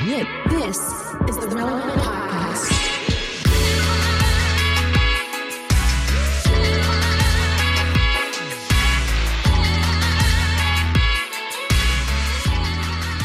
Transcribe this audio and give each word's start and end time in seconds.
This 0.00 0.78
is 1.28 1.36
the 1.36 1.48
Relevant 1.52 1.92
Podcast. 2.00 2.70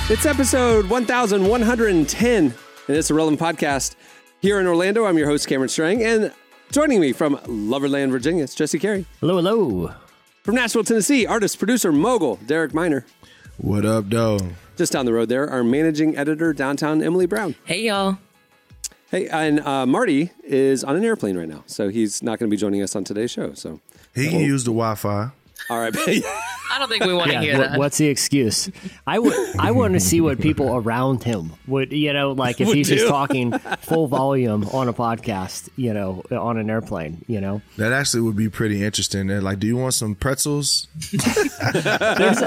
It's 0.09 0.25
episode 0.25 0.89
1110, 0.89 2.43
and 2.43 2.53
it's 2.89 3.09
a 3.09 3.13
Relevant 3.13 3.39
Podcast. 3.39 3.95
Here 4.41 4.59
in 4.59 4.67
Orlando, 4.67 5.05
I'm 5.05 5.17
your 5.17 5.27
host, 5.27 5.47
Cameron 5.47 5.69
Strang, 5.69 6.03
and 6.03 6.33
joining 6.73 6.99
me 6.99 7.13
from 7.13 7.37
Loverland, 7.47 8.11
Virginia, 8.11 8.43
it's 8.43 8.53
Jesse 8.53 8.79
Carey. 8.79 9.05
Hello, 9.21 9.35
hello. 9.35 9.93
From 10.43 10.55
Nashville, 10.55 10.83
Tennessee, 10.83 11.25
artist, 11.25 11.57
producer, 11.57 11.93
mogul, 11.93 12.37
Derek 12.45 12.73
Minor. 12.73 13.05
What 13.57 13.85
up, 13.85 14.09
though? 14.09 14.39
Just 14.75 14.91
down 14.93 15.05
the 15.05 15.13
road 15.13 15.29
there, 15.29 15.49
our 15.49 15.63
managing 15.63 16.17
editor 16.17 16.53
downtown, 16.53 17.01
Emily 17.01 17.25
Brown. 17.25 17.55
Hey, 17.63 17.83
y'all. 17.83 18.17
Hey, 19.09 19.27
and 19.27 19.59
uh, 19.61 19.85
Marty 19.85 20.31
is 20.43 20.83
on 20.83 20.95
an 20.95 21.05
airplane 21.05 21.37
right 21.37 21.47
now, 21.47 21.63
so 21.65 21.87
he's 21.89 22.21
not 22.21 22.37
going 22.39 22.49
to 22.49 22.53
be 22.53 22.59
joining 22.59 22.81
us 22.81 22.95
on 22.95 23.03
today's 23.03 23.31
show. 23.31 23.53
So, 23.53 23.79
He 24.13 24.29
can 24.29 24.41
use 24.41 24.63
the 24.65 24.71
Wi-Fi. 24.71 25.29
all 25.69 25.79
right. 25.79 25.95
I 26.75 26.79
don't 26.79 26.89
think 26.89 27.05
we 27.05 27.13
want 27.13 27.31
to 27.31 27.39
hear 27.39 27.57
What- 27.57 27.69
that. 27.71 27.79
what's 27.79 27.97
the 27.97 28.07
excuse? 28.07 28.69
I 29.07 29.17
would. 29.17 29.33
I 29.57 29.71
want 29.71 29.93
to 29.93 29.99
see 30.11 30.19
what 30.19 30.41
people 30.41 30.75
around 30.75 31.23
him 31.23 31.53
would. 31.67 31.93
You 31.93 32.11
know, 32.11 32.33
like 32.33 32.59
if 32.59 32.67
Would 32.67 32.75
he's 32.75 32.89
do. 32.89 32.95
just 32.95 33.07
talking 33.07 33.57
full 33.79 34.07
volume 34.07 34.65
on 34.73 34.89
a 34.89 34.93
podcast. 34.93 35.69
You 35.77 35.93
know, 35.93 36.23
on 36.31 36.57
an 36.57 36.69
airplane. 36.69 37.23
You 37.27 37.39
know, 37.39 37.61
That 37.77 37.93
actually 37.93 38.21
would 38.21 38.35
be 38.35 38.49
pretty 38.49 38.83
interesting. 38.83 39.29
And 39.29 39.41
like, 39.43 39.59
do 39.59 39.67
you 39.67 39.77
want 39.77 39.93
some 39.93 40.15
pretzels? 40.15 40.87
there's 41.73 42.39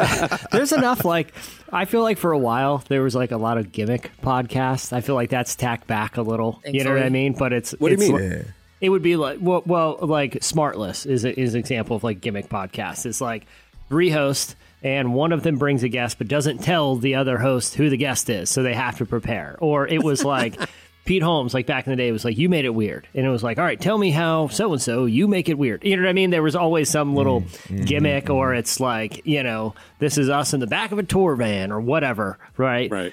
there's 0.52 0.72
enough. 0.72 1.04
Like 1.04 1.32
I 1.72 1.84
feel 1.84 2.02
like 2.02 2.18
for 2.18 2.32
a 2.32 2.38
while 2.38 2.84
there 2.88 3.02
was 3.02 3.14
like 3.14 3.30
a 3.30 3.36
lot 3.38 3.58
of 3.58 3.72
gimmick 3.72 4.10
podcasts. 4.22 4.92
I 4.92 5.00
feel 5.00 5.14
like 5.14 5.30
that's 5.30 5.56
tacked 5.56 5.86
back 5.86 6.16
a 6.16 6.22
little. 6.22 6.62
You 6.66 6.84
know 6.84 6.92
what 6.92 7.02
I 7.02 7.08
mean? 7.08 7.32
But 7.32 7.52
it's 7.52 7.72
What 7.78 7.96
do 7.96 8.04
you 8.04 8.12
mean? 8.12 8.20
li- 8.20 8.36
Yeah. 8.36 8.42
It 8.80 8.90
would 8.90 9.02
be 9.02 9.16
like 9.16 9.38
well, 9.40 9.62
well 9.66 9.98
like 10.02 10.34
Smartless 10.34 11.04
is 11.04 11.24
a, 11.24 11.38
is 11.38 11.54
an 11.54 11.60
example 11.60 11.96
of 11.96 12.04
like 12.04 12.20
gimmick 12.20 12.48
podcasts. 12.48 13.06
It's 13.06 13.20
like 13.20 13.46
three 13.88 14.10
hosts 14.10 14.56
and 14.82 15.12
one 15.12 15.32
of 15.32 15.42
them 15.42 15.58
brings 15.58 15.82
a 15.82 15.88
guest 15.88 16.18
but 16.18 16.28
doesn't 16.28 16.58
tell 16.58 16.96
the 16.96 17.16
other 17.16 17.38
host 17.38 17.74
who 17.74 17.90
the 17.90 17.96
guest 17.96 18.30
is, 18.30 18.50
so 18.50 18.62
they 18.62 18.74
have 18.74 18.98
to 18.98 19.06
prepare. 19.06 19.56
Or 19.60 19.86
it 19.86 20.02
was 20.02 20.24
like 20.24 20.58
Pete 21.04 21.22
Holmes, 21.22 21.54
like 21.54 21.66
back 21.66 21.86
in 21.86 21.90
the 21.90 21.96
day, 21.96 22.12
was 22.12 22.24
like 22.24 22.36
you 22.36 22.48
made 22.48 22.64
it 22.64 22.74
weird, 22.74 23.08
and 23.14 23.24
it 23.26 23.30
was 23.30 23.42
like 23.42 23.58
all 23.58 23.64
right, 23.64 23.80
tell 23.80 23.98
me 23.98 24.10
how 24.10 24.48
so 24.48 24.72
and 24.72 24.82
so 24.82 25.06
you 25.06 25.26
make 25.26 25.48
it 25.48 25.58
weird. 25.58 25.84
You 25.84 25.96
know 25.96 26.02
what 26.02 26.10
I 26.10 26.12
mean? 26.12 26.30
There 26.30 26.42
was 26.42 26.54
always 26.54 26.88
some 26.88 27.14
little 27.14 27.40
mm. 27.40 27.46
mm-hmm. 27.46 27.84
gimmick, 27.84 28.30
or 28.30 28.48
mm-hmm. 28.50 28.58
it's 28.58 28.78
like 28.78 29.26
you 29.26 29.42
know 29.42 29.74
this 29.98 30.18
is 30.18 30.28
us 30.28 30.54
in 30.54 30.60
the 30.60 30.66
back 30.66 30.92
of 30.92 30.98
a 30.98 31.02
tour 31.02 31.34
van 31.34 31.72
or 31.72 31.80
whatever, 31.80 32.38
right? 32.56 32.90
right. 32.90 33.12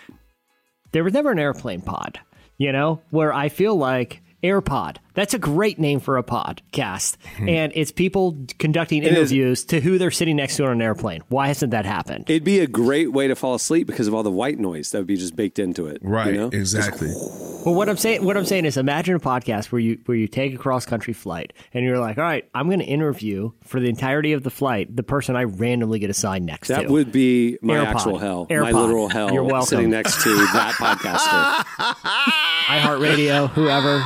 there 0.91 1.03
was 1.03 1.13
never 1.13 1.31
an 1.31 1.39
airplane 1.39 1.81
pod, 1.81 2.19
you 2.57 2.71
know, 2.71 3.01
where 3.09 3.33
I 3.33 3.49
feel 3.49 3.75
like 3.75 4.21
AirPod. 4.43 4.97
That's 5.15 5.33
a 5.33 5.39
great 5.39 5.79
name 5.79 5.99
for 5.99 6.17
a 6.17 6.23
podcast. 6.23 7.17
and 7.39 7.71
it's 7.75 7.91
people 7.91 8.37
conducting 8.59 9.03
is. 9.03 9.09
interviews 9.09 9.65
to 9.65 9.81
who 9.81 9.97
they're 9.97 10.11
sitting 10.11 10.35
next 10.35 10.57
to 10.57 10.65
on 10.65 10.71
an 10.73 10.81
airplane. 10.81 11.23
Why 11.29 11.47
hasn't 11.47 11.71
that 11.71 11.85
happened? 11.85 12.29
It'd 12.29 12.43
be 12.43 12.59
a 12.59 12.67
great 12.67 13.11
way 13.11 13.27
to 13.27 13.35
fall 13.35 13.55
asleep 13.55 13.87
because 13.87 14.07
of 14.07 14.13
all 14.13 14.23
the 14.23 14.31
white 14.31 14.59
noise 14.59 14.91
that 14.91 14.99
would 14.99 15.07
be 15.07 15.17
just 15.17 15.35
baked 15.35 15.57
into 15.57 15.87
it. 15.87 15.99
Right. 16.01 16.33
You 16.33 16.39
know? 16.41 16.47
Exactly. 16.49 17.11
Well, 17.65 17.73
what 17.73 17.89
I'm 17.89 17.97
saying, 17.97 18.23
what 18.23 18.37
I'm 18.37 18.45
saying 18.45 18.65
is, 18.65 18.77
imagine 18.77 19.15
a 19.15 19.19
podcast 19.19 19.71
where 19.71 19.79
you 19.79 19.97
where 20.05 20.15
you 20.15 20.27
take 20.27 20.53
a 20.53 20.57
cross 20.57 20.85
country 20.85 21.13
flight 21.15 21.51
and 21.73 21.83
you're 21.83 21.97
like, 21.97 22.19
all 22.19 22.23
right, 22.23 22.47
I'm 22.53 22.67
going 22.67 22.77
to 22.77 22.85
interview 22.85 23.53
for 23.63 23.79
the 23.79 23.89
entirety 23.89 24.33
of 24.33 24.43
the 24.43 24.51
flight 24.51 24.95
the 24.95 25.01
person 25.01 25.35
I 25.35 25.45
randomly 25.45 25.97
get 25.97 26.11
assigned 26.11 26.45
next 26.45 26.67
That 26.67 26.83
to. 26.83 26.89
would 26.89 27.11
be 27.11 27.57
my 27.63 27.73
AirPod. 27.77 27.85
actual 27.95 28.17
hell, 28.19 28.45
my 28.51 28.55
AirPod. 28.55 28.73
literal 28.73 29.09
hell. 29.09 29.31
You're 29.33 29.43
welcome. 29.43 29.65
Sitting 29.65 29.89
next 29.89 30.21
to 30.21 30.29
that 30.35 30.75
podcaster. 30.77 31.65
iHeartRadio, 32.67 33.49
whoever. 33.49 34.03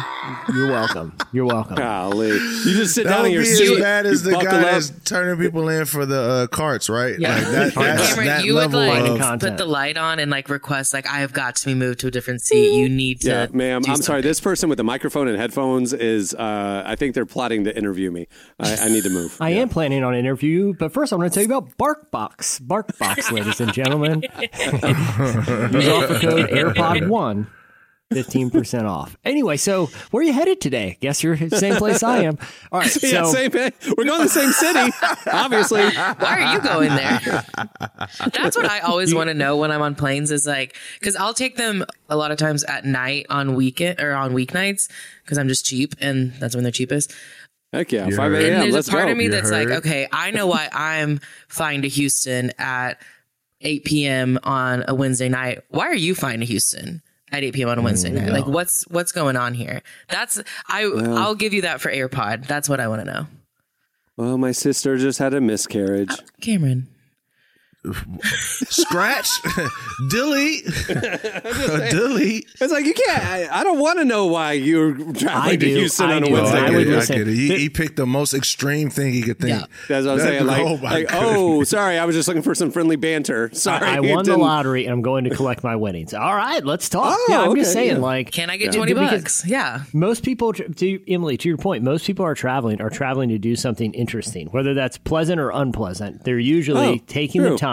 You're 0.54 0.68
welcome. 0.72 0.99
You're 1.32 1.46
welcome. 1.46 1.76
Golly, 1.76 2.30
you 2.30 2.74
just 2.74 2.96
sit 2.96 3.06
That 3.06 3.18
down 3.18 3.26
in 3.28 3.32
your 3.32 3.46
seat, 3.46 3.74
as 3.74 3.80
bad 3.80 4.06
as 4.06 4.24
the 4.24 4.32
guy 4.32 4.38
up. 4.40 4.46
that's 4.46 4.92
turning 5.06 5.38
people 5.44 5.68
in 5.70 5.86
for 5.86 6.06
the 6.06 6.22
uh, 6.22 6.48
carts, 6.48 6.90
right? 6.90 7.18
Yeah. 7.20 7.36
Like 7.36 7.44
that, 7.46 7.74
that's 7.76 8.08
Cameron, 8.10 8.28
that 8.28 8.46
you 8.46 8.56
would 8.56 8.74
like 8.74 9.22
of. 9.22 9.40
put 9.40 9.58
the 9.58 9.66
light 9.66 9.98
on 9.98 10.20
and 10.20 10.30
like 10.32 10.50
request 10.50 10.94
like 10.94 11.08
I 11.08 11.20
have 11.20 11.34
got 11.34 11.56
to 11.58 11.66
be 11.66 11.74
moved 11.74 12.00
to 12.02 12.08
a 12.08 12.12
different 12.12 12.42
seat. 12.42 12.80
You 12.80 12.90
need 12.90 13.22
to. 13.22 13.28
Yeah, 13.30 13.48
ma'am. 13.52 13.82
do 13.82 13.92
I'm 13.92 14.02
sorry. 14.02 14.22
This 14.22 14.40
person 14.40 14.70
with 14.70 14.78
the 14.78 14.84
microphone 14.84 15.28
and 15.28 15.38
headphones 15.38 15.94
is. 15.94 16.34
Uh, 16.34 16.84
I 16.86 16.96
think 16.96 17.16
they're 17.16 17.26
plotting 17.26 17.64
to 17.66 17.78
interview 17.78 18.12
me. 18.12 18.28
I, 18.60 18.76
I 18.76 18.90
need 18.90 19.04
to 19.04 19.10
move. 19.10 19.38
I 19.42 19.52
am 19.52 19.70
planning 19.70 20.04
on 20.04 20.14
an 20.14 20.20
interview, 20.20 20.74
but 20.74 20.94
first 20.94 21.12
I'm 21.12 21.20
going 21.20 21.30
to 21.30 21.34
tell 21.34 21.44
you 21.44 21.56
about 21.56 21.78
BarkBox. 21.78 22.62
BarkBox, 22.62 23.32
ladies 23.32 23.60
and 23.62 23.74
gentlemen. 23.74 24.22
Use 24.42 25.88
offer 25.90 26.20
code 26.20 26.50
AirPod1. 26.52 27.48
15% 28.14 28.86
off. 28.86 29.16
Anyway, 29.24 29.56
so 29.58 29.88
where 30.10 30.22
are 30.22 30.24
you 30.24 30.34
headed 30.34 30.60
today? 30.60 30.98
Guess 31.00 31.24
you're 31.24 31.36
the 31.36 31.56
same 31.58 31.76
place 31.76 32.02
I 32.02 32.24
am. 32.24 32.38
All 32.72 32.80
right. 32.80 33.04
Yeah, 33.04 33.24
same. 33.26 33.52
We're 33.54 34.04
going 34.04 34.20
to 34.20 34.24
the 34.24 34.28
same 34.30 34.52
city, 34.52 34.92
obviously. 35.32 35.84
Why 35.92 36.16
are 36.42 36.54
you 36.54 36.62
going 36.62 36.90
there? 36.90 37.20
That's 38.34 38.58
what 38.58 38.66
I 38.66 38.80
always 38.80 39.14
want 39.14 39.28
to 39.30 39.36
know 39.36 39.58
when 39.58 39.72
I'm 39.72 39.82
on 39.84 39.94
planes 39.94 40.32
is 40.32 40.48
like, 40.48 40.76
cause 41.02 41.16
I'll 41.16 41.36
take 41.36 41.56
them 41.56 41.86
a 42.10 42.16
lot 42.16 42.32
of 42.32 42.38
times 42.40 42.64
at 42.64 42.84
night 42.84 43.28
on 43.30 43.54
weekend 43.56 44.00
or 44.00 44.14
on 44.14 44.34
weeknights 44.34 44.90
cause 45.28 45.38
I'm 45.38 45.48
just 45.48 45.66
cheap 45.66 45.94
and 46.02 46.34
that's 46.34 46.56
when 46.56 46.64
they're 46.64 46.72
cheapest. 46.72 47.14
Heck 47.72 47.92
yeah, 47.92 48.08
You 48.08 48.16
five 48.16 48.34
a.m. 48.34 48.54
And 48.54 48.62
there's 48.64 48.74
Let's 48.74 48.88
a 48.88 48.92
part 48.92 49.06
go. 49.06 49.12
of 49.12 49.18
me 49.18 49.26
You 49.26 49.30
that's 49.30 49.52
like, 49.52 49.68
okay, 49.68 50.08
I 50.12 50.32
know 50.32 50.48
why 50.48 50.70
I'm 50.74 51.20
flying 51.48 51.84
to 51.84 51.88
Houston 51.90 52.52
at 52.58 53.00
8 53.62 53.86
p.m. 53.86 54.40
on 54.44 54.84
a 54.88 54.96
Wednesday 54.96 55.30
night. 55.30 55.60
Why 55.70 55.86
are 55.88 55.96
you 55.96 56.16
flying 56.16 56.40
to 56.40 56.48
Houston 56.48 57.04
at 57.32 57.44
8 57.44 57.54
p.m. 57.54 57.70
on 57.70 57.80
a 57.80 57.82
Wednesday 57.82 58.12
night? 58.12 58.30
Like, 58.30 58.48
what's 58.48 58.84
what's 58.90 59.12
going 59.12 59.36
on 59.36 59.54
here? 59.54 59.82
That's 60.10 60.42
I. 60.68 60.84
I'll 60.84 61.36
give 61.36 61.54
you 61.54 61.62
that 61.64 61.82
for 61.82 61.92
AirPod. 61.92 62.48
That's 62.48 62.68
what 62.70 62.80
I 62.80 62.88
want 62.88 63.02
to 63.02 63.06
know, 63.12 63.28
Well, 64.18 64.38
my 64.38 64.52
sister 64.52 64.98
just 64.98 65.20
had 65.20 65.34
a 65.34 65.42
miscarriage. 65.42 66.12
Uh, 66.12 66.18
Cameron. 66.42 66.88
Scratch, 68.70 69.30
delete, 70.10 70.66
uh, 70.90 71.90
delete. 71.90 72.46
It's 72.60 72.74
like 72.74 72.86
you 72.86 72.94
can't. 72.94 73.24
I, 73.24 73.48
I 73.60 73.64
don't 73.64 73.80
want 73.80 74.00
to 74.00 74.06
know 74.06 74.26
why 74.28 74.52
you're 74.54 74.92
I 74.96 75.14
traveling 75.14 75.60
to 75.62 75.66
do, 75.66 75.76
Houston 75.78 76.10
I 76.10 76.16
on 76.18 76.24
a 76.24 76.26
do. 76.28 76.32
Oh, 76.36 76.42
Wednesday. 76.42 76.60
I 76.60 76.66
I 76.68 76.70
would 76.72 76.84
get 76.86 76.88
it. 76.94 77.12
I 77.12 77.16
get 77.16 77.28
it. 77.28 77.34
He, 77.34 77.58
he 77.58 77.70
picked 77.70 77.96
the 77.96 78.06
most 78.06 78.34
extreme 78.34 78.90
thing 78.90 79.14
he 79.14 79.22
could 79.22 79.40
think. 79.40 79.62
Yeah. 79.62 79.66
That's 79.88 80.06
what 80.06 80.14
I'm 80.14 80.20
saying. 80.20 80.46
Like, 80.46 80.62
oh 80.66 80.78
my 80.78 80.92
like, 80.92 81.08
oh, 81.12 81.64
sorry, 81.64 81.98
I 81.98 82.06
was 82.06 82.16
just 82.16 82.28
looking 82.28 82.44
for 82.44 82.54
some 82.54 82.70
friendly 82.72 82.98
banter. 82.98 83.50
Sorry, 83.54 83.86
I 83.88 83.96
it 84.02 84.14
won 84.14 84.26
the 84.26 84.38
lottery 84.38 84.84
and 84.86 84.94
I'm 84.94 85.02
going 85.02 85.24
to 85.24 85.30
collect 85.30 85.64
my 85.64 85.76
winnings. 85.78 86.14
All 86.14 86.36
right, 86.36 86.64
let's 86.66 86.90
talk. 86.90 87.16
Oh, 87.18 87.26
yeah, 87.30 87.42
I'm 87.44 87.56
just 87.56 87.72
saying, 87.72 87.94
yeah. 87.96 87.98
like, 87.98 88.32
Can 88.32 88.50
I 88.50 88.58
get 88.58 88.74
Yeah. 88.74 88.86
20 88.86 88.94
bucks? 88.94 89.46
Yeah. 89.48 89.84
most 89.94 90.24
people 90.24 90.52
to 90.54 91.12
Emily 91.12 91.38
to 91.38 91.48
your 91.48 91.58
point 91.58 91.84
most 91.84 92.06
people 92.06 92.26
are 92.26 92.36
traveling 92.36 92.82
are 92.82 92.90
traveling 92.90 93.30
to 93.30 93.38
do 93.40 93.56
something 93.56 93.94
interesting 93.94 94.48
whether 94.48 94.74
that's 94.74 94.98
pleasant 94.98 95.40
or 95.40 95.50
unpleasant 95.52 96.24
they're 96.24 96.38
usually 96.40 96.80
Oh, 96.80 96.98
taking 97.08 97.42
true. 97.42 97.52
the 97.52 97.58
time 97.58 97.69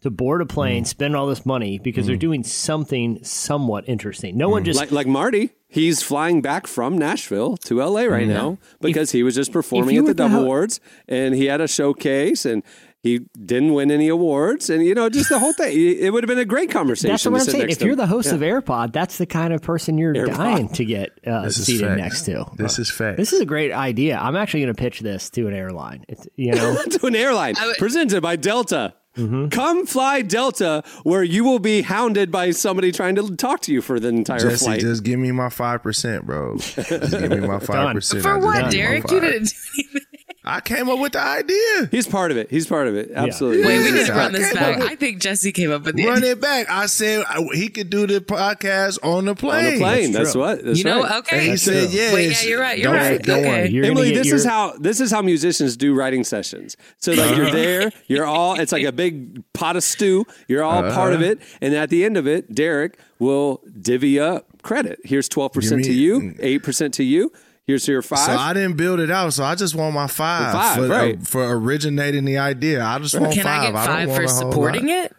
to 0.00 0.10
board 0.10 0.42
a 0.42 0.46
plane 0.46 0.84
mm. 0.84 0.86
spend 0.86 1.16
all 1.16 1.26
this 1.26 1.44
money 1.46 1.78
because 1.78 2.06
they're 2.06 2.16
mm. 2.16 2.20
doing 2.20 2.44
something 2.44 3.22
somewhat 3.22 3.88
interesting 3.88 4.36
no 4.36 4.48
one 4.48 4.62
mm. 4.62 4.66
just 4.66 4.78
Like, 4.78 4.90
like 4.90 5.06
Marty, 5.06 5.50
he's 5.68 6.02
flying 6.02 6.40
back 6.42 6.66
from 6.66 6.98
Nashville 6.98 7.56
to 7.58 7.82
LA 7.82 8.02
right 8.02 8.26
now 8.26 8.58
because 8.80 9.12
he 9.12 9.22
was 9.22 9.34
just 9.34 9.52
performing 9.52 9.96
at 9.96 10.04
the 10.04 10.10
were 10.10 10.14
Dove 10.14 10.34
Awards 10.34 10.80
and 11.08 11.34
he 11.34 11.46
had 11.46 11.60
a 11.60 11.68
showcase 11.68 12.44
and 12.44 12.62
he 13.04 13.20
didn't 13.44 13.74
win 13.74 13.90
any 13.90 14.08
awards 14.08 14.70
and 14.70 14.84
you 14.84 14.94
know 14.94 15.10
just 15.10 15.28
the 15.28 15.38
whole 15.38 15.52
thing. 15.52 15.74
It 16.04 16.12
would 16.12 16.24
have 16.24 16.28
been 16.28 16.38
a 16.38 16.44
great 16.46 16.70
conversation. 16.70 17.10
that's 17.10 17.24
what 17.26 17.32
to 17.32 17.36
I'm 17.36 17.44
sit 17.44 17.52
saying. 17.52 17.70
If 17.70 17.82
you're 17.82 17.96
the 17.96 18.06
host 18.06 18.28
Yeah. 18.28 18.34
of 18.34 18.40
AirPod, 18.40 18.92
that's 18.92 19.18
the 19.18 19.26
kind 19.26 19.52
of 19.52 19.60
person 19.60 19.98
you're 19.98 20.14
AirPod. 20.14 20.36
dying 20.36 20.68
to 20.70 20.84
get 20.84 21.10
uh, 21.26 21.50
seated 21.50 21.86
fact. 21.86 22.00
next 22.00 22.22
to. 22.22 22.46
This 22.56 22.78
is 22.78 22.90
fact. 22.90 23.18
This 23.18 23.32
is 23.32 23.40
a 23.40 23.46
great 23.46 23.72
idea. 23.72 24.16
I'm 24.18 24.36
actually 24.36 24.60
going 24.60 24.74
to 24.74 24.80
pitch 24.80 25.00
this 25.00 25.28
to 25.30 25.46
an 25.46 25.54
airline. 25.54 26.04
It's 26.08 26.26
you 26.36 26.52
know, 26.54 26.82
to 26.82 27.06
an 27.06 27.14
airline 27.14 27.54
would- 27.60 27.76
presented 27.76 28.22
by 28.22 28.36
Delta. 28.36 28.94
Mm-hmm. 29.16 29.48
Come 29.48 29.86
fly 29.86 30.22
Delta, 30.22 30.82
where 31.04 31.22
you 31.22 31.44
will 31.44 31.60
be 31.60 31.82
hounded 31.82 32.32
by 32.32 32.50
somebody 32.50 32.90
trying 32.90 33.14
to 33.14 33.36
talk 33.36 33.60
to 33.62 33.72
you 33.72 33.80
for 33.80 34.00
the 34.00 34.08
entire 34.08 34.40
Jesse, 34.40 34.64
flight. 34.64 34.80
just 34.80 35.04
give 35.04 35.18
me 35.20 35.30
my 35.30 35.48
five 35.48 35.82
percent, 35.82 36.26
bro. 36.26 36.56
Just 36.56 36.90
give 36.90 37.30
me 37.30 37.40
my 37.40 37.58
five 37.60 37.94
percent. 37.94 38.22
For 38.22 38.38
what, 38.38 38.72
Derek? 38.72 39.08
You 39.10 39.20
didn't 39.20 39.48
do 39.48 39.54
anything. 39.78 40.03
I 40.46 40.60
came 40.60 40.90
up 40.90 40.98
with 40.98 41.12
the 41.12 41.20
idea. 41.22 41.88
He's 41.90 42.06
part 42.06 42.30
of 42.30 42.36
it. 42.36 42.50
He's 42.50 42.66
part 42.66 42.86
of 42.86 42.94
it. 42.96 43.10
Absolutely. 43.14 43.64
Wait, 43.66 43.78
we 43.78 43.92
need 43.98 44.06
to 44.06 44.12
run 44.12 44.32
this 44.32 44.50
okay, 44.50 44.60
back. 44.60 44.78
but- 44.78 44.90
I 44.90 44.94
think 44.96 45.18
Jesse 45.20 45.52
came 45.52 45.72
up 45.72 45.84
with 45.84 45.96
the 45.96 46.04
Run 46.06 46.18
idea. 46.18 46.32
it 46.32 46.40
back. 46.42 46.68
I 46.70 46.84
said 46.86 47.24
I, 47.28 47.42
he 47.54 47.68
could 47.68 47.88
do 47.88 48.06
the 48.06 48.20
podcast 48.20 48.98
on 49.02 49.24
the 49.24 49.34
plane. 49.34 49.64
on 49.66 49.72
the 49.72 49.78
plane. 49.78 50.12
That's, 50.12 50.32
true. 50.32 50.42
what. 50.42 50.62
That's 50.64 50.78
You 50.78 50.84
know, 50.84 51.02
right. 51.02 51.12
okay. 51.20 51.36
And 51.36 51.44
he 51.44 51.50
That's 51.52 51.62
said, 51.62 51.88
true. 51.88 51.98
"Yes." 51.98 52.12
Wait, 52.14 52.30
yeah, 52.42 52.48
you're 52.50 52.60
right. 52.60 52.78
You're 52.78 52.92
Don't- 52.92 53.00
right. 53.00 53.22
Don't 53.22 53.38
Okay. 53.40 53.68
You're 53.68 53.84
Emily, 53.86 54.12
this 54.14 54.26
your- 54.26 54.36
is 54.36 54.44
how 54.44 54.74
this 54.78 55.00
is 55.00 55.10
how 55.10 55.22
musicians 55.22 55.76
do 55.78 55.94
writing 55.94 56.24
sessions. 56.24 56.76
So 56.98 57.12
like 57.12 57.20
Uh-huh. 57.20 57.34
you're 57.36 57.50
there, 57.50 57.90
you're 58.06 58.26
all 58.26 58.60
it's 58.60 58.72
like 58.72 58.84
a 58.84 58.92
big 58.92 59.42
pot 59.54 59.76
of 59.76 59.82
stew. 59.82 60.26
You're 60.46 60.62
all 60.62 60.82
part 60.90 61.14
of 61.14 61.20
Uh-huh. 61.22 61.30
it, 61.32 61.38
and 61.62 61.74
at 61.74 61.88
the 61.88 62.04
end 62.04 62.16
of 62.18 62.26
it, 62.26 62.54
Derek 62.54 62.98
will 63.18 63.62
divvy 63.80 64.20
up 64.20 64.62
credit. 64.62 64.98
Here's 65.04 65.28
twelve 65.28 65.52
percent 65.54 65.84
to 65.84 65.92
you, 65.92 66.34
eight 66.40 66.62
percent 66.62 66.92
to 66.94 67.02
you. 67.04 67.32
Here's 67.66 67.88
your 67.88 68.02
five. 68.02 68.18
So 68.18 68.32
I 68.32 68.52
didn't 68.52 68.76
build 68.76 69.00
it 69.00 69.10
out. 69.10 69.32
So 69.32 69.42
I 69.44 69.54
just 69.54 69.74
want 69.74 69.94
my 69.94 70.06
five, 70.06 70.52
Five, 70.52 70.76
for, 70.76 70.84
uh, 70.84 70.88
right. 70.88 71.26
for 71.26 71.56
originating 71.56 72.24
the 72.26 72.36
idea. 72.38 72.84
I 72.84 72.98
just 72.98 73.18
want 73.18 73.32
Can 73.32 73.44
five. 73.44 73.62
I 73.62 73.66
get 73.66 73.86
five 73.86 74.08
want 74.08 74.20
for 74.22 74.28
supporting 74.28 74.86
lot. 74.86 75.06
it? 75.06 75.16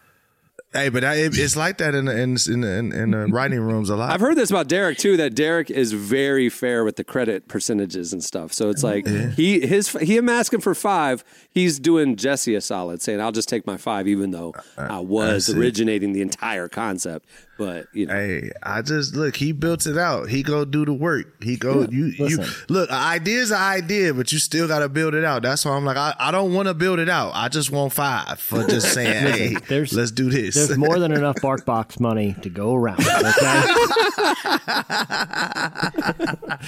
Hey, 0.72 0.90
but 0.90 1.04
I, 1.04 1.14
it, 1.14 1.38
it's 1.38 1.56
like 1.56 1.78
that 1.78 1.94
in 1.94 2.04
the, 2.04 2.12
in 2.20 2.36
in, 2.48 2.62
in, 2.62 2.92
in 2.92 3.10
the 3.12 3.26
writing 3.28 3.60
rooms 3.60 3.88
a 3.88 3.96
lot. 3.96 4.12
I've 4.12 4.20
heard 4.20 4.36
this 4.36 4.50
about 4.50 4.68
Derek 4.68 4.98
too. 4.98 5.16
That 5.16 5.34
Derek 5.34 5.70
is 5.70 5.92
very 5.92 6.50
fair 6.50 6.84
with 6.84 6.96
the 6.96 7.04
credit 7.04 7.48
percentages 7.48 8.12
and 8.12 8.22
stuff. 8.22 8.52
So 8.52 8.68
it's 8.68 8.82
like 8.82 9.06
he 9.06 9.66
his 9.66 9.88
he 9.92 10.18
I'm 10.18 10.28
asking 10.28 10.60
for 10.60 10.74
five. 10.74 11.24
He's 11.50 11.80
doing 11.80 12.16
Jesse 12.16 12.54
a 12.54 12.60
solid, 12.60 13.00
saying 13.00 13.22
I'll 13.22 13.32
just 13.32 13.48
take 13.48 13.66
my 13.66 13.78
five, 13.78 14.06
even 14.06 14.32
though 14.32 14.54
I 14.76 14.98
was 14.98 15.46
that's 15.46 15.56
it. 15.56 15.60
originating 15.60 16.12
the 16.12 16.20
entire 16.20 16.68
concept. 16.68 17.26
But 17.58 17.86
you 17.92 18.06
know, 18.06 18.14
Hey, 18.14 18.50
I 18.62 18.82
just 18.82 19.14
look. 19.14 19.36
He 19.36 19.52
built 19.52 19.86
it 19.86 19.96
out. 19.96 20.28
He 20.28 20.42
go 20.42 20.64
do 20.64 20.84
the 20.84 20.92
work. 20.92 21.42
He 21.42 21.56
go. 21.56 21.86
you 21.90 22.06
you 22.06 22.36
listen. 22.38 22.46
look. 22.68 22.90
An 22.90 22.96
idea's 22.96 23.50
an 23.50 23.58
idea, 23.58 24.12
but 24.12 24.30
you 24.32 24.38
still 24.38 24.68
got 24.68 24.80
to 24.80 24.88
build 24.88 25.14
it 25.14 25.24
out. 25.24 25.42
That's 25.42 25.64
why 25.64 25.72
I'm 25.72 25.84
like, 25.84 25.96
I, 25.96 26.14
I 26.18 26.30
don't 26.30 26.52
want 26.52 26.68
to 26.68 26.74
build 26.74 26.98
it 26.98 27.08
out. 27.08 27.32
I 27.34 27.48
just 27.48 27.70
want 27.70 27.92
five 27.92 28.38
for 28.38 28.66
just 28.66 28.92
saying, 28.92 29.32
hey, 29.32 29.56
there's- 29.68 29.92
let's 29.92 30.10
do 30.10 30.28
this. 30.30 30.54
There's 30.54 30.76
more 30.86 30.98
than 30.98 31.12
enough 31.12 31.36
bark 31.40 31.64
box 31.64 31.98
money 31.98 32.34
to 32.42 32.50
go 32.50 32.74
around. 32.74 33.00
Okay, 33.00 33.62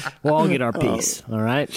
we'll 0.22 0.34
all 0.34 0.48
get 0.48 0.62
our 0.62 0.72
piece. 0.72 1.22
All 1.30 1.40
right. 1.40 1.70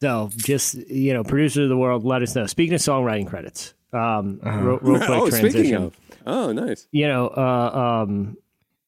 So, 0.00 0.30
just 0.36 0.74
you 0.74 1.12
know, 1.12 1.24
producer 1.24 1.64
of 1.64 1.68
the 1.68 1.76
world, 1.76 2.04
let 2.04 2.22
us 2.22 2.34
know. 2.34 2.46
Speaking 2.46 2.74
of 2.74 2.80
songwriting 2.80 3.26
credits, 3.26 3.74
um, 3.92 4.40
real, 4.42 4.78
real 4.78 4.98
quick 4.98 5.10
oh, 5.10 5.28
transition. 5.28 5.50
speaking 5.50 5.74
of, 5.74 5.96
oh, 6.26 6.52
nice. 6.52 6.86
you 6.92 7.08
know, 7.08 7.28
uh, 7.28 8.02
um, 8.04 8.36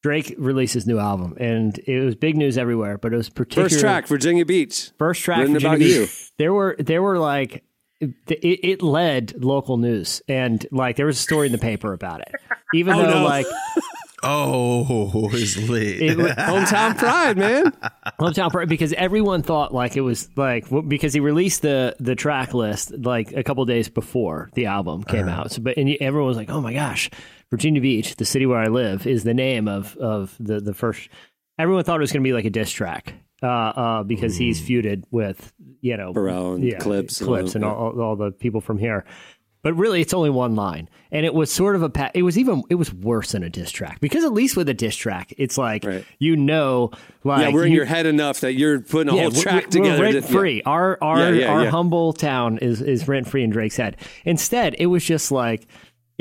Drake 0.01 0.33
released 0.37 0.73
his 0.73 0.87
new 0.87 0.97
album, 0.97 1.35
and 1.39 1.77
it 1.79 2.03
was 2.03 2.15
big 2.15 2.35
news 2.35 2.57
everywhere. 2.57 2.97
But 2.97 3.13
it 3.13 3.17
was 3.17 3.29
particularly 3.29 3.69
First 3.69 3.81
track, 3.81 4.07
Virginia 4.07 4.45
Beach. 4.45 4.91
first 4.97 5.21
track 5.21 5.39
Written 5.39 5.53
Virginia 5.53 5.75
about 5.75 5.79
Beach. 5.79 5.95
you. 5.95 6.07
There 6.37 6.53
were 6.53 6.75
there 6.79 7.01
were 7.01 7.19
like 7.19 7.63
it, 7.99 8.41
it 8.41 8.81
led 8.81 9.43
local 9.43 9.77
news, 9.77 10.21
and 10.27 10.65
like 10.71 10.95
there 10.95 11.05
was 11.05 11.17
a 11.17 11.21
story 11.21 11.47
in 11.47 11.51
the 11.51 11.59
paper 11.59 11.93
about 11.93 12.21
it. 12.21 12.31
Even 12.73 12.95
oh, 12.95 13.01
though 13.03 13.19
no. 13.19 13.23
like 13.23 13.45
oh, 14.23 15.29
it's 15.33 15.57
lit. 15.57 16.01
it 16.01 16.17
was 16.17 16.31
Hometown 16.31 16.97
pride, 16.97 17.37
man. 17.37 17.71
hometown 18.19 18.51
Pride, 18.51 18.69
because 18.69 18.93
everyone 18.93 19.43
thought 19.43 19.73
like 19.73 19.95
it 19.97 20.01
was 20.01 20.29
like 20.35 20.65
because 20.87 21.13
he 21.13 21.19
released 21.19 21.61
the 21.61 21.95
the 21.99 22.15
track 22.15 22.53
list 22.53 22.91
like 22.91 23.33
a 23.33 23.43
couple 23.43 23.63
days 23.65 23.89
before 23.89 24.49
the 24.53 24.65
album 24.65 25.03
came 25.03 25.27
uh-huh. 25.27 25.41
out. 25.41 25.51
So, 25.51 25.61
but 25.61 25.77
and 25.77 25.89
everyone 26.01 26.27
was 26.27 26.37
like, 26.37 26.49
oh 26.49 26.61
my 26.61 26.73
gosh, 26.73 27.09
Virginia 27.51 27.81
Beach, 27.81 28.15
the 28.15 28.25
city 28.25 28.45
where 28.45 28.57
I 28.59 28.67
live, 28.67 29.05
is 29.05 29.23
the 29.23 29.33
name 29.33 29.67
of 29.67 29.95
of 29.97 30.35
the 30.39 30.59
the 30.59 30.73
first. 30.73 31.09
Everyone 31.59 31.83
thought 31.83 31.97
it 31.97 32.01
was 32.01 32.11
going 32.11 32.23
to 32.23 32.27
be 32.27 32.33
like 32.33 32.45
a 32.45 32.49
diss 32.49 32.71
track. 32.71 33.13
Uh, 33.43 33.47
uh, 33.47 34.03
because 34.03 34.37
he's 34.37 34.61
feuded 34.61 35.03
with 35.09 35.51
you 35.81 35.97
know 35.97 36.13
Pharrell 36.13 36.53
and 36.55 36.79
Clipse 36.79 37.19
and 37.21 37.27
all 37.29 37.35
Clipse, 37.37 37.53
them, 37.53 37.63
and 37.63 37.71
all, 37.71 37.91
all, 37.91 38.01
all 38.01 38.15
the 38.15 38.31
people 38.31 38.61
from 38.61 38.77
here. 38.77 39.03
But 39.63 39.73
really, 39.73 39.99
it's 40.01 40.13
only 40.13 40.29
one 40.29 40.55
line, 40.55 40.89
and 41.11 41.25
it 41.25 41.33
was 41.33 41.51
sort 41.51 41.75
of 41.75 41.81
a. 41.81 41.89
Pa- 41.89 42.11
it 42.13 42.21
was 42.21 42.37
even. 42.37 42.61
It 42.69 42.75
was 42.75 42.93
worse 42.93 43.31
than 43.31 43.43
a 43.43 43.49
diss 43.49 43.71
track 43.71 43.99
because 43.99 44.23
at 44.23 44.31
least 44.31 44.55
with 44.57 44.69
a 44.69 44.75
diss 44.75 44.95
track, 44.95 45.33
it's 45.39 45.57
like 45.57 45.83
Right. 45.83 46.05
you 46.19 46.35
know, 46.35 46.91
like 47.23 47.41
Yeah, 47.41 47.49
we're 47.51 47.65
in 47.65 47.71
you- 47.71 47.77
your 47.77 47.85
head 47.85 48.05
enough 48.05 48.41
that 48.41 48.53
you're 48.53 48.79
putting 48.81 49.11
a 49.11 49.19
whole 49.19 49.31
track 49.31 49.65
we're, 49.65 49.69
together. 49.71 49.99
We're 50.03 50.11
to- 50.13 50.19
rent 50.19 50.25
free. 50.31 50.61
Our 50.63 50.99
our 51.01 51.17
Yeah, 51.19 51.29
yeah, 51.41 51.47
our 51.51 51.63
yeah. 51.63 51.69
humble 51.71 52.13
town 52.13 52.59
is 52.59 52.79
is 52.81 53.07
rent 53.07 53.27
free 53.27 53.43
in 53.43 53.49
Drake's 53.49 53.77
head. 53.77 53.97
Instead, 54.23 54.75
it 54.77 54.85
was 54.85 55.03
just 55.03 55.31
like 55.31 55.65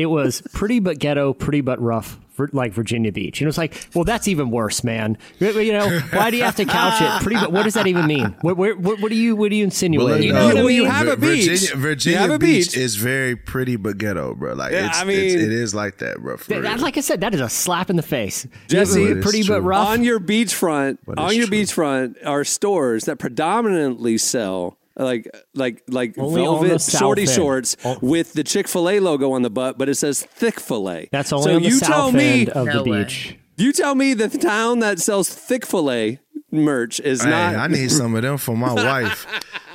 it 0.00 0.06
was 0.06 0.40
pretty 0.52 0.80
but 0.80 0.98
ghetto, 0.98 1.32
pretty 1.34 1.60
but 1.60 1.80
rough, 1.80 2.18
for, 2.30 2.48
like 2.52 2.72
Virginia 2.72 3.12
Beach. 3.12 3.40
And 3.40 3.46
it 3.46 3.48
was 3.48 3.58
like, 3.58 3.86
well, 3.94 4.04
that's 4.04 4.26
even 4.28 4.50
worse, 4.50 4.82
man. 4.82 5.18
You 5.38 5.50
you 5.60 5.72
know, 5.72 6.00
why 6.12 6.30
do 6.30 6.36
you 6.38 6.42
have 6.44 6.56
to 6.56 6.64
couch 6.64 7.00
it? 7.02 7.22
Pretty 7.22 7.38
but 7.38 7.52
what 7.52 7.64
does 7.64 7.74
that 7.74 7.86
even 7.86 8.06
mean? 8.06 8.34
What 8.40 8.56
what, 8.56 8.78
what, 8.78 9.00
what 9.00 9.12
are 9.12 9.14
you 9.14 9.36
what 9.36 9.52
are 9.52 9.54
you 9.54 9.64
insinuating? 9.64 10.28
You 10.28 10.32
know 10.32 10.46
what 10.46 10.56
I 10.56 10.62
well, 10.62 10.70
you 10.70 10.84
have 10.86 11.06
a 11.08 11.16
beach. 11.16 11.46
Virginia, 11.48 11.76
Virginia 11.76 12.18
have 12.20 12.30
a 12.30 12.38
beach, 12.38 12.68
beach. 12.72 12.76
is 12.76 12.96
very 12.96 13.36
pretty 13.36 13.76
but 13.76 13.98
ghetto, 13.98 14.34
bro. 14.34 14.54
Like, 14.54 14.72
Yeah, 14.72 14.86
it's, 14.88 14.98
I 14.98 15.00
it's, 15.02 15.06
mean- 15.34 15.44
it 15.44 15.52
is 15.52 15.74
like 15.74 15.98
that, 15.98 16.18
bro. 16.20 16.36
For 16.38 16.60
That- 16.60 16.80
like 16.80 16.96
I 16.96 17.00
said, 17.00 17.20
that 17.20 17.34
is 17.34 17.40
a 17.42 17.48
slap 17.50 17.90
in 17.90 17.96
the 17.96 18.02
face. 18.02 18.46
Jesse, 18.68 19.14
But 19.14 19.22
pretty 19.22 19.40
it's 19.40 19.48
but 19.48 19.60
rough. 19.62 19.88
on 19.88 20.02
your 20.04 20.18
beachfront, 20.18 20.96
on 21.18 21.34
your 21.36 21.46
true. 21.46 21.58
beachfront 21.58 22.16
are 22.24 22.44
stores 22.44 23.04
that 23.04 23.18
predominantly 23.18 24.16
sell 24.16 24.78
like 25.04 25.28
like 25.54 25.82
like 25.88 26.18
Only 26.18 26.42
velvet 26.42 26.80
shorty 26.80 27.22
end. 27.22 27.30
shorts 27.30 27.76
Oh. 27.84 27.98
with 28.02 28.32
the 28.34 28.44
Chick 28.44 28.68
Fil 28.68 28.88
A 28.90 29.00
logo 29.00 29.32
on 29.32 29.42
the 29.42 29.50
butt, 29.50 29.78
but 29.78 29.88
it 29.88 29.94
says 29.96 30.22
thick 30.22 30.60
fillet. 30.60 31.08
that's 31.12 31.32
only 31.32 31.44
so 31.44 31.56
on 31.56 31.62
the 31.62 31.68
you 31.68 31.74
south 31.76 31.88
tell 31.88 32.12
me, 32.12 32.40
end 32.40 32.48
of 32.50 32.66
No 32.66 32.84
the 32.84 32.90
way. 32.90 33.02
beach. 33.04 33.36
you 33.56 33.72
tell 33.72 33.94
me 33.94 34.14
the 34.14 34.28
town 34.28 34.78
that 34.80 34.98
sells 35.00 35.28
thick 35.28 35.66
fillet 35.66 36.20
merch 36.52 36.98
is 37.00 37.22
Hey, 37.22 37.30
not. 37.30 37.54
I 37.56 37.66
need 37.68 37.90
some 37.90 38.14
of 38.14 38.22
them 38.22 38.36
for 38.38 38.56
my 38.56 38.72
wife. 38.74 39.26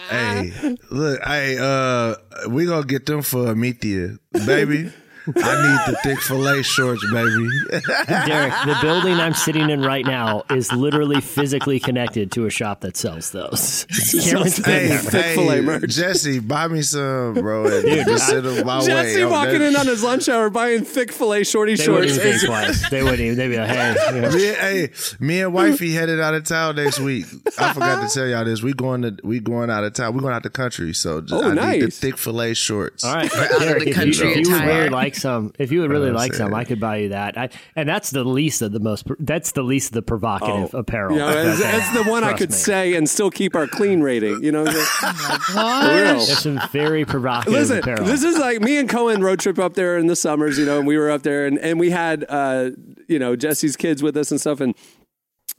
hey, 0.10 0.51
look, 0.92 1.24
hey, 1.24 1.57
uh, 1.60 2.16
we 2.50 2.66
gonna 2.66 2.86
get 2.86 3.06
them 3.06 3.22
for 3.22 3.45
Amithia, 3.54 4.18
baby. 4.45 4.92
I 5.27 5.31
need 5.88 5.94
the 5.94 6.00
thick 6.04 6.19
fillet 6.19 6.62
shorts, 6.63 7.04
baby. 7.12 7.48
Derek, 8.07 8.54
the 8.66 8.77
building 8.81 9.13
I'm 9.16 9.33
sitting 9.33 9.69
in 9.69 9.81
right 9.81 10.06
now 10.06 10.44
is 10.50 10.72
literally 10.72 11.22
physically 11.22 11.80
connected 11.80 12.31
to 12.33 12.45
a 12.45 12.50
shop 12.50 12.81
that 12.81 12.95
sells 12.98 13.31
those. 13.31 13.86
Cameron's 14.24 14.60
been 14.60 14.66
hey, 14.66 14.88
there. 14.88 15.00
Thick 15.00 15.36
fillet 15.36 15.62
merch. 15.62 15.89
Jesse, 15.89 16.39
buy 16.39 16.68
me 16.68 16.81
some, 16.81 17.33
bro. 17.36 17.66
And 17.66 18.06
just 18.07 18.27
sit 18.27 18.45
on 18.45 18.66
my. 18.66 18.81
Jesse 18.81 19.24
Oh, 19.24 19.30
walking 19.30 19.60
that- 19.60 19.69
in 19.69 19.75
on 19.75 19.88
his 19.88 20.04
lunch 20.04 20.30
hour 20.30 20.50
buying 20.50 20.83
thick 20.83 21.12
fillet 21.12 21.44
shorty 21.44 21.75
They 21.75 21.88
wouldn't 21.88 22.10
shorts. 22.12 22.25
even 22.25 22.39
think 22.39 22.45
twice. 22.45 22.89
They 22.89 23.01
wouldn't 23.04 23.19
even. 23.22 23.38
They'd 23.38 23.48
be 23.50 23.57
like, 23.57 23.69
"Hey, 23.69 23.95
you 24.16 24.22
know, 24.22 24.31
Me, 24.31 24.42
hey, 24.44 24.89
me 25.19 25.42
and 25.42 25.54
wifey 25.54 25.92
headed 25.92 26.19
out 26.19 26.33
of 26.33 26.44
town 26.44 26.75
next 26.75 27.00
week. 27.00 27.25
I 27.57 27.74
forgot 27.74 28.07
to 28.07 28.13
tell 28.13 28.27
y'all 28.27 28.45
this. 28.45 28.62
We 28.62 28.74
going 28.74 29.01
to 29.04 29.18
we 29.24 29.39
going 29.39 29.69
out 29.69 29.83
of 29.83 29.94
town. 29.94 30.13
We 30.13 30.22
going 30.22 30.33
out 30.33 30.44
the 30.44 30.50
country. 30.50 30.94
So 30.94 31.22
just, 31.22 31.33
Oh, 31.33 31.51
I 31.51 31.74
need 31.74 31.81
the 31.83 31.92
thick 31.92 32.18
fillet 32.18 32.54
shorts. 32.54 33.04
all 33.04 33.13
right, 33.16 33.33
out 33.36 33.51
of 33.54 33.60
Derek, 33.60 33.83
the 33.86 33.89
if, 33.89 33.95
country 33.95 34.27
you, 34.27 34.33
if 34.42 34.48
you 34.48 34.56
attire. 34.56 34.68
really 34.77 34.89
like 34.89 35.14
some, 35.15 35.51
if 35.59 35.71
you 35.71 35.81
would 35.81 35.91
really 35.91 36.09
I'm 36.09 36.15
like 36.15 36.33
some. 36.33 36.53
I 36.53 36.63
could 36.63 36.79
buy 36.79 36.97
you 36.97 37.09
that. 37.09 37.38
I, 37.38 37.50
and 37.75 37.88
that's 37.88 38.12
the 38.12 38.23
least 38.23 38.62
of 38.62 38.71
the 38.71 38.79
most. 38.79 39.07
That's 39.19 39.51
the 39.53 39.63
least 39.63 39.89
of 39.89 39.94
the 39.94 40.01
provocative 40.01 40.73
apparel. 40.73 41.17
Yeah, 41.17 41.33
know, 41.33 41.44
that's, 41.45 41.62
that's 41.62 41.94
the 41.94 42.09
one 42.09 42.23
I 42.23 42.33
could 42.33 42.51
me. 42.51 42.56
say 42.56 42.94
and 42.95 43.09
still 43.09 43.31
keep 43.31 43.56
our 43.56 43.67
clean 43.67 44.01
rating. 44.01 44.44
You 44.44 44.51
know, 44.51 44.63
what 44.63 44.75
I'm 44.75 45.15
saying? 45.15 45.39
For 45.41 45.53
real. 45.56 46.25
There's 46.25 46.39
some 46.39 46.62
very 46.71 47.06
provocative 47.06 47.53
Listen, 47.53 47.79
apparel. 47.79 48.06
this 48.06 48.23
is 48.23 48.38
like 48.38 48.62
me 48.62 48.77
and 48.77 48.89
Cohen 48.89 49.21
road 49.21 49.39
trip 49.39 49.59
up 49.59 49.73
there 49.73 49.97
in 49.97 50.07
the 50.07 50.15
summers, 50.15 50.57
you 50.57 50.65
know, 50.65 50.77
and 50.77 50.88
we 50.88 50.97
were 50.97 51.09
up 51.09 51.23
there 51.23 51.45
and, 51.45 51.57
and 51.59 51.79
we 51.79 51.91
had, 51.91 52.25
uh, 52.29 52.71
you 53.07 53.19
know, 53.19 53.35
Jesse's 53.35 53.75
kids 53.75 54.03
with 54.03 54.17
us 54.17 54.31
and 54.31 54.39
stuff. 54.39 54.59
And, 54.59 54.75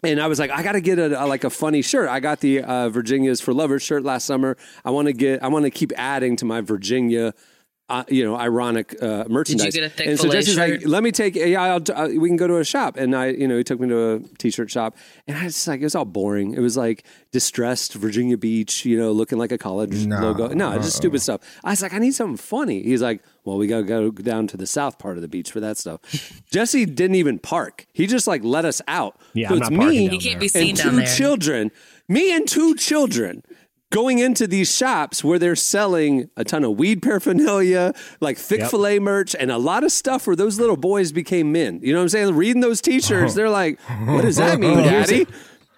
and 0.03 0.21
I 0.21 0.27
was 0.27 0.39
like, 0.39 0.51
I 0.51 0.63
got 0.63 0.73
to 0.73 0.81
get 0.81 0.99
a, 0.99 1.23
a 1.23 1.27
like 1.27 1.45
a 1.45 1.51
funny 1.51 1.83
shirt. 1.83 2.09
I 2.09 2.21
got 2.21 2.41
the 2.41 2.63
uh, 2.63 2.89
Virginia's 2.89 3.41
for 3.41 3.55
Lovers 3.55 3.83
shirt 3.83 4.05
last 4.05 4.27
summer. 4.27 4.57
I 4.85 4.91
want 4.91 5.07
to 5.07 5.13
get, 5.13 5.43
I 5.43 5.49
want 5.49 5.65
to 5.65 5.71
keep 5.71 5.93
adding 5.97 6.37
to 6.37 6.45
my 6.45 6.61
Virginia. 6.61 7.35
Uh, 7.89 8.03
you 8.09 8.25
know, 8.25 8.37
ironic 8.37 9.01
uh, 9.01 9.23
merchandise. 9.29 9.73
get 9.73 9.85
a 9.85 9.89
thick 9.89 10.09
and 10.09 10.17
so 10.19 10.25
fillet 10.25 10.39
Jesse's 10.39 10.57
like, 10.59 10.85
"Let 10.85 11.05
me 11.05 11.13
take. 11.13 11.37
Yeah, 11.37 11.63
I'll, 11.63 11.81
uh, 11.95 12.09
we 12.19 12.29
can 12.29 12.37
go 12.37 12.49
to 12.49 12.57
a 12.57 12.65
shop." 12.65 12.97
And 12.97 13.15
I, 13.15 13.27
you 13.29 13.47
know, 13.47 13.57
he 13.57 13.63
took 13.63 13.79
me 13.79 13.87
to 13.87 14.15
a 14.15 14.19
t-shirt 14.39 14.73
shop, 14.73 14.97
and 15.29 15.37
I 15.39 15.45
was 15.45 15.69
like, 15.69 15.81
it 15.81 15.85
was 15.85 15.95
all 15.95 16.05
boring. 16.05 16.55
It 16.55 16.59
was 16.59 16.77
like 16.77 17.05
distressed 17.31 17.95
Virginia 17.95 18.37
Beach, 18.37 18.85
you 18.85 18.99
know, 18.99 19.13
looking 19.13 19.39
like 19.39 19.53
a 19.53 19.59
college 19.59 20.05
logo. 20.05 20.49
No, 20.49 20.71
uh-uh. 20.71 20.79
just 20.79 20.97
stupid 20.97 21.21
stuff. 21.23 21.43
I 21.63 21.71
was 21.71 21.81
like, 21.83 21.95
I 21.95 21.99
need 21.99 22.13
something 22.13 22.37
funny. 22.39 22.83
He's 22.83 23.03
like, 23.03 23.23
well, 23.45 23.57
we 23.57 23.69
got 23.69 23.87
to 23.87 24.11
go 24.11 24.11
down 24.11 24.49
to 24.49 24.57
the 24.57 24.67
south 24.67 24.99
part 24.99 25.17
of 25.17 25.23
the 25.23 25.29
beach 25.29 25.53
for 25.53 25.61
that 25.61 25.77
stuff. 25.79 26.01
Jesse 26.51 26.87
didn't 26.87 27.15
even 27.15 27.39
park. 27.39 27.87
He 27.93 28.09
just 28.09 28.27
like 28.27 28.43
let 28.43 28.65
us 28.65 28.83
out. 28.89 29.17
Yeah, 29.33 29.49
so 29.49 29.55
I'm 29.55 29.63
it's 29.63 29.71
not 29.71 29.79
parking 29.79 29.99
me 30.01 30.07
down 30.09 30.15
You 30.15 30.21
can't 30.21 30.33
there. 30.35 30.41
be 30.41 30.49
seen 30.49 30.71
and 30.71 30.79
down 30.79 30.91
two 30.91 30.97
there. 30.97 31.07
children, 31.15 31.71
me 32.09 32.35
and 32.35 32.49
two 32.49 32.75
children. 32.75 33.45
Going 33.93 34.19
into 34.19 34.47
these 34.49 34.75
shops 34.75 35.23
where 35.23 35.39
they're 35.39 35.55
selling 35.57 36.29
a 36.37 36.43
ton 36.45 36.65
of 36.65 36.73
weed 36.77 37.03
paraphernalia, 37.03 37.95
like 38.21 38.37
thick 38.37 38.61
Yep. 38.61 38.71
fillet 38.71 38.99
merch, 38.99 39.37
and 39.39 39.51
a 39.51 39.59
lot 39.59 39.85
of 39.85 39.93
stuff 39.93 40.27
where 40.27 40.35
those 40.35 40.59
little 40.59 40.77
boys 40.77 41.13
became 41.13 41.53
men. 41.53 41.79
You 41.83 41.93
know 41.93 42.01
what 42.01 42.05
I'm 42.05 42.09
saying? 42.09 42.35
Reading 42.35 42.61
those 42.63 42.81
T-shirts, 42.81 43.33
oh. 43.33 43.37
they're 43.37 43.51
like, 43.51 43.81
"What 44.07 44.23
does 44.23 44.37
that 44.37 44.59
mean, 44.59 44.79
here's 44.81 45.09
Daddy?" 45.09 45.27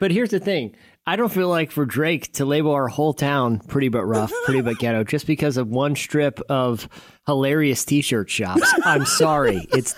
But 0.00 0.10
here's 0.10 0.30
the 0.30 0.40
thing. 0.40 0.74
I 1.06 1.16
don't 1.16 1.30
feel 1.32 1.48
like 1.48 1.70
for 1.70 1.84
Drake 1.84 2.32
to 2.34 2.44
label 2.44 2.70
our 2.70 2.88
whole 2.88 3.12
town 3.12 3.60
pretty 3.60 3.88
but 3.88 4.04
rough, 4.04 4.32
pretty 4.44 4.60
but 4.62 4.78
ghetto, 4.78 5.04
just 5.04 5.26
because 5.26 5.56
of 5.56 5.68
one 5.68 5.94
strip 5.96 6.40
of 6.48 6.88
hilarious 7.26 7.84
T-shirt 7.84 8.30
shops. 8.30 8.72
I'm 8.84 9.04
sorry. 9.04 9.66
It's 9.72 9.94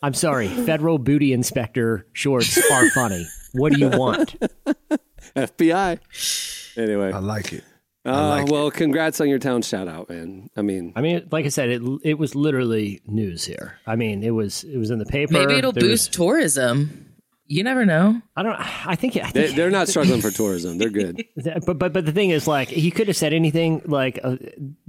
I'm 0.00 0.14
sorry. 0.14 0.48
Federal 0.48 0.98
booty 0.98 1.32
inspector 1.32 2.06
shorts 2.12 2.56
are 2.70 2.90
funny. 2.90 3.26
What 3.52 3.72
do 3.72 3.78
you 3.80 3.88
want? 3.88 4.36
FBI. 5.36 5.98
Anyway, 6.76 7.12
I 7.12 7.18
like 7.18 7.52
it. 7.52 7.64
uh, 8.06 8.28
like 8.28 8.48
well, 8.48 8.70
congrats 8.70 9.20
on 9.20 9.28
your 9.28 9.38
town 9.38 9.62
shout 9.62 9.88
out, 9.88 10.08
man. 10.10 10.48
I 10.56 10.62
mean, 10.62 10.92
I 10.96 11.00
mean, 11.00 11.28
like 11.30 11.44
I 11.46 11.48
said, 11.48 11.68
it 11.70 11.82
it 12.02 12.18
was 12.18 12.34
literally 12.34 13.00
news 13.06 13.44
here. 13.44 13.78
I 13.86 13.96
mean, 13.96 14.22
it 14.22 14.30
was 14.30 14.64
it 14.64 14.78
was 14.78 14.90
in 14.90 14.98
the 14.98 15.06
paper. 15.06 15.32
Maybe 15.34 15.54
it'll 15.54 15.72
There 15.72 15.88
was- 15.88 16.08
boost 16.08 16.12
tourism. 16.14 17.08
You 17.44 17.64
never 17.64 17.84
know. 17.84 18.22
I 18.34 18.42
don't. 18.42 18.54
I 18.86 18.94
think. 18.96 19.16
I 19.18 19.30
they, 19.30 19.44
think. 19.48 19.56
they're 19.56 19.68
not 19.70 19.86
struggling 19.88 20.22
for 20.22 20.30
tourism. 20.30 20.78
They're 20.78 20.88
good. 20.88 21.22
But 21.66 21.78
but 21.78 21.92
but 21.92 22.06
the 22.06 22.12
thing 22.12 22.30
is, 22.30 22.46
like 22.46 22.68
he 22.68 22.90
could 22.90 23.08
have 23.08 23.16
said 23.16 23.34
anything. 23.34 23.82
Like 23.84 24.20
uh, 24.22 24.36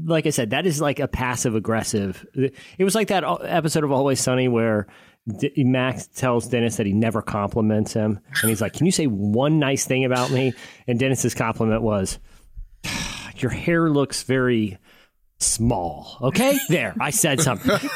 like 0.01 0.27
I 0.27 0.29
said, 0.29 0.51
that 0.51 0.65
is 0.65 0.79
like 0.79 0.99
a 0.99 1.07
passive 1.09 1.55
aggressive. 1.55 2.25
It 2.33 2.83
was 2.83 2.95
like 2.95 3.09
that 3.09 3.23
episode 3.43 3.83
of 3.83 3.91
Always 3.91 4.21
Sunny 4.21 4.47
where 4.47 4.87
D- 5.37 5.53
Max 5.63 6.07
tells 6.07 6.47
Dennis 6.47 6.75
that 6.77 6.85
he 6.85 6.91
never 6.93 7.21
compliments 7.21 7.93
him, 7.93 8.19
and 8.41 8.49
he's 8.49 8.61
like, 8.61 8.73
"Can 8.73 8.85
you 8.85 8.91
say 8.91 9.05
one 9.07 9.57
nice 9.59 9.85
thing 9.85 10.03
about 10.05 10.31
me?" 10.31 10.53
And 10.87 10.99
Dennis's 10.99 11.33
compliment 11.33 11.81
was, 11.81 12.19
ah, 12.85 13.31
"Your 13.37 13.51
hair 13.51 13.89
looks 13.89 14.23
very." 14.23 14.77
Small. 15.39 16.17
Okay, 16.21 16.57
there. 16.69 16.95
I 17.01 17.09
said 17.09 17.41
something. 17.41 17.69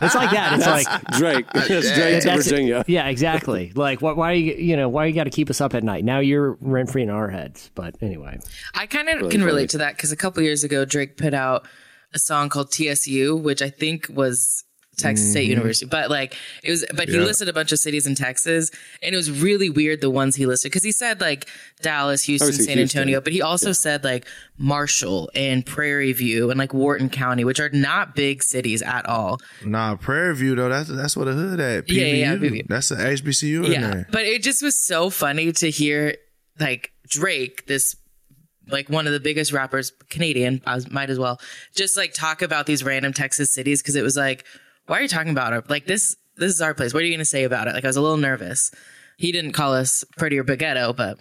It's 0.00 0.14
like 0.14 0.30
that. 0.30 0.52
It's 0.54 0.66
like 0.66 1.04
Drake. 1.18 1.46
That's 1.52 1.68
Drake 1.92 2.20
to 2.20 2.28
that's- 2.28 2.48
Virginia. 2.48 2.84
Yeah, 2.86 3.08
exactly. 3.08 3.72
Like, 3.74 4.00
why, 4.00 4.12
why 4.12 4.32
you 4.32 4.54
you 4.54 4.76
know 4.76 4.88
why 4.88 5.06
you 5.06 5.14
got 5.14 5.24
to 5.24 5.30
keep 5.30 5.50
us 5.50 5.60
up 5.60 5.74
at 5.74 5.82
night? 5.82 6.04
Now 6.04 6.20
you're 6.20 6.56
rent 6.60 6.90
free 6.92 7.02
in 7.02 7.10
our 7.10 7.28
heads. 7.28 7.70
But 7.74 7.96
anyway, 8.00 8.38
I 8.74 8.86
kind 8.86 9.08
of 9.08 9.18
can 9.22 9.30
funny. 9.30 9.44
relate 9.44 9.70
to 9.70 9.78
that 9.78 9.96
because 9.96 10.12
a 10.12 10.16
couple 10.16 10.42
years 10.42 10.62
ago, 10.62 10.84
Drake 10.84 11.16
put 11.16 11.34
out 11.34 11.66
a 12.14 12.18
song 12.18 12.48
called 12.48 12.70
TSU, 12.70 13.34
which 13.36 13.60
I 13.62 13.70
think 13.70 14.06
was 14.10 14.62
Texas 14.98 15.30
State 15.30 15.44
mm-hmm. 15.44 15.50
University, 15.50 15.86
but 15.86 16.10
like 16.10 16.36
it 16.62 16.70
was, 16.70 16.84
but 16.94 17.08
he 17.08 17.18
listed 17.18 17.48
a 17.48 17.52
bunch 17.52 17.72
of 17.72 17.78
cities 17.78 18.06
in 18.06 18.14
Texas, 18.14 18.70
and 19.02 19.14
it 19.14 19.16
was 19.16 19.30
really 19.30 19.70
weird 19.70 20.00
the 20.00 20.10
ones 20.10 20.36
he 20.36 20.46
listed 20.46 20.70
because 20.70 20.82
he 20.82 20.92
said 20.92 21.20
like 21.20 21.48
Dallas, 21.80 22.24
Houston, 22.24 22.52
San 22.52 22.78
Houston. 22.78 23.00
Antonio, 23.00 23.20
but 23.20 23.32
he 23.32 23.40
also 23.40 23.72
said 23.72 24.04
like 24.04 24.26
Marshall 24.58 25.30
and 25.34 25.64
Prairie 25.64 26.12
View 26.12 26.50
and 26.50 26.58
like 26.58 26.74
Wharton 26.74 27.08
County, 27.08 27.44
which 27.44 27.60
are 27.60 27.70
not 27.70 28.14
big 28.14 28.42
cities 28.42 28.82
at 28.82 29.06
all. 29.06 29.38
Nah, 29.64 29.96
Prairie 29.96 30.34
View 30.34 30.54
though. 30.54 30.68
That's 30.68 30.88
that's 30.88 31.16
what 31.16 31.24
the 31.24 31.32
hood 31.32 31.60
at. 31.60 31.86
PVU. 31.86 31.96
Yeah, 31.96 32.04
yeah, 32.04 32.32
yeah, 32.32 32.36
PVU. 32.36 32.66
That's 32.68 32.88
the 32.88 32.96
HBCU 32.96 33.68
Yeah, 33.68 33.80
there. 33.80 34.08
but 34.10 34.22
it 34.22 34.42
just 34.42 34.62
was 34.62 34.78
so 34.78 35.10
funny 35.10 35.52
to 35.52 35.70
hear 35.70 36.16
like 36.58 36.92
Drake, 37.08 37.66
this 37.66 37.96
like 38.70 38.88
one 38.88 39.06
of 39.06 39.12
the 39.12 39.20
biggest 39.20 39.52
rappers, 39.52 39.92
Canadian, 40.10 40.62
I 40.66 40.74
was, 40.74 40.90
might 40.90 41.10
as 41.10 41.18
well, 41.18 41.40
just 41.74 41.96
like 41.96 42.12
talk 42.12 42.42
about 42.42 42.66
these 42.66 42.84
random 42.84 43.12
Texas 43.12 43.52
cities 43.52 43.82
because 43.82 43.96
it 43.96 44.02
was 44.02 44.16
like, 44.16 44.44
why 44.88 44.98
are 44.98 45.02
you 45.02 45.08
talking 45.08 45.32
about 45.32 45.52
it? 45.52 45.70
Like 45.70 45.86
this, 45.86 46.16
this 46.36 46.52
is 46.52 46.60
our 46.60 46.74
place. 46.74 46.92
What 46.92 47.02
are 47.02 47.06
you 47.06 47.12
going 47.12 47.18
to 47.20 47.24
say 47.24 47.44
about 47.44 47.68
it? 47.68 47.74
Like 47.74 47.84
I 47.84 47.88
was 47.88 47.96
a 47.96 48.00
little 48.00 48.16
nervous. 48.16 48.70
He 49.16 49.32
didn't 49.32 49.52
call 49.52 49.74
us 49.74 50.04
pretty 50.16 50.38
or 50.38 50.44
baguetto, 50.44 50.96
but 50.96 51.18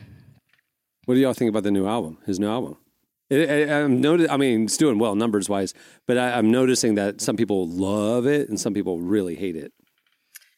What 1.06 1.16
do 1.16 1.20
y'all 1.20 1.34
think 1.34 1.50
about 1.50 1.64
the 1.64 1.72
new 1.72 1.88
album? 1.88 2.18
His 2.26 2.40
new 2.40 2.50
album. 2.50 2.78
It, 3.30 3.70
I, 3.70 3.82
I'm 3.82 4.00
noti- 4.00 4.30
I 4.30 4.38
mean, 4.38 4.64
it's 4.64 4.78
doing 4.78 5.00
well 5.00 5.16
numbers 5.16 5.50
wise, 5.50 5.74
but 6.06 6.18
I, 6.18 6.38
I'm 6.38 6.50
noticing 6.50 6.96
that 6.96 7.20
some 7.22 7.36
people 7.36 7.68
love 7.68 8.26
it 8.26 8.48
and 8.50 8.60
some 8.60 8.74
people 8.74 9.00
really 9.00 9.36
hate 9.36 9.56
it. 9.56 9.74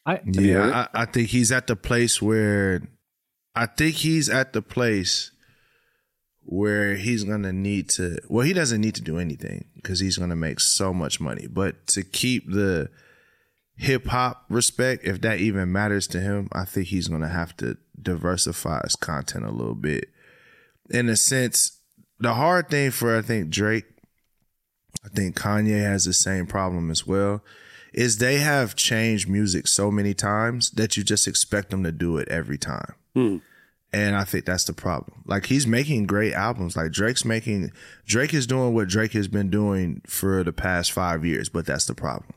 I? 0.06 0.20
Yeah, 0.24 0.86
I, 0.94 1.02
I 1.02 1.04
think 1.04 1.28
he's 1.28 1.50
at 1.50 1.66
the 1.66 1.76
place 1.76 2.22
where 2.22 2.82
I 3.54 3.66
think 3.66 3.96
he's 3.96 4.28
at 4.28 4.52
the 4.52 4.62
place 4.62 5.32
where 6.50 6.96
he's 6.96 7.22
gonna 7.22 7.52
need 7.52 7.88
to. 7.88 8.18
Well, 8.28 8.44
he 8.44 8.52
doesn't 8.52 8.80
need 8.80 8.96
to 8.96 9.02
do 9.02 9.18
anything 9.18 9.66
because 9.76 10.00
he's 10.00 10.18
gonna 10.18 10.34
make 10.34 10.58
so 10.58 10.92
much 10.92 11.20
money. 11.20 11.46
But 11.46 11.86
to 11.88 12.02
keep 12.02 12.50
the 12.50 12.90
hip 13.76 14.08
hop 14.08 14.46
respect, 14.48 15.04
if 15.04 15.20
that 15.20 15.38
even 15.38 15.70
matters 15.70 16.08
to 16.08 16.20
him, 16.20 16.48
I 16.50 16.64
think 16.64 16.88
he's 16.88 17.06
gonna 17.06 17.28
have 17.28 17.56
to 17.58 17.76
diversify 18.02 18.80
his 18.82 18.96
content 18.96 19.44
a 19.44 19.52
little 19.52 19.76
bit. 19.76 20.10
In 20.90 21.08
a 21.08 21.14
sense, 21.14 21.78
the 22.18 22.34
hard 22.34 22.68
thing 22.68 22.90
for 22.90 23.16
I 23.16 23.22
think 23.22 23.50
Drake, 23.50 23.86
I 25.04 25.08
think 25.08 25.36
Kanye 25.36 25.80
has 25.80 26.04
the 26.04 26.12
same 26.12 26.48
problem 26.48 26.90
as 26.90 27.06
well 27.06 27.44
is 27.92 28.18
they 28.18 28.38
have 28.38 28.74
changed 28.74 29.28
music 29.28 29.68
so 29.68 29.92
many 29.92 30.14
times 30.14 30.72
that 30.72 30.96
you 30.96 31.04
just 31.04 31.28
expect 31.28 31.70
them 31.70 31.84
to 31.84 31.92
do 31.92 32.18
it 32.18 32.28
every 32.28 32.58
time. 32.58 32.94
Hmm. 33.14 33.36
And 33.92 34.14
I 34.14 34.22
think 34.22 34.44
that's 34.44 34.64
the 34.64 34.72
problem. 34.72 35.22
Like 35.26 35.46
he's 35.46 35.66
making 35.66 36.06
great 36.06 36.32
albums. 36.32 36.76
Like 36.76 36.92
Drake's 36.92 37.24
making 37.24 37.72
Drake 38.06 38.32
is 38.32 38.46
doing 38.46 38.72
what 38.72 38.88
Drake 38.88 39.12
has 39.12 39.26
been 39.26 39.50
doing 39.50 40.00
for 40.06 40.44
the 40.44 40.52
past 40.52 40.92
five 40.92 41.24
years, 41.24 41.48
but 41.48 41.66
that's 41.66 41.86
the 41.86 41.94
problem. 41.94 42.32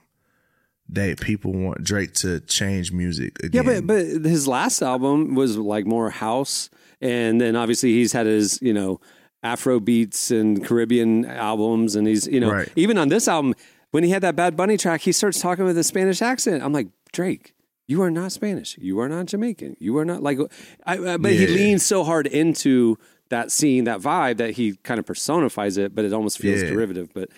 They 0.90 1.16
people 1.16 1.54
want 1.54 1.84
Drake 1.84 2.14
to 2.16 2.40
change 2.42 2.92
music 2.92 3.38
Yeah, 3.52 3.62
but 3.62 3.86
but 3.88 4.06
his 4.06 4.48
last 4.48 4.82
album 4.82 5.36
was 5.36 5.58
like 5.58 5.86
more 5.86 6.10
house, 6.10 6.70
and 7.02 7.40
then 7.40 7.56
obviously 7.56 7.94
he's 7.94 8.12
had 8.14 8.26
his 8.26 8.60
you 8.62 8.74
know 8.74 9.00
Afro 9.44 9.80
beats 9.80 10.32
and 10.32 10.66
Caribbean 10.66 11.26
albums, 11.26 11.96
and 11.96 12.08
he's 12.08 12.28
you 12.28 12.40
know 12.40 12.52
Right. 12.52 12.70
even 12.76 12.98
on 12.98 13.10
this 13.10 13.28
album 13.28 13.54
when 13.92 14.04
he 14.04 14.10
had 14.10 14.24
that 14.24 14.36
Bad 14.36 14.58
Bunny 14.58 14.76
track, 14.76 15.02
he 15.02 15.12
starts 15.12 15.40
talking 15.40 15.66
with 15.66 15.78
a 15.78 15.84
Spanish 15.84 16.22
accent. 16.22 16.64
I'm 16.64 16.74
like 16.74 16.88
Drake. 17.12 17.54
You 17.88 18.02
are 18.02 18.12
not 18.12 18.32
Spanish. 18.32 18.78
You 18.78 19.00
are 19.00 19.10
not 19.10 19.26
Jamaican. 19.28 19.76
You 19.80 19.98
are 19.98 20.06
not 20.06 20.24
like. 20.24 20.40
I, 20.86 20.98
I, 20.98 21.18
but 21.18 21.32
he 21.34 21.48
leans 21.48 21.86
so 21.86 22.04
hard 22.04 22.28
into 22.28 22.98
that 23.30 23.52
scene, 23.52 23.84
that 23.86 24.00
vibe, 24.00 24.38
that 24.38 24.52
he 24.52 24.76
kind 24.84 25.00
of 25.00 25.06
personifies 25.06 25.78
it. 25.78 25.94
But 25.94 26.06
it 26.06 26.14
almost 26.14 26.40
feels 26.40 26.62
Yeah. 26.62 26.70
derivative. 26.70 27.10
But 27.14 27.30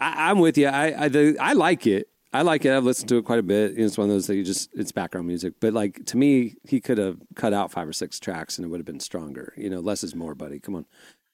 I, 0.00 0.30
I'm 0.30 0.38
with 0.38 0.56
you. 0.56 0.68
I 0.68 1.04
I, 1.04 1.08
the, 1.08 1.36
I 1.38 1.52
like 1.52 1.86
it. 1.86 2.08
I 2.32 2.40
like 2.40 2.64
it. 2.64 2.72
I've 2.74 2.84
listened 2.84 3.10
to 3.10 3.18
it 3.18 3.26
quite 3.26 3.38
a 3.40 3.42
bit. 3.42 3.78
It's 3.78 3.98
one 3.98 4.08
of 4.08 4.14
those 4.14 4.26
that 4.28 4.36
you 4.36 4.42
just 4.44 4.70
it's 4.72 4.92
background 4.92 5.26
music. 5.26 5.54
But 5.60 5.74
like 5.74 6.06
to 6.06 6.16
me, 6.16 6.54
he 6.64 6.80
could 6.80 6.96
have 6.96 7.18
cut 7.34 7.52
out 7.52 7.70
five 7.70 7.86
or 7.86 7.92
six 7.92 8.18
tracks 8.18 8.56
and 8.56 8.64
it 8.64 8.68
would 8.68 8.80
have 8.80 8.86
been 8.86 9.00
stronger. 9.00 9.52
You 9.58 9.68
know, 9.68 9.80
less 9.80 10.02
is 10.02 10.14
more, 10.14 10.34
buddy. 10.34 10.58
Come 10.58 10.74
on. 10.74 10.86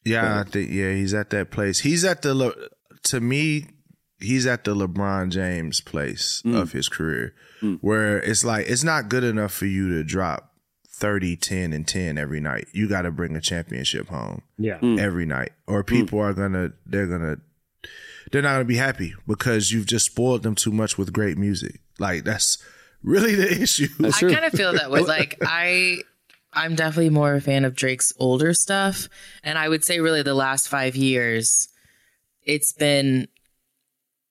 Yeah, 0.05 0.41
I 0.41 0.45
think 0.51 0.71
yeah, 0.73 0.93
he's 0.93 1.15
at 1.15 1.31
that 1.31 1.53
place. 1.53 1.81
He's 1.81 2.05
at 2.05 2.23
the 2.23 2.69
to 3.05 3.21
me, 3.21 3.67
he's 4.21 4.47
at 4.47 4.65
the 4.65 4.75
LeBron 4.75 5.31
James 5.31 5.81
place 5.81 6.43
mm. 6.45 6.61
of 6.61 6.73
his 6.73 6.89
career 6.89 7.35
mm. 7.63 7.79
where 7.81 8.19
it's 8.19 8.45
like 8.45 8.67
it's 8.69 8.85
not 8.85 9.09
good 9.09 9.25
enough 9.25 9.53
for 9.53 9.67
you 9.67 9.89
to 9.91 10.05
drop 10.05 10.55
30, 10.89 11.37
10 11.37 11.73
and 11.73 11.87
10 11.87 12.19
every 12.19 12.41
night. 12.41 12.67
You 12.73 12.89
got 12.89 13.03
to 13.03 13.11
bring 13.11 13.37
a 13.37 13.41
championship 13.41 14.09
home 14.09 14.43
yeah. 14.59 14.79
Mm. 14.79 14.99
every 14.99 15.27
night 15.27 15.53
or 15.67 15.85
people 15.85 16.19
are 16.21 16.33
going 16.33 16.53
to 16.53 16.73
they're 16.87 17.07
going 17.07 17.21
to 17.21 17.41
they're 18.31 18.43
not 18.43 18.55
going 18.55 18.61
to 18.61 18.67
be 18.67 18.77
happy 18.77 19.15
because 19.27 19.73
you've 19.73 19.87
just 19.87 20.07
spoiled 20.07 20.43
them 20.43 20.55
too 20.55 20.73
much 20.73 20.99
with 20.99 21.13
great 21.13 21.39
music. 21.39 21.81
Like 21.99 22.25
that's 22.25 22.59
really 23.03 23.35
the 23.35 23.51
issue. 23.63 23.89
I 24.03 24.11
kind 24.11 24.45
of 24.45 24.53
feel 24.53 24.73
that 24.73 24.91
way. 24.91 25.03
Like 25.09 25.39
I, 25.43 26.03
I'm 26.53 26.75
definitely 26.75 27.11
more 27.11 27.35
a 27.35 27.41
fan 27.41 27.65
of 27.65 27.75
Drake's 27.75 28.13
older 28.19 28.53
stuff, 28.53 29.09
and 29.43 29.57
I 29.57 29.69
would 29.69 29.85
say 29.85 30.01
really 30.01 30.23
the 30.23 30.35
last 30.35 30.69
five 30.69 30.97
years, 30.97 31.69
it's 32.45 32.73
been, 32.73 33.29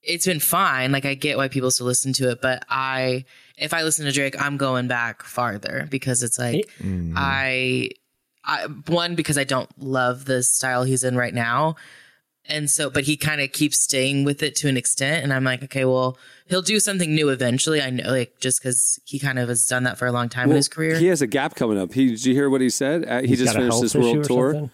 it's 0.07 0.25
been 0.25 0.39
fine. 0.39 0.91
Like 0.91 1.05
I 1.05 1.13
get 1.13 1.37
why 1.37 1.47
people 1.49 1.69
still 1.69 1.85
listen 1.85 2.13
to 2.13 2.31
it, 2.31 2.41
but 2.41 2.65
I, 2.69 3.25
if 3.57 3.73
I 3.73 3.83
listen 3.83 4.05
to 4.05 4.11
Drake, 4.11 4.41
I'm 4.41 4.57
going 4.57 4.87
back 4.87 5.23
farther 5.23 5.87
because 5.91 6.23
it's 6.23 6.39
like 6.39 6.69
I, 7.15 7.89
I 8.43 8.65
one 8.87 9.15
because 9.15 9.37
I 9.37 9.43
don't 9.43 9.69
love 9.77 10.25
the 10.25 10.41
style 10.41 10.83
he's 10.83 11.03
in 11.03 11.15
right 11.15 11.33
now. 11.33 11.75
And 12.49 12.69
so, 12.69 12.89
but 12.89 13.03
he 13.03 13.17
kind 13.17 13.41
of 13.41 13.51
keeps 13.51 13.81
staying 13.81 14.23
with 14.23 14.41
it 14.41 14.55
to 14.57 14.69
an 14.69 14.77
extent. 14.77 15.21
And 15.21 15.33
I'm 15.33 15.43
like, 15.43 15.63
okay, 15.63 15.83
well, 15.83 16.17
he'll 16.45 16.61
do 16.61 16.79
something 16.79 17.13
new 17.13 17.27
eventually. 17.27 17.81
I 17.81 17.89
know, 17.89 18.09
like, 18.09 18.39
just 18.39 18.61
because 18.61 19.01
he 19.03 19.19
kind 19.19 19.37
of 19.37 19.49
has 19.49 19.65
done 19.65 19.83
that 19.83 19.97
for 19.97 20.05
a 20.05 20.13
long 20.13 20.29
time 20.29 20.49
in 20.49 20.55
his 20.55 20.69
career. 20.69 20.97
He 20.97 21.07
has 21.07 21.21
a 21.21 21.27
gap 21.27 21.55
coming 21.55 21.77
up. 21.77 21.91
He 21.91 22.07
did 22.07 22.25
you 22.25 22.33
hear 22.33 22.49
what 22.49 22.61
he 22.61 22.69
said? 22.69 23.05
Uh, 23.05 23.19
he 23.19 23.27
He's 23.27 23.39
just 23.39 23.53
finished 23.53 23.71
health 23.73 23.81
this 23.81 23.95
world 23.95 24.23
tour. 24.23 24.53
something? 24.53 24.71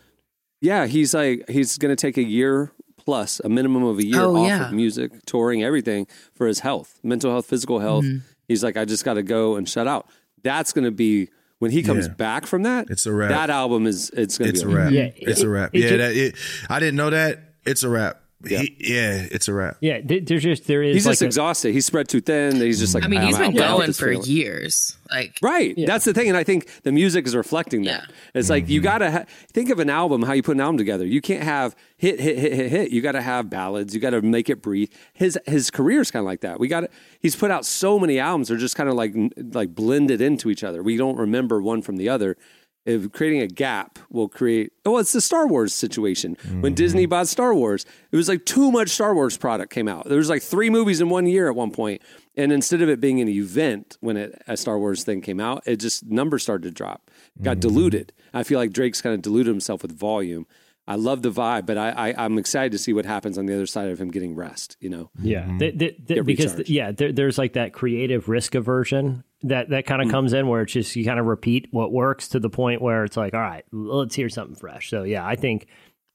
Yeah, 0.61 0.85
he's 0.85 1.15
like 1.15 1.49
he's 1.49 1.79
going 1.79 1.89
to 1.89 1.99
take 1.99 2.17
a 2.17 2.23
year 2.23 2.71
plus, 3.05 3.39
a 3.43 3.49
minimum 3.49 3.83
of 3.83 3.99
a 3.99 4.05
year 4.05 4.21
Oh, 4.21 4.35
off 4.37 4.47
yeah. 4.47 4.67
of 4.67 4.73
music, 4.73 5.11
touring, 5.25 5.63
everything 5.63 6.07
for 6.33 6.47
his 6.47 6.59
health, 6.59 6.99
mental 7.03 7.31
health, 7.31 7.45
physical 7.45 7.79
health. 7.79 8.05
Mm-hmm. 8.05 8.19
He's 8.47 8.63
like, 8.63 8.77
I 8.77 8.85
just 8.85 9.05
got 9.05 9.13
to 9.15 9.23
go 9.23 9.55
and 9.55 9.67
shut 9.67 9.87
out. 9.87 10.07
That's 10.43 10.73
going 10.73 10.85
to 10.85 10.91
be 10.91 11.29
when 11.59 11.71
he 11.71 11.83
comes 11.83 12.07
Yeah. 12.07 12.13
back 12.13 12.45
from 12.45 12.63
that. 12.63 12.89
It's 12.89 13.05
a 13.05 13.13
wrap. 13.13 13.29
That 13.29 13.49
album 13.49 13.85
is 13.87 14.09
it's 14.11 14.37
going 14.37 14.53
to 14.53 14.65
be 14.65 14.71
a 14.73 14.75
wrap. 14.75 14.91
Yeah, 14.91 15.09
it's 15.15 15.41
it- 15.41 15.45
a 15.45 15.49
wrap. 15.49 15.69
it 15.73 15.79
yeah, 15.79 15.89
ju- 15.89 15.97
that 15.97 16.15
it, 16.15 16.35
I 16.69 16.79
didn't 16.79 16.95
know 16.95 17.09
that. 17.09 17.39
It's 17.65 17.83
a 17.83 17.89
wrap. 17.89 18.21
He, 18.45 18.75
yeah, 18.79 19.27
it's 19.31 19.47
a 19.47 19.53
wrap. 19.53 19.77
Yeah, 19.79 20.01
there's 20.03 20.43
just 20.43 20.67
there 20.67 20.83
is 20.83 20.95
He's 20.95 21.05
like 21.05 21.13
just 21.13 21.21
a- 21.21 21.25
exhausted. 21.25 21.73
He's 21.73 21.85
spread 21.85 22.07
too 22.07 22.21
thin. 22.21 22.57
He's 22.57 22.79
just 22.79 22.93
like 22.93 23.03
I 23.03 23.07
mean, 23.07 23.21
I'm 23.21 23.27
he's 23.27 23.37
been 23.37 23.57
out. 23.59 23.77
Going 23.77 23.93
for 23.93 24.11
feeling. 24.11 24.25
years. 24.25 24.97
Like, 25.09 25.37
Right. 25.41 25.75
That's 25.77 26.05
the 26.05 26.13
thing. 26.13 26.27
And 26.27 26.37
I 26.37 26.43
think 26.43 26.67
the 26.83 26.91
music 26.91 27.27
is 27.27 27.35
reflecting 27.35 27.83
that. 27.83 28.05
Yeah. 28.07 28.15
It's 28.33 28.49
like 28.49 28.67
you 28.67 28.79
mm-hmm. 28.79 28.85
got 28.85 28.97
to 28.99 29.11
ha- 29.11 29.25
think 29.51 29.69
of 29.69 29.79
an 29.79 29.89
album, 29.89 30.23
how 30.23 30.33
you 30.33 30.41
put 30.41 30.55
an 30.55 30.61
album 30.61 30.77
together. 30.77 31.05
You 31.05 31.21
can't 31.21 31.43
have 31.43 31.75
hit, 31.97 32.19
hit, 32.19 32.37
hit, 32.37 32.53
hit, 32.53 32.71
hit. 32.71 32.91
You 32.91 33.01
got 33.01 33.11
to 33.13 33.21
have 33.21 33.49
ballads. 33.49 33.93
You 33.93 34.01
got 34.01 34.11
to 34.11 34.21
make 34.21 34.49
it 34.49 34.61
breathe. 34.61 34.89
His 35.13 35.37
his 35.45 35.69
career's 35.69 36.11
kind 36.11 36.21
of 36.21 36.25
like 36.25 36.41
that. 36.41 36.59
We 36.59 36.67
got 36.67 36.81
to, 36.81 36.89
he's 37.19 37.35
put 37.35 37.51
out 37.51 37.65
so 37.65 37.99
many 37.99 38.19
albums. 38.19 38.47
They're 38.47 38.57
just 38.57 38.75
kind 38.75 38.89
of 38.89 38.95
like 38.95 39.13
like 39.53 39.75
blended 39.75 40.19
into 40.19 40.49
each 40.49 40.63
other. 40.63 40.81
We 40.81 40.97
don't 40.97 41.17
remember 41.17 41.61
one 41.61 41.81
from 41.81 41.97
the 41.97 42.09
other. 42.09 42.37
If 42.85 43.11
creating 43.13 43.41
a 43.41 43.47
gap 43.47 43.97
will 44.09 44.27
create, 44.27 44.73
oh, 44.85 44.97
it's 44.97 45.13
the 45.13 45.21
Star 45.21 45.47
Wars 45.47 45.73
situation. 45.73 46.35
When 46.59 46.73
Disney 46.73 47.05
bought 47.05 47.27
Star 47.29 47.55
Wars, 47.55 47.85
it 48.11 48.15
was 48.17 48.27
like 48.27 48.45
too 48.45 48.71
much 48.73 48.89
Star 48.89 49.15
Wars 49.15 49.37
product 49.37 49.71
came 49.71 49.87
out. 49.87 50.09
There 50.09 50.17
was 50.17 50.29
like 50.29 50.41
three 50.41 50.69
movies 50.69 50.99
in 50.99 51.07
one 51.07 51.25
year 51.25 51.47
at 51.47 51.55
one 51.55 51.71
point, 51.71 52.01
and 52.35 52.51
instead 52.51 52.81
of 52.81 52.89
it 52.89 52.99
being 52.99 53.21
an 53.21 53.29
event 53.29 53.97
when 54.01 54.17
it, 54.17 54.41
a 54.47 54.57
Star 54.57 54.77
Wars 54.77 55.05
thing 55.05 55.21
came 55.21 55.39
out, 55.39 55.63
it 55.65 55.77
just 55.77 56.05
numbers 56.05 56.43
started 56.43 56.63
to 56.63 56.71
drop, 56.71 57.09
got 57.41 57.61
diluted. 57.61 58.11
I 58.33 58.43
feel 58.43 58.59
like 58.59 58.73
Drake's 58.73 59.01
kind 59.01 59.15
of 59.15 59.21
diluted 59.21 59.51
himself 59.53 59.81
with 59.81 59.97
volume. 59.97 60.45
I 60.85 60.95
love 60.95 61.21
the 61.21 61.31
vibe, 61.31 61.65
but 61.65 61.77
I, 61.77 61.91
I 62.09 62.25
I'm 62.25 62.37
excited 62.37 62.73
to 62.73 62.77
see 62.77 62.91
what 62.91 63.05
happens 63.05 63.37
on 63.37 63.45
the 63.45 63.53
other 63.53 63.65
side 63.65 63.87
of 63.87 64.01
him 64.01 64.11
getting 64.11 64.35
rest. 64.35 64.75
You 64.81 64.89
know, 64.89 65.09
Yeah, 65.21 65.45
th- 65.57 65.79
th- 65.79 65.79
th- 65.79 65.93
Mm-hmm. 65.95 66.13
Get 66.15 66.25
because 66.25 66.51
recharged. 66.51 66.69
yeah, 66.69 66.91
there, 66.91 67.13
there's 67.13 67.37
like 67.37 67.53
that 67.53 67.71
creative 67.71 68.27
risk 68.27 68.53
aversion 68.55 69.23
that 69.43 69.69
that 69.69 69.85
kind 69.85 70.01
of 70.01 70.07
Mm. 70.07 70.11
comes 70.11 70.33
in 70.33 70.47
where 70.47 70.61
it's 70.61 70.73
just 70.73 70.95
you 70.95 71.05
kind 71.05 71.19
of 71.19 71.25
repeat 71.25 71.67
what 71.71 71.91
works 71.91 72.29
to 72.29 72.39
the 72.39 72.49
point 72.49 72.81
where 72.81 73.03
it's 73.03 73.17
like, 73.17 73.33
all 73.33 73.39
right, 73.41 73.63
let's 73.71 74.15
hear 74.15 74.29
something 74.29 74.55
fresh. 74.55 74.89
So 74.89 75.03
yeah, 75.03 75.25
I 75.25 75.35
think 75.35 75.67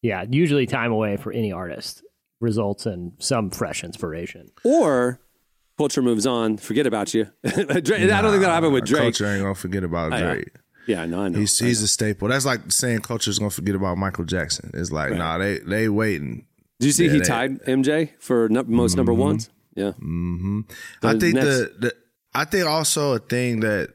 yeah, 0.02 0.24
usually 0.28 0.66
time 0.66 0.92
away 0.92 1.16
for 1.16 1.32
any 1.32 1.52
artist 1.52 2.02
results 2.40 2.86
in 2.86 3.12
some 3.18 3.50
fresh 3.50 3.82
inspiration. 3.84 4.48
or 4.64 5.20
culture 5.76 6.02
moves 6.02 6.26
on, 6.26 6.56
forget 6.56 6.86
about 6.86 7.14
you. 7.14 7.24
Drake, 7.44 7.60
I 7.60 7.80
don't 7.80 7.82
think 7.82 8.40
that'll 8.40 8.50
happen 8.50 8.72
with 8.72 8.84
Drake. 8.84 9.02
Culture 9.02 9.26
ain't 9.26 9.42
gonna 9.42 9.54
forget 9.54 9.84
about 9.84 10.10
know. 10.10 10.34
Drake. 10.34 10.50
Yeah, 10.86 11.04
no, 11.06 11.20
I 11.20 11.28
know. 11.28 11.38
He's 11.38 11.60
I 11.60 11.66
he's 11.66 11.80
know. 11.80 11.84
a 11.84 11.88
staple. 11.88 12.28
That's 12.28 12.46
like 12.46 12.72
saying 12.72 13.00
culture's 13.00 13.38
gonna 13.38 13.50
forget 13.50 13.74
about 13.74 13.98
Michael 13.98 14.24
Jackson. 14.24 14.70
It's 14.74 14.90
like, 14.90 15.12
nah, 15.12 15.36
they 15.38 15.58
they 15.58 15.88
waiting. 15.88 16.46
Did 16.80 16.86
you 16.86 16.92
see 16.92 17.06
Yeah, 17.06 17.12
he 17.12 17.18
they- 17.18 17.24
tied 17.24 17.60
MJ 17.64 18.10
for 18.20 18.48
nu- 18.48 18.62
most 18.64 18.96
number 18.96 19.12
Mm-hmm. 19.12 19.20
ones? 19.20 19.50
Yeah. 19.74 19.92
I 21.02 21.14
The 21.14 21.20
think 21.20 21.34
next- 21.34 21.46
the, 21.46 21.72
the 21.78 21.94
I 22.34 22.44
think 22.44 22.66
also 22.66 23.14
a 23.14 23.18
thing 23.18 23.60
that 23.60 23.94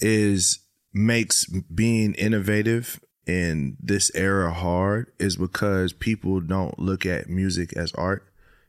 is 0.00 0.60
makes 0.92 1.46
being 1.46 2.14
innovative 2.14 3.00
in 3.26 3.76
this 3.80 4.10
era 4.14 4.52
hard 4.52 5.12
is 5.18 5.36
because 5.36 5.92
people 5.92 6.40
don't 6.40 6.78
look 6.78 7.04
at 7.04 7.28
music 7.28 7.72
as 7.76 7.92
art. 7.94 8.24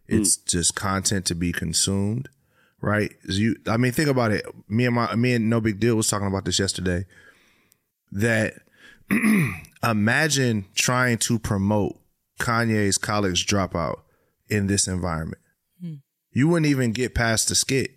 It's 0.08 0.38
mm. 0.38 0.46
just 0.48 0.76
content 0.76 1.26
to 1.28 1.36
be 1.36 1.52
consumed, 1.52 2.30
right? 2.82 3.14
You, 3.24 3.56
I 3.68 3.78
mean, 3.78 3.92
think 3.92 4.10
about 4.10 4.32
it. 4.32 4.46
Me 4.68 4.86
and 4.86 4.96
my, 4.96 5.16
me 5.16 5.36
and 5.36 5.50
No 5.50 5.62
Big 5.62 5.80
Deal 5.80 5.96
was 5.96 6.10
talking 6.10 6.28
about 6.28 6.46
this 6.46 6.60
yesterday. 6.60 7.06
That 8.12 8.56
imagine 9.84 10.66
trying 10.76 11.18
to 11.20 11.40
promote 11.40 12.00
Kanye's 12.40 12.98
college 12.98 13.46
dropout 13.46 14.00
in 14.50 14.68
this 14.68 14.88
environment. 14.88 15.42
Hmm. 15.82 15.96
You 16.32 16.48
wouldn't 16.48 16.68
even 16.68 16.94
get 16.94 17.16
past 17.16 17.50
the 17.50 17.56
skit. 17.56 17.92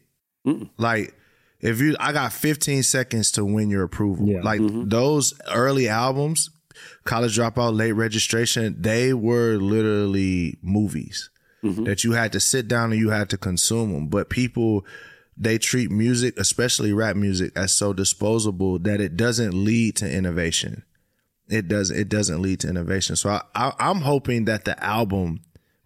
Like, 0.76 1.14
if 1.60 1.80
you, 1.80 1.96
I 2.00 2.12
got 2.12 2.32
15 2.32 2.82
seconds 2.82 3.32
to 3.32 3.44
win 3.44 3.70
your 3.70 3.82
approval. 3.82 4.26
Yeah. 4.26 4.40
Like 4.42 4.60
mm-hmm. 4.60 4.88
those 4.88 5.34
early 5.52 5.88
albums, 5.88 6.50
College 7.04 7.36
Dropout, 7.36 7.76
Late 7.76 7.92
Registration, 7.92 8.76
they 8.80 9.12
were 9.12 9.56
literally 9.56 10.58
movies 10.62 11.30
mm-hmm. 11.62 11.84
that 11.84 12.04
you 12.04 12.12
had 12.12 12.32
to 12.32 12.40
sit 12.40 12.68
down 12.68 12.92
and 12.92 13.00
you 13.00 13.10
had 13.10 13.28
to 13.30 13.38
consume 13.38 13.92
them. 13.92 14.08
But 14.08 14.30
people, 14.30 14.86
they 15.36 15.58
treat 15.58 15.90
music, 15.90 16.38
especially 16.38 16.92
rap 16.92 17.16
music, 17.16 17.52
as 17.56 17.72
so 17.72 17.92
disposable 17.92 18.78
that 18.80 19.00
it 19.00 19.16
doesn't 19.16 19.52
lead 19.52 19.96
to 19.96 20.10
innovation. 20.10 20.84
It 21.48 21.66
does. 21.66 21.90
It 21.90 22.08
doesn't 22.08 22.40
lead 22.40 22.60
to 22.60 22.68
innovation. 22.68 23.16
So 23.16 23.30
I, 23.30 23.42
I, 23.54 23.72
I'm 23.80 24.02
hoping 24.02 24.44
that 24.44 24.64
the 24.64 24.82
album 24.82 25.40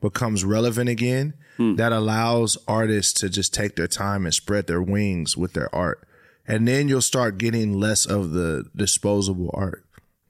becomes 0.05 0.45
relevant 0.45 0.91
again. 0.91 1.33
Hmm. 1.57 1.77
That 1.77 1.93
allows 1.93 2.59
artists 2.69 3.13
to 3.21 3.29
just 3.29 3.55
take 3.55 3.77
their 3.77 3.87
time 3.89 4.27
and 4.27 4.35
spread 4.35 4.67
their 4.67 4.83
wings 4.83 5.37
with 5.37 5.55
their 5.55 5.75
art, 5.75 6.07
and 6.47 6.69
then 6.69 6.89
you'll 6.89 7.01
start 7.01 7.39
getting 7.39 7.79
less 7.81 8.05
of 8.07 8.33
the 8.33 8.67
disposable 8.77 9.51
art. 9.55 9.85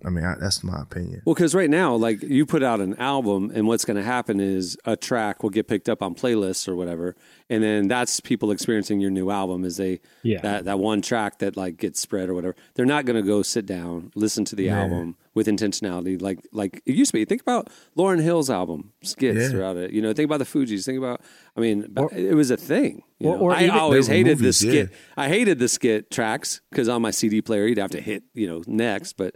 I 0.05 0.11
mean, 0.11 0.25
I, 0.25 0.35
that's 0.39 0.63
my 0.63 0.81
opinion. 0.83 1.23
Well, 1.25 1.35
because 1.35 1.55
right 1.55 1.71
now, 1.71 1.95
like 1.95 2.23
you 2.23 2.45
put 2.47 2.63
out 2.63 2.81
an 2.81 2.95
album, 2.97 3.51
and 3.55 3.67
what's 3.67 3.85
going 3.85 3.97
to 3.97 4.03
happen 4.03 4.41
is 4.41 4.77
a 4.85 4.97
track 4.97 5.43
will 5.43 5.51
get 5.51 5.67
picked 5.69 5.89
up 5.89 6.03
on 6.03 6.15
playlists 6.15 6.69
or 6.69 6.77
whatever, 6.77 7.17
and 7.49 7.63
then 7.63 7.89
that's 7.89 8.21
people 8.21 8.51
experiencing 8.51 9.01
your 9.01 9.11
new 9.11 9.31
album. 9.31 9.65
Is 9.65 9.77
they 9.77 10.01
Yeah. 10.23 10.41
that 10.43 10.65
that 10.67 10.79
one 10.79 11.03
track 11.03 11.39
that 11.39 11.57
like 11.57 11.77
gets 11.79 12.01
spread 12.01 12.29
or 12.29 12.35
whatever. 12.35 12.55
They're 12.75 12.87
not 12.87 13.05
going 13.07 13.17
to 13.23 13.27
go 13.27 13.43
sit 13.43 13.67
down 13.67 14.13
listen 14.15 14.45
to 14.47 14.57
the 14.57 14.69
album 14.71 15.17
with 15.35 15.47
intentionality, 15.49 16.21
like 16.21 16.39
like 16.53 16.81
it 16.87 16.95
used 16.95 17.11
to 17.11 17.19
be. 17.19 17.25
Think 17.25 17.41
about 17.43 17.69
Lauryn 17.97 18.23
Hill's 18.23 18.51
album 18.51 18.93
skits 19.03 19.39
Yeah. 19.39 19.49
throughout 19.49 19.77
it. 19.77 19.91
You 19.91 20.01
know, 20.03 20.13
think 20.13 20.27
about 20.27 20.39
the 20.39 20.45
Fugees. 20.45 20.85
Think 20.85 20.99
about, 20.99 21.21
I 21.57 21.61
mean, 21.61 21.93
it 22.13 22.35
was 22.35 22.51
a 22.51 22.57
thing. 22.57 23.03
you 23.19 23.29
or- 23.31 23.37
know. 23.37 23.43
or 23.43 23.53
I 23.53 23.69
always 23.69 24.07
hated 24.07 24.39
movies, 24.39 24.61
the 24.61 24.69
skit. 24.69 24.91
yeah. 24.91 24.97
I 25.17 25.29
hated 25.29 25.59
the 25.59 25.69
skit 25.69 26.11
tracks 26.11 26.61
because 26.71 26.89
on 26.89 27.01
my 27.03 27.11
CD 27.11 27.41
player 27.43 27.67
you'd 27.67 27.79
have 27.79 27.91
to 27.93 28.01
hit 28.01 28.23
you 28.35 28.47
know 28.47 28.63
next, 28.67 29.15
but. 29.15 29.35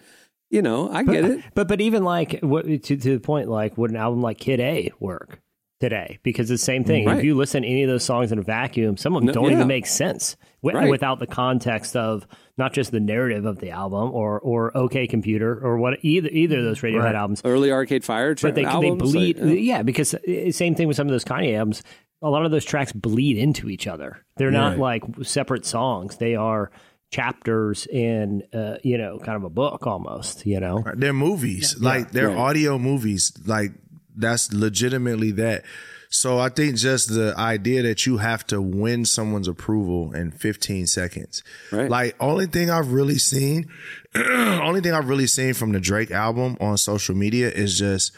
You 0.50 0.62
know, 0.62 0.90
I 0.90 1.02
get 1.02 1.24
it. 1.24 1.44
But 1.54 1.68
but 1.68 1.80
even 1.80 2.04
like 2.04 2.40
what, 2.40 2.64
to 2.66 2.78
to 2.80 2.96
the 2.96 3.20
point, 3.20 3.48
like 3.48 3.76
would 3.76 3.90
an 3.90 3.96
album 3.96 4.22
like 4.22 4.38
Kid 4.38 4.60
A 4.60 4.90
work 4.98 5.40
today? 5.80 6.18
Because 6.22 6.50
it's 6.50 6.62
the 6.62 6.64
same 6.64 6.84
thing. 6.84 7.04
Right. 7.06 7.18
If 7.18 7.24
you 7.24 7.34
listen 7.36 7.62
to 7.62 7.68
any 7.68 7.82
of 7.82 7.88
those 7.90 8.02
songs 8.04 8.32
in 8.32 8.38
a 8.38 8.42
vacuum, 8.42 8.96
some 8.96 9.14
of 9.14 9.20
them 9.20 9.26
No, 9.26 9.32
don't 9.34 9.44
yeah. 9.50 9.56
even 9.56 9.68
make 9.68 9.86
sense 9.86 10.36
Right. 10.62 10.88
without 10.90 11.18
the 11.20 11.26
context 11.26 11.94
of 11.96 12.26
not 12.56 12.72
just 12.72 12.90
the 12.92 12.98
narrative 12.98 13.44
of 13.44 13.58
the 13.58 13.70
album 13.70 14.10
or 14.12 14.40
or 14.40 14.74
OK 14.76 15.06
Computer 15.06 15.52
or 15.62 15.76
what 15.78 15.98
either 16.02 16.28
either 16.32 16.58
of 16.58 16.64
those 16.64 16.80
Radiohead 16.80 17.14
albums. 17.14 17.42
Early 17.44 17.70
Arcade 17.70 18.02
Fire 18.04 18.34
But 18.34 18.54
they 18.54 18.64
they 18.64 18.90
bleed. 18.90 19.38
like, 19.38 19.58
yeah, 19.60 19.82
because 19.82 20.14
uh, 20.14 20.50
same 20.50 20.74
thing 20.74 20.88
with 20.88 20.96
some 20.96 21.06
of 21.06 21.12
those 21.12 21.24
Kanye 21.26 21.56
albums. 21.56 21.82
A 22.22 22.30
lot 22.30 22.44
of 22.44 22.50
those 22.50 22.64
tracks 22.64 22.90
bleed 22.92 23.36
into 23.38 23.68
each 23.68 23.86
other. 23.86 24.24
They're 24.38 24.50
not 24.50 24.78
Right. 24.78 25.02
like 25.04 25.24
separate 25.24 25.64
songs. 25.66 26.16
They 26.16 26.34
are 26.34 26.70
chapters 27.10 27.86
in 27.86 28.42
uh, 28.52 28.76
you 28.82 28.98
know 28.98 29.18
kind 29.18 29.36
of 29.36 29.44
a 29.44 29.50
book 29.50 29.86
almost. 29.86 30.46
You 30.46 30.60
know. 30.60 30.84
They're 30.94 31.12
movies, 31.12 31.76
like 31.80 32.10
they're 32.12 32.28
Right. 32.28 32.36
audio 32.38 32.78
movies. 32.78 33.32
Like 33.46 33.72
that's 34.16 34.52
legitimately 34.52 35.32
that. 35.32 35.64
So 36.10 36.38
I 36.38 36.48
think 36.48 36.76
just 36.76 37.10
the 37.10 37.34
idea 37.36 37.82
that 37.82 38.06
you 38.06 38.16
have 38.16 38.46
to 38.46 38.62
win 38.62 39.04
someone's 39.04 39.46
approval 39.46 40.14
in 40.14 40.30
15 40.30 40.86
seconds. 40.86 41.42
Right. 41.70 41.90
Like 41.90 42.16
only 42.18 42.46
thing 42.46 42.70
I've 42.70 42.92
really 42.92 43.18
seen, 43.18 43.68
only 44.14 44.80
thing 44.80 44.92
I've 44.94 45.08
really 45.08 45.26
seen 45.26 45.52
from 45.52 45.72
the 45.72 45.80
Drake 45.80 46.10
album 46.10 46.56
on 46.60 46.78
social 46.78 47.14
media 47.14 47.50
is 47.50 47.78
just 47.78 48.12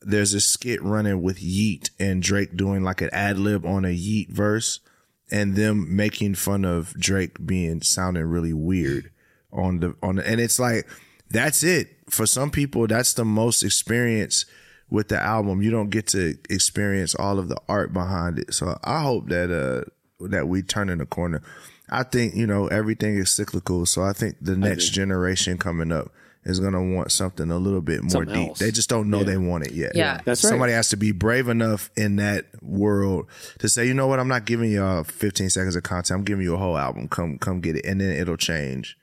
there's 0.00 0.32
a 0.32 0.40
skit 0.40 0.80
running 0.82 1.22
with 1.22 1.42
Yeat 1.42 1.90
and 1.98 2.22
Drake 2.22 2.56
doing 2.56 2.82
like 2.84 3.00
an 3.00 3.10
ad 3.12 3.36
lib 3.38 3.66
on 3.66 3.84
a 3.84 3.90
Yeat 3.90 4.30
verse 4.30 4.78
and 5.34 5.56
them 5.56 5.96
making 5.96 6.36
fun 6.36 6.64
of 6.64 6.94
Drake 6.94 7.44
being 7.44 7.82
sounding 7.82 8.22
really 8.22 8.52
weird 8.52 9.10
on 9.52 9.80
the 9.80 9.96
on 10.00 10.16
the, 10.16 10.26
and 10.28 10.40
it's 10.40 10.60
like 10.60 10.86
that's 11.28 11.64
it. 11.64 11.88
For 12.08 12.24
some 12.24 12.52
people 12.52 12.86
that's 12.86 13.14
the 13.14 13.24
most 13.24 13.64
experience 13.64 14.46
with 14.90 15.08
the 15.08 15.20
album. 15.20 15.60
You 15.60 15.72
don't 15.72 15.90
get 15.90 16.06
to 16.08 16.38
experience 16.48 17.16
all 17.16 17.40
of 17.40 17.48
the 17.48 17.60
art 17.68 17.92
behind 17.92 18.38
it. 18.38 18.54
So 18.54 18.78
i 18.84 19.02
hope 19.02 19.28
that 19.28 19.50
uh 19.50 19.90
that 20.28 20.46
we 20.46 20.62
turn 20.62 20.88
in 20.88 21.00
a 21.00 21.06
corner. 21.06 21.42
I 21.90 22.04
think 22.04 22.36
you 22.36 22.46
know 22.46 22.68
everything 22.68 23.16
is 23.16 23.32
cyclical. 23.32 23.86
So 23.86 24.04
i 24.04 24.12
think 24.12 24.36
the 24.40 24.56
next 24.56 24.90
generation 24.90 25.58
coming 25.58 25.90
up 25.90 26.12
is 26.44 26.60
going 26.60 26.72
to 26.72 26.80
want 26.94 27.10
something 27.10 27.50
a 27.50 27.58
little 27.58 27.80
bit 27.80 28.02
more 28.02 28.10
Something 28.10 28.34
deep 28.34 28.48
else. 28.50 28.58
they 28.58 28.70
just 28.70 28.88
don't 28.90 29.08
know 29.10 29.24
they 29.24 29.36
want 29.36 29.64
it 29.66 29.72
yet 29.72 29.92
Yeah. 29.94 30.20
That's 30.24 30.42
right. 30.44 30.50
somebody 30.50 30.72
has 30.72 30.88
to 30.90 30.96
be 30.96 31.12
brave 31.12 31.48
enough 31.48 31.90
in 31.96 32.16
that 32.16 32.46
world 32.62 33.26
to 33.60 33.68
say, 33.68 33.86
you 33.86 33.94
know 33.94 34.06
what, 34.06 34.20
I'm 34.20 34.28
not 34.28 34.44
giving 34.44 34.70
y'all 34.70 35.04
15 35.04 35.50
seconds 35.50 35.76
of 35.76 35.82
content. 35.82 36.18
I'm 36.18 36.24
giving 36.24 36.44
you 36.44 36.54
a 36.54 36.58
whole 36.58 36.76
album. 36.76 37.08
Come, 37.08 37.38
come 37.38 37.60
get 37.60 37.76
it, 37.76 37.84
and 37.86 38.00
then 38.00 38.10
it'll 38.10 38.36
change 38.36 38.96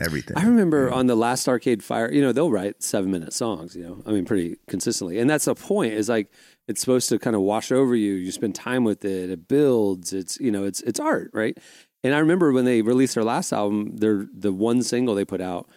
everything. 0.00 0.36
I 0.36 0.44
remember 0.44 0.92
on 0.92 1.06
the 1.06 1.14
last 1.16 1.48
Arcade 1.48 1.82
Fire, 1.82 2.12
you 2.12 2.20
know, 2.20 2.32
they'll 2.32 2.50
write 2.50 2.82
seven 2.82 3.10
minute 3.10 3.32
songs, 3.32 3.74
you 3.74 3.82
know, 3.82 4.02
I 4.06 4.10
mean, 4.10 4.24
pretty 4.24 4.56
consistently. 4.68 5.18
And 5.18 5.28
that's 5.28 5.46
the 5.46 5.54
point 5.54 5.94
is 5.94 6.08
like, 6.08 6.30
it's 6.68 6.80
supposed 6.80 7.08
to 7.10 7.18
kind 7.18 7.36
of 7.36 7.42
wash 7.42 7.70
over 7.72 7.94
you. 7.94 8.14
You 8.14 8.32
spend 8.32 8.54
time 8.54 8.84
with 8.84 9.04
it. 9.04 9.30
It 9.30 9.48
builds. 9.48 10.12
It's, 10.12 10.38
you 10.40 10.50
know, 10.50 10.64
it's, 10.64 10.80
it's 10.82 10.98
art, 11.00 11.30
right? 11.32 11.56
And 12.04 12.14
I 12.14 12.18
remember 12.18 12.52
when 12.52 12.64
they 12.64 12.82
released 12.82 13.14
their 13.14 13.24
last 13.24 13.52
album, 13.52 13.96
their, 13.96 14.26
the 14.34 14.52
one 14.52 14.82
single 14.82 15.14
they 15.14 15.24
put 15.24 15.40
out 15.40 15.68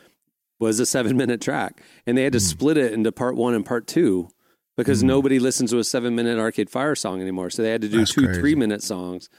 was 0.60 0.80
a 0.80 0.86
seven 0.86 1.16
minute 1.18 1.42
track 1.42 1.82
and 2.06 2.18
they 2.18 2.24
had 2.24 2.34
Hmm. 2.34 2.38
to 2.38 2.44
split 2.46 2.78
it 2.78 2.94
into 2.94 3.12
part 3.12 3.36
one 3.36 3.54
and 3.54 3.66
part 3.66 3.88
two 3.88 4.30
because 4.78 5.04
nobody 5.04 5.40
listens 5.40 5.72
to 5.72 5.80
a 5.80 5.84
seven 5.84 6.16
minute 6.16 6.38
Arcade 6.40 6.70
Fire 6.70 6.96
song 6.96 7.22
anymore. 7.22 7.50
So 7.50 7.62
they 7.64 7.72
had 7.72 7.82
to 7.82 7.90
do 7.90 8.00
That's 8.00 8.14
two, 8.14 8.26
crazy. 8.26 8.40
three 8.40 8.56
minute 8.56 8.82
songs. 8.84 9.30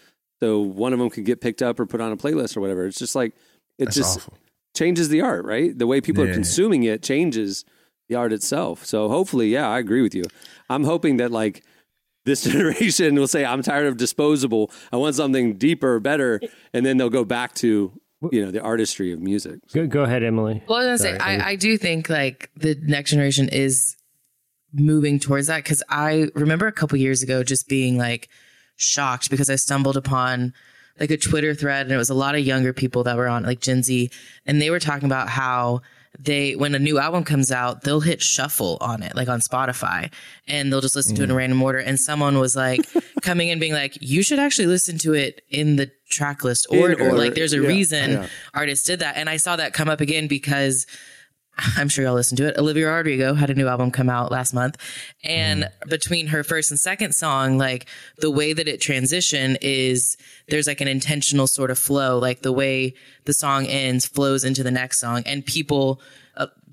So 0.41 0.61
one 0.61 0.93
of 0.93 0.99
them 0.99 1.11
could 1.11 1.25
get 1.25 1.41
picked 1.41 1.63
up 1.63 1.79
or 1.79 1.87
put 1.87 2.01
on 2.01 2.13
a 2.13 2.17
playlist 2.17 2.57
or 2.57 2.61
whatever. 2.61 2.87
It's 2.87 2.99
just 2.99 3.15
like, 3.15 3.35
it 3.79 3.87
That's 3.87 3.97
just, 3.97 4.19
awful. 4.19 4.35
changes 4.75 5.09
the 5.11 5.21
art, 5.21 5.45
right? 5.45 5.77
The 5.79 5.87
way 5.87 6.01
people 6.01 6.23
are 6.25 6.33
consuming 6.33 6.83
it 6.85 7.03
changes 7.03 7.65
the 8.09 8.15
art 8.17 8.33
itself. 8.33 8.85
So 8.87 9.09
hopefully, 9.09 9.49
yeah, 9.51 9.69
I 9.69 9.79
agree 9.79 10.03
with 10.03 10.15
you. 10.15 10.25
I'm 10.71 10.85
hoping 10.85 11.19
that 11.19 11.31
like 11.31 11.63
this 12.25 12.43
generation 12.45 13.15
will 13.17 13.29
say, 13.29 13.45
I'm 13.45 13.63
tired 13.63 13.87
of 13.87 13.97
disposable. 13.97 14.71
I 14.93 14.97
want 14.97 15.15
something 15.15 15.55
deeper, 15.57 16.01
better, 16.01 16.41
and 16.73 16.85
then 16.85 16.97
they'll 16.97 17.09
go 17.11 17.25
back 17.25 17.55
to 17.57 17.93
you 18.33 18.45
know 18.45 18.51
the 18.51 18.61
artistry 18.61 19.13
of 19.13 19.21
music. 19.21 19.61
Go, 19.73 19.87
go 19.87 20.03
ahead, 20.03 20.23
Emily. 20.23 20.63
Well, 20.69 20.79
I 20.79 20.93
was 20.93 21.03
gonna 21.03 21.19
say, 21.19 21.25
I, 21.25 21.51
I 21.51 21.57
do 21.57 21.79
think 21.79 22.09
like 22.09 22.51
the 22.57 22.77
next 22.83 23.11
generation 23.11 23.49
is 23.49 23.97
moving 24.73 25.19
towards 25.19 25.49
that 25.49 25.65
because 25.65 25.83
I 25.89 26.29
remember 26.35 26.67
a 26.67 26.73
couple 26.73 26.99
years 26.99 27.23
ago 27.23 27.43
just 27.43 27.69
being 27.69 27.99
like 27.99 28.29
shocked 28.77 29.31
because 29.31 29.51
I 29.51 29.57
stumbled 29.57 29.97
upon 29.97 30.55
like 30.99 31.11
a 31.11 31.17
Twitter 31.17 31.55
thread 31.55 31.87
and 31.87 31.93
it 31.93 31.97
was 31.97 32.11
a 32.11 32.15
lot 32.15 32.35
of 32.35 32.43
younger 32.43 32.73
people 32.73 33.05
that 33.05 33.17
were 33.17 33.29
on 33.29 33.43
like 33.43 33.61
Gen 33.61 33.83
Z 33.83 34.11
and 34.47 34.61
they 34.61 34.71
were 34.71 34.79
talking 34.81 35.07
about 35.07 35.29
how 35.29 35.81
they 36.19 36.57
when 36.57 36.75
a 36.75 36.79
new 36.79 36.99
album 36.99 37.23
comes 37.25 37.53
out 37.53 37.83
they'll 37.83 38.01
hit 38.01 38.21
shuffle 38.21 38.77
on 38.81 39.03
it 39.03 39.15
like 39.15 39.29
on 39.29 39.41
Spotify 39.41 40.13
and 40.49 40.73
they'll 40.73 40.81
just 40.81 40.97
listen 40.97 41.15
to 41.17 41.23
it 41.23 41.25
in 41.25 41.31
a 41.31 41.35
random 41.35 41.63
order. 41.63 41.79
And 41.79 41.99
someone 42.01 42.39
was 42.39 42.57
like 42.57 42.81
coming 43.23 43.49
in 43.49 43.59
being 43.61 43.73
like 43.73 43.97
you 44.01 44.23
should 44.23 44.41
actually 44.41 44.67
listen 44.67 44.99
to 44.99 45.15
it 45.15 45.43
in 45.49 45.77
the 45.77 45.91
track 46.11 46.43
list 46.43 46.67
order, 46.71 47.01
order. 47.01 47.17
like 47.17 47.35
there's 47.35 47.53
a 47.53 47.61
Yeah, 47.63 47.69
reason 47.69 48.11
yeah. 48.11 48.27
artists 48.55 48.85
did 48.85 48.99
that. 48.99 49.17
And 49.17 49.31
I 49.31 49.37
saw 49.37 49.55
that 49.57 49.73
come 49.73 49.89
up 49.89 50.01
again 50.01 50.27
because 50.27 50.87
I'm 51.77 51.89
sure 51.89 52.05
y'all 52.05 52.15
listened 52.15 52.39
to 52.39 52.49
it. 52.49 52.59
Olivia 52.59 52.89
Rodrigo 52.89 53.35
had 53.35 53.51
a 53.51 53.55
new 53.55 53.69
album 53.69 53.91
come 53.91 54.09
out 54.09 54.31
last 54.31 54.53
month. 54.53 54.77
And 55.25 55.69
between 55.89 56.29
her 56.29 56.43
first 56.43 56.71
and 56.71 56.79
second 56.79 57.15
song, 57.15 57.59
like 57.59 57.87
the 58.19 58.31
way 58.31 58.53
that 58.53 58.69
it 58.69 58.81
transition 58.81 59.57
is 59.61 60.17
there's 60.49 60.67
like 60.67 60.81
an 60.81 60.89
intentional 60.89 61.47
sort 61.47 61.71
of 61.71 61.79
flow, 61.79 62.19
like 62.19 62.43
the 62.43 62.53
way 62.53 62.95
the 63.25 63.35
song 63.35 63.67
ends 63.67 64.07
flows 64.07 64.45
into 64.45 64.63
the 64.63 64.71
next 64.71 65.01
song. 65.01 65.23
And 65.27 65.45
people, 65.45 66.01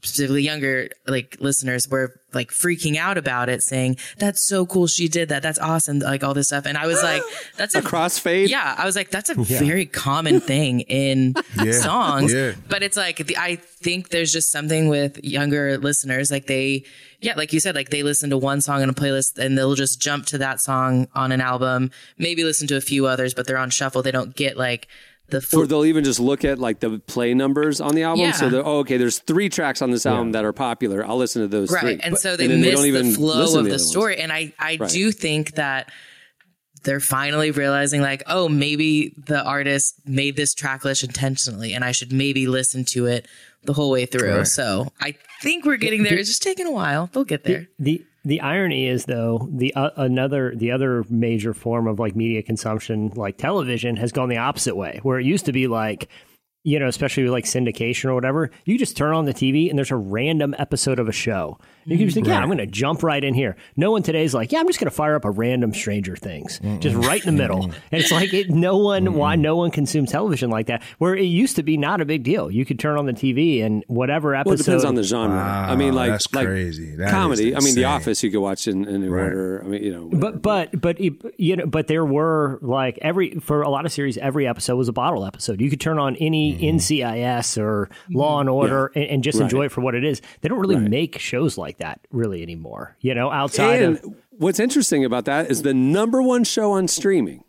specifically 0.03 0.43
younger 0.43 0.89
like 1.07 1.37
listeners 1.39 1.87
were 1.87 2.13
like 2.33 2.49
freaking 2.51 2.97
out 2.97 3.17
about 3.17 3.49
it, 3.49 3.63
saying 3.63 3.97
that's 4.19 4.41
so 4.41 4.65
cool 4.65 4.85
she 4.85 5.07
did 5.07 5.29
that, 5.29 5.41
that's 5.41 5.57
awesome, 5.59 5.99
like 5.99 6.23
all 6.23 6.33
this 6.33 6.47
stuff. 6.47 6.65
And 6.65 6.77
I 6.77 6.85
was 6.85 7.01
like, 7.01 7.23
that's 7.57 7.73
A 7.73 7.81
crossfade. 7.81 8.49
yeah, 8.49 8.75
I 8.77 8.85
was 8.85 8.95
like, 8.95 9.09
that's 9.09 9.29
a 9.29 9.35
very 9.35 9.85
common 9.85 10.39
thing 10.39 10.81
in 10.81 11.33
Yeah. 11.63 11.71
songs. 11.71 12.33
Yeah. 12.33 12.53
But 12.69 12.83
it's 12.83 12.97
like, 12.97 13.17
the, 13.25 13.37
I 13.37 13.55
think 13.55 14.09
there's 14.09 14.31
just 14.31 14.51
something 14.51 14.87
with 14.89 15.23
younger 15.23 15.77
listeners. 15.77 16.29
Like 16.29 16.45
they, 16.47 16.83
yeah, 17.21 17.33
like 17.35 17.53
you 17.53 17.59
said, 17.59 17.73
like 17.75 17.89
they 17.89 18.03
listen 18.03 18.29
to 18.29 18.37
one 18.37 18.61
song 18.61 18.83
in 18.83 18.89
a 18.89 18.93
playlist 18.93 19.39
and 19.39 19.57
they'll 19.57 19.73
just 19.75 19.99
jump 20.01 20.25
to 20.27 20.37
that 20.39 20.59
song 20.61 21.07
on 21.15 21.31
an 21.31 21.41
album, 21.41 21.89
maybe 22.17 22.43
listen 22.43 22.67
to 22.67 22.75
a 22.77 22.81
few 22.81 23.07
others, 23.07 23.33
but 23.33 23.47
they're 23.47 23.57
on 23.57 23.69
shuffle. 23.71 24.03
They 24.03 24.11
don't 24.11 24.35
get 24.35 24.57
like 24.57 24.87
the 25.29 25.41
full. 25.41 25.61
Or 25.63 25.67
they'll 25.67 25.85
even 25.85 26.03
just 26.03 26.19
look 26.19 26.45
at 26.45 26.59
like 26.59 26.79
the 26.79 26.99
play 26.99 27.33
numbers 27.33 27.81
on 27.81 27.95
the 27.95 28.03
album. 28.03 28.25
Yeah. 28.25 28.31
So 28.31 28.49
they're, 28.49 28.65
oh, 28.65 28.79
okay, 28.79 28.97
there's 28.97 29.19
three 29.19 29.49
tracks 29.49 29.81
on 29.81 29.91
this 29.91 30.05
album 30.05 30.31
that 30.31 30.45
are 30.45 30.53
popular. 30.53 31.05
I'll 31.05 31.17
listen 31.17 31.41
to 31.41 31.47
those 31.47 31.71
right. 31.71 31.81
three. 31.81 31.99
And 32.01 32.17
so 32.17 32.37
they 32.37 32.47
then 32.47 32.61
miss 32.61 32.75
don't 32.75 32.85
even 32.85 33.09
the 33.09 33.13
flow 33.15 33.41
of 33.43 33.47
to 33.47 33.53
the 33.53 33.59
other 33.59 33.69
ones. 33.71 33.89
story. 33.89 34.17
And 34.19 34.31
I, 34.31 34.53
I 34.59 34.77
Right. 34.79 34.89
do 34.89 35.11
think 35.11 35.55
that 35.55 35.91
they're 36.83 36.99
finally 36.99 37.51
realizing 37.51 38.01
like, 38.01 38.23
oh, 38.27 38.47
maybe 38.47 39.13
the 39.25 39.43
artist 39.43 39.95
made 40.05 40.35
this 40.37 40.53
track 40.53 40.85
list 40.85 41.03
intentionally 41.03 41.73
and 41.73 41.83
I 41.83 41.91
should 41.91 42.13
maybe 42.13 42.47
listen 42.47 42.85
to 42.85 43.07
it 43.07 43.27
the 43.63 43.73
whole 43.73 43.91
way 43.91 44.05
through. 44.05 44.31
Correct. 44.31 44.47
So 44.47 44.93
I 45.01 45.15
think 45.41 45.65
we're 45.65 45.75
getting 45.77 46.03
there. 46.03 46.13
It's 46.17 46.29
just 46.29 46.43
taking 46.43 46.67
a 46.67 46.71
while. 46.71 47.09
They'll 47.11 47.25
get 47.25 47.43
there. 47.43 47.67
The 47.79 47.97
the 47.97 48.05
irony 48.41 48.87
is 48.87 49.05
though 49.05 49.47
the 49.51 49.73
uh, 49.73 49.91
another 49.95 50.53
the 50.55 50.71
other 50.71 51.05
major 51.09 51.53
form 51.53 51.87
of 51.87 51.99
like 51.99 52.15
media 52.15 52.43
consumption 52.43 53.11
like 53.15 53.37
television 53.37 53.95
has 53.95 54.11
gone 54.11 54.29
the 54.29 54.37
opposite 54.37 54.75
way 54.75 54.99
where 55.03 55.19
it 55.19 55.25
used 55.25 55.45
to 55.45 55.53
be 55.53 55.67
like 55.67 56.09
you 56.63 56.77
know 56.77 56.87
especially 56.87 57.23
with 57.23 57.31
like 57.31 57.45
syndication 57.45 58.05
or 58.05 58.15
whatever 58.15 58.51
you 58.65 58.77
just 58.77 58.97
turn 58.97 59.13
on 59.13 59.25
the 59.25 59.33
TV 59.33 59.69
and 59.69 59.77
there's 59.77 59.91
a 59.91 59.95
random 59.95 60.53
episode 60.59 60.99
of 60.99 61.07
a 61.07 61.13
show 61.13 61.57
you 61.87 61.97
can 61.97 62.07
just 62.07 62.15
think 62.15 62.27
yeah 62.27 62.39
I'm 62.39 62.47
going 62.47 62.57
to 62.59 62.67
jump 62.67 63.03
right 63.03 63.23
in 63.23 63.33
here 63.33 63.55
no 63.75 63.91
one 63.91 64.03
today 64.03 64.23
is 64.23 64.33
like 64.33 64.51
yeah 64.51 64.59
I'm 64.59 64.67
just 64.67 64.79
going 64.79 64.89
to 64.89 64.95
fire 64.95 65.15
up 65.15 65.25
a 65.25 65.31
random 65.31 65.73
Stranger 65.73 66.15
Things 66.15 66.59
just 66.79 66.95
right 66.95 67.23
in 67.25 67.35
the 67.35 67.41
middle 67.41 67.63
and 67.63 67.75
it's 67.91 68.11
like 68.11 68.33
it, 68.33 68.49
no 68.49 68.77
one 68.77 69.13
why 69.13 69.35
no 69.35 69.55
one 69.55 69.71
consumes 69.71 70.11
television 70.11 70.49
like 70.49 70.67
that 70.67 70.83
where 70.97 71.15
it 71.15 71.23
used 71.23 71.55
to 71.55 71.63
be 71.63 71.77
not 71.77 72.01
a 72.01 72.05
big 72.05 72.23
deal 72.23 72.51
you 72.51 72.65
could 72.65 72.79
turn 72.79 72.97
on 72.97 73.05
the 73.05 73.13
TV 73.13 73.63
and 73.63 73.83
whatever 73.87 74.35
episode 74.35 74.49
Well, 74.49 74.53
it 74.53 74.63
depends 74.63 74.85
on 74.85 74.95
the 74.95 75.03
genre. 75.03 75.37
I 75.37 75.75
mean, 75.75 75.93
like 75.93 76.11
that's 76.11 76.33
like 76.33 76.45
crazy. 76.45 76.95
That 76.95 77.11
comedy. 77.11 77.55
I 77.55 77.59
mean, 77.59 77.75
The. 77.75 77.85
Office 77.87 78.21
you 78.21 78.29
could 78.29 78.41
watch 78.41 78.67
in, 78.67 78.85
in 78.85 79.07
order. 79.07 79.61
I 79.63 79.67
mean, 79.67 79.83
you 79.83 79.91
know. 79.91 80.09
But 80.11 80.41
but 80.41 80.79
but 80.79 80.99
you 80.99 81.55
know, 81.55 81.65
but 81.65 81.87
there 81.87 82.05
were 82.05 82.59
like 82.61 82.99
every 83.01 83.39
for 83.39 83.61
a 83.61 83.69
lot 83.69 83.85
of 83.85 83.91
series, 83.91 84.17
every 84.17 84.45
episode 84.47 84.75
was 84.75 84.89
a 84.89 84.93
bottle 84.93 85.25
episode. 85.25 85.61
You 85.61 85.69
could 85.69 85.79
turn 85.79 85.97
on 85.97 86.15
any 86.17 86.53
mm-hmm. 86.53 86.77
NCIS 86.77 87.57
or 87.57 87.87
mm-hmm. 87.87 88.17
Law 88.17 88.39
and 88.39 88.49
Order 88.49 88.91
and, 88.93 89.05
and 89.05 89.23
just 89.23 89.39
Right. 89.39 89.43
enjoy 89.43 89.65
it 89.65 89.71
for 89.71 89.81
what 89.81 89.95
it 89.95 90.03
is. 90.03 90.21
They 90.41 90.49
don't 90.49 90.59
really 90.59 90.75
make 90.77 91.17
shows 91.19 91.57
like 91.57 91.76
that 91.79 92.01
really 92.11 92.41
anymore. 92.41 92.95
You 93.01 93.15
know, 93.15 93.31
outside 93.31 93.81
and 93.81 93.97
of 93.99 94.15
what's 94.31 94.59
interesting 94.59 95.05
about 95.05 95.25
that 95.25 95.49
is 95.49 95.61
the 95.61 95.73
number 95.73 96.21
one 96.21 96.43
show 96.43 96.71
on 96.73 96.87
streaming 96.87 97.43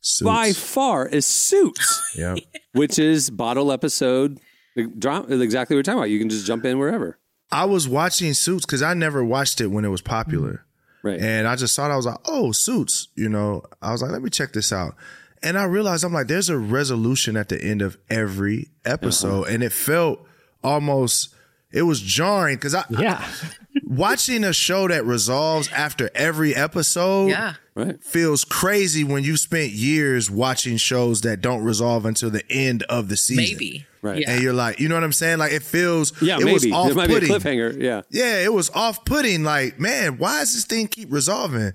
Suits. 0.00 0.26
by 0.26 0.52
far 0.52 1.06
is 1.06 1.26
Suits, 1.26 2.02
Yep. 2.16 2.38
which 2.72 2.98
is 2.98 3.30
bottle 3.30 3.70
episode. 3.72 4.38
the 4.76 5.40
exactly 5.42 5.74
what 5.74 5.78
we're 5.78 5.82
talking 5.82 5.98
about. 5.98 6.10
You 6.10 6.18
can 6.18 6.28
just 6.30 6.46
jump 6.46 6.64
in 6.64 6.78
wherever. 6.78 7.18
I 7.52 7.64
was 7.64 7.88
watching 7.88 8.32
Suits 8.34 8.64
because 8.64 8.82
I 8.82 8.94
never 8.94 9.24
watched 9.24 9.60
it 9.60 9.66
when 9.68 9.84
it 9.84 9.88
was 9.88 10.02
popular. 10.02 10.50
Mm-hmm. 10.52 11.08
Right. 11.08 11.20
And 11.20 11.48
I 11.48 11.56
just 11.56 11.74
saw 11.74 11.88
it. 11.88 11.92
I 11.92 11.96
was 11.96 12.06
like, 12.06 12.18
oh, 12.26 12.52
Suits. 12.52 13.08
You 13.16 13.28
know, 13.28 13.62
I 13.80 13.90
was 13.92 14.02
like, 14.02 14.10
let 14.10 14.22
me 14.22 14.30
check 14.30 14.52
this 14.52 14.72
out. 14.72 14.94
And 15.42 15.56
I 15.58 15.64
realized 15.64 16.04
I'm 16.04 16.12
like, 16.12 16.26
there's 16.26 16.50
a 16.50 16.58
resolution 16.58 17.36
at 17.36 17.48
the 17.48 17.58
end 17.62 17.80
of 17.80 17.96
every 18.10 18.68
episode. 18.84 19.44
Uh-huh. 19.44 19.52
And 19.54 19.62
it 19.62 19.72
felt 19.72 20.24
almost, 20.62 21.34
it 21.72 21.82
was 21.82 22.00
jarring 22.00 22.56
because 22.56 22.74
I, 22.74 22.84
yeah, 22.90 23.24
watching 23.84 24.44
a 24.44 24.52
show 24.52 24.88
that 24.88 25.04
resolves 25.04 25.68
after 25.72 26.10
every 26.14 26.54
episode 26.54 27.28
Yeah. 27.28 27.54
right. 27.74 28.02
feels 28.02 28.44
crazy 28.44 29.04
when 29.04 29.24
you 29.24 29.36
spent 29.36 29.70
years 29.72 30.30
watching 30.30 30.76
shows 30.76 31.20
that 31.22 31.40
don't 31.40 31.62
resolve 31.62 32.04
until 32.06 32.30
the 32.30 32.44
end 32.50 32.82
of 32.84 33.08
the 33.08 33.16
season. 33.16 33.44
Maybe. 33.44 33.86
Right. 34.02 34.20
Yeah. 34.22 34.30
And 34.32 34.42
you're 34.42 34.54
like, 34.54 34.80
you 34.80 34.88
know 34.88 34.94
what 34.94 35.04
I'm 35.04 35.12
saying? 35.12 35.38
Like 35.38 35.52
it 35.52 35.62
feels, 35.62 36.20
Yeah, 36.22 36.36
it 36.36 36.44
maybe 36.44 36.52
was 36.54 36.72
off 36.72 36.86
there 36.86 36.94
might 36.96 37.08
be 37.08 37.14
a 37.16 37.20
putting. 37.20 37.36
cliffhanger. 37.36 37.80
Yeah. 37.80 38.02
Yeah, 38.10 38.38
it 38.38 38.52
was 38.52 38.70
off 38.70 39.04
putting. 39.04 39.44
Like, 39.44 39.78
man, 39.78 40.16
why 40.18 40.40
does 40.40 40.54
this 40.54 40.64
thing 40.64 40.88
keep 40.88 41.12
resolving? 41.12 41.72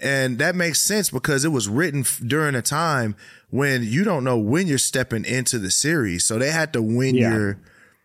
And 0.00 0.38
that 0.38 0.54
makes 0.54 0.80
sense 0.80 1.10
because 1.10 1.44
it 1.44 1.48
was 1.48 1.68
written 1.68 2.00
f- 2.00 2.20
during 2.26 2.54
a 2.54 2.60
time 2.62 3.16
when 3.50 3.82
you 3.84 4.04
don't 4.04 4.22
know 4.24 4.36
when 4.36 4.66
you're 4.66 4.76
stepping 4.78 5.24
into 5.24 5.58
the 5.58 5.70
series. 5.70 6.24
So 6.24 6.38
they 6.38 6.50
had 6.50 6.72
to 6.74 6.82
win 6.82 7.14
Yeah. 7.14 7.32
your, 7.32 7.58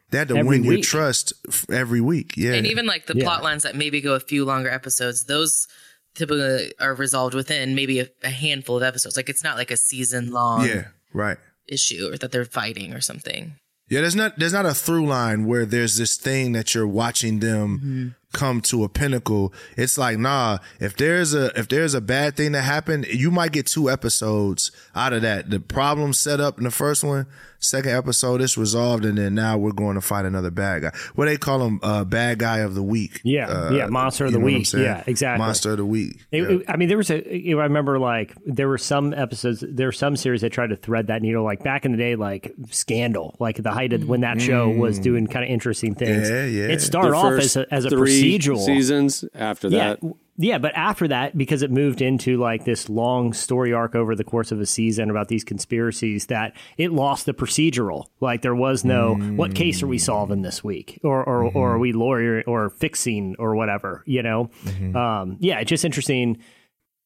they 0.10 0.18
had 0.20 0.28
to 0.30 0.38
Every 0.38 0.48
win 0.62 0.64
your 0.64 0.82
trust 0.82 1.34
f- 1.48 1.70
every 1.70 2.02
week. 2.02 2.36
Yeah. 2.38 2.54
And 2.54 2.66
even 2.68 2.86
like 2.86 3.06
the 3.08 3.16
Yeah. 3.18 3.24
plot 3.26 3.44
lines 3.44 3.64
that 3.64 3.76
maybe 3.76 4.00
go 4.02 4.14
a 4.14 4.20
few 4.20 4.46
longer 4.46 4.70
episodes, 4.70 5.26
those 5.26 5.68
typically 6.16 6.74
are 6.80 6.96
resolved 6.96 7.34
within 7.36 7.76
maybe 7.76 8.00
a, 8.00 8.08
a 8.24 8.30
handful 8.30 8.78
of 8.78 8.84
episodes. 8.84 9.16
Like 9.18 9.30
it's 9.30 9.44
not 9.44 9.58
like 9.58 9.72
a 9.72 9.78
season 9.78 10.32
long 10.32 10.66
yeah, 10.66 10.86
right. 11.14 11.38
issue 11.68 12.10
or 12.12 12.18
that 12.18 12.32
they're 12.32 12.46
fighting 12.46 12.94
or 12.94 13.02
something. 13.02 13.56
Yeah, 13.90 14.02
there's 14.02 14.16
not 14.16 14.38
there's 14.38 14.54
not 14.54 14.66
a 14.66 14.74
through 14.74 15.06
line 15.08 15.46
where 15.46 15.66
there's 15.66 15.98
this 15.98 16.18
thing 16.18 16.52
that 16.54 16.74
you're 16.76 16.88
watching 16.88 17.40
them 17.40 17.78
Mm-hmm. 17.78 18.08
Come 18.34 18.62
to 18.62 18.84
a 18.84 18.90
pinnacle. 18.90 19.54
It's 19.78 19.98
like, 19.98 20.18
nah, 20.18 20.60
if 20.80 20.96
there's 20.98 21.34
a 21.34 21.58
if 21.60 21.68
there's 21.68 21.94
a 21.94 22.02
bad 22.02 22.36
thing 22.36 22.52
that 22.54 22.62
happened, 22.64 23.08
you 23.08 23.32
might 23.32 23.52
get 23.52 23.66
two 23.68 23.90
episodes 23.90 24.72
out 24.96 25.14
of 25.14 25.22
that. 25.22 25.50
The 25.50 25.60
problem 25.60 26.14
set 26.14 26.40
up 26.40 26.58
in 26.58 26.64
the 26.66 26.72
first 26.72 27.04
one, 27.04 27.26
second 27.60 27.92
episode 27.92 28.42
it's 28.42 28.58
resolved 28.58 29.04
and 29.06 29.18
then 29.18 29.34
now 29.34 29.58
we're 29.58 29.72
going 29.72 29.96
to 29.96 30.02
fight 30.02 30.26
another 30.26 30.52
bad 30.52 30.82
guy. 30.84 30.92
What 31.16 31.26
they 31.26 31.38
call 31.38 31.66
him 31.66 31.80
uh 31.82 32.04
bad 32.04 32.38
guy 32.40 32.60
of 32.60 32.76
the 32.76 32.84
week. 32.84 33.22
Yeah, 33.24 33.48
Uh, 33.48 33.72
yeah, 33.74 33.88
monster 33.88 34.26
of 34.26 34.34
the 34.34 34.40
know 34.40 34.46
what 34.46 34.52
I'm 34.54 34.60
week. 34.60 34.74
Yeah, 34.74 35.04
exactly. 35.08 35.44
Monster 35.46 35.72
of 35.72 35.78
the 35.78 35.86
week. 35.86 36.20
It- 36.32 36.44
Yeah. 36.44 36.50
it- 36.58 36.64
I 36.68 36.78
mean, 36.78 36.90
there 36.90 36.98
was 36.98 37.10
a. 37.10 37.24
you 37.36 37.56
know, 37.56 37.62
I 37.62 37.66
remember 37.66 37.98
like 37.98 38.34
there 38.46 38.68
were 38.68 38.78
some 38.78 39.14
episodes. 39.14 39.64
There 39.68 39.88
were 39.88 39.92
some 39.92 40.16
series 40.16 40.42
that 40.42 40.52
tried 40.52 40.68
to 40.68 40.76
thread 40.76 41.08
that 41.08 41.22
needle. 41.22 41.44
Like 41.44 41.64
back 41.64 41.86
in 41.86 41.92
the 41.94 41.98
day, 41.98 42.16
like 42.16 42.54
Scandal, 42.72 43.36
like 43.40 43.62
the 43.64 43.72
height 43.72 43.94
of 43.94 44.08
when 44.08 44.22
that 44.22 44.42
show 44.42 44.70
was 44.70 45.00
doing 45.00 45.28
kind 45.28 45.44
of 45.46 45.50
interesting 45.50 45.96
things. 45.96 46.30
Mm. 46.30 46.52
Yeah, 46.54 46.68
yeah. 46.68 46.74
It 46.74 46.82
started 46.82 47.12
The 47.12 47.16
off 47.16 47.34
as 47.34 47.56
a, 47.56 47.74
as 47.74 47.86
a 47.86 47.90
three 47.90 48.17
procedural. 48.22 48.66
seasons 48.66 49.26
after 49.34 49.70
that. 49.70 50.02
w- 50.02 50.16
yeah, 50.40 50.60
but 50.60 50.76
after 50.76 51.08
that, 51.08 51.36
because 51.36 51.64
it 51.64 51.72
moved 51.72 52.00
into 52.00 52.38
like 52.38 52.64
this 52.64 52.90
long 52.90 53.34
story 53.34 53.74
arc 53.74 53.96
over 53.96 54.16
the 54.16 54.24
course 54.24 54.52
of 54.52 54.62
a 54.62 54.68
season 54.68 55.10
about 55.10 55.30
these 55.30 55.44
conspiracies, 55.44 56.28
that 56.28 56.56
it 56.78 56.92
lost 56.92 57.26
the 57.26 57.34
procedural. 57.34 58.06
Like 58.20 58.44
there 58.44 58.54
was 58.54 58.86
no 58.86 59.16
what 59.16 59.56
case 59.56 59.82
are 59.82 59.88
we 59.88 59.98
mm. 59.98 60.02
solving 60.02 60.44
this 60.44 60.64
week, 60.64 61.00
or 61.04 61.24
or, 61.24 61.44
or 61.46 61.70
are 61.70 61.74
mm-hmm. 61.74 61.82
we 61.82 61.94
lawyer 61.94 62.44
or 62.46 62.70
fixing 62.70 63.36
or 63.40 63.56
whatever, 63.56 64.04
you 64.06 64.22
know? 64.22 64.52
Mm-hmm. 64.64 64.96
Um, 64.96 65.38
yeah, 65.40 65.60
it's 65.60 65.70
just 65.70 65.84
interesting. 65.84 66.38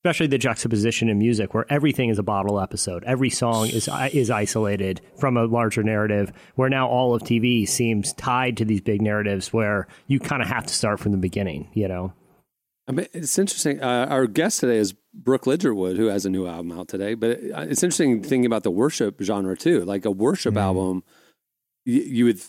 Especially 0.03 0.25
the 0.27 0.39
juxtaposition 0.39 1.09
in 1.09 1.19
music, 1.19 1.53
where 1.53 1.65
everything 1.69 2.09
is 2.09 2.17
a 2.17 2.23
bottle 2.23 2.59
episode. 2.59 3.03
Every 3.03 3.29
song 3.29 3.67
is 3.67 3.87
is 4.11 4.31
isolated 4.31 4.99
from 5.19 5.37
a 5.37 5.45
larger 5.45 5.83
narrative. 5.83 6.33
Where 6.55 6.69
now 6.69 6.87
all 6.87 7.13
of 7.13 7.21
TV 7.21 7.67
seems 7.67 8.11
tied 8.13 8.57
to 8.57 8.65
these 8.65 8.81
big 8.81 9.01
narratives, 9.01 9.53
where 9.53 9.87
you 10.07 10.19
kind 10.19 10.41
of 10.41 10.47
have 10.47 10.65
to 10.65 10.73
start 10.73 10.99
from 10.99 11.11
the 11.11 11.19
beginning. 11.19 11.69
You 11.73 11.87
know? 11.87 12.13
I 12.87 12.93
mean, 12.93 13.07
it's 13.13 13.37
interesting. 13.37 13.81
Uh, 13.81 14.07
our 14.09 14.25
guest 14.25 14.61
today 14.61 14.77
is 14.77 14.93
Brooke 15.13 15.43
Ligertwood, 15.45 15.97
who 15.97 16.07
has 16.07 16.25
a 16.25 16.29
new 16.29 16.47
album 16.47 16.77
out 16.77 16.87
today. 16.87 17.13
But 17.13 17.37
uh, 17.37 17.67
it's 17.69 17.83
interesting 17.83 18.23
thinking 18.23 18.47
about 18.47 18.63
the 18.63 18.71
worship 18.71 19.21
genre 19.21 19.55
too. 19.55 19.85
Like 19.85 20.05
a 20.05 20.11
worship 20.11 20.57
album, 20.57 21.03
you, 21.85 22.01
you 22.01 22.25
would 22.25 22.41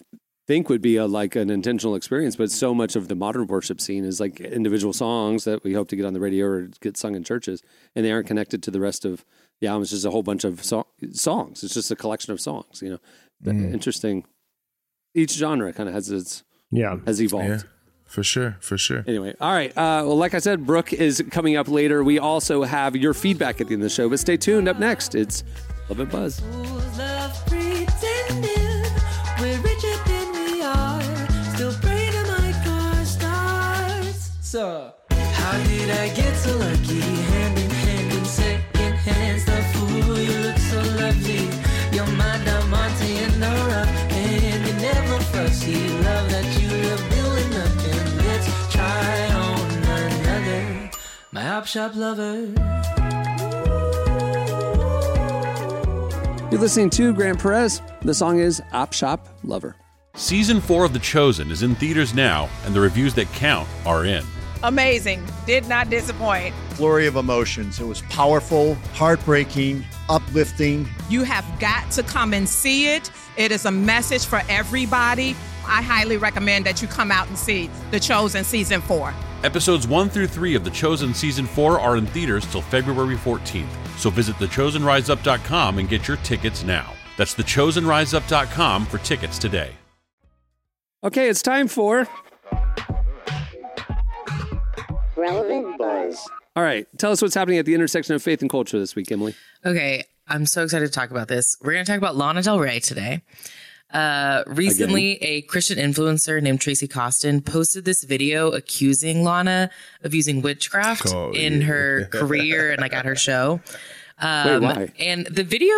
think 0.47 0.69
would 0.69 0.83
be 0.83 0.97
a, 0.97 1.07
like 1.07 1.37
an 1.37 1.51
intentional 1.51 1.95
experience, 1.95 2.37
but 2.37 2.51
so 2.51 2.75
much 2.75 2.97
of 2.97 3.09
the 3.09 3.15
modern 3.15 3.47
worship 3.47 3.81
scene 3.81 4.05
is 4.05 4.21
like 4.21 4.41
individual 4.41 4.93
songs 4.93 5.45
that 5.45 5.63
we 5.65 5.73
hope 5.73 5.89
to 5.89 5.97
get 5.97 6.05
on 6.05 6.13
the 6.15 6.21
radio 6.21 6.47
or 6.47 6.69
get 6.81 6.97
sung 6.97 7.15
in 7.15 7.23
churches, 7.25 7.63
and 7.95 8.05
they 8.05 8.11
aren't 8.13 8.27
connected 8.27 8.63
to 8.65 8.71
the 8.71 8.81
rest 8.81 9.05
of 9.05 9.25
the 9.61 9.69
album. 9.69 9.83
It's 9.83 9.93
just 9.93 10.05
a 10.05 10.11
whole 10.11 10.23
bunch 10.25 10.45
of 10.45 10.65
so- 10.65 10.87
songs. 11.13 11.63
It's 11.63 11.75
just 11.75 11.91
a 11.91 11.97
collection 11.97 12.33
of 12.33 12.41
songs. 12.41 12.83
You 12.83 12.91
know, 12.91 12.99
But 13.41 13.55
interesting. 13.55 14.25
Each 15.15 15.33
genre 15.33 15.73
kind 15.73 15.89
of 15.89 15.95
has 15.95 16.11
its 16.11 16.43
Yeah. 16.71 16.97
has 17.07 17.21
evolved. 17.23 17.49
Yeah. 17.49 17.59
For 18.07 18.23
sure, 18.23 18.57
for 18.61 18.77
sure. 18.77 19.05
Anyway, 19.07 19.35
all 19.41 19.53
right. 19.53 19.71
Uh, 19.71 20.05
well, 20.07 20.19
like 20.19 20.35
I 20.35 20.39
said, 20.39 20.67
Brooke 20.67 20.93
is 20.93 21.23
coming 21.31 21.57
up 21.57 21.67
later. 21.69 22.03
We 22.05 22.19
also 22.19 22.63
have 22.63 22.95
your 22.97 23.15
feedback 23.15 23.61
at 23.61 23.69
the 23.69 23.75
end 23.75 23.83
of 23.83 23.89
the 23.89 23.95
show, 23.95 24.09
but 24.11 24.19
stay 24.21 24.37
tuned. 24.37 24.69
Up 24.69 24.79
next, 24.79 25.15
it's 25.15 25.45
Love 25.89 26.01
and 26.01 26.11
Buzz. 26.11 26.41
Starts. 34.53 34.93
So, 35.09 35.17
how 35.17 35.57
did 35.65 35.91
I 35.91 36.15
get 36.15 36.37
so 36.37 36.55
lucky? 36.59 37.01
Hand 37.01 37.59
in 37.59 37.71
hand 37.71 38.13
in 38.13 38.25
second 38.27 38.95
hands, 38.97 39.47
the 39.47 39.63
fool 39.73 40.19
you 40.19 40.39
look 40.41 40.59
so 40.59 40.79
lovely. 41.01 41.49
You're 41.91 42.07
my 42.19 42.37
diamante 42.45 43.17
in 43.17 43.41
the 43.41 43.47
rough, 43.47 43.89
and 44.13 44.67
you 44.67 44.75
never 44.75 45.19
fussy. 45.33 45.89
Love 45.89 46.29
that 46.33 46.45
you 46.61 46.69
love 46.69 47.03
building 47.15 47.53
up, 47.65 47.73
and 47.95 48.17
let's 48.27 48.49
try 48.71 49.29
on 49.33 49.71
another. 49.89 50.91
My 51.31 51.49
op 51.49 51.67
shop 51.67 51.97
lover. 51.97 52.53
You're 56.51 56.61
listening 56.61 56.91
to 56.91 57.15
grentperez. 57.15 57.81
The 58.03 58.13
song 58.13 58.39
is 58.39 58.61
Op 58.73 58.93
Shop 58.93 59.27
Lover. 59.45 59.77
Season 60.15 60.61
4 60.61 60.85
of 60.85 60.93
The 60.93 60.99
Chosen 60.99 61.51
is 61.51 61.63
in 61.63 61.75
theaters 61.75 62.13
now, 62.13 62.51
and 62.67 62.75
the 62.75 62.81
reviews 62.83 63.15
that 63.15 63.33
count 63.33 63.67
are 63.87 64.05
in. 64.05 64.23
Amazing. 64.63 65.27
Did 65.47 65.69
not 65.69 65.91
disappoint. 65.91 66.55
flurry 66.71 67.07
of 67.07 67.17
emotions. 67.17 67.81
It 67.81 67.85
was 67.85 68.03
powerful, 68.03 68.75
heartbreaking, 68.95 69.85
uplifting. 70.09 70.89
You 71.11 71.23
have 71.25 71.45
got 71.61 71.91
to 71.93 72.03
come 72.03 72.33
and 72.33 72.49
see 72.49 72.89
it. 72.95 73.11
It 73.37 73.53
is 73.53 73.65
a 73.67 73.71
message 73.71 74.25
for 74.25 74.41
everybody. 74.49 75.37
I 75.67 75.83
highly 75.83 76.17
recommend 76.17 76.65
that 76.67 76.81
you 76.83 76.89
come 76.89 77.11
out 77.13 77.29
and 77.29 77.37
see 77.39 77.71
The 77.91 78.01
Chosen 78.01 78.43
Season 78.45 78.81
4. 78.81 79.13
Episodes 79.45 79.87
1 79.87 80.09
through 80.09 80.29
3 80.29 80.55
of 80.55 80.65
The 80.65 80.71
Chosen 80.71 81.13
Season 81.15 81.47
4 81.47 81.81
are 81.81 81.97
in 81.97 82.07
theaters 82.07 82.47
till 82.47 82.63
February 82.63 83.17
14th, 83.17 83.67
so 83.99 84.09
visit 84.11 84.37
thechosenriseup.com 84.37 85.79
and 85.79 85.89
get 85.89 86.07
your 86.09 86.17
tickets 86.19 86.63
now. 86.65 86.93
That's 87.17 87.35
thechosenriseup.com 87.35 88.87
for 88.87 88.99
tickets 88.99 89.39
today. 89.39 89.73
Okay, 91.05 91.29
it's 91.29 91.43
time 91.43 91.67
for. 91.69 92.07
Relevant 95.17 95.79
Buzz. 95.79 96.29
All 96.57 96.63
right, 96.63 96.87
tell 96.99 97.13
us 97.13 97.23
what's 97.23 97.35
happening 97.35 97.59
at 97.59 97.67
the 97.67 97.75
intersection 97.75 98.15
of 98.15 98.23
faith 98.23 98.41
and 98.43 98.51
culture 98.51 98.79
this 98.79 98.95
week, 98.95 99.11
Emily. 99.11 99.35
Okay, 99.65 100.05
I'm 100.29 100.47
so 100.47 100.65
excited 100.65 100.87
to 100.87 100.93
talk 100.93 101.11
about 101.11 101.29
this. 101.29 101.57
We're 101.63 101.73
going 101.73 101.85
to 101.85 101.91
talk 101.91 101.99
about 101.99 102.17
Lana 102.17 102.43
Del 102.43 102.59
Rey 102.59 102.81
today. 102.81 103.23
Uh, 103.93 104.43
recently, 104.47 105.23
a 105.23 105.43
Christian 105.43 105.79
influencer 105.79 106.43
named 106.43 106.61
Tracy 106.61 106.89
Costin 106.89 107.43
posted 107.43 107.85
this 107.85 108.05
video 108.05 108.51
accusing 108.51 109.23
Lana 109.23 109.71
of 110.03 110.15
using 110.15 110.41
witchcraft 110.41 111.13
Oh, 111.15 111.31
in 111.33 111.61
yeah. 111.61 111.67
her 111.67 112.05
career 112.11 112.71
and 112.73 112.81
like 112.81 112.95
at 112.95 113.05
her 113.05 113.17
show. 113.17 113.61
Wait, 114.23 114.27
Um, 114.29 114.63
why? 114.63 114.93
And 114.99 115.27
the 115.27 115.45
video 115.45 115.75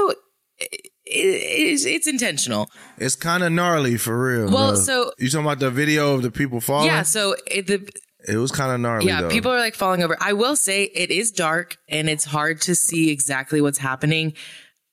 i- 0.60 0.68
is 1.06 1.84
it's 1.84 2.06
intentional. 2.06 2.70
It's 2.98 3.16
kind 3.16 3.42
of 3.42 3.50
gnarly 3.52 3.96
for 3.96 4.24
real. 4.26 4.50
Well, 4.52 4.72
though. 4.74 4.78
so- 4.80 5.12
you 5.18 5.28
talking 5.28 5.44
about 5.46 5.58
the 5.58 5.70
video 5.70 6.14
of 6.14 6.22
the 6.22 6.30
people 6.30 6.60
falling? 6.60 6.86
Yeah, 6.86 7.02
so 7.02 7.34
it, 7.48 7.66
the 7.66 7.88
it 8.28 8.36
was 8.36 8.50
kind 8.52 8.72
of 8.72 8.80
gnarly. 8.80 9.06
yeah, 9.06 9.22
though. 9.22 9.30
people 9.30 9.50
are 9.52 9.58
like 9.58 9.74
falling 9.74 10.02
over. 10.02 10.16
I 10.20 10.32
will 10.32 10.56
say 10.56 10.84
it 10.84 11.10
is 11.10 11.30
dark 11.30 11.76
and 11.88 12.08
it's 12.08 12.24
hard 12.24 12.60
to 12.62 12.74
see 12.74 13.10
exactly 13.10 13.60
what's 13.60 13.78
happening. 13.78 14.34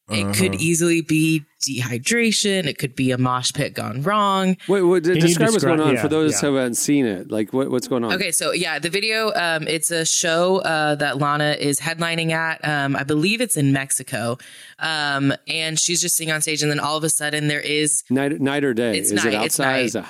It 0.09 0.23
Uh-huh. 0.25 0.33
could 0.33 0.55
easily 0.55 0.99
be 1.01 1.45
dehydration. 1.65 2.65
It 2.65 2.77
could 2.77 2.95
be 2.95 3.11
a 3.11 3.17
mosh 3.17 3.53
pit 3.53 3.73
gone 3.73 4.01
wrong. 4.01 4.57
Wait, 4.67 4.81
what, 4.81 5.05
you 5.05 5.15
describe 5.21 5.51
what's 5.51 5.63
going 5.63 5.79
on 5.79 5.93
yeah, 5.95 6.01
for 6.01 6.09
those 6.09 6.33
yeah. 6.33 6.49
who 6.49 6.55
haven't 6.55 6.75
seen 6.75 7.05
it. 7.05 7.31
Like, 7.31 7.53
what, 7.53 7.71
what's 7.71 7.87
going 7.87 8.03
on? 8.03 8.11
Okay, 8.13 8.31
so 8.31 8.51
yeah, 8.51 8.77
the 8.79 8.89
video, 8.89 9.31
um, 9.35 9.67
it's 9.69 9.89
a 9.89 10.05
show 10.05 10.57
uh, 10.59 10.95
that 10.95 11.19
Lana 11.19 11.55
is 11.57 11.79
headlining 11.79 12.31
at. 12.31 12.67
Um, 12.67 12.97
I 12.97 13.03
believe 13.03 13.39
it's 13.39 13.55
in 13.55 13.71
Mexico. 13.71 14.37
Um, 14.79 15.33
and 15.47 15.79
she's 15.79 16.01
just 16.01 16.17
sitting 16.17 16.33
on 16.33 16.41
stage, 16.41 16.61
and 16.61 16.69
then 16.71 16.79
all 16.79 16.97
of 16.97 17.03
a 17.05 17.09
sudden 17.09 17.47
there 17.47 17.61
is 17.61 18.03
Night, 18.09 18.41
night 18.41 18.63
or 18.65 18.73
day? 18.73 18.97
It's 18.97 19.11
Is 19.11 19.23
night, 19.23 19.33
it 19.33 19.41
it's 19.43 19.59
outside? 19.59 19.93
night. 19.93 20.05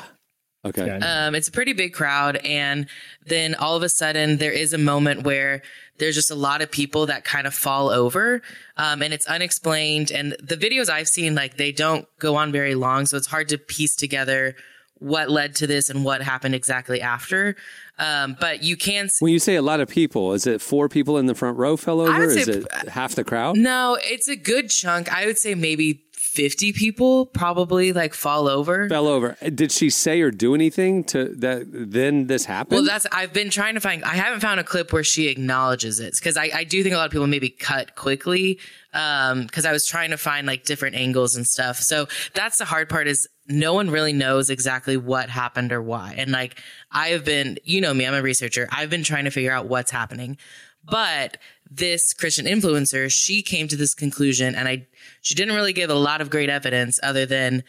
Is 0.63 0.69
it- 0.69 0.82
okay. 0.82 0.91
Okay. 0.91 1.06
Um, 1.06 1.36
it's 1.36 1.47
a 1.47 1.52
pretty 1.52 1.74
big 1.74 1.93
crowd, 1.93 2.38
and 2.38 2.88
then 3.26 3.56
all 3.56 3.76
of 3.76 3.84
a 3.84 3.89
sudden 3.89 4.38
there 4.38 4.52
is 4.52 4.74
a 4.74 4.78
moment 4.78 5.24
where 5.24 5.62
there's 5.97 6.15
just 6.15 6.32
a 6.32 6.36
lot 6.36 6.62
of 6.62 6.71
people 6.71 7.06
that 7.08 7.24
kind 7.24 7.45
of 7.45 7.54
fall 7.54 7.89
over, 7.89 8.41
um, 8.78 9.02
and 9.04 9.13
it's 9.13 9.28
unexplained. 9.28 10.12
And 10.12 10.36
the 10.41 10.58
videos 10.58 10.89
I've 10.89 11.08
seen, 11.08 11.36
like 11.36 11.58
they 11.58 11.71
don't 11.71 12.08
go 12.19 12.36
on 12.36 12.52
very 12.52 12.76
long, 12.76 13.06
so 13.06 13.17
it's 13.17 13.28
hard 13.28 13.50
to 13.50 13.58
piece 13.58 13.95
together 13.95 14.56
what 14.97 15.32
led 15.32 15.56
to 15.56 15.65
this 15.65 15.89
and 15.89 16.06
what 16.06 16.21
happened 16.21 16.54
exactly 16.54 17.02
after. 17.02 17.56
Um, 17.97 18.36
but 18.39 18.62
you 18.63 18.78
can 18.78 19.10
see. 19.10 19.24
When 19.24 19.34
you 19.34 19.39
say 19.39 19.56
a 19.56 19.62
lot 19.62 19.80
of 19.80 19.89
people, 19.89 20.34
is 20.34 20.45
it 20.45 20.62
four 20.62 20.89
people 20.89 21.17
in 21.17 21.26
the 21.26 21.34
front 21.36 21.58
row 21.58 21.76
fell 21.78 22.02
over? 22.02 22.24
Is 22.24 22.45
say- 22.45 22.52
it 22.54 22.89
half 22.89 23.15
the 23.15 23.24
crowd? 23.24 23.58
No, 23.58 23.97
it's 24.02 24.28
a 24.28 24.36
good 24.36 24.69
chunk. 24.69 25.12
I 25.12 25.26
would 25.26 25.38
say 25.39 25.56
maybe 25.56 26.04
50 26.32 26.72
people 26.72 27.26
probably 27.26 27.91
like 27.91 28.13
fall 28.13 28.48
over. 28.48 28.88
Fell 28.88 29.08
over. 29.08 29.36
Did 29.54 29.70
she 29.70 29.89
say 29.89 30.22
or 30.22 30.32
do 30.32 30.56
anything 30.56 31.04
to 31.06 31.26
that? 31.39 31.63
Then 31.67 32.28
this 32.28 32.46
happened. 32.46 32.78
Well, 32.78 32.86
that's 32.86 33.06
I've 33.12 33.34
been 33.34 33.50
trying 33.50 33.74
to 33.74 33.82
find. 33.82 34.02
I 34.06 34.15
haven't 34.15 34.39
found 34.39 34.62
a 34.62 34.63
clip 34.63 34.94
where 34.94 35.04
she 35.04 35.28
acknowledges 35.28 36.00
it 36.00 36.15
because 36.15 36.38
I, 36.38 36.50
I 36.56 36.63
do 36.63 36.84
think 36.84 36.96
a 36.96 36.98
lot 36.98 37.06
of 37.06 37.12
people 37.12 37.28
maybe 37.28 37.50
cut 37.50 37.98
quickly 37.98 38.60
um, 38.94 39.44
because 39.44 39.65
I 39.65 39.74
was 39.74 39.86
trying 39.86 40.12
to 40.12 40.17
find 40.17 40.48
like 40.48 40.63
different 40.63 40.96
angles 40.96 41.36
and 41.36 41.46
stuff. 41.46 41.80
So 41.80 42.08
that's 42.34 42.60
the 42.60 42.65
hard 42.65 42.88
part 42.88 43.10
is 43.10 43.28
no 43.48 43.74
one 43.74 43.89
really 43.89 44.13
knows 44.13 44.50
exactly 44.50 44.96
what 44.96 45.30
happened 45.30 45.74
or 45.74 45.82
why. 45.82 46.15
And 46.17 46.32
like 46.32 46.58
I 46.94 47.10
have 47.10 47.26
been, 47.26 47.58
you 47.65 47.82
know 47.82 47.94
me, 47.94 48.08
I'm 48.08 48.13
a 48.13 48.22
researcher. 48.22 48.70
I've 48.72 48.89
been 48.89 49.04
trying 49.04 49.26
to 49.26 49.32
figure 49.32 49.52
out 49.52 49.67
what's 49.67 49.91
happening. 49.91 50.38
But 50.84 51.38
this 51.70 52.13
Christian 52.13 52.46
influencer, 52.46 53.12
she 53.12 53.41
came 53.41 53.67
to 53.67 53.76
this 53.76 53.94
conclusion, 53.94 54.56
and 54.56 54.67
I 54.67 54.88
she 55.21 55.36
didn't 55.36 55.55
really 55.55 55.73
give 55.73 55.89
a 55.89 55.95
lot 55.95 56.21
of 56.21 56.29
great 56.29 56.49
evidence 56.49 56.99
other 57.01 57.25
than 57.25 57.63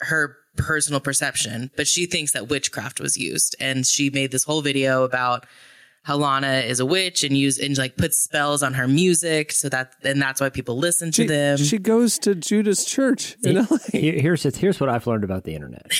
her 0.00 0.36
personal 0.56 1.00
perception, 1.00 1.70
but 1.76 1.86
she 1.86 2.06
thinks 2.06 2.32
that 2.32 2.48
witchcraft 2.48 3.00
was 3.00 3.16
used. 3.16 3.56
And 3.60 3.86
she 3.86 4.10
made 4.10 4.32
this 4.32 4.44
whole 4.44 4.62
video 4.62 5.04
about 5.04 5.46
how 6.02 6.16
Lana 6.16 6.58
is 6.58 6.78
a 6.78 6.86
witch 6.86 7.24
and 7.24 7.36
use 7.36 7.58
and 7.58 7.76
like 7.76 7.96
puts 7.96 8.16
spells 8.16 8.62
on 8.62 8.74
her 8.74 8.86
music 8.86 9.50
so 9.50 9.68
that 9.68 9.94
and 10.04 10.22
that's 10.22 10.40
why 10.40 10.48
people 10.48 10.78
listen 10.78 11.10
to 11.10 11.22
she, 11.22 11.26
them. 11.26 11.58
she 11.58 11.78
goes 11.78 12.16
to 12.20 12.36
Judah's 12.36 12.84
Church 12.84 13.36
in 13.42 13.56
LA. 13.56 13.78
Here's 13.92 14.44
here's 14.56 14.78
what 14.78 14.88
I've 14.88 15.08
learned 15.08 15.24
about 15.24 15.42
the 15.42 15.56
internet. 15.56 15.90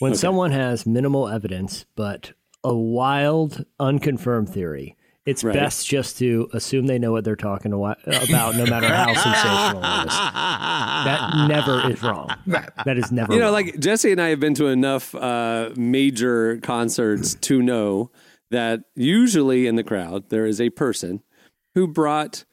When 0.00 0.14
someone 0.16 0.50
has 0.50 0.84
minimal 0.84 1.28
evidence 1.28 1.86
but 1.96 2.34
a 2.62 2.74
wild, 2.74 3.64
unconfirmed 3.80 4.50
theory, 4.50 4.96
it's 5.26 5.42
Right. 5.42 5.54
best 5.54 5.86
just 5.88 6.18
to 6.18 6.48
assume 6.52 6.86
they 6.86 6.98
know 6.98 7.12
what 7.12 7.24
they're 7.24 7.34
talking 7.36 7.72
about, 7.72 7.98
no 8.06 8.66
matter 8.66 8.88
how 8.88 9.14
sensational 9.14 9.82
it 9.82 10.06
is. 10.06 10.14
That 10.14 11.46
never 11.48 11.90
is 11.90 12.02
wrong. 12.02 12.30
That 12.46 12.98
is 12.98 13.10
never. 13.10 13.32
You 13.32 13.38
know, 13.38 13.46
wrong. 13.46 13.54
like 13.54 13.78
Jesse 13.80 14.12
and 14.12 14.20
I 14.20 14.28
have 14.28 14.40
been 14.40 14.54
to 14.54 14.66
enough 14.66 15.14
uh, 15.14 15.70
major 15.76 16.58
concerts 16.58 17.34
to 17.36 17.62
know 17.62 18.10
that 18.50 18.80
usually 18.94 19.66
in 19.66 19.76
the 19.76 19.82
crowd 19.84 20.28
there 20.28 20.46
is 20.46 20.60
a 20.60 20.70
person 20.70 21.22
who 21.74 21.86
brought 21.86 22.44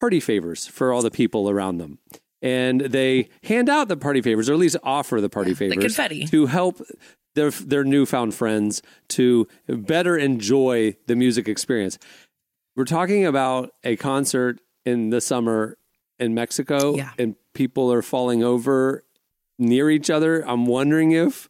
party 0.00 0.20
favors 0.20 0.66
for 0.66 0.92
all 0.92 1.02
the 1.02 1.10
people 1.10 1.48
around 1.50 1.78
them. 1.78 1.98
And 2.40 2.82
they 2.82 3.30
hand 3.42 3.68
out 3.68 3.88
the 3.88 3.96
party 3.96 4.22
favors, 4.22 4.48
or 4.48 4.52
at 4.52 4.60
least 4.60 4.76
offer 4.84 5.20
the 5.20 5.28
party 5.28 5.54
favors 5.54 5.76
confetti. 5.82 6.24
to 6.26 6.46
help 6.46 6.80
their 7.38 7.50
their 7.50 7.84
newfound 7.84 8.34
friends 8.34 8.82
to 9.08 9.46
better 9.68 10.16
enjoy 10.18 10.96
the 11.06 11.14
music 11.16 11.48
experience. 11.48 11.98
We're 12.76 12.84
talking 12.84 13.24
about 13.26 13.70
a 13.84 13.96
concert 13.96 14.60
in 14.84 15.10
the 15.10 15.20
summer 15.20 15.76
in 16.18 16.34
Mexico, 16.34 16.96
Yeah. 16.96 17.10
and 17.18 17.36
people 17.54 17.92
are 17.92 18.02
falling 18.02 18.42
over 18.42 19.02
near 19.58 19.90
each 19.90 20.10
other. 20.10 20.42
I'm 20.48 20.66
wondering 20.66 21.12
if 21.12 21.48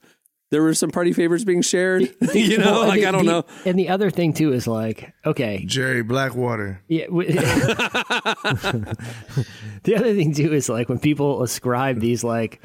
there 0.51 0.63
were 0.63 0.73
some 0.73 0.91
party 0.91 1.13
favors 1.13 1.45
being 1.45 1.61
shared. 1.61 2.03
you 2.35 2.57
know, 2.59 2.65
Well, 2.81 2.89
like 2.89 3.01
the- 3.03 3.07
I 3.07 3.11
don't 3.13 3.27
the- 3.27 3.31
know. 3.33 3.45
And 3.67 3.79
the 3.79 3.89
other 3.91 4.11
thing 4.11 4.33
too 4.33 4.53
is 4.55 4.67
like, 4.67 5.13
okay, 5.27 5.63
Jerry 5.67 6.03
Blackwater. 6.03 6.83
Yeah. 6.89 7.07
w- 7.07 7.31
the 9.85 9.95
other 9.97 10.15
thing 10.15 10.35
too 10.35 10.53
is 10.53 10.69
like 10.69 10.89
when 10.89 10.99
people 10.99 11.43
ascribe 11.43 12.01
these 12.01 12.25
like 12.25 12.63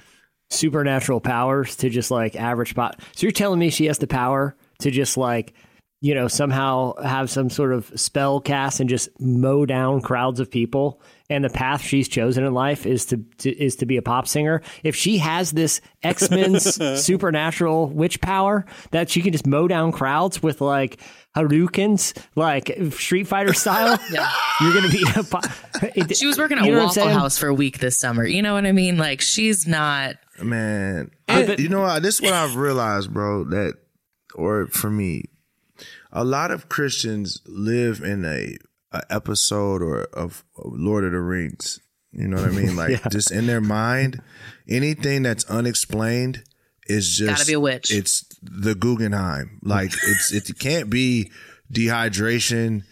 supernatural 0.54 1.20
powers 1.20 1.76
to 1.78 1.90
just 1.90 2.12
like 2.12 2.36
average 2.36 2.76
pot. 2.76 3.00
So 3.16 3.26
you're 3.26 3.32
telling 3.32 3.60
me 3.60 3.70
she 3.70 3.86
has 3.86 3.98
the 3.98 4.08
power 4.08 4.56
to 4.80 4.92
just 4.92 5.18
like 5.18 5.54
you 6.04 6.14
know 6.14 6.28
somehow 6.28 6.94
have 7.02 7.30
some 7.30 7.50
sort 7.50 7.72
of 7.72 7.90
spell 7.96 8.42
cast 8.42 8.82
and 8.82 8.90
just 8.90 9.10
mow 9.22 9.66
down 9.66 10.02
crowds 10.02 10.42
of 10.42 10.52
people 10.52 11.02
and 11.30 11.46
the 11.46 11.50
path 11.50 11.82
she's 11.82 12.10
chosen 12.10 12.44
in 12.44 12.54
life 12.54 12.86
is 12.86 13.06
to, 13.06 13.18
to 13.38 13.50
is 13.52 13.78
to 13.78 13.86
be 13.86 13.96
a 13.96 14.02
pop 14.02 14.28
singer 14.28 14.62
if 14.84 14.98
she 14.98 15.18
has 15.18 15.52
this 15.52 15.80
x-men's 16.04 16.76
supernatural 17.02 17.88
witch 17.88 18.20
power 18.20 18.66
that 18.92 19.10
she 19.10 19.22
can 19.22 19.32
just 19.32 19.48
mow 19.48 19.66
down 19.66 19.94
crowds 19.94 20.44
with 20.44 20.60
like 20.60 21.00
hadoukens 21.38 22.16
like 22.36 22.78
street 22.92 23.26
fighter 23.26 23.54
style 23.54 23.98
you're 24.62 24.74
gonna 24.74 24.90
be 24.90 25.06
a 25.16 25.24
pop 25.24 25.46
she 26.14 26.28
was 26.28 26.38
working 26.38 26.58
at 26.58 26.66
you 26.66 26.74
know 26.74 26.86
Waffle? 26.86 27.08
House 27.08 27.38
for 27.38 27.48
a 27.48 27.54
week 27.54 27.80
this 27.80 27.98
summer. 27.98 28.26
You 28.26 28.42
know 28.42 28.54
what 28.54 28.66
I 28.66 28.72
mean? 28.72 28.98
Like 28.98 29.22
she's 29.22 29.68
not 29.68 30.16
Man, 30.42 31.12
I, 31.28 31.56
you 31.58 31.70
know 31.70 31.82
what? 31.82 32.02
This 32.02 32.16
is 32.16 32.22
what 32.22 32.34
I've 32.34 32.56
realized, 32.56 33.14
bro. 33.14 33.44
That, 33.46 33.76
or 34.36 34.68
for 34.68 34.90
me, 34.90 35.26
a 36.12 36.24
lot 36.24 36.52
of 36.52 36.70
Christians 36.70 37.42
live 37.46 38.02
in 38.02 38.26
a, 38.26 38.58
a 38.92 39.02
episode 39.12 39.82
or 39.82 40.04
of 40.14 40.44
Lord 40.58 41.04
of 41.04 41.12
the 41.12 41.20
Rings. 41.20 41.80
You 42.12 42.28
know 42.28 42.38
what 42.38 42.46
I 42.50 42.52
mean? 42.52 42.76
Like 42.76 43.10
just 43.12 43.32
in 43.32 43.48
their 43.48 43.62
mind, 43.62 44.22
anything 44.68 45.24
that's 45.24 45.46
unexplained 45.46 46.44
is 46.88 47.16
just 47.16 47.38
Gotta 47.38 47.46
be 47.46 47.54
a 47.54 47.60
witch. 47.60 47.92
It's 47.94 48.26
the 48.42 48.76
Guggenheim. 48.76 49.60
Like 49.64 49.92
it's 50.04 50.32
it 50.32 50.58
can't 50.60 50.90
be 50.90 51.32
dehydration. 51.72 52.84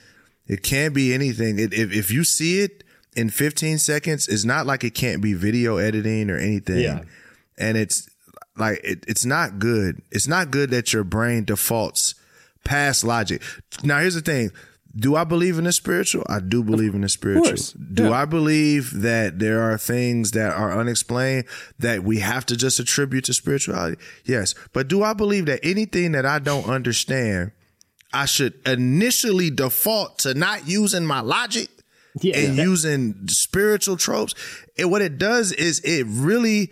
It 0.47 0.63
can't 0.63 0.93
be 0.93 1.13
anything. 1.13 1.59
It, 1.59 1.73
if 1.73 1.93
if 1.93 2.11
you 2.11 2.23
see 2.23 2.59
it 2.61 2.83
in 3.15 3.29
15 3.29 3.77
seconds, 3.77 4.27
it's 4.27 4.45
not 4.45 4.65
like 4.65 4.83
it 4.83 4.93
can't 4.93 5.21
be 5.21 5.33
video 5.33 5.77
editing 5.77 6.29
or 6.29 6.37
anything 6.37 6.79
Yeah. 6.79 7.01
And 7.61 7.77
it's 7.77 8.09
like 8.57 8.81
it, 8.83 9.05
it's 9.07 9.25
not 9.25 9.59
good. 9.59 10.01
It's 10.11 10.27
not 10.27 10.51
good 10.51 10.71
that 10.71 10.91
your 10.91 11.03
brain 11.03 11.45
defaults 11.45 12.15
past 12.65 13.03
logic. 13.03 13.41
Now 13.83 13.99
here's 13.99 14.15
the 14.15 14.21
thing: 14.21 14.51
Do 14.95 15.15
I 15.15 15.23
believe 15.23 15.57
in 15.57 15.63
the 15.63 15.71
spiritual? 15.71 16.23
I 16.27 16.39
do 16.39 16.63
believe 16.63 16.93
in 16.93 17.01
the 17.01 17.09
spiritual. 17.09 17.55
Do 17.93 18.03
Yeah. 18.05 18.11
I 18.11 18.25
believe 18.25 19.01
that 19.01 19.39
there 19.39 19.61
are 19.61 19.77
things 19.77 20.31
that 20.31 20.51
are 20.53 20.77
unexplained 20.77 21.45
that 21.79 22.03
we 22.03 22.19
have 22.19 22.45
to 22.47 22.57
just 22.57 22.79
attribute 22.79 23.23
to 23.25 23.33
spirituality? 23.33 23.97
Yes. 24.25 24.53
But 24.73 24.87
do 24.89 25.01
I 25.01 25.13
believe 25.13 25.45
that 25.45 25.59
anything 25.63 26.11
that 26.11 26.25
I 26.25 26.39
don't 26.39 26.67
understand, 26.67 27.51
I 28.13 28.25
should 28.25 28.53
initially 28.65 29.49
default 29.49 30.19
to 30.19 30.33
not 30.33 30.67
using 30.67 31.05
my 31.05 31.21
logic 31.21 31.69
Yeah. 32.21 32.37
and 32.37 32.57
using 32.57 33.27
spiritual 33.29 33.95
tropes? 33.95 34.35
And 34.77 34.91
what 34.91 35.01
it 35.01 35.17
does 35.17 35.53
is 35.53 35.79
it 35.79 36.05
really, 36.09 36.69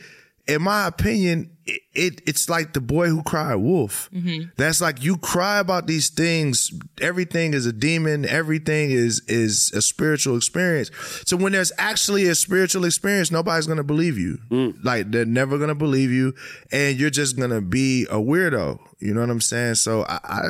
in 0.50 0.64
my 0.64 0.88
opinion, 0.88 1.56
it, 1.66 1.82
it 1.94 2.22
it's 2.26 2.50
like 2.50 2.74
the 2.74 2.82
boy 2.82 3.08
who 3.08 3.22
cried 3.22 3.56
wolf. 3.56 4.10
Mm-hmm. 4.12 4.50
That's 4.58 4.82
like 4.82 5.04
you 5.04 5.18
cry 5.18 5.60
about 5.60 5.86
these 5.86 6.10
things. 6.10 6.72
Everything 7.00 7.54
is 7.54 7.66
a 7.66 7.74
demon. 7.74 8.26
Everything 8.26 8.90
is 8.90 9.22
is 9.28 9.72
a 9.74 9.82
spiritual 9.82 10.36
experience. 10.36 10.90
So 11.26 11.38
when 11.38 11.52
there's 11.52 11.72
actually 11.78 12.28
a 12.28 12.36
spiritual 12.36 12.86
experience, 12.86 13.32
nobody's 13.32 13.68
gonna 13.68 13.84
believe 13.84 14.18
you. 14.18 14.40
Mm. 14.50 14.84
Like 14.84 15.12
they're 15.12 15.26
never 15.26 15.60
gonna 15.60 15.76
believe 15.76 16.10
you, 16.10 16.34
and 16.72 17.00
you're 17.00 17.12
just 17.12 17.38
gonna 17.38 17.62
be 17.62 18.06
a 18.06 18.18
weirdo. 18.18 18.80
You 19.00 19.14
know 19.14 19.22
what 19.22 19.30
I'm 19.30 19.42
saying? 19.42 19.76
So 19.76 20.04
I, 20.06 20.20
I 20.24 20.42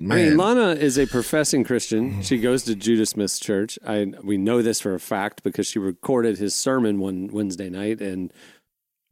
I 0.00 0.14
mean, 0.14 0.36
Lana 0.36 0.70
is 0.74 0.96
a 0.96 1.06
professing 1.06 1.64
Christian. 1.64 2.22
She 2.22 2.38
goes 2.38 2.62
to 2.64 2.76
Judah 2.76 3.04
Smith's 3.04 3.40
church. 3.40 3.80
I 3.84 4.06
we 4.22 4.38
know 4.38 4.62
this 4.62 4.80
for 4.80 4.94
a 4.94 5.00
fact 5.00 5.42
because 5.42 5.66
she 5.66 5.80
recorded 5.80 6.38
his 6.38 6.54
sermon 6.54 7.00
one 7.00 7.28
Wednesday 7.32 7.68
night 7.68 8.00
and 8.00 8.32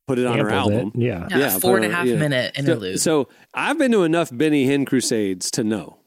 put 0.07 0.19
it 0.19 0.27
on 0.27 0.39
her 0.39 0.49
Sampled 0.49 0.73
it, 0.73 0.77
album. 0.77 0.93
yeah. 1.01 1.29
Yeah, 1.31 1.37
four 1.37 1.39
and 1.39 1.45
a 1.45 1.49
half 1.49 1.61
four 1.61 1.77
and 1.77 1.85
it 1.85 1.89
a 1.89 1.91
on- 1.91 1.95
half 1.95 2.07
yeah. 2.07 2.17
minute 2.17 2.59
interlude. 2.59 3.01
so 3.01 3.29
I've 3.55 3.79
been 3.79 3.93
to 3.93 4.05
enough 4.05 4.31
Benny 4.33 4.67
Hinn 4.67 4.87
crusades 4.87 5.51
to 5.53 5.65
know. 5.65 5.99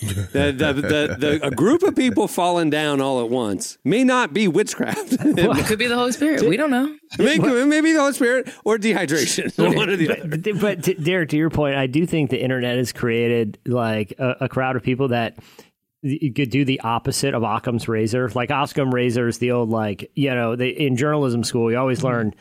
that 0.32 0.56
the, 0.56 0.72
the, 0.72 1.16
the, 1.18 1.46
a 1.46 1.50
group 1.50 1.82
of 1.82 1.94
people 1.94 2.26
falling 2.26 2.70
down 2.70 3.02
all 3.02 3.20
at 3.20 3.28
once 3.28 3.76
may 3.84 4.02
not 4.02 4.32
be 4.32 4.48
witchcraft. 4.48 5.12
it 5.20 5.66
could 5.66 5.78
be 5.78 5.86
the 5.86 5.94
Holy 5.94 6.12
Spirit. 6.12 6.48
We 6.48 6.56
don't 6.56 6.70
know. 6.70 6.96
maybe, 7.18 7.66
maybe 7.66 7.92
the 7.92 8.00
Holy 8.00 8.14
Spirit 8.14 8.50
or 8.64 8.78
dehydration. 8.78 9.52
One 9.76 9.90
or 9.90 9.96
the 9.96 10.10
other. 10.10 10.26
But, 10.26 10.58
but 10.58 10.82
to, 10.84 10.94
Derek, 10.94 11.28
to 11.30 11.36
your 11.36 11.50
point, 11.50 11.76
I 11.76 11.86
do 11.86 12.06
think 12.06 12.30
the 12.30 12.42
internet 12.42 12.78
has 12.78 12.94
created 12.94 13.58
like 13.66 14.14
a, 14.18 14.36
a 14.40 14.48
crowd 14.48 14.76
of 14.76 14.82
people 14.82 15.08
that 15.08 15.36
you 16.00 16.32
could 16.32 16.48
do 16.48 16.64
the 16.64 16.80
opposite 16.80 17.34
of 17.34 17.42
Occam's 17.42 17.86
razor. 17.86 18.30
Like 18.30 18.50
Occam's 18.50 18.94
razor 18.94 19.28
is 19.28 19.36
the 19.36 19.50
old 19.50 19.68
like 19.68 20.10
you 20.14 20.34
know 20.34 20.56
they, 20.56 20.70
in 20.70 20.96
journalism 20.96 21.44
school 21.44 21.70
you 21.70 21.78
always 21.78 21.98
mm-hmm. 21.98 22.06
learn 22.06 22.34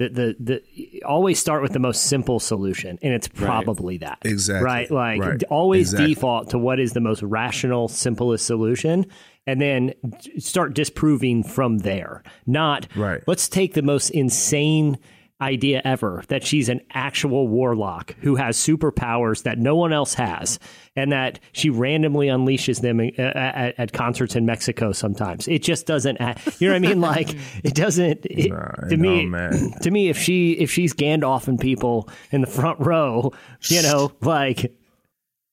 that 0.00 0.14
the 0.14 0.34
the 0.40 1.02
always 1.04 1.38
start 1.38 1.62
with 1.62 1.72
the 1.72 1.78
most 1.78 2.04
simple 2.06 2.40
solution, 2.40 2.98
and 3.02 3.12
it's 3.12 3.28
probably 3.28 3.98
that 3.98 4.18
Exactly. 4.22 4.64
right. 4.64 4.90
Like 4.90 5.20
Right. 5.20 5.42
always 5.50 5.92
Exactly. 5.92 6.14
default 6.14 6.50
to 6.50 6.58
what 6.58 6.80
is 6.80 6.92
the 6.94 7.00
most 7.00 7.22
rational, 7.22 7.86
simplest 7.86 8.46
solution. 8.46 9.06
And 9.46 9.60
then 9.60 9.94
start 10.38 10.74
disproving 10.74 11.42
from 11.42 11.78
there. 11.78 12.22
Not 12.46 12.86
Right. 12.96 13.20
let's 13.26 13.48
take 13.48 13.74
the 13.74 13.82
most 13.82 14.10
insane 14.10 14.98
idea 15.40 15.80
ever 15.84 16.22
that 16.28 16.44
she's 16.44 16.68
an 16.68 16.80
actual 16.92 17.48
warlock 17.48 18.14
who 18.20 18.36
has 18.36 18.56
superpowers 18.56 19.42
that 19.44 19.58
no 19.58 19.74
one 19.76 19.92
else 19.92 20.14
has 20.14 20.58
and 20.96 21.12
that 21.12 21.40
she 21.52 21.70
randomly 21.70 22.26
unleashes 22.26 22.80
them 22.80 23.00
uh, 23.00 23.22
at, 23.38 23.78
at 23.78 23.92
concerts 23.92 24.36
in 24.36 24.44
Mexico 24.46 24.92
sometimes 24.92 25.48
it 25.48 25.62
just 25.62 25.86
doesn't 25.86 26.18
you 26.58 26.68
know 26.68 26.74
what 26.74 26.76
I 26.76 26.78
mean 26.78 27.00
like 27.00 27.34
it 27.64 27.74
doesn't 27.74 28.26
it, 28.26 28.50
Nah, 28.50 28.88
to 28.88 28.96
me 28.96 29.26
man. 29.26 29.72
to 29.82 29.90
me 29.90 30.08
if 30.08 30.18
she 30.18 30.52
if 30.52 30.70
she's 30.70 30.92
Gandalfing 30.94 31.60
people 31.60 32.08
in 32.30 32.40
the 32.40 32.46
front 32.46 32.78
row 32.80 33.32
you 33.68 33.82
know 33.82 34.12
like 34.20 34.74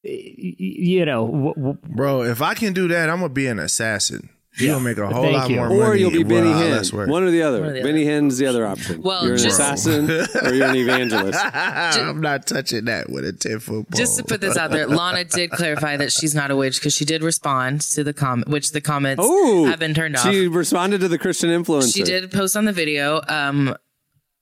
you 0.03 1.05
know 1.05 1.25
w- 1.27 1.53
w- 1.55 1.77
bro, 1.89 2.21
if 2.23 2.41
I 2.41 2.53
can 2.53 2.71
do 2.73 2.87
that, 2.87 3.09
I'm 3.09 3.17
gonna 3.17 3.29
be 3.29 3.47
an 3.47 3.59
assassin. 3.59 4.29
You're 4.59 4.73
gonna 4.73 4.83
make 4.83 4.97
a 4.97 5.07
whole 5.07 5.23
Thank 5.23 5.35
lot 5.37 5.49
you. 5.49 5.55
more 5.57 5.69
money. 5.69 5.81
Or 5.81 5.95
you'll 5.95 6.11
be 6.11 6.23
where 6.23 6.41
Benny 6.41 6.53
I 6.53 6.63
Hinn. 6.63 6.71
less 6.71 6.91
work. 6.93 7.09
One 7.09 7.23
or 7.23 7.31
the 7.31 7.43
other. 7.43 7.61
One 7.61 7.69
or 7.69 7.73
the 7.73 7.83
Benny 7.83 8.03
Hinn's 8.05 8.37
the 8.37 8.47
other 8.47 8.65
option. 8.65 9.01
Well, 9.01 9.23
you're 9.23 9.33
an 9.33 9.39
just- 9.39 9.59
assassin 9.59 10.09
or 10.43 10.53
you're 10.53 10.67
an 10.67 10.75
evangelist. 10.75 11.39
I'm 11.53 12.21
not 12.21 12.47
touching 12.47 12.85
that 12.85 13.09
with 13.09 13.25
a 13.25 13.33
ten 13.33 13.59
foot 13.59 13.89
pole. 13.89 13.97
Just 13.97 14.17
to 14.17 14.23
put 14.23 14.41
this 14.41 14.57
out 14.57 14.71
there, 14.71 14.87
Lana 14.87 15.23
did 15.25 15.51
clarify 15.51 15.97
that 15.97 16.11
she's 16.11 16.33
not 16.33 16.49
a 16.51 16.55
witch 16.55 16.79
because 16.79 16.93
she 16.93 17.05
did 17.05 17.23
respond 17.23 17.81
to 17.81 18.03
the 18.03 18.13
comment, 18.13 18.47
which 18.49 18.71
the 18.71 18.81
comments 18.81 19.21
Oh, 19.23 19.65
have 19.65 19.79
been 19.79 19.93
turned 19.93 20.15
off. 20.15 20.29
She 20.31 20.47
responded 20.47 21.01
to 21.01 21.07
the 21.07 21.17
Christian 21.19 21.49
influencer. 21.49 21.93
She 21.93 22.03
did 22.03 22.31
post 22.31 22.55
on 22.57 22.65
the 22.65 22.73
video. 22.73 23.21
Um, 23.27 23.75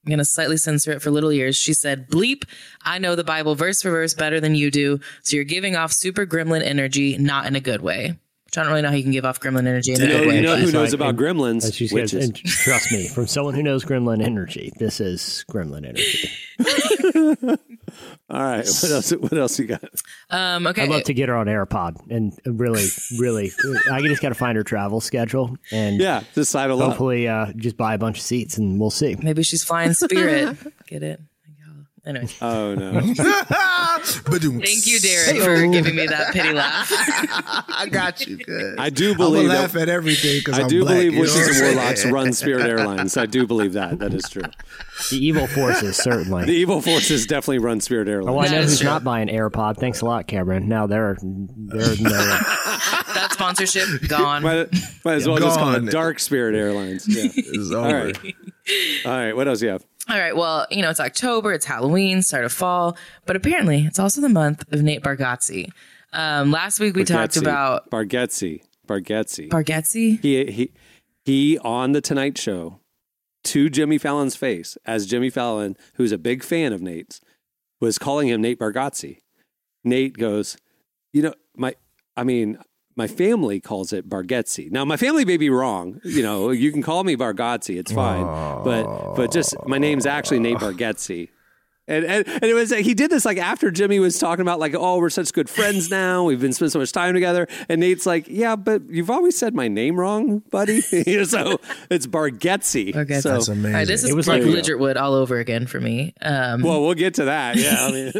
I'm 0.05 0.09
going 0.09 0.19
to 0.19 0.25
slightly 0.25 0.57
censor 0.57 0.91
it 0.91 1.01
for 1.01 1.09
little 1.09 1.31
ears. 1.31 1.55
She 1.55 1.73
said, 1.73 2.07
Bleep, 2.11 2.43
I 2.83 2.99
know 2.99 3.15
the 3.15 3.23
Bible 3.23 3.55
verse 3.55 3.81
for 3.81 3.89
verse 3.89 4.13
better 4.13 4.39
than 4.39 4.53
you 4.53 4.69
do. 4.69 4.99
So 5.23 5.35
you're 5.35 5.43
giving 5.45 5.75
off 5.75 5.91
super 5.91 6.27
gremlin 6.27 6.61
energy, 6.61 7.17
not 7.17 7.47
in 7.47 7.55
a 7.55 7.59
good 7.59 7.81
way. 7.81 8.19
Which 8.55 8.59
I 8.59 8.63
don't 8.63 8.71
really 8.71 8.83
know 8.83 8.89
how 8.89 8.95
you 8.95 9.03
can 9.03 9.11
give 9.11 9.25
off 9.25 9.41
gremlin 9.41 9.67
energy 9.67 9.91
in 9.91 10.01
a 10.01 10.05
You 10.05 10.09
know, 10.13 10.19
good 10.19 10.27
way. 10.29 10.35
you 10.37 10.41
know 10.43 10.55
who 10.55 10.71
knows 10.71 10.91
like- 10.91 10.93
about 10.93 11.09
and- 11.09 11.19
gremlins? 11.19 11.65
and 11.65 11.73
she 11.73 11.87
said, 11.87 11.95
Witches. 11.95 12.23
and 12.23 12.35
trust 12.37 12.89
me, 12.89 13.09
from 13.09 13.27
someone 13.27 13.53
who 13.53 13.61
knows 13.61 13.83
gremlin 13.83 14.23
energy, 14.23 14.71
this 14.79 15.01
is 15.01 15.43
gremlin 15.51 15.85
energy. 15.85 16.29
All 18.29 18.41
right. 18.41 18.65
What 18.65 18.91
else? 18.91 19.11
What 19.11 19.33
else 19.33 19.59
you 19.59 19.65
got? 19.67 19.83
um, 20.29 20.67
okay. 20.67 20.83
I'd 20.83 20.89
love 20.89 21.03
to 21.03 21.13
get 21.13 21.27
her 21.29 21.35
on 21.35 21.47
AirPod 21.47 22.09
and 22.09 22.33
really, 22.45 22.87
really, 23.19 23.51
I 23.91 23.99
just 24.01 24.21
got 24.21 24.29
to 24.29 24.35
find 24.35 24.55
her 24.55 24.63
travel 24.63 25.01
schedule 25.01 25.57
and 25.71 25.99
Yeah, 25.99 26.23
just 26.33 26.49
sidle 26.51 26.81
up. 26.81 26.89
hopefully 26.91 27.27
uh, 27.27 27.47
just 27.57 27.75
buy 27.77 27.93
a 27.93 27.97
bunch 27.97 28.17
of 28.19 28.23
seats 28.23 28.57
and 28.57 28.79
we'll 28.79 28.89
see. 28.89 29.15
Maybe 29.21 29.43
she's 29.43 29.63
flying 29.65 29.93
spirit. 29.93 30.57
Get 30.87 31.03
it? 31.03 31.19
Anyway, 32.07 32.27
Oh 32.41 32.75
no. 32.75 32.91
Ba-doom. 34.29 34.61
thank 34.61 34.85
you, 34.85 34.99
Derek, 34.99 35.37
for 35.41 35.67
giving 35.67 35.95
me 35.95 36.05
that 36.05 36.33
pity 36.33 36.53
laugh. 36.53 36.87
I 37.67 37.87
got 37.89 38.25
you. 38.27 38.37
Good. 38.37 38.77
I 38.79 38.89
do 38.91 39.11
I'm 39.11 39.17
believe 39.17 39.49
laugh 39.49 39.71
that. 39.71 39.83
at 39.83 39.89
everything 39.89 40.37
because 40.39 40.59
I 40.59 40.63
I'm 40.63 40.67
do 40.67 40.81
black, 40.81 40.93
believe 40.97 41.13
you 41.13 41.17
know 41.17 41.21
witches 41.21 41.35
what 41.47 41.57
I'm 41.57 41.65
and 41.65 41.75
warlocks 41.77 42.05
run 42.05 42.33
Spirit 42.33 42.65
Airlines. 42.67 43.17
I 43.17 43.25
do 43.25 43.47
believe 43.47 43.73
that. 43.73 43.97
That 43.99 44.13
is 44.13 44.29
true. 44.29 44.43
The 45.09 45.17
evil 45.17 45.47
forces, 45.47 45.97
certainly. 45.97 46.45
The 46.45 46.51
evil 46.53 46.79
forces 46.81 47.25
definitely 47.25 47.59
run 47.59 47.81
Spirit 47.81 48.07
Oh, 48.07 48.11
Airlines. 48.11 48.51
I 48.51 48.55
know 48.55 48.61
who's 48.61 48.83
not 48.83 49.03
buying 49.03 49.27
AirPod. 49.27 49.77
Thanks 49.77 50.01
a 50.01 50.05
lot, 50.05 50.27
Cameron. 50.27 50.67
Now 50.67 50.85
they're 50.85 51.17
they're 51.21 51.95
no, 51.97 52.09
that 52.09 53.29
sponsorship 53.31 53.87
gone. 54.07 54.43
Might, 54.43 54.71
might 55.03 55.15
as 55.15 55.27
well 55.27 55.37
just 55.37 55.57
call 55.57 55.73
Gone. 55.73 55.87
it 55.87 55.91
Dark 55.91 56.19
Spirit 56.19 56.53
Airlines. 56.55 57.07
Yeah. 57.07 57.31
It's 57.35 57.71
All 57.71 57.83
over. 57.85 58.05
right. 58.05 58.17
All 59.05 59.11
right. 59.11 59.35
What 59.35 59.47
else 59.47 59.59
do 59.59 59.65
you 59.65 59.71
have? 59.71 59.83
All 60.07 60.19
right. 60.19 60.35
Well, 60.35 60.67
you 60.69 60.81
know, 60.81 60.89
it's 60.89 60.99
October, 60.99 61.51
it's 61.53 61.65
Halloween, 61.65 62.21
start 62.21 62.45
of 62.45 62.53
fall, 62.53 62.95
but 63.25 63.35
apparently 63.35 63.85
it's 63.85 63.97
also 63.97 64.21
the 64.21 64.29
month 64.29 64.71
of 64.71 64.83
Nate 64.83 65.01
Bargatze. 65.01 65.71
Um, 66.13 66.51
last 66.51 66.79
week 66.79 66.95
we 66.95 67.03
talked 67.03 67.37
about 67.37 67.89
Bargatze. 67.89 68.61
Bargatze. 68.87 69.49
Bargatze. 69.49 70.21
he 70.21 70.45
he 70.51 70.71
he 71.25 71.57
on 71.59 71.93
the 71.93 72.01
Tonight 72.01 72.37
Show 72.37 72.79
to 73.45 73.69
Jimmy 73.69 73.97
Fallon's 73.97 74.35
face 74.35 74.77
as 74.85 75.07
Jimmy 75.07 75.29
Fallon, 75.29 75.75
who's 75.95 76.11
a 76.11 76.17
big 76.17 76.43
fan 76.43 76.71
of 76.71 76.81
Nate's, 76.81 77.19
was 77.81 77.97
calling 77.97 78.27
him 78.27 78.41
Nate 78.41 78.59
Bargatze. 78.59 79.17
Nate 79.83 80.17
goes, 80.17 80.55
you 81.13 81.23
know, 81.23 81.33
my 81.55 81.75
I 82.15 82.23
mean, 82.23 82.59
my 82.95 83.07
family 83.07 83.59
calls 83.59 83.91
it 83.91 84.07
Bargatze. 84.09 84.71
Now, 84.71 84.85
my 84.85 84.97
family 84.97 85.25
may 85.25 85.37
be 85.37 85.49
wrong. 85.49 85.99
You 86.03 86.23
know, 86.23 86.51
you 86.51 86.71
can 86.71 86.81
call 86.81 87.03
me 87.03 87.15
Bargatze. 87.15 87.77
It's 87.77 87.91
fine. 87.91 88.23
But 88.63 89.15
but 89.15 89.31
just 89.31 89.55
my 89.67 89.77
name's 89.77 90.05
actually 90.05 90.39
Nate 90.39 90.57
Bargatze. 90.57 91.29
And, 91.87 92.03
and 92.03 92.27
and 92.27 92.43
it 92.43 92.53
was 92.55 92.71
he 92.71 92.95
did 92.95 93.11
this 93.11 93.25
like 93.25 93.37
after 93.37 93.69
Jimmy 93.69 93.99
was 93.99 94.17
talking 94.17 94.41
about 94.41 94.59
like 94.59 94.73
oh 94.73 94.97
we're 94.97 95.11
such 95.11 95.31
good 95.33 95.47
friends 95.49 95.91
now. 95.91 96.23
We've 96.23 96.41
been 96.41 96.51
spending 96.51 96.71
so 96.71 96.79
much 96.79 96.91
time 96.91 97.13
together. 97.13 97.47
And 97.69 97.79
Nate's 97.79 98.07
like 98.07 98.25
yeah 98.27 98.55
but 98.55 98.81
you've 98.89 99.11
always 99.11 99.37
said 99.37 99.53
my 99.53 99.67
name 99.67 99.99
wrong 99.99 100.39
buddy. 100.51 100.81
So 101.25 101.59
it's 101.91 102.07
Bargetzi 102.07 102.93
Bargatze. 102.93 103.21
so 103.21 103.29
That's 103.33 103.47
amazing. 103.49 103.65
All 103.67 103.79
right, 103.79 103.87
this 103.87 104.03
is 104.03 104.09
It 104.09 104.15
was 104.15 104.27
like- 104.27 104.41
Ligertwood 104.41 104.99
all 104.99 105.13
over 105.13 105.37
again 105.37 105.67
for 105.67 105.79
me. 105.79 106.13
Um, 106.21 106.61
well 106.63 106.81
we'll 106.81 106.95
get 106.95 107.13
to 107.15 107.25
that 107.25 107.55
yeah 107.57 107.85
I 107.85 107.91
mean, 107.91 108.13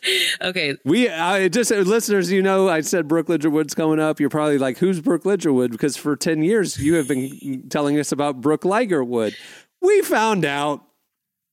okay, 0.42 0.76
we 0.84 1.08
uh, 1.08 1.48
just 1.48 1.72
uh, 1.72 1.76
listeners 1.76 2.30
you 2.30 2.42
know 2.42 2.68
I 2.68 2.82
said 2.82 3.08
Brooke 3.08 3.28
Ligertwood's 3.28 3.74
coming 3.74 4.00
up. 4.00 4.20
You're 4.20 4.28
probably 4.28 4.58
like 4.58 4.78
who's 4.78 5.00
Brooke 5.00 5.24
Ligertwood 5.24 5.70
because 5.70 5.96
for 5.96 6.14
ten 6.14 6.42
years 6.42 6.78
you 6.78 6.94
have 6.94 7.08
been 7.08 7.68
telling 7.70 7.98
us 7.98 8.12
about 8.12 8.40
Brooke 8.42 8.62
Ligertwood 8.62 9.34
we 9.80 10.02
found 10.02 10.44
out 10.44 10.82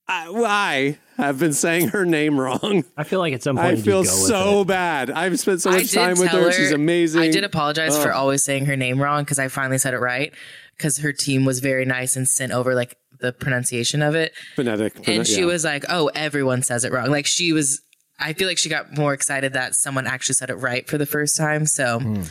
I, 0.08 0.28
I 0.46 0.98
have 1.18 1.40
been 1.40 1.54
saying 1.54 1.90
her 1.90 2.06
name 2.06 2.40
wrong. 2.40 2.84
I 2.98 3.04
feel 3.04 3.20
like 3.20 3.34
at 3.34 3.44
some 3.44 3.56
point 3.56 3.68
I 3.68 3.70
you 3.72 3.76
just 3.78 3.86
feel 3.86 4.00
with 4.00 4.10
so 4.10 4.62
it. 4.62 4.68
bad. 4.68 5.10
I've 5.12 5.40
spent 5.40 5.62
so 5.62 5.72
much 5.72 5.92
time 5.92 6.18
with 6.20 6.30
tell 6.30 6.44
her. 6.44 6.52
She's 6.52 6.72
amazing. 6.72 7.22
I 7.22 7.32
did 7.32 7.44
apologize 7.44 7.98
for 8.02 8.14
Oh. 8.14 8.18
always 8.18 8.44
saying 8.44 8.66
her 8.66 8.76
name 8.76 9.02
wrong 9.02 9.24
because 9.24 9.40
I 9.40 9.48
finally 9.48 9.78
said 9.78 9.94
it 9.94 10.00
right 10.00 10.34
because 10.78 10.98
her 11.00 11.14
team 11.14 11.46
was 11.46 11.60
very 11.60 11.86
nice 11.86 12.16
and 12.16 12.28
sent 12.28 12.52
over 12.52 12.76
like 12.76 12.98
the 13.20 13.32
pronunciation 13.32 14.02
of 14.02 14.14
it. 14.16 14.34
Phonetic. 14.56 15.08
and 15.08 15.26
she 15.26 15.40
yeah. 15.42 15.46
was 15.46 15.64
like, 15.64 15.86
"Oh, 15.90 16.12
everyone 16.14 16.62
says 16.64 16.84
it 16.84 16.92
wrong." 16.92 17.10
Like 17.10 17.26
she 17.26 17.54
was. 17.54 17.82
I 18.20 18.34
feel 18.34 18.48
like 18.48 18.58
she 18.58 18.70
got 18.70 18.98
more 18.98 19.14
excited 19.14 19.54
that 19.54 19.76
someone 19.76 20.08
actually 20.08 20.36
said 20.36 20.50
it 20.50 20.56
right 20.56 20.88
for 20.88 20.98
the 20.98 21.06
first 21.06 21.36
time. 21.38 21.66
So 21.66 22.00
Hmm. 22.00 22.22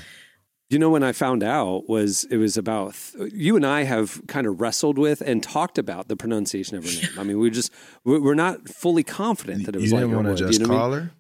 You 0.70 0.78
know, 0.78 0.90
when 0.90 1.02
I 1.02 1.12
found 1.12 1.42
out 1.42 1.88
was 1.88 2.24
it 2.30 2.38
was 2.38 2.56
about 2.56 2.96
you 3.32 3.54
and 3.54 3.66
I 3.66 3.82
have 3.84 4.22
kind 4.26 4.46
of 4.46 4.60
wrestled 4.60 4.98
with 4.98 5.20
and 5.20 5.42
talked 5.42 5.76
about 5.78 6.08
the 6.08 6.16
pronunciation 6.16 6.76
of 6.78 6.84
her 6.84 6.90
name. 7.02 7.10
I 7.18 7.22
mean, 7.22 7.38
we 7.38 7.50
just 7.50 7.70
we- 8.04 8.18
we're 8.18 8.34
not 8.34 8.68
fully 8.68 9.02
confident 9.04 9.66
that 9.66 9.76
it 9.76 9.80
was 9.80 9.90
You 9.90 9.96
was 9.96 10.02
didn't 10.02 10.16
like 10.16 10.24
want 10.26 10.38
to 10.38 10.46
just 10.46 10.58
you 10.60 10.66
know 10.66 10.74
call 10.74 10.90
mean? 10.90 11.00
her. 11.00 11.10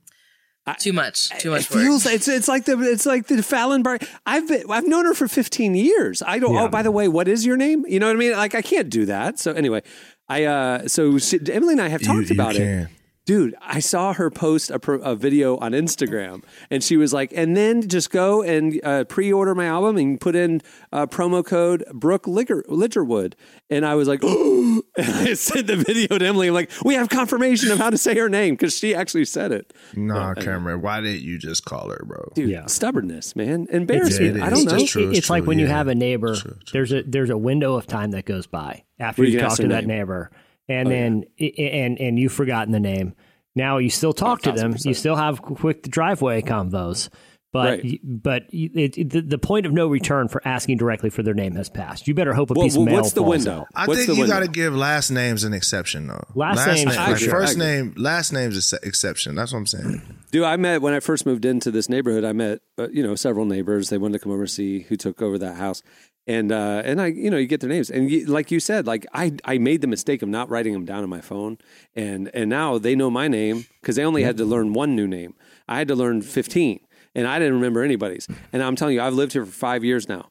Too 0.78 0.94
much. 0.94 1.28
Too 1.40 1.50
much 1.50 1.66
it 1.70 1.74
work. 1.74 1.84
feels 1.84 2.06
it's 2.06 2.26
it's 2.26 2.48
like 2.48 2.64
the 2.64 2.80
it's 2.90 3.04
like 3.04 3.26
the 3.26 3.42
Fallon 3.42 3.82
Bar. 3.82 3.98
I've 4.24 4.48
been 4.48 4.64
I've 4.70 4.88
known 4.88 5.04
her 5.04 5.12
for 5.12 5.28
15 5.28 5.74
years. 5.74 6.22
I 6.22 6.38
don't. 6.38 6.56
Oh, 6.56 6.68
by 6.68 6.80
the 6.82 6.90
way, 6.90 7.06
what 7.06 7.28
is 7.28 7.44
your 7.44 7.58
name? 7.58 7.84
You 7.86 8.00
know 8.00 8.06
what 8.06 8.16
I 8.16 8.18
mean? 8.18 8.32
Like 8.32 8.54
I 8.54 8.62
can't 8.62 8.88
do 8.88 9.04
that. 9.04 9.38
So 9.38 9.52
anyway, 9.52 9.82
I 10.26 10.44
uh 10.44 10.88
so 10.88 11.18
she, 11.18 11.38
Emily 11.52 11.72
and 11.74 11.82
I 11.82 11.88
have 11.88 12.00
talked 12.02 12.30
you 12.30 12.34
about 12.34 12.56
it. 12.56 12.88
Can. 13.26 13.34
Dude, 13.34 13.54
I 13.62 13.80
saw 13.80 14.12
her 14.12 14.30
post 14.30 14.70
a, 14.70 14.78
pro, 14.78 14.98
a 15.00 15.14
video 15.16 15.56
on 15.58 15.72
Instagram, 15.72 16.42
and 16.70 16.82
she 16.84 16.96
was 16.96 17.12
like, 17.12 17.32
"And 17.34 17.56
then 17.56 17.88
just 17.88 18.10
go 18.10 18.42
and 18.42 18.80
uh, 18.84 19.04
pre-order 19.04 19.54
my 19.54 19.66
album 19.66 19.96
and 19.96 20.20
put 20.20 20.34
in 20.36 20.60
uh, 20.92 21.06
promo 21.06 21.44
code 21.44 21.84
Brooke 21.92 22.26
Liger, 22.26 22.62
Ligertwood." 22.68 23.34
And 23.70 23.86
I 23.86 23.94
was 23.94 24.08
like, 24.08 24.20
"Oh!" 24.22 24.82
And 24.96 25.06
I 25.28 25.34
sent 25.34 25.66
the 25.66 25.76
video 25.76 26.18
to 26.18 26.24
Emily. 26.26 26.48
I'm 26.48 26.54
like, 26.54 26.70
"We 26.84 26.94
have 26.94 27.08
confirmation 27.08 27.70
of 27.72 27.78
how 27.78 27.90
to 27.90 27.98
say 27.98 28.16
her 28.16 28.28
name 28.28 28.54
because 28.54 28.76
she 28.76 28.94
actually 28.94 29.24
said 29.24 29.50
it." 29.52 29.72
Nah, 29.96 30.34
Cameron, 30.34 30.82
why 30.82 31.00
didn't 31.00 31.22
you 31.22 31.38
just 31.38 31.64
call 31.64 31.88
her, 31.90 32.04
bro? 32.06 32.30
Dude, 32.34 32.50
Yeah. 32.50 32.66
stubbornness, 32.66 33.34
man, 33.34 33.62
It's- 33.64 33.76
embarrassment. 33.76 34.36
it 34.36 34.42
I 34.42 34.50
don't 34.50 34.64
know. 34.64 34.74
It's 34.76 34.90
true, 34.90 35.08
it's 35.10 35.18
it's 35.18 35.30
like 35.30 35.42
true, 35.42 35.48
when 35.48 35.58
you 35.58 35.66
have 35.66 35.88
a 35.88 35.94
neighbor. 35.94 36.34
True, 36.36 36.52
true. 36.52 36.60
There's 36.72 36.92
a 36.92 37.02
there's 37.02 37.30
a 37.30 37.38
window 37.38 37.74
of 37.74 37.86
time 37.86 38.10
that 38.12 38.24
goes 38.26 38.46
by 38.46 38.84
after 39.00 39.24
you 39.24 39.32
you 39.32 39.40
talk 39.40 39.56
to 39.56 39.62
their 39.62 39.68
that 39.70 39.86
name. 39.86 39.98
neighbor, 39.98 40.30
and 40.68 40.88
Oh, 40.88 40.90
then 40.90 41.24
and 41.58 41.98
and 42.00 42.18
you've 42.18 42.32
forgotten 42.32 42.72
the 42.72 42.80
name. 42.80 43.14
Now 43.56 43.78
you 43.78 43.90
still 43.90 44.12
talk 44.12 44.42
to 44.42 44.52
them. 44.52 44.74
1000%. 44.74 44.84
You 44.86 44.94
still 44.94 45.16
have 45.16 45.40
quick 45.40 45.82
driveway 45.82 46.42
convos, 46.42 47.08
but 47.52 47.78
Right. 47.84 48.00
but 48.02 48.42
it, 48.50 48.98
it- 48.98 49.10
the, 49.10 49.20
the 49.20 49.38
point 49.38 49.64
of 49.64 49.72
no 49.72 49.86
return 49.86 50.26
for 50.26 50.42
asking 50.44 50.78
directly 50.78 51.08
for 51.08 51.22
their 51.22 51.34
name 51.34 51.54
has 51.54 51.70
passed. 51.70 52.08
You 52.08 52.14
better 52.14 52.34
hope 52.34 52.50
a 52.50 52.54
Well, 52.54 52.66
piece 52.66 52.74
of 52.74 52.82
mail 52.82 52.96
what's 52.96 53.12
the 53.12 53.22
window? 53.22 53.60
out. 53.60 53.66
I 53.76 53.86
What's 53.86 54.06
think 54.06 54.18
you 54.18 54.26
got 54.26 54.40
to 54.40 54.48
give 54.48 54.74
last 54.74 55.10
names 55.10 55.44
an 55.44 55.54
exception 55.54 56.08
though. 56.08 56.24
Last 56.34 56.66
names, 56.66 56.84
name, 56.86 56.96
like 56.96 57.18
sure. 57.18 57.30
first 57.30 57.56
name, 57.56 57.94
last 57.96 58.32
name's 58.32 58.72
an 58.72 58.80
exception. 58.82 59.36
That's 59.36 59.52
what 59.52 59.58
I'm 59.60 59.66
saying. 59.66 60.02
Dude, 60.32 60.42
I 60.42 60.56
met 60.56 60.82
when 60.82 60.94
I 60.94 60.98
first 60.98 61.24
moved 61.24 61.44
into 61.44 61.70
this 61.70 61.88
neighborhood. 61.88 62.24
I 62.24 62.32
met 62.32 62.58
uh, 62.76 62.88
you 62.88 63.04
know 63.04 63.14
several 63.14 63.44
neighbors. 63.44 63.88
They 63.88 63.98
wanted 63.98 64.14
to 64.14 64.18
come 64.18 64.32
over 64.32 64.42
and 64.42 64.50
see 64.50 64.80
who 64.80 64.96
took 64.96 65.22
over 65.22 65.38
that 65.38 65.54
house, 65.56 65.80
and 66.26 66.52
uh, 66.52 66.82
and 66.84 67.00
I 67.00 67.06
you 67.06 67.30
know 67.30 67.36
you 67.36 67.46
get 67.46 67.60
their 67.60 67.68
names, 67.68 67.90
and 67.90 68.10
you, 68.10 68.26
like 68.26 68.50
you 68.50 68.60
said, 68.60 68.86
like 68.86 69.06
I 69.12 69.32
I 69.44 69.58
made 69.58 69.80
the 69.80 69.86
mistake 69.86 70.22
of 70.22 70.28
not 70.28 70.48
writing 70.48 70.72
them 70.72 70.84
down 70.84 71.02
on 71.02 71.08
my 71.10 71.20
phone, 71.20 71.58
and 71.94 72.30
and 72.34 72.48
now 72.48 72.78
they 72.78 72.94
know 72.94 73.10
my 73.10 73.28
name 73.28 73.66
because 73.80 73.96
they 73.96 74.04
only 74.04 74.22
had 74.22 74.36
to 74.38 74.44
learn 74.44 74.72
one 74.72 74.96
new 74.96 75.06
name. 75.06 75.34
I 75.68 75.78
had 75.78 75.88
to 75.88 75.94
learn 75.94 76.22
fifteen, 76.22 76.80
and 77.14 77.26
I 77.26 77.38
didn't 77.38 77.54
remember 77.54 77.82
anybody's. 77.82 78.26
And 78.52 78.62
I'm 78.62 78.76
telling 78.76 78.94
you, 78.94 79.02
I've 79.02 79.14
lived 79.14 79.32
here 79.32 79.44
for 79.44 79.52
five 79.52 79.84
years 79.84 80.08
now. 80.08 80.30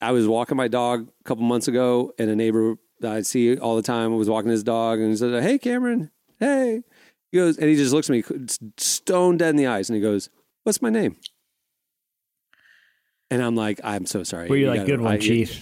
I 0.00 0.12
was 0.12 0.28
walking 0.28 0.56
my 0.56 0.68
dog 0.68 1.08
a 1.08 1.24
couple 1.24 1.44
months 1.44 1.68
ago, 1.68 2.12
and 2.18 2.30
a 2.30 2.36
neighbor 2.36 2.76
that 3.00 3.12
I 3.12 3.22
see 3.22 3.56
all 3.56 3.76
the 3.76 3.82
time 3.82 4.16
was 4.16 4.28
walking 4.30 4.50
his 4.50 4.62
dog, 4.62 5.00
and 5.00 5.10
he 5.10 5.16
said, 5.16 5.42
"Hey, 5.42 5.58
Cameron, 5.58 6.10
hey." 6.38 6.82
He 7.32 7.38
goes, 7.38 7.58
and 7.58 7.68
he 7.68 7.74
just 7.74 7.92
looks 7.92 8.08
at 8.08 8.12
me 8.12 8.22
stone 8.76 9.36
dead 9.38 9.50
in 9.50 9.56
the 9.56 9.66
eyes, 9.66 9.90
and 9.90 9.96
he 9.96 10.02
goes, 10.02 10.30
"What's 10.62 10.80
my 10.80 10.90
name?" 10.90 11.16
And 13.30 13.42
I'm 13.42 13.56
like, 13.56 13.80
"I'm 13.84 14.06
so 14.06 14.22
sorry." 14.22 14.48
Were 14.48 14.56
you 14.56 14.68
like 14.68 14.80
gotta- 14.80 14.90
good 14.90 15.00
one, 15.00 15.12
I- 15.14 15.18
Chief? 15.18 15.60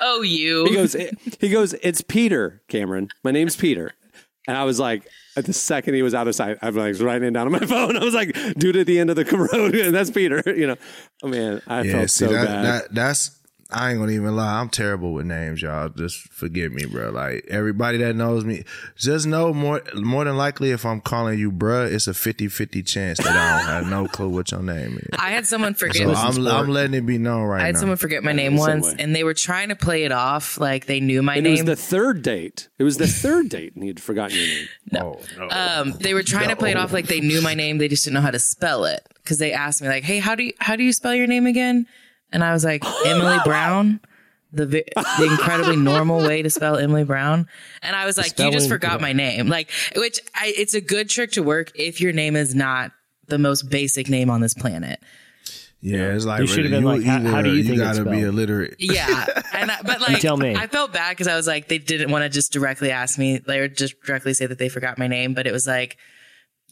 oh, 0.00 0.22
you. 0.22 0.64
He 0.68 0.74
goes, 0.74 0.96
he 1.40 1.48
goes, 1.48 1.74
"It's 1.82 2.00
Peter, 2.02 2.62
Cameron. 2.68 3.08
My 3.24 3.30
name's 3.30 3.56
Peter." 3.56 3.92
And 4.48 4.56
I 4.56 4.64
was 4.64 4.80
like, 4.80 5.06
at 5.36 5.44
the 5.44 5.52
second 5.52 5.94
he 5.94 6.02
was 6.02 6.14
out 6.14 6.26
of 6.26 6.34
sight, 6.34 6.58
I 6.62 6.66
was 6.70 6.76
like 6.76 7.00
writing 7.06 7.28
it 7.28 7.30
down 7.32 7.46
on 7.46 7.52
my 7.52 7.58
phone. 7.66 7.96
I 7.96 8.04
was 8.04 8.14
like, 8.14 8.34
"Dude, 8.58 8.76
at 8.76 8.86
the 8.86 8.98
end 8.98 9.10
of 9.10 9.16
the 9.16 9.24
road, 9.52 9.92
that's 9.94 10.10
Peter." 10.10 10.42
You 10.46 10.66
know, 10.68 10.76
oh 11.22 11.28
man, 11.28 11.62
I 11.66 11.82
yeah, 11.82 11.92
felt 11.92 12.10
see 12.10 12.24
so 12.26 12.32
that, 12.32 12.46
bad. 12.46 12.64
that 12.64 12.94
that's 12.94 13.38
I 13.72 13.90
ain't 13.90 13.98
gonna 14.00 14.12
even 14.12 14.36
lie. 14.36 14.60
I'm 14.60 14.68
terrible 14.68 15.12
with 15.12 15.26
names, 15.26 15.62
y'all. 15.62 15.88
Just 15.88 16.28
forgive 16.28 16.72
me, 16.72 16.84
bro. 16.84 17.10
Like 17.10 17.46
everybody 17.48 17.98
that 17.98 18.14
knows 18.14 18.44
me, 18.44 18.64
just 18.96 19.26
know 19.26 19.52
more 19.52 19.82
more 19.94 20.24
than 20.24 20.36
likely 20.36 20.70
if 20.70 20.84
I'm 20.84 21.00
calling 21.00 21.38
you 21.38 21.50
bruh, 21.50 21.90
it's 21.90 22.06
a 22.06 22.12
50-50 22.12 22.86
chance 22.86 23.18
that 23.18 23.28
I 23.28 23.58
don't 23.58 23.68
have 23.68 23.90
no 23.90 24.06
clue 24.12 24.28
what 24.28 24.50
your 24.50 24.62
name 24.62 24.98
is. 24.98 25.08
I 25.18 25.30
had 25.30 25.46
someone 25.46 25.74
forget. 25.74 26.02
So 26.02 26.12
I'm, 26.12 26.46
I'm 26.46 26.68
letting 26.68 26.94
it 26.94 27.06
be 27.06 27.18
known 27.18 27.42
right 27.42 27.58
now. 27.58 27.62
I 27.62 27.66
had 27.66 27.74
now. 27.74 27.80
someone 27.80 27.98
forget 27.98 28.22
my 28.22 28.32
name 28.32 28.56
once, 28.56 28.86
way. 28.86 28.96
and 28.98 29.14
they 29.14 29.24
were 29.24 29.34
trying 29.34 29.70
to 29.70 29.76
play 29.76 30.04
it 30.04 30.12
off 30.12 30.58
like 30.58 30.86
they 30.86 31.00
knew 31.00 31.22
my 31.22 31.36
and 31.36 31.46
it 31.46 31.50
was 31.50 31.64
the 31.64 31.76
third 31.76 32.22
date. 32.22 32.68
It 32.78 32.84
was 32.84 32.98
the 32.98 33.06
third 33.06 33.48
date, 33.48 33.74
and 33.74 33.82
he 33.82 33.88
had 33.88 34.00
forgotten 34.00 34.36
your 34.36 34.46
name. 34.46 34.68
oh, 34.96 35.20
no. 35.38 35.48
um, 35.50 35.92
they 35.92 36.14
were 36.14 36.22
trying 36.22 36.48
to 36.48 36.56
play 36.56 36.70
it 36.70 36.76
off 36.76 36.92
like 36.92 37.06
they 37.06 37.20
knew 37.20 37.40
my 37.40 37.54
name. 37.54 37.78
They 37.78 37.88
just 37.88 38.04
didn't 38.04 38.14
know 38.14 38.20
how 38.20 38.30
to 38.30 38.38
spell 38.38 38.84
it 38.84 39.06
because 39.22 39.38
they 39.38 39.52
asked 39.52 39.82
me 39.82 39.88
like, 39.88 40.04
"Hey, 40.04 40.18
how 40.18 40.34
do 40.34 40.44
you 40.44 40.52
how 40.58 40.76
do 40.76 40.84
you 40.84 40.92
spell 40.92 41.14
your 41.14 41.26
name 41.26 41.46
again?" 41.46 41.86
And 42.32 42.42
I 42.42 42.52
was 42.52 42.64
like, 42.64 42.84
"Emily 43.06 43.38
Brown." 43.44 44.00
The, 44.54 44.66
vi- 44.66 44.84
the 45.18 45.24
incredibly 45.30 45.76
normal 45.76 46.18
way 46.18 46.42
to 46.42 46.50
spell 46.50 46.76
Emily 46.76 47.04
Brown, 47.04 47.48
and 47.80 47.96
I 47.96 48.04
was 48.04 48.18
like, 48.18 48.38
"You 48.38 48.50
just 48.50 48.68
forgot 48.68 49.00
my 49.00 49.14
name." 49.14 49.48
Like, 49.48 49.70
which 49.96 50.20
I, 50.34 50.52
it's 50.54 50.74
a 50.74 50.80
good 50.82 51.08
trick 51.08 51.32
to 51.32 51.42
work 51.42 51.72
if 51.74 52.02
your 52.02 52.12
name 52.12 52.36
is 52.36 52.54
not 52.54 52.92
the 53.28 53.38
most 53.38 53.70
basic 53.70 54.10
name 54.10 54.28
on 54.28 54.42
this 54.42 54.52
planet. 54.52 55.00
yeah, 55.80 56.12
it's 56.14 56.26
like 56.26 56.42
You 56.42 56.46
should 56.46 56.64
have 56.66 56.70
been 56.70 56.84
like, 56.84 57.02
how- 57.02 57.20
how 57.22 57.40
do 57.40 57.54
you 57.54 57.62
think 57.64 57.76
it's 57.80 57.82
gotta 57.98 58.04
be 58.10 58.18
spelled? 58.18 58.34
illiterate. 58.34 58.76
Yeah, 58.78 59.24
and 59.54 59.70
I, 59.70 59.78
but 59.82 60.02
like, 60.02 60.20
tell 60.20 60.36
me. 60.36 60.54
I 60.54 60.66
felt 60.66 60.92
bad 60.92 61.12
because 61.12 61.28
I 61.28 61.34
was 61.36 61.46
like, 61.46 61.68
they 61.68 61.78
didn't 61.78 62.10
want 62.10 62.24
to 62.24 62.28
just 62.28 62.52
directly 62.52 62.90
ask 62.90 63.18
me, 63.18 63.40
like, 63.46 63.58
or 63.58 63.68
just 63.68 63.98
directly 64.02 64.34
say 64.34 64.44
that 64.44 64.58
they 64.58 64.68
forgot 64.68 64.98
my 64.98 65.06
name, 65.06 65.32
but 65.32 65.46
it 65.46 65.52
was 65.52 65.66
like, 65.66 65.96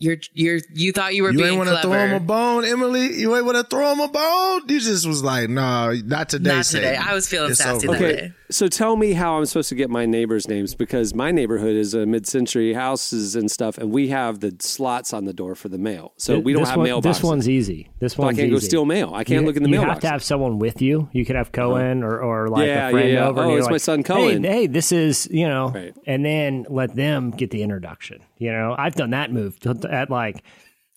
you're 0.01 0.17
you're 0.33 0.59
you 0.75 0.91
thought 0.93 1.15
you 1.15 1.23
were 1.23 1.31
You 1.31 1.39
being 1.39 1.49
ain't 1.51 1.59
want 1.59 1.69
to 1.69 1.75
clever. 1.81 1.89
throw 1.95 2.07
him 2.07 2.15
a 2.15 2.21
bone, 2.21 2.65
Emily. 2.65 3.21
You 3.21 3.37
ain't 3.37 3.45
want 3.45 3.59
to 3.59 3.65
throw 3.65 3.93
him 3.93 4.01
a 4.01 4.09
bone. 4.09 4.63
You 4.69 4.81
just 4.81 5.07
was 5.07 5.23
like, 5.23 5.49
no, 5.49 5.93
not 6.05 6.29
today. 6.31 6.51
Not 6.57 6.65
today. 6.65 6.95
Satan. 6.97 7.05
I 7.09 7.15
was 7.15 7.29
feeling 7.29 7.51
It's 7.53 7.61
sassy 7.61 7.87
over. 7.87 7.97
that 7.99 8.05
Okay, 8.05 8.17
day. 8.17 8.33
So 8.51 8.69
tell 8.69 8.97
me 8.97 9.13
how 9.13 9.37
I'm 9.39 9.47
supposed 9.47 9.69
to 9.71 9.75
get 9.75 9.91
my 9.91 10.07
neighbors' 10.07 10.49
names 10.49 10.75
because 10.75 11.15
my 11.15 11.31
neighborhood 11.31 11.77
is 11.77 11.95
a 11.95 12.05
mid-century 12.07 12.73
houses 12.75 13.37
and 13.37 13.51
stuff, 13.51 13.79
and 13.79 13.91
we 13.91 14.09
have 14.09 14.41
the 14.41 14.55
slots 14.59 15.13
on 15.13 15.25
the 15.25 15.33
door 15.33 15.55
for 15.55 15.69
the 15.69 15.79
mail, 15.79 16.13
so 16.17 16.39
we 16.39 16.53
don't 16.53 16.63
this 16.63 16.71
have 16.71 16.79
one, 16.79 16.89
mailboxes. 16.89 17.03
This 17.03 17.23
one's 17.23 17.49
easy. 17.49 17.91
This 17.99 18.15
So 18.15 18.25
I 18.25 18.35
can't 18.35 18.51
go 18.51 18.59
steal 18.59 18.85
mail. 18.85 19.13
I 19.15 19.25
can't 19.25 19.43
you, 19.43 19.47
look 19.47 19.57
in 19.57 19.63
the 19.63 19.69
you 19.69 19.77
mailbox. 19.77 19.95
have 19.95 20.01
to 20.03 20.09
have 20.09 20.23
someone 20.23 20.59
with 20.59 20.83
you. 20.83 21.09
You 21.13 21.25
could 21.25 21.37
have 21.37 21.49
uh-huh. 21.49 21.63
Cohen 21.69 22.03
or, 22.03 22.19
or 22.21 22.49
like 22.49 22.67
Yeah, 22.67 22.89
a 22.89 22.91
friend 22.91 23.09
yeah, 23.09 23.15
yeah. 23.15 23.29
over. 23.29 23.43
Oh, 23.43 23.57
it's 23.57 23.71
my 23.71 23.77
son 23.77 24.03
Cohen. 24.03 24.45
Hey, 24.45 24.53
hey, 24.53 24.67
this 24.67 24.93
is 24.93 25.29
you 25.31 25.49
know, 25.49 25.71
Right. 25.71 25.95
and 26.07 26.25
then 26.25 26.67
let 26.69 26.95
them 26.95 27.31
get 27.31 27.51
the 27.51 27.63
introduction. 27.63 28.21
You 28.39 28.53
know, 28.53 28.75
I've 28.77 28.95
done 28.95 29.11
that 29.11 29.33
move 29.33 29.59
at 29.89 30.11
like, 30.11 30.43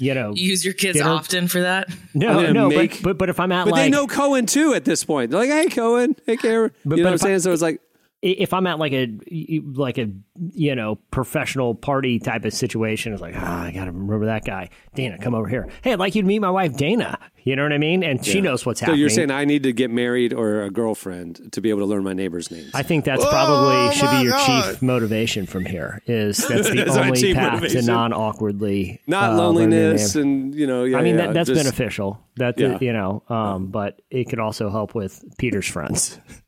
you 0.04 0.14
know, 0.14 0.34
use 0.36 0.64
your 0.66 0.74
kids 0.74 0.98
Dinner- 0.98 1.10
often 1.10 1.48
for 1.48 1.62
that. 1.62 1.90
no, 2.14 2.52
no, 2.52 2.70
make- 2.70 2.94
but, 2.96 3.04
but 3.04 3.18
but 3.18 3.30
if 3.30 3.40
I'm 3.40 3.52
at 3.52 3.66
But 3.66 3.72
like 3.74 3.84
they 3.84 3.90
know 3.90 4.06
Cohen 4.08 4.46
too 4.46 4.74
at 4.74 4.86
this 4.86 5.04
point. 5.04 5.32
They're 5.32 5.40
like, 5.40 5.50
"Hey, 5.50 5.68
Cohen, 5.70 6.16
hey, 6.26 6.38
Karen." 6.38 6.72
But- 6.86 6.98
you 6.98 7.04
know 7.04 7.10
but 7.10 7.10
what 7.10 7.10
I'm 7.10 7.16
if 7.16 7.22
I- 7.22 7.26
saying? 7.28 7.40
So 7.40 7.52
it's 7.54 7.62
like, 7.62 7.80
if 8.24 8.54
I'm 8.54 8.66
at 8.68 8.80
like 8.80 8.94
a 8.94 9.10
like 9.76 9.98
a 9.98 10.10
you 10.54 10.76
know 10.76 10.96
professional 11.12 11.76
party 11.76 12.20
type 12.20 12.46
of 12.46 12.54
situation, 12.54 13.12
it's 13.12 13.22
like 13.22 13.36
ah, 13.38 13.64
I 13.66 13.72
got 13.72 13.86
to 13.86 13.92
remember 13.92 14.28
that 14.28 14.46
guy, 14.46 14.70
Dana. 14.96 15.18
Come 15.20 15.36
over 15.36 15.48
here. 15.48 15.68
Hey, 15.82 15.92
I'd 15.92 16.00
like 16.00 16.16
you 16.16 16.22
to 16.22 16.28
meet 16.28 16.40
my 16.40 16.50
wife, 16.50 16.76
Dana. 16.78 17.20
You 17.44 17.58
know 17.58 17.64
what 17.64 17.74
I 17.74 17.78
mean? 17.78 18.04
And 18.04 18.26
she 18.26 18.40
knows 18.40 18.66
what's 18.66 18.80
so 18.80 18.86
happening. 18.86 18.98
So 18.98 19.00
you're 19.02 19.10
saying 19.10 19.30
I 19.30 19.44
need 19.44 19.64
to 19.64 19.74
get 19.74 19.92
married 19.92 20.32
or 20.34 20.62
a 20.64 20.70
girlfriend 20.72 21.52
to 21.52 21.60
be 21.60 21.70
able 21.70 21.82
to 21.82 21.86
learn 21.86 22.02
my 22.06 22.14
neighbors' 22.14 22.50
names? 22.50 22.72
I 22.74 22.84
think 22.84 23.04
that's 23.04 23.22
Oh, 23.22 23.30
probably 23.30 23.94
should 23.96 24.10
be 24.12 24.22
your 24.24 24.32
God. 24.32 24.72
chief 24.72 24.82
motivation 24.82 25.46
from 25.46 25.66
here. 25.66 26.02
Is 26.08 26.38
that's 26.48 26.70
the 26.70 26.76
That's 26.76 26.96
only 26.96 27.34
path 27.34 27.54
motivation. 27.56 27.82
to 27.82 27.88
non 27.92 28.14
awkwardly 28.14 29.02
Not 29.08 29.32
uh, 29.34 29.36
loneliness 29.38 30.16
and 30.16 30.56
you 30.56 30.66
know. 30.68 30.86
Yeah. 30.86 30.98
I 31.00 31.02
mean 31.02 31.16
yeah, 31.18 31.26
that, 31.28 31.34
that's 31.34 31.50
just- 31.50 31.62
beneficial. 31.62 32.24
That 32.38 32.58
Yeah. 32.58 32.78
you 32.80 32.94
know, 32.94 33.24
um, 33.28 33.68
but 33.68 34.02
it 34.10 34.30
could 34.30 34.40
also 34.40 34.70
help 34.70 34.96
with 34.96 35.22
Peter's 35.38 35.68
friends. 35.68 36.18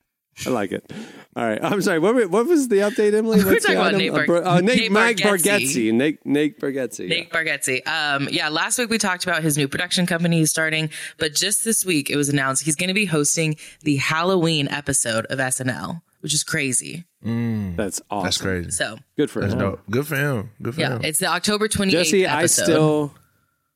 I 0.45 0.49
like 0.49 0.71
it. 0.71 0.91
All 1.35 1.45
right. 1.45 1.59
I'm 1.63 1.81
sorry. 1.81 1.99
What, 1.99 2.29
what 2.29 2.45
was 2.45 2.67
the 2.67 2.77
update, 2.77 3.13
Emily? 3.13 3.37
We're 3.43 3.53
What's 3.53 3.65
the 3.65 3.73
talking 3.73 3.77
about 3.77 3.95
item? 3.95 3.99
Nate 3.99 4.27
Bar- 4.27 4.43
uh, 4.43 4.61
Nate, 4.61 4.79
Nate 4.79 4.91
Mike 4.91 5.17
Bargatze. 5.17 5.63
Bargatze. 5.63 5.93
Nate, 5.93 6.25
Nate 6.25 6.59
Bargatze. 6.59 7.07
Nate 7.07 7.29
Bargatze. 7.29 7.87
Um, 7.87 8.27
yeah, 8.29 8.49
last 8.49 8.77
week 8.77 8.89
we 8.89 8.97
talked 8.97 9.23
about 9.23 9.43
his 9.43 9.57
new 9.57 9.67
production 9.67 10.05
company 10.05 10.39
he's 10.39 10.51
starting, 10.51 10.89
but 11.17 11.33
just 11.33 11.63
this 11.63 11.85
week 11.85 12.09
it 12.09 12.17
was 12.17 12.27
announced 12.29 12.63
he's 12.63 12.75
going 12.75 12.89
to 12.89 12.93
be 12.93 13.05
hosting 13.05 13.55
the 13.83 13.95
Halloween 13.95 14.67
episode 14.67 15.25
of 15.27 15.39
SNL, 15.39 16.01
which 16.19 16.33
is 16.33 16.43
crazy. 16.43 17.05
That's 17.21 18.01
awesome. 18.11 18.23
That's 18.25 18.37
crazy. 18.37 18.71
So, 18.71 18.97
Good 19.17 19.31
for 19.31 19.39
That's 19.41 19.53
him. 19.53 19.59
dope. 19.59 19.81
Good 19.89 20.05
for 20.05 20.15
him. 20.15 20.51
Good 20.61 20.75
for 20.75 20.81
yeah, 20.81 20.97
him. 20.97 21.05
it's 21.05 21.19
the 21.19 21.27
October 21.27 21.67
28th 21.67 21.89
Jesse, 21.91 22.25
episode. 22.25 22.61
I 22.61 22.65
still, 22.65 23.13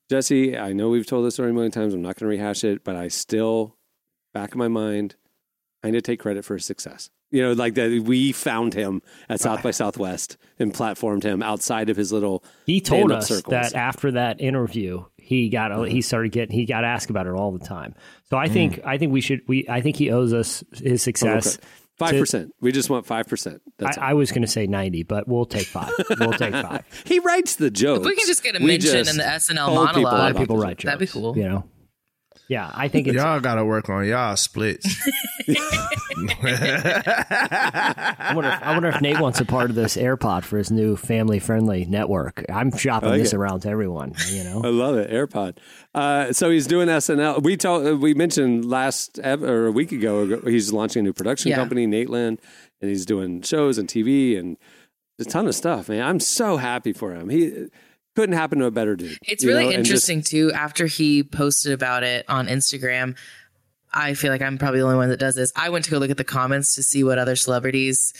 Jesse, 0.09 0.57
I 0.57 0.73
know 0.73 0.89
we've 0.89 1.07
told 1.07 1.25
this 1.25 1.33
story 1.35 1.49
a 1.49 1.53
million 1.53 1.71
times. 1.71 1.93
I'm 1.93 2.01
not 2.01 2.15
going 2.17 2.29
to 2.29 2.37
rehash 2.37 2.63
it, 2.63 2.83
but 2.83 2.95
I 2.95 3.07
still, 3.07 3.75
back 4.33 4.51
of 4.51 4.57
my 4.57 4.67
mind, 4.67 5.15
I 5.83 5.91
need 5.91 5.97
to 5.97 6.01
take 6.01 6.19
credit 6.19 6.43
for 6.45 6.55
his 6.55 6.65
success. 6.65 7.09
You 7.31 7.43
know, 7.43 7.53
like 7.53 7.75
that 7.75 8.03
we 8.05 8.31
found 8.31 8.73
him 8.73 9.01
at 9.29 9.39
South 9.39 9.61
by 9.61 9.69
ah. 9.69 9.71
Southwest 9.71 10.37
and 10.57 10.73
platformed 10.73 11.23
him 11.23 11.43
outside 11.43 11.89
of 11.89 11.95
his 11.95 12.11
little. 12.11 12.43
He 12.65 12.81
told 12.81 13.11
us 13.11 13.27
circles. 13.27 13.51
that 13.51 13.75
after 13.75 14.11
that 14.11 14.41
interview, 14.41 15.05
he 15.17 15.49
got 15.49 15.71
uh-huh. 15.71 15.83
he 15.83 16.01
started 16.01 16.31
getting 16.31 16.55
he 16.55 16.65
got 16.65 16.83
asked 16.83 17.11
about 17.11 17.27
it 17.27 17.33
all 17.33 17.51
the 17.51 17.63
time. 17.63 17.93
So 18.31 18.37
I 18.37 18.47
mm. 18.47 18.53
think 18.53 18.79
I 18.83 18.97
think 18.97 19.13
we 19.13 19.21
should 19.21 19.41
we 19.47 19.67
I 19.69 19.81
think 19.81 19.95
he 19.95 20.09
owes 20.09 20.33
us 20.33 20.63
his 20.73 21.03
success. 21.03 21.59
Five 21.99 22.17
percent. 22.17 22.55
We 22.61 22.71
just 22.71 22.89
want 22.89 23.05
five 23.05 23.27
percent. 23.27 23.61
I, 23.79 23.93
I 23.99 24.13
was 24.13 24.31
going 24.31 24.41
to 24.41 24.47
say 24.47 24.65
ninety, 24.65 25.03
but 25.03 25.27
we'll 25.27 25.45
take 25.45 25.67
five. 25.67 25.91
We'll 26.17 26.31
take 26.31 26.53
five. 26.53 26.83
he 27.05 27.19
writes 27.19 27.57
the 27.57 27.69
jokes. 27.69 27.99
If 27.99 28.05
we 28.05 28.15
can 28.15 28.25
just 28.25 28.41
get 28.41 28.55
a 28.55 28.59
We 28.59 28.67
mention 28.67 29.07
in 29.07 29.17
the 29.17 29.23
SNL 29.23 29.65
told 29.67 29.89
people 29.89 30.01
A 30.03 30.03
lot 30.03 30.31
of 30.31 30.37
people 30.37 30.57
write 30.57 30.77
jokes. 30.77 30.85
That'd 30.85 30.99
be 30.99 31.07
cool. 31.07 31.37
You 31.37 31.43
know, 31.43 31.69
Yeah, 32.49 32.69
I 32.73 32.87
think 32.89 33.07
it's 33.07 33.15
Y'all 33.15 33.39
got 33.39 33.55
to 33.55 33.65
work 33.65 33.89
on 33.89 34.05
y'all 34.07 34.35
splits. 34.35 34.85
I 35.47 35.53
wonder, 38.35 38.49
if, 38.49 38.63
I 38.63 38.73
wonder 38.73 38.89
if 38.89 39.01
Nate 39.01 39.19
wants 39.19 39.39
a 39.39 39.45
part 39.45 39.69
of 39.69 39.75
this 39.75 39.95
AirPod 39.95 40.43
for 40.43 40.57
his 40.57 40.71
new 40.71 40.95
family 40.95 41.39
friendly 41.39 41.85
network. 41.85 42.43
I'm 42.51 42.75
shopping 42.75 43.09
like 43.09 43.21
this 43.21 43.33
it. 43.33 43.37
around 43.37 43.61
to 43.61 43.69
everyone. 43.69 44.13
You 44.29 44.43
know, 44.43 44.61
I 44.63 44.67
love 44.69 44.95
it, 44.97 45.09
AirPod. 45.11 45.57
Uh, 45.93 46.33
so 46.33 46.49
he's 46.49 46.67
doing 46.67 46.87
SNL. 46.87 47.43
We 47.43 47.57
told 47.57 48.01
we 48.01 48.13
mentioned 48.13 48.65
last 48.65 49.19
ev- 49.19 49.43
or 49.43 49.67
a 49.67 49.71
week 49.71 49.91
ago 49.91 50.39
he's 50.41 50.73
launching 50.73 51.01
a 51.01 51.03
new 51.03 51.13
production 51.13 51.49
Yeah. 51.49 51.57
company, 51.57 51.87
Nateland, 51.87 52.39
and 52.81 52.89
he's 52.89 53.05
doing 53.05 53.41
shows 53.41 53.77
and 53.77 53.87
TV 53.87 54.37
and 54.37 54.57
a 55.19 55.25
ton 55.25 55.47
of 55.47 55.55
stuff. 55.55 55.89
Man, 55.89 56.01
I'm 56.01 56.19
so 56.19 56.57
happy 56.57 56.93
for 56.93 57.13
him. 57.13 57.29
He 57.29 57.67
couldn't 58.19 58.35
happen 58.35 58.59
to 58.59 58.65
a 58.65 58.71
better 58.71 58.97
dude. 58.97 59.17
It's 59.21 59.45
really 59.45 59.63
know, 59.63 59.69
and 59.69 59.85
just- 59.85 60.09
interesting 60.09 60.23
too. 60.23 60.51
After 60.51 60.87
he 60.87 61.23
posted 61.23 61.71
about 61.71 62.03
it 62.03 62.25
on 62.27 62.47
Instagram, 62.47 63.15
I 63.93 64.13
feel 64.13 64.29
like 64.29 64.41
I'm 64.41 64.57
probably 64.57 64.81
the 64.81 64.85
only 64.85 64.97
one 64.97 65.07
that 65.07 65.21
does 65.21 65.35
this. 65.35 65.53
I 65.55 65.69
went 65.69 65.85
to 65.85 65.91
go 65.91 65.99
look 65.99 66.11
at 66.11 66.17
the 66.17 66.25
comments 66.25 66.75
to 66.75 66.83
see 66.83 67.01
what 67.01 67.17
other 67.17 67.37
celebrities 67.37 68.13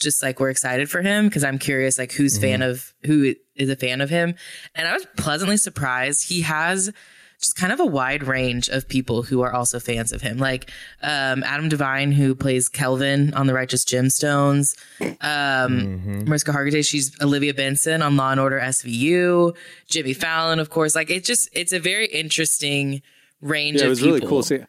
just 0.00 0.24
like 0.24 0.40
were 0.40 0.50
excited 0.50 0.90
for 0.90 1.02
him 1.02 1.28
because 1.28 1.44
I'm 1.44 1.58
curious 1.58 1.98
like 1.98 2.10
who's 2.10 2.34
mm-hmm. 2.34 2.42
fan 2.42 2.62
of 2.62 2.92
who 3.04 3.36
is 3.54 3.70
a 3.70 3.76
fan 3.76 4.00
of 4.00 4.10
him, 4.10 4.34
and 4.74 4.88
I 4.88 4.92
was 4.92 5.06
pleasantly 5.16 5.56
surprised. 5.56 6.28
He 6.28 6.40
has 6.40 6.92
just 7.40 7.56
kind 7.56 7.72
of 7.72 7.80
a 7.80 7.86
wide 7.86 8.22
range 8.22 8.68
of 8.68 8.88
people 8.88 9.22
who 9.22 9.42
are 9.42 9.52
also 9.52 9.78
fans 9.78 10.12
of 10.12 10.22
him, 10.22 10.38
like 10.38 10.70
um, 11.02 11.42
Adam 11.44 11.68
Devine, 11.68 12.12
who 12.12 12.34
plays 12.34 12.68
Kelvin 12.68 13.34
on 13.34 13.46
The 13.46 13.54
Righteous 13.54 13.84
Gemstones. 13.84 14.76
Um, 15.20 16.24
Mariska 16.24 16.52
Hargitay, 16.52 16.86
she's 16.86 17.14
Olivia 17.20 17.54
Benson 17.54 18.02
on 18.02 18.16
Law 18.16 18.30
and 18.30 18.40
Order 18.40 18.60
SVU. 18.60 19.54
Jimmy 19.86 20.14
Fallon, 20.14 20.58
of 20.58 20.70
course. 20.70 20.94
Like 20.94 21.10
it's 21.10 21.26
just 21.26 21.48
it's 21.52 21.72
a 21.72 21.78
very 21.78 22.06
interesting 22.06 23.02
range. 23.40 23.80
yeah, 23.80 23.86
it 23.86 23.88
was 23.88 24.02
really 24.02 24.20
people. 24.20 24.36
cool. 24.36 24.42
See, 24.42 24.60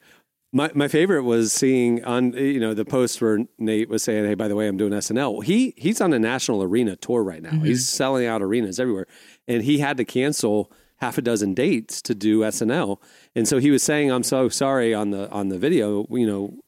my 0.51 0.71
my 0.73 0.87
favorite 0.87 1.23
was 1.23 1.51
seeing 1.51 2.03
on 2.03 2.33
you 2.33 2.59
know 2.59 2.73
the 2.73 2.85
post 2.85 3.21
where 3.21 3.39
Nate 3.57 3.89
was 3.89 4.03
saying, 4.03 4.25
"Hey, 4.25 4.35
by 4.35 4.47
the 4.47 4.55
way, 4.55 4.67
I'm 4.67 4.77
doing 4.77 4.93
SNL." 4.93 5.43
He 5.43 5.73
he's 5.77 6.01
on 6.01 6.13
a 6.13 6.19
national 6.19 6.63
arena 6.63 6.95
tour 6.95 7.23
right 7.23 7.41
now. 7.41 7.51
Mm-hmm. 7.51 7.65
He's 7.65 7.87
selling 7.87 8.25
out 8.25 8.41
arenas 8.41 8.79
everywhere, 8.79 9.07
and 9.47 9.63
he 9.63 9.79
had 9.79 9.97
to 9.97 10.05
cancel 10.05 10.71
half 10.97 11.17
a 11.17 11.21
dozen 11.21 11.53
dates 11.53 12.01
to 12.03 12.15
do 12.15 12.39
SNL. 12.39 12.97
And 13.35 13.47
so 13.47 13.59
he 13.59 13.71
was 13.71 13.83
saying, 13.83 14.11
"I'm 14.11 14.23
so 14.23 14.49
sorry" 14.49 14.93
on 14.93 15.11
the 15.11 15.29
on 15.31 15.49
the 15.49 15.57
video. 15.57 16.05
You 16.09 16.27
know, 16.27 16.59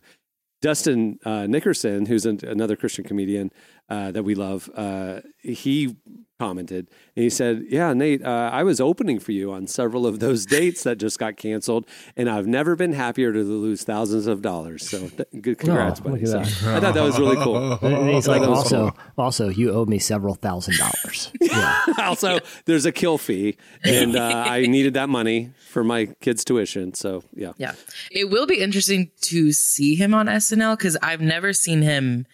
Dustin 0.62 1.20
uh, 1.24 1.46
Nickerson, 1.48 2.08
who's 2.08 2.26
an, 2.26 2.40
another 2.44 2.76
Christian 2.76 3.04
comedian 3.04 3.52
uh, 3.90 4.12
that 4.12 4.24
we 4.24 4.36
love, 4.36 4.70
uh, 4.76 5.22
he 5.42 5.96
commented 6.40 6.88
and 7.16 7.24
he 7.24 7.30
said, 7.32 7.64
"Yeah, 7.68 7.94
Nate, 7.94 8.24
uh, 8.24 8.52
I 8.54 8.62
was 8.62 8.80
opening 8.80 9.18
for 9.18 9.32
you 9.32 9.52
on 9.52 9.66
several 9.66 10.06
of 10.06 10.20
those 10.20 10.46
dates 10.58 10.84
that 10.84 10.98
just 10.98 11.18
got 11.18 11.36
canceled, 11.36 11.88
and 12.16 12.30
I've 12.30 12.46
never 12.46 12.76
been 12.76 12.94
happier 12.94 13.34
to 13.34 13.40
lose 13.44 13.84
thousands 13.84 14.28
of 14.28 14.42
dollars. 14.44 14.88
So, 14.88 15.08
th- 15.10 15.28
good 15.42 15.58
congrats, 15.58 16.00
Oh, 16.06 16.10
buddy. 16.10 16.26
So, 16.28 16.40
I 16.40 16.44
thought 16.80 16.94
that 16.94 17.02
was 17.04 17.18
really 17.18 17.38
cool. 17.38 17.74
and 17.82 18.10
he's 18.10 18.28
like, 18.28 18.42
that 18.42 18.50
was 18.50 18.60
also, 18.60 18.94
also, 19.18 19.50
you 19.50 19.72
owe 19.72 19.86
me 19.86 19.98
several 20.00 20.36
thousand 20.36 20.78
dollars. 20.78 21.32
Yeah, 21.42 21.82
also, 22.00 22.40
there's 22.66 22.86
a 22.86 22.92
kill 22.92 23.18
fee, 23.18 23.58
and 23.84 24.16
uh, 24.16 24.44
I 24.48 24.62
needed 24.68 24.94
that 24.94 25.10
money 25.10 25.52
for 25.70 25.84
my 25.84 26.06
kids' 26.22 26.44
tuition. 26.46 26.94
So, 26.94 27.24
yeah, 27.34 27.54
Yeah. 27.58 27.74
It 28.12 28.30
will 28.30 28.46
be 28.46 28.60
interesting 28.60 29.10
to 29.22 29.52
see 29.54 29.96
him 29.96 30.14
on 30.14 30.28
SNL 30.28 30.78
because 30.78 30.98
I've 31.02 31.22
never 31.22 31.52
seen 31.54 31.82
him 31.82 32.28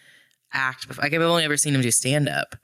act 0.54 0.88
before. 0.88 1.02
Like 1.02 1.12
I've 1.12 1.20
only 1.20 1.44
ever 1.44 1.56
seen 1.56 1.74
him 1.74 1.82
do 1.82 1.90
stand 1.90 2.28
up. 2.28 2.56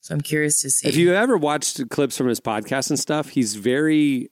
So 0.00 0.14
I'm 0.14 0.20
curious 0.20 0.60
to 0.62 0.70
see. 0.70 0.88
If 0.88 0.96
you 0.96 1.14
ever 1.14 1.36
watched 1.36 1.88
clips 1.90 2.16
from 2.16 2.28
his 2.28 2.40
podcast 2.40 2.90
and 2.90 2.98
stuff, 2.98 3.30
he's 3.30 3.54
very 3.54 4.30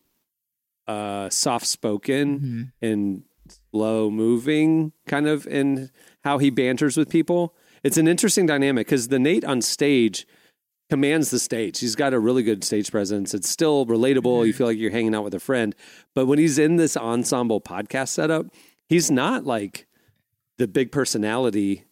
uh, 0.86 1.30
soft 1.30 1.66
spoken 1.66 2.72
and 2.82 3.22
slow 3.70 4.10
moving, 4.10 4.92
kind 5.06 5.26
of 5.26 5.46
in 5.46 5.90
how 6.24 6.38
he 6.38 6.50
banters 6.50 6.96
with 6.96 7.08
people. 7.08 7.54
It's 7.82 7.96
an 7.96 8.06
interesting 8.06 8.46
dynamic 8.46 8.86
because 8.86 9.08
the 9.08 9.18
Nate 9.18 9.44
on 9.44 9.62
stage 9.62 10.26
commands 10.90 11.30
the 11.30 11.38
stage. 11.38 11.78
He's 11.78 11.96
got 11.96 12.12
a 12.12 12.20
really 12.20 12.42
good 12.42 12.62
stage 12.64 12.90
presence. 12.90 13.32
It's 13.32 13.48
still 13.48 13.86
relatable. 13.86 14.46
You 14.46 14.52
feel 14.52 14.66
like 14.66 14.78
you're 14.78 14.90
hanging 14.90 15.14
out 15.14 15.24
with 15.24 15.34
a 15.34 15.40
friend. 15.40 15.74
But 16.14 16.26
when 16.26 16.38
he's 16.38 16.58
in 16.58 16.76
this 16.76 16.98
ensemble 16.98 17.62
podcast 17.62 18.08
setup, 18.08 18.46
he's 18.88 19.10
not 19.10 19.46
like 19.46 19.86
the 20.58 20.68
big 20.68 20.92
personality 20.92 21.86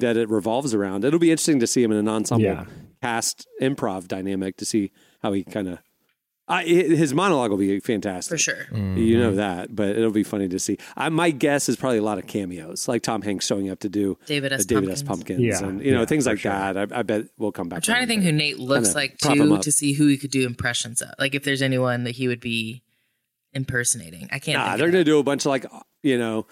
that 0.00 0.16
it 0.16 0.28
revolves 0.28 0.74
around. 0.74 1.04
It'll 1.04 1.18
be 1.18 1.30
interesting 1.30 1.60
to 1.60 1.66
see 1.66 1.82
him 1.82 1.92
in 1.92 1.98
an 1.98 2.08
ensemble 2.08 2.44
Yeah. 2.44 2.64
cast 3.00 3.46
improv 3.60 4.08
dynamic 4.08 4.56
to 4.58 4.64
see 4.64 4.90
how 5.22 5.32
he 5.32 5.44
kind 5.44 5.68
of. 5.68 5.78
I, 6.48 6.64
his 6.64 7.14
monologue 7.14 7.50
will 7.50 7.58
be 7.58 7.78
fantastic 7.78 8.32
for 8.32 8.36
sure. 8.36 8.66
You 8.72 9.16
know 9.16 9.28
mm-hmm. 9.28 9.36
that, 9.36 9.74
but 9.74 9.90
it'll 9.90 10.10
be 10.10 10.24
funny 10.24 10.48
to 10.48 10.58
see. 10.58 10.76
I, 10.96 11.08
my 11.08 11.30
guess 11.30 11.68
is 11.68 11.76
probably 11.76 11.98
a 11.98 12.02
lot 12.02 12.18
of 12.18 12.26
cameos, 12.26 12.88
like 12.88 13.02
Tom 13.02 13.22
Hanks 13.22 13.46
showing 13.46 13.70
up 13.70 13.78
to 13.80 13.88
do 13.88 14.18
David 14.26 14.52
S. 14.52 14.66
the 14.66 14.74
David 14.74 14.90
S. 14.90 15.02
Pumpkins. 15.02 15.38
Pumpkins, 15.38 15.60
Yeah, 15.60 15.66
and 15.66 15.82
you 15.82 15.92
know 15.92 16.00
yeah, 16.00 16.06
things 16.06 16.26
like 16.26 16.40
sure. 16.40 16.52
that. 16.52 16.76
I, 16.76 16.98
I 16.98 17.02
bet 17.04 17.26
we'll 17.38 17.52
come 17.52 17.68
back. 17.68 17.76
I'm 17.78 17.82
trying 17.82 18.00
to 18.02 18.06
think 18.06 18.24
who 18.24 18.32
Nate 18.32 18.58
looks 18.58 18.94
like 18.94 19.18
too 19.18 19.56
to 19.56 19.72
see 19.72 19.92
who 19.92 20.08
he 20.08 20.18
could 20.18 20.32
do 20.32 20.44
impressions 20.44 21.00
of. 21.00 21.10
Like 21.18 21.34
if 21.34 21.44
there's 21.44 21.62
anyone 21.62 22.04
that 22.04 22.16
he 22.16 22.26
would 22.26 22.40
be 22.40 22.82
impersonating. 23.54 24.28
I 24.32 24.38
can't. 24.38 24.58
Nah, 24.58 24.70
think 24.70 24.78
they're 24.78 24.88
of 24.88 24.92
going 24.92 25.04
to 25.04 25.10
that. 25.10 25.16
do 25.16 25.18
a 25.18 25.22
bunch 25.22 25.42
of 25.42 25.46
like 25.46 25.66
you 26.02 26.18
know 26.18 26.46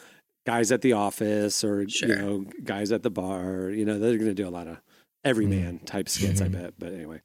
guys 0.47 0.72
at 0.72 0.82
the 0.82 0.93
office 0.95 1.62
or 1.64 1.82
you 1.82 2.09
know 2.09 2.45
guys 2.64 2.93
at 2.93 3.03
the 3.03 3.11
bar. 3.11 3.70
You 3.70 3.84
know 3.84 3.99
they're 3.99 4.16
going 4.18 4.30
to 4.30 4.34
do 4.34 4.49
a 4.49 4.51
lot 4.51 4.66
of 4.66 4.78
everyman 5.24 5.80
type 5.80 6.09
skits. 6.09 6.41
I 6.41 6.49
bet. 6.49 6.74
But 6.78 6.93
anyway, 6.93 7.20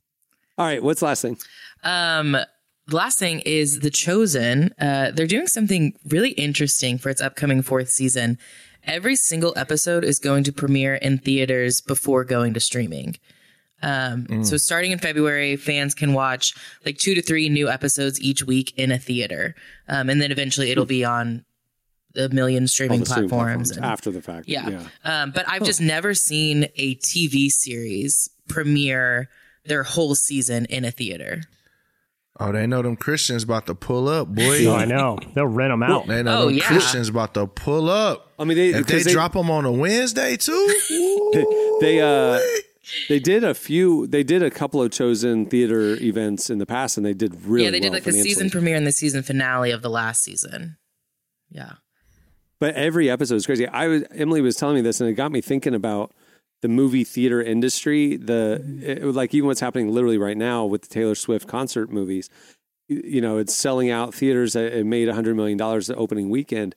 all 0.57 0.65
right. 0.65 0.81
What's 0.83 0.99
the 0.99 1.05
last 1.07 1.21
thing? 1.21 1.37
Um, 1.83 2.31
the 2.87 2.95
last 2.95 3.17
thing 3.17 3.39
is 3.41 3.79
The 3.79 3.89
Chosen. 3.89 4.73
Uh, 4.79 5.11
they're 5.11 5.25
doing 5.27 5.47
something 5.47 5.93
really 6.07 6.31
interesting 6.31 6.97
for 6.97 7.09
its 7.09 7.21
upcoming 7.21 7.61
fourth 7.63 7.89
season. 7.89 8.37
Every 8.83 9.15
single 9.15 9.53
episode 9.57 10.03
is 10.03 10.19
going 10.19 10.43
to 10.43 10.53
premiere 10.53 10.93
in 10.95 11.17
theaters 11.17 11.81
before 11.81 12.23
going 12.23 12.53
to 12.53 12.59
streaming. 12.59 13.15
Um, 13.81 14.43
So 14.43 14.57
starting 14.57 14.91
in 14.91 14.99
February, 14.99 15.55
fans 15.55 15.95
can 15.95 16.13
watch 16.13 16.53
like 16.85 16.97
two 16.99 17.15
to 17.15 17.21
three 17.23 17.49
new 17.49 17.67
episodes 17.69 18.21
each 18.21 18.43
week 18.43 18.73
in 18.77 18.91
a 18.91 18.99
theater, 18.99 19.55
um, 19.87 20.09
and 20.09 20.21
then 20.21 20.31
eventually 20.31 20.69
it'll 20.69 20.85
be 20.85 21.03
on 21.03 21.43
a 22.17 22.29
million 22.29 22.67
streaming 22.67 22.99
the 23.01 23.05
streaming 23.05 23.29
platforms. 23.29 23.71
and- 23.71 23.85
after 23.85 24.11
the 24.11 24.21
fact. 24.21 24.47
yeah. 24.47 24.87
Um, 25.03 25.31
but 25.31 25.45
I've 25.47 25.63
just 25.63 25.81
never 25.81 26.13
seen 26.13 26.65
a 26.75 26.95
TV 26.95 27.49
series 27.49 28.29
premiere 28.47 29.29
their 29.65 29.83
whole 29.83 30.15
season 30.15 30.65
in 30.65 30.85
a 30.85 30.91
theater. 30.91 31.41
Oh, 32.39 32.51
they 32.51 32.67
know 32.67 32.81
them 32.81 32.97
Christians 32.97 33.43
about 33.43 33.65
to 33.67 33.75
pull 33.75 34.09
up, 34.09 34.27
boy. 34.27 34.67
oh, 34.67 34.75
I 34.83 34.83
know 34.85 35.17
they'll 35.33 35.45
rent 35.47 35.71
them 35.71 35.81
out. 35.81 36.05
They 36.07 36.21
know 36.21 36.37
Oh, 36.43 36.45
them 36.47 36.55
yeah. 36.55 36.63
Christians 36.65 37.07
about 37.09 37.33
to 37.35 37.47
pull 37.47 37.89
up. 37.89 38.33
I 38.37 38.43
mean, 38.43 38.57
they, 38.57 38.69
If 38.71 38.87
they, 38.87 38.93
'cause 38.95 39.03
they 39.05 39.13
drop 39.13 39.33
them 39.33 39.49
on 39.49 39.63
a 39.63 39.71
Wednesday 39.71 40.35
too, 40.35 41.77
they 41.81 42.01
uh 42.01 42.39
they 43.09 43.19
did 43.19 43.43
a 43.45 43.53
few 43.53 44.05
they 44.07 44.21
did 44.23 44.43
a 44.43 44.51
couple 44.51 44.81
of 44.81 44.91
chosen 44.91 45.45
theater 45.45 45.95
events 45.95 46.49
in 46.49 46.57
the 46.59 46.65
past 46.65 46.97
and 46.97 47.05
they 47.05 47.13
did 47.13 47.41
really 47.45 47.65
yeah, 47.65 47.71
they 47.71 47.79
did 47.79 47.93
like 47.93 48.03
the 48.03 48.11
season 48.11 48.49
premiere 48.49 48.75
and 48.75 48.85
the 48.85 48.91
season 48.91 49.23
finale 49.23 49.71
of 49.71 49.81
the 49.81 49.89
last 49.89 50.21
season. 50.23 50.77
Yeah. 51.49 51.73
But 52.59 52.75
every 52.75 53.09
episode 53.09 53.35
is 53.35 53.45
crazy. 53.45 53.67
I 53.67 53.87
was 53.87 54.03
emily 54.11 54.41
was 54.41 54.55
telling 54.55 54.75
me 54.75 54.81
this 54.81 55.01
and 55.01 55.09
it 55.09 55.13
got 55.13 55.31
me 55.31 55.41
thinking 55.41 55.75
about 55.75 56.11
the 56.61 56.67
movie 56.67 57.03
theater 57.03 57.41
industry 57.41 58.17
the 58.17 58.61
mm-hmm. 58.63 58.83
it, 58.83 59.03
like 59.15 59.33
even 59.33 59.47
what's 59.47 59.59
happening 59.59 59.89
literally 59.89 60.17
right 60.17 60.37
now 60.37 60.65
with 60.65 60.83
the 60.83 60.87
taylor 60.87 61.15
swift 61.15 61.47
concert 61.47 61.91
movies. 61.91 62.29
You- 62.87 63.21
know 63.21 63.37
it's 63.37 63.53
selling 63.53 63.89
out 63.89 64.13
theaters 64.13 64.55
it 64.55 64.85
made 64.85 65.07
100 65.07 65.35
million 65.35 65.57
dollars 65.57 65.87
the 65.87 65.95
opening 65.95 66.29
weekend 66.29 66.75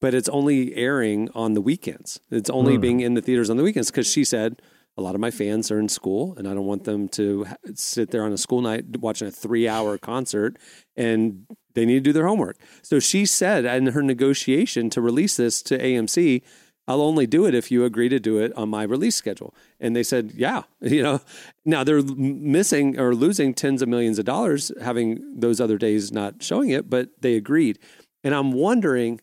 but 0.00 0.14
it's 0.14 0.30
only 0.30 0.74
airing 0.74 1.28
on 1.34 1.52
the 1.52 1.60
weekends. 1.60 2.20
It's 2.30 2.48
only 2.48 2.76
hmm. 2.76 2.80
being 2.80 3.00
in 3.00 3.12
the 3.12 3.20
theaters 3.20 3.50
on 3.50 3.58
the 3.58 3.62
weekends 3.62 3.90
because 3.90 4.10
she 4.10 4.24
said 4.24 4.62
a 4.96 5.02
lot 5.02 5.14
of 5.14 5.20
my 5.20 5.30
fans 5.30 5.70
are 5.70 5.78
in 5.78 5.88
school 5.88 6.34
and 6.36 6.46
i 6.46 6.54
don't 6.54 6.66
want 6.66 6.84
them 6.84 7.08
to 7.08 7.44
ha- 7.44 7.56
sit 7.74 8.10
there 8.10 8.24
on 8.24 8.32
a 8.32 8.36
school 8.36 8.60
night 8.60 8.84
watching 8.98 9.28
a 9.28 9.30
three 9.30 9.68
hour 9.68 9.96
concert 9.96 10.56
and 10.96 11.46
they 11.74 11.84
need 11.86 11.94
to 11.94 12.00
do 12.00 12.12
their 12.12 12.26
homework 12.26 12.56
so 12.82 12.98
she 12.98 13.24
said 13.24 13.64
in 13.64 13.88
her 13.88 14.02
negotiation 14.02 14.90
to 14.90 15.00
release 15.00 15.36
this 15.36 15.62
to 15.62 15.78
amc 15.78 16.42
I'll 16.90 17.02
only 17.02 17.28
do 17.28 17.46
it 17.46 17.54
if 17.54 17.70
you 17.70 17.84
agree 17.84 18.08
to 18.08 18.18
do 18.18 18.38
it 18.38 18.52
on 18.56 18.68
my 18.68 18.82
release 18.82 19.14
schedule. 19.14 19.54
And 19.78 19.94
they 19.94 20.02
said, 20.02 20.32
yeah, 20.34 20.62
you 20.80 21.04
know, 21.04 21.20
now 21.64 21.84
they're 21.84 22.02
missing 22.02 22.98
or 22.98 23.14
losing 23.14 23.54
tens 23.54 23.80
of 23.80 23.88
millions 23.88 24.18
of 24.18 24.24
dollars 24.24 24.72
having 24.82 25.22
those 25.38 25.60
other 25.60 25.78
days 25.78 26.10
not 26.10 26.42
showing 26.42 26.70
it, 26.70 26.90
but 26.90 27.10
they 27.20 27.36
agreed. 27.36 27.78
And 28.24 28.34
I'm 28.34 28.50
wondering 28.50 29.20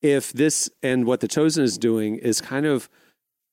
if 0.00 0.32
this 0.32 0.70
and 0.80 1.04
what 1.04 1.18
The 1.18 1.28
Chosen 1.28 1.64
is 1.64 1.76
doing 1.76 2.16
is 2.16 2.40
kind 2.40 2.66
of 2.66 2.88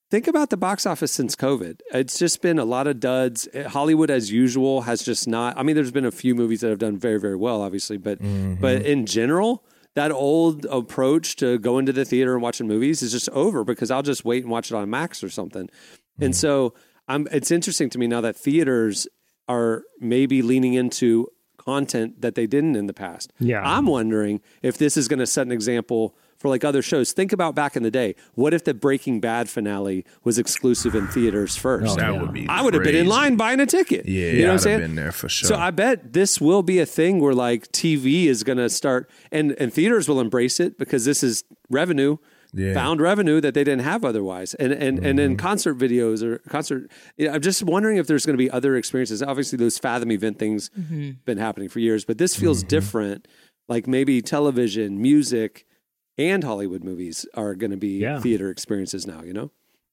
think 0.09 0.27
about 0.27 0.49
the 0.49 0.57
box 0.57 0.85
office 0.85 1.11
since 1.11 1.35
COVID. 1.35 1.81
It's 1.93 2.17
just 2.17 2.41
been 2.41 2.59
a 2.59 2.65
lot 2.65 2.87
of 2.87 2.99
duds. 2.99 3.47
Eh, 3.53 3.63
Hollywood, 3.63 4.09
as 4.09 4.31
usual, 4.31 4.81
has 4.81 5.03
just 5.03 5.27
not. 5.27 5.57
I 5.57 5.63
mean, 5.63 5.75
there's 5.75 5.91
been 5.91 6.05
a 6.05 6.11
few 6.11 6.35
movies 6.35 6.61
that 6.61 6.69
have 6.69 6.79
done 6.79 6.97
very, 6.97 7.19
very 7.19 7.35
well, 7.35 7.61
obviously, 7.61 7.97
but 7.97 8.19
mm-hmm. 8.19 8.55
but 8.55 8.81
in 8.81 9.05
general, 9.05 9.63
that 9.95 10.11
old 10.11 10.65
approach 10.65 11.35
to 11.37 11.57
going 11.59 11.85
to 11.85 11.93
the 11.93 12.05
theater 12.05 12.33
and 12.33 12.41
watching 12.41 12.67
movies 12.67 13.01
is 13.01 13.11
just 13.11 13.29
over 13.29 13.63
because 13.63 13.91
I'll 13.91 14.03
just 14.03 14.25
wait 14.25 14.43
and 14.43 14.51
watch 14.51 14.71
it 14.71 14.75
on 14.75 14.89
Max 14.89 15.23
or 15.23 15.29
something. 15.29 15.69
And 16.19 16.33
mm. 16.33 16.37
so 16.37 16.73
I'm. 17.07 17.27
It's 17.31 17.51
interesting 17.51 17.89
to 17.91 17.97
me 17.97 18.07
now 18.07 18.21
that 18.21 18.35
theaters 18.35 19.07
are 19.47 19.83
maybe 19.99 20.41
leaning 20.41 20.73
into 20.73 21.27
content 21.57 22.21
that 22.21 22.35
they 22.35 22.47
didn't 22.47 22.75
in 22.75 22.87
the 22.87 22.93
past. 22.93 23.33
Yeah. 23.39 23.61
I'm 23.63 23.85
wondering 23.85 24.41
if 24.61 24.77
this 24.77 24.95
is 24.95 25.07
going 25.07 25.19
to 25.19 25.27
set 25.27 25.45
an 25.45 25.51
example 25.51 26.15
for 26.39 26.47
like 26.49 26.63
other 26.63 26.81
shows. 26.81 27.11
Think 27.11 27.31
about 27.33 27.53
back 27.53 27.75
in 27.75 27.83
the 27.83 27.91
day. 27.91 28.15
What 28.33 28.53
if 28.53 28.63
the 28.63 28.73
Breaking 28.73 29.19
Bad 29.19 29.49
finale 29.49 30.05
was 30.23 30.39
exclusive 30.39 30.95
in 30.95 31.07
theaters 31.07 31.55
first? 31.55 31.97
that 31.97 32.19
would 32.19 32.33
be. 32.33 32.47
I 32.49 32.61
would 32.61 32.73
have 32.73 32.83
been 32.83 32.95
in 32.95 33.07
line 33.07 33.35
buying 33.35 33.59
a 33.59 33.65
ticket. 33.65 34.07
Yeah, 34.07 34.31
you 34.31 34.41
know 34.43 34.47
what 34.47 34.53
I'm 34.53 34.59
saying? 34.59 34.79
been 34.79 34.95
there 34.95 35.11
for 35.11 35.29
sure. 35.29 35.47
So 35.49 35.55
I 35.55 35.69
bet 35.71 36.13
this 36.13 36.39
will 36.41 36.63
be 36.63 36.79
a 36.79 36.85
thing 36.85 37.19
where 37.19 37.33
like 37.35 37.71
TV 37.71 38.25
is 38.25 38.43
going 38.43 38.57
to 38.57 38.69
start, 38.69 39.09
and 39.31 39.51
and 39.59 39.71
theaters 39.73 40.07
will 40.09 40.19
embrace 40.19 40.59
it 40.59 40.77
because 40.79 41.05
this 41.05 41.21
is 41.23 41.43
revenue. 41.69 42.17
Yeah. 42.51 42.73
Found 42.73 42.99
revenue 42.99 43.39
that 43.41 43.53
they 43.53 43.63
didn't 43.63 43.83
have 43.83 44.03
otherwise, 44.03 44.55
and 44.55 44.71
and 44.73 44.81
and 44.81 44.99
Mm-hmm. 44.99 45.17
then 45.17 45.37
concert 45.37 45.77
videos 45.77 46.23
or 46.23 46.39
concert. 46.49 46.89
You 47.15 47.27
know, 47.27 47.33
I'm 47.33 47.41
just 47.41 47.61
wondering 47.61 47.97
if 47.97 48.07
there's 48.07 48.25
going 48.25 48.33
to 48.33 48.43
be 48.43 48.49
other 48.49 48.75
experiences. 48.75 49.21
Obviously, 49.21 49.57
those 49.57 49.77
Fathom 49.77 50.11
event 50.11 50.39
things 50.39 50.69
been 51.25 51.37
happening 51.37 51.69
for 51.69 51.77
years, 51.79 52.05
but 52.05 52.17
this 52.17 52.35
feels 52.35 52.61
Mm-hmm. 52.61 52.67
different. 52.69 53.27
Like 53.67 53.85
maybe 53.85 54.19
television, 54.23 54.99
music, 54.99 55.67
and 56.19 56.43
Hollywood 56.43 56.83
movies 56.83 57.25
are 57.33 57.55
going 57.55 57.71
to 57.71 57.77
be 57.77 57.97
Yeah. 57.99 58.19
theater 58.19 58.49
experiences 58.51 59.07
now. 59.07 59.23
You 59.23 59.33
know, 59.33 59.51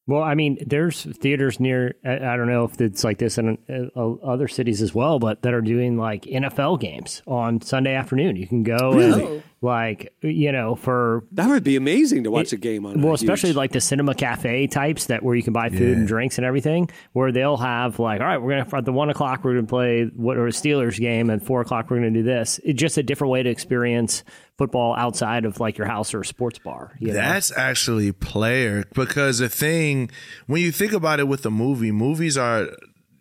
Well, 0.08 0.22
I 0.22 0.34
mean, 0.34 0.58
there's 0.66 1.02
theaters 1.16 1.58
near. 1.58 1.94
I 2.04 2.36
don't 2.36 2.48
know 2.48 2.64
if 2.64 2.80
it's 2.80 3.02
like 3.04 3.18
this 3.18 3.38
in 3.38 3.58
uh, 3.68 4.00
other 4.22 4.46
cities 4.48 4.82
as 4.82 4.94
well, 4.94 5.18
but 5.18 5.42
that 5.42 5.52
are 5.54 5.60
doing 5.62 5.96
like 5.96 6.22
NFL 6.24 6.80
games 6.80 7.22
on 7.26 7.60
Sunday 7.60 7.94
afternoon. 7.94 8.36
You 8.36 8.46
can 8.46 8.62
go 8.62 8.92
and 8.98 9.42
like 9.62 10.12
you 10.20 10.52
know 10.52 10.76
for 10.76 11.24
that 11.32 11.48
would 11.48 11.64
be 11.64 11.74
amazing 11.76 12.22
to 12.24 12.30
watch 12.30 12.52
a 12.52 12.56
game 12.56 12.84
on. 12.86 13.00
well, 13.02 13.14
especially 13.14 13.48
huge- 13.48 13.56
like 13.56 13.72
the 13.72 13.80
cinema 13.80 14.14
cafe 14.14 14.66
types 14.68 15.06
that 15.06 15.22
where 15.24 15.34
you 15.34 15.42
can 15.42 15.52
buy 15.54 15.70
food 15.70 15.96
and 15.96 16.06
drinks 16.06 16.36
and 16.38 16.44
everything, 16.46 16.88
where 17.14 17.32
they'll 17.32 17.56
have 17.56 17.98
like, 17.98 18.20
all 18.20 18.26
right, 18.28 18.36
we're 18.40 18.50
gonna 18.62 18.76
at 18.76 18.84
the 18.84 18.92
one 18.92 19.10
o'clock 19.10 19.42
we're 19.42 19.54
gonna 19.54 19.66
play 19.66 20.04
what 20.14 20.36
or 20.36 20.46
a 20.46 20.50
Steelers 20.50 21.00
game, 21.00 21.30
and 21.30 21.44
four 21.44 21.62
o'clock 21.62 21.90
we're 21.90 21.96
gonna 21.96 22.10
do 22.12 22.22
this. 22.22 22.60
It's 22.64 22.78
just 22.78 22.96
a 22.98 23.02
different 23.02 23.32
way 23.32 23.42
to 23.42 23.50
experience 23.50 24.22
football 24.58 24.94
outside 24.96 25.44
of 25.44 25.60
like 25.60 25.76
your 25.78 25.86
house 25.86 26.14
or 26.14 26.20
a 26.20 26.24
sports 26.24 26.58
bar. 26.58 26.96
You 26.98 27.08
know? 27.08 27.14
That's 27.14 27.56
actually 27.56 28.12
player 28.12 28.84
because 28.94 29.38
the 29.38 29.48
thing 29.48 30.10
when 30.46 30.62
you 30.62 30.72
think 30.72 30.92
about 30.92 31.20
it 31.20 31.28
with 31.28 31.42
the 31.42 31.50
movie, 31.50 31.92
movies 31.92 32.36
are 32.38 32.68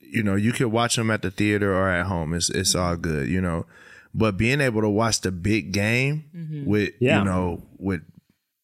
you 0.01 0.23
know 0.23 0.35
you 0.35 0.51
can 0.53 0.71
watch 0.71 0.95
them 0.95 1.11
at 1.11 1.21
the 1.21 1.31
theater 1.31 1.73
or 1.73 1.89
at 1.89 2.05
home. 2.05 2.33
It's 2.33 2.49
it's 2.49 2.75
all 2.75 2.93
mm-hmm. 2.93 3.01
good, 3.01 3.29
you 3.29 3.41
know. 3.41 3.65
But 4.13 4.37
being 4.37 4.61
able 4.61 4.81
to 4.81 4.89
watch 4.89 5.21
the 5.21 5.31
big 5.31 5.73
game 5.73 6.25
mm-hmm. 6.35 6.65
with 6.65 6.93
Yeah. 6.99 7.19
you 7.19 7.25
know 7.25 7.63
with 7.77 8.01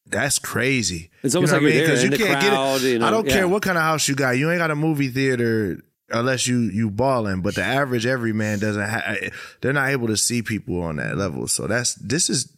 that's 0.07 0.39
crazy. 0.39 1.09
It's 1.24 1.36
almost 1.36 1.53
You 1.53 1.59
know 1.59 1.65
like 1.67 1.74
what 1.74 1.74
I 1.74 1.76
you're 1.76 1.88
mean? 1.88 1.89
'Cause 1.89 2.01
there 2.03 2.13
in 2.13 2.19
you 2.19 2.26
can't 2.26 2.41
get 2.41 2.49
crowd, 2.49 2.82
it. 2.82 2.91
you 2.93 2.99
know, 2.99 3.07
I 3.07 3.11
don't 3.11 3.28
yeah. 3.28 3.34
care 3.34 3.47
what 3.47 3.63
kind 3.63 3.78
of 3.78 3.84
house 3.84 4.07
you 4.07 4.15
got. 4.15 4.32
You 4.32 4.49
ain't 4.51 4.59
got 4.59 4.72
a 4.72 4.76
movie 4.76 5.07
theater 5.09 5.82
unless 6.09 6.47
you 6.47 6.59
you 6.59 6.89
balling. 6.89 7.41
But 7.41 7.55
the 7.55 7.63
average 7.63 8.05
everyman 8.05 8.59
doesn't. 8.59 8.82
have 8.82 9.17
They're 9.61 9.74
not 9.74 9.89
able 9.89 10.07
to 10.07 10.17
see 10.17 10.41
people 10.41 10.82
on 10.82 10.97
that 10.97 11.17
level. 11.17 11.47
So 11.47 11.67
that's 11.67 11.95
this 11.95 12.30
is 12.30 12.51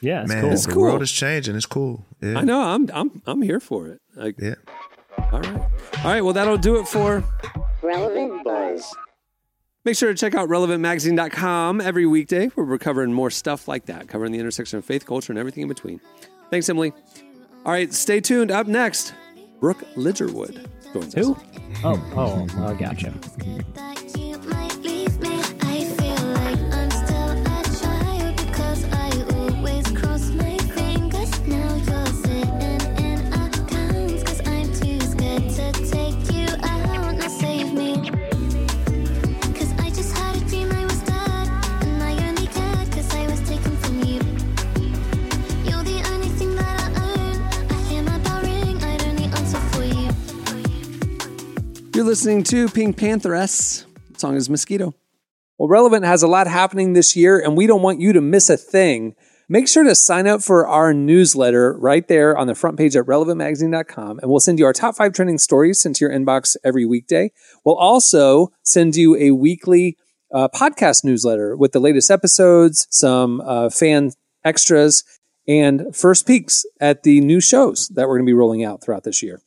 yeah, 0.00 0.22
it's 0.22 0.28
man. 0.28 0.42
cool. 0.42 0.50
The 0.50 0.68
cool. 0.72 0.82
world 0.82 1.02
is 1.02 1.10
changing. 1.12 1.56
It's 1.56 1.66
cool. 1.66 2.04
Yeah. 2.20 2.38
I 2.38 2.42
know 2.42 2.60
I'm 2.62 2.88
I'm 2.92 3.22
I'm 3.26 3.42
here 3.42 3.60
for 3.60 3.88
it. 3.88 4.00
Like, 4.14 4.38
Yeah. 4.40 4.54
all 5.32 5.40
right, 5.40 5.60
all 6.04 6.04
right. 6.04 6.20
Well, 6.22 6.32
that'll 6.34 6.56
do 6.58 6.76
it 6.78 6.88
for. 6.88 7.22
Relevant 7.82 8.42
Buzz. 8.44 8.94
Make 9.84 9.96
sure 9.96 10.08
to 10.12 10.14
check 10.18 10.34
out 10.34 10.48
relevantmagazine.com 10.48 11.80
every 11.80 12.04
weekday 12.06 12.48
where 12.48 12.66
we're 12.66 12.78
covering 12.78 13.12
more 13.12 13.30
stuff 13.30 13.68
like 13.68 13.86
that, 13.86 14.08
covering 14.08 14.32
the 14.32 14.38
intersection 14.38 14.78
of 14.78 14.84
faith, 14.84 15.06
culture, 15.06 15.32
and 15.32 15.38
everything 15.38 15.62
in 15.62 15.68
between. 15.68 16.00
Thanks, 16.50 16.68
Emily. 16.68 16.92
All 17.64 17.72
right, 17.72 17.92
stay 17.94 18.20
tuned. 18.20 18.50
Up 18.50 18.66
next, 18.66 19.14
Brooke 19.60 19.84
Ligertwood 19.94 20.66
joins 20.92 21.14
us. 21.14 21.24
Who? 21.26 21.36
Oh, 21.84 22.46
oh, 22.56 22.66
I 22.66 22.74
gotcha. 22.74 23.14
You're 51.98 52.06
listening 52.06 52.44
to 52.44 52.68
PinkPantheress. 52.68 53.84
The 54.12 54.20
song 54.20 54.36
is 54.36 54.48
Mosquito. 54.48 54.94
Well, 55.58 55.68
Relevant 55.68 56.04
has 56.04 56.22
a 56.22 56.28
lot 56.28 56.46
happening 56.46 56.92
this 56.92 57.16
year, 57.16 57.40
and 57.40 57.56
we 57.56 57.66
don't 57.66 57.82
want 57.82 58.00
you 58.00 58.12
to 58.12 58.20
miss 58.20 58.48
a 58.48 58.56
thing. 58.56 59.16
Make 59.48 59.66
sure 59.66 59.82
to 59.82 59.96
sign 59.96 60.28
up 60.28 60.40
for 60.40 60.64
our 60.64 60.94
newsletter 60.94 61.76
right 61.76 62.06
there 62.06 62.38
on 62.38 62.46
the 62.46 62.54
front 62.54 62.78
page 62.78 62.94
at 62.94 63.04
relevantmagazine.com, 63.06 64.20
and 64.20 64.30
we'll 64.30 64.38
send 64.38 64.60
you 64.60 64.66
our 64.66 64.72
top 64.72 64.94
five 64.94 65.12
trending 65.12 65.38
stories 65.38 65.80
sent 65.80 65.96
to 65.96 66.04
your 66.04 66.14
inbox 66.14 66.56
every 66.62 66.86
weekday. 66.86 67.32
We'll 67.64 67.74
also 67.74 68.52
send 68.62 68.94
you 68.94 69.16
a 69.16 69.32
weekly 69.32 69.96
uh, 70.32 70.46
podcast 70.54 71.02
newsletter 71.02 71.56
with 71.56 71.72
the 71.72 71.80
latest 71.80 72.12
episodes, 72.12 72.86
some 72.90 73.40
uh, 73.40 73.70
fan 73.70 74.12
extras, 74.44 75.02
and 75.48 75.96
first 75.96 76.28
peeks 76.28 76.64
at 76.80 77.02
the 77.02 77.20
new 77.20 77.40
shows 77.40 77.88
that 77.88 78.06
we're 78.06 78.18
going 78.18 78.26
to 78.26 78.30
be 78.30 78.34
rolling 78.34 78.62
out 78.62 78.84
throughout 78.84 79.02
this 79.02 79.20
year. 79.20 79.42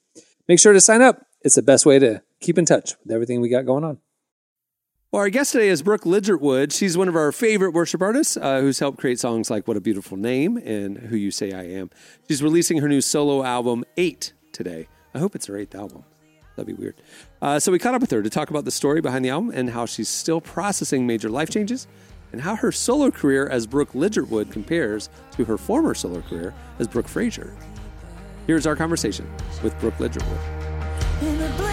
Make 0.49 0.59
sure 0.59 0.73
to 0.73 0.81
sign 0.81 1.01
up. 1.01 1.25
It's 1.43 1.55
the 1.55 1.61
best 1.61 1.85
way 1.85 1.97
to 1.97 2.21
keep 2.41 2.57
in 2.57 2.65
touch 2.65 2.95
with 3.03 3.13
everything 3.13 3.39
we 3.39 3.49
got 3.49 3.65
going 3.65 3.83
on. 3.83 3.99
Well, 5.11 5.21
our 5.21 5.29
guest 5.29 5.51
today 5.51 5.67
is 5.67 5.81
Brooke 5.81 6.03
Ligertwood. 6.03 6.71
She's 6.73 6.97
one 6.97 7.09
of 7.09 7.17
our 7.17 7.31
favorite 7.33 7.71
worship 7.71 8.01
artists 8.01 8.37
uh, 8.37 8.61
who's 8.61 8.79
helped 8.79 8.97
create 8.97 9.19
songs 9.19 9.49
like 9.49 9.67
What 9.67 9.75
a 9.75 9.81
Beautiful 9.81 10.15
Name 10.15 10.55
and 10.57 10.97
Who 10.97 11.17
You 11.17 11.31
Say 11.31 11.51
I 11.51 11.63
Am. 11.63 11.89
She's 12.29 12.41
releasing 12.41 12.77
her 12.77 12.87
new 12.87 13.01
solo 13.01 13.43
album, 13.43 13.83
Eight, 13.97 14.31
today. 14.53 14.87
I 15.13 15.19
hope 15.19 15.35
it's 15.35 15.47
her 15.47 15.57
eighth 15.57 15.75
album. 15.75 16.05
That'd 16.55 16.67
be 16.67 16.81
weird. 16.81 16.95
Uh, 17.41 17.59
so 17.59 17.73
we 17.73 17.79
caught 17.79 17.93
up 17.93 18.01
with 18.01 18.11
her 18.11 18.23
to 18.23 18.29
talk 18.29 18.49
about 18.49 18.63
the 18.63 18.71
story 18.71 19.01
behind 19.01 19.25
the 19.25 19.29
album 19.29 19.51
and 19.53 19.69
how 19.69 19.85
she's 19.85 20.07
still 20.07 20.39
processing 20.39 21.05
major 21.05 21.29
life 21.29 21.49
changes 21.49 21.87
and 22.31 22.39
how 22.39 22.55
her 22.55 22.71
solo 22.71 23.11
career 23.11 23.47
as 23.49 23.67
Brooke 23.67 23.91
Ligertwood 23.91 24.49
compares 24.51 25.09
to 25.31 25.43
her 25.43 25.57
former 25.57 25.93
solo 25.93 26.21
career 26.21 26.53
as 26.79 26.87
Brooke 26.87 27.09
Fraser. 27.09 27.53
Here's 28.47 28.65
our 28.65 28.77
conversation 28.77 29.29
with 29.61 29.77
Brooke 29.79 29.97
Ligertwood. 29.97 31.70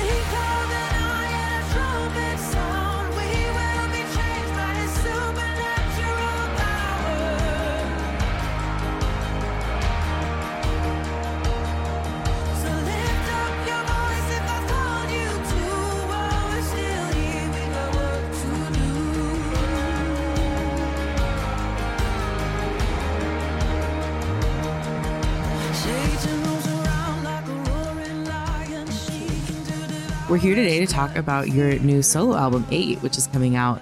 We're 30.39 30.55
here 30.55 30.55
today 30.55 30.79
to 30.79 30.87
talk 30.87 31.17
about 31.17 31.49
your 31.49 31.77
new 31.81 32.01
solo 32.01 32.37
album, 32.37 32.65
Eight, 32.71 33.03
which 33.03 33.19
is 33.19 33.27
coming 33.27 33.57
out. 33.57 33.79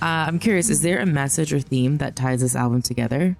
Uh, 0.00 0.24
I'm 0.26 0.38
curious, 0.38 0.70
is 0.70 0.80
there 0.80 1.00
a 1.00 1.04
message 1.04 1.52
or 1.52 1.60
theme 1.60 1.98
that 1.98 2.16
ties 2.16 2.40
this 2.40 2.56
album 2.56 2.80
together? 2.80 3.36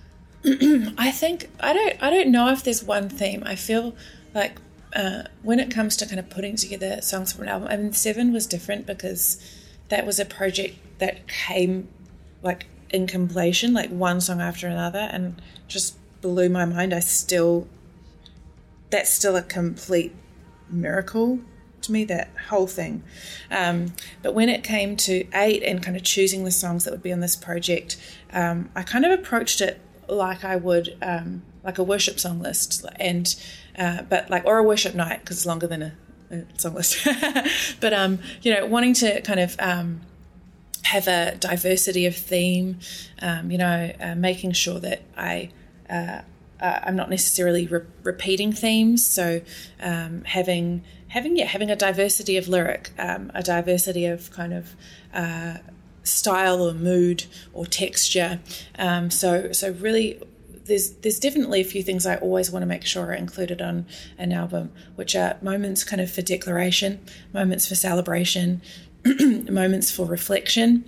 I 0.44 1.12
think 1.12 1.48
I 1.60 1.72
don't 1.72 2.02
I 2.02 2.10
don't 2.10 2.32
know 2.32 2.48
if 2.48 2.64
there's 2.64 2.82
one 2.82 3.08
theme. 3.08 3.44
I 3.46 3.54
feel 3.54 3.94
like 4.34 4.58
uh, 4.92 5.22
when 5.44 5.60
it 5.60 5.70
comes 5.70 5.96
to 5.98 6.06
kind 6.06 6.18
of 6.18 6.28
putting 6.28 6.56
together 6.56 7.00
songs 7.00 7.32
for 7.32 7.44
an 7.44 7.48
album, 7.48 7.68
I 7.70 7.76
mean 7.76 7.92
Seven 7.92 8.32
was 8.32 8.44
different 8.44 8.88
because 8.88 9.40
that 9.88 10.04
was 10.04 10.18
a 10.18 10.24
project 10.24 10.78
that 10.98 11.28
came 11.28 11.86
like 12.42 12.66
in 12.90 13.06
completion, 13.06 13.72
like 13.72 13.90
one 13.90 14.20
song 14.20 14.40
after 14.40 14.66
another, 14.66 15.08
and 15.12 15.40
just 15.68 15.96
blew 16.20 16.48
my 16.48 16.64
mind. 16.64 16.92
I 16.92 16.98
still 16.98 17.68
that's 18.90 19.10
still 19.10 19.36
a 19.36 19.42
complete 19.42 20.12
miracle 20.68 21.38
to 21.82 21.92
me 21.92 22.04
that 22.04 22.30
whole 22.48 22.66
thing. 22.66 23.02
Um, 23.50 23.94
but 24.22 24.34
when 24.34 24.48
it 24.48 24.62
came 24.62 24.96
to 24.96 25.26
eight 25.34 25.62
and 25.62 25.82
kind 25.82 25.96
of 25.96 26.02
choosing 26.02 26.44
the 26.44 26.50
songs 26.50 26.84
that 26.84 26.90
would 26.90 27.02
be 27.02 27.12
on 27.12 27.20
this 27.20 27.36
project 27.36 27.96
um, 28.32 28.70
i 28.74 28.82
kind 28.82 29.04
of 29.04 29.10
approached 29.12 29.60
it 29.60 29.80
like 30.08 30.44
i 30.44 30.56
would 30.56 30.96
um, 31.02 31.42
like 31.64 31.78
a 31.78 31.82
worship 31.82 32.18
song 32.18 32.40
list 32.40 32.84
and 32.98 33.36
uh, 33.78 34.02
but 34.02 34.30
like 34.30 34.44
or 34.44 34.58
a 34.58 34.62
worship 34.62 34.94
night 34.94 35.20
because 35.20 35.38
it's 35.38 35.46
longer 35.46 35.66
than 35.66 35.82
a, 35.82 35.92
a 36.30 36.44
song 36.58 36.74
list. 36.74 37.06
But 37.80 37.92
um 37.92 38.18
you 38.42 38.52
know 38.52 38.66
wanting 38.66 38.94
to 38.94 39.20
kind 39.22 39.40
of 39.40 39.56
um, 39.58 40.00
have 40.84 41.06
a 41.06 41.36
diversity 41.36 42.06
of 42.06 42.16
theme, 42.16 42.78
um, 43.22 43.50
you 43.50 43.58
know, 43.58 43.92
uh, 44.00 44.14
making 44.14 44.52
sure 44.52 44.80
that 44.80 45.02
I 45.16 45.50
uh, 45.88 46.22
uh, 46.60 46.80
I'm 46.82 46.96
not 46.96 47.10
necessarily 47.10 47.66
re- 47.66 47.82
repeating 48.02 48.52
themes. 48.52 49.04
So 49.04 49.40
um, 49.80 50.24
having 50.24 50.82
having 51.08 51.36
yeah 51.36 51.46
having 51.46 51.70
a 51.70 51.76
diversity 51.76 52.36
of 52.36 52.48
lyric, 52.48 52.90
um, 52.98 53.30
a 53.34 53.42
diversity 53.42 54.06
of 54.06 54.30
kind 54.30 54.52
of 54.52 54.76
uh, 55.12 55.58
style 56.02 56.62
or 56.62 56.74
mood 56.74 57.24
or 57.52 57.66
texture. 57.66 58.40
Um, 58.78 59.10
so 59.10 59.52
so 59.52 59.72
really. 59.72 60.20
There's, 60.62 60.90
there's 60.90 61.18
definitely 61.18 61.60
a 61.60 61.64
few 61.64 61.82
things 61.82 62.06
I 62.06 62.14
always 62.16 62.52
want 62.52 62.62
to 62.62 62.66
make 62.66 62.84
sure 62.84 63.06
are 63.06 63.12
included 63.12 63.60
on 63.60 63.86
an 64.18 64.30
album, 64.30 64.70
which 64.94 65.16
are 65.16 65.36
moments 65.42 65.82
kind 65.82 66.00
of 66.00 66.12
for 66.12 66.22
declaration, 66.22 67.00
moments 67.32 67.66
for 67.66 67.74
celebration, 67.74 68.62
moments 69.50 69.90
for 69.90 70.06
reflection, 70.06 70.84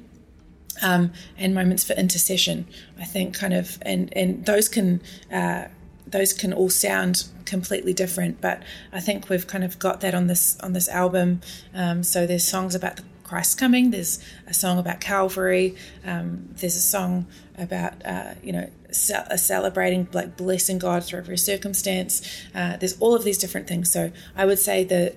um, 0.81 1.13
and 1.37 1.55
moments 1.55 1.85
for 1.85 1.93
intercession. 1.95 2.67
I 2.99 3.05
think 3.05 3.35
kind 3.35 3.55
of 3.55 3.79
and 3.83 4.13
and 4.17 4.47
those 4.47 4.69
can 4.69 5.01
uh, 5.33 5.67
those 6.07 6.33
can 6.33 6.53
all 6.53 6.71
sound 6.71 7.25
completely 7.45 7.93
different, 7.93 8.41
but 8.41 8.63
I 8.93 9.01
think 9.01 9.29
we've 9.29 9.47
kind 9.47 9.65
of 9.65 9.79
got 9.79 10.01
that 10.01 10.15
on 10.15 10.27
this 10.27 10.59
on 10.61 10.73
this 10.73 10.89
album. 10.89 11.41
Um, 11.75 12.03
so 12.03 12.27
there's 12.27 12.47
songs 12.47 12.75
about 12.75 12.97
the 12.97 13.05
Christ 13.25 13.59
coming. 13.59 13.93
There's 13.93 14.23
a 14.47 14.53
song 14.53 14.79
about 14.79 15.01
Calvary. 15.01 15.75
Um, 16.05 16.51
there's 16.51 16.77
a 16.77 16.81
song 16.81 17.27
about 17.57 17.95
uh, 18.05 18.35
you 18.43 18.53
know 18.53 18.71
ce- 18.91 19.11
uh, 19.13 19.37
celebrating 19.37 20.07
like 20.13 20.37
blessing 20.37 20.79
God 20.79 21.03
through 21.05 21.21
every 21.21 21.39
circumstance. 21.39 22.21
Uh, 22.55 22.77
there's 22.77 22.99
all 23.01 23.15
of 23.15 23.25
these 23.25 23.39
different 23.39 23.69
things. 23.69 23.91
So 23.91 24.13
I 24.37 24.45
would 24.45 24.59
say 24.59 24.85
that 24.85 25.17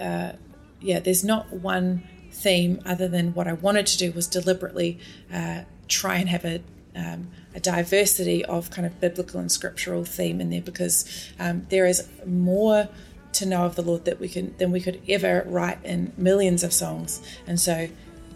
uh, 0.00 0.36
yeah, 0.80 1.00
there's 1.00 1.24
not 1.24 1.52
one 1.52 2.04
theme 2.32 2.80
other 2.84 3.08
than 3.08 3.34
what 3.34 3.46
I 3.46 3.52
wanted 3.52 3.86
to 3.88 3.98
do 3.98 4.12
was 4.12 4.26
deliberately 4.26 4.98
uh, 5.32 5.62
try 5.88 6.16
and 6.16 6.28
have 6.28 6.44
a 6.44 6.60
um, 6.94 7.28
a 7.54 7.60
diversity 7.60 8.44
of 8.44 8.70
kind 8.70 8.86
of 8.86 9.00
biblical 9.00 9.40
and 9.40 9.50
scriptural 9.50 10.04
theme 10.04 10.40
in 10.40 10.50
there 10.50 10.60
because 10.60 11.30
um, 11.38 11.66
there 11.68 11.86
is 11.86 12.08
more 12.26 12.88
to 13.32 13.46
know 13.46 13.64
of 13.64 13.76
the 13.76 13.82
Lord 13.82 14.04
that 14.04 14.18
we 14.18 14.28
can 14.28 14.54
than 14.58 14.72
we 14.72 14.80
could 14.80 15.00
ever 15.08 15.44
write 15.46 15.78
in 15.84 16.12
millions 16.16 16.62
of 16.64 16.72
songs. 16.72 17.22
And 17.46 17.60
so 17.60 17.88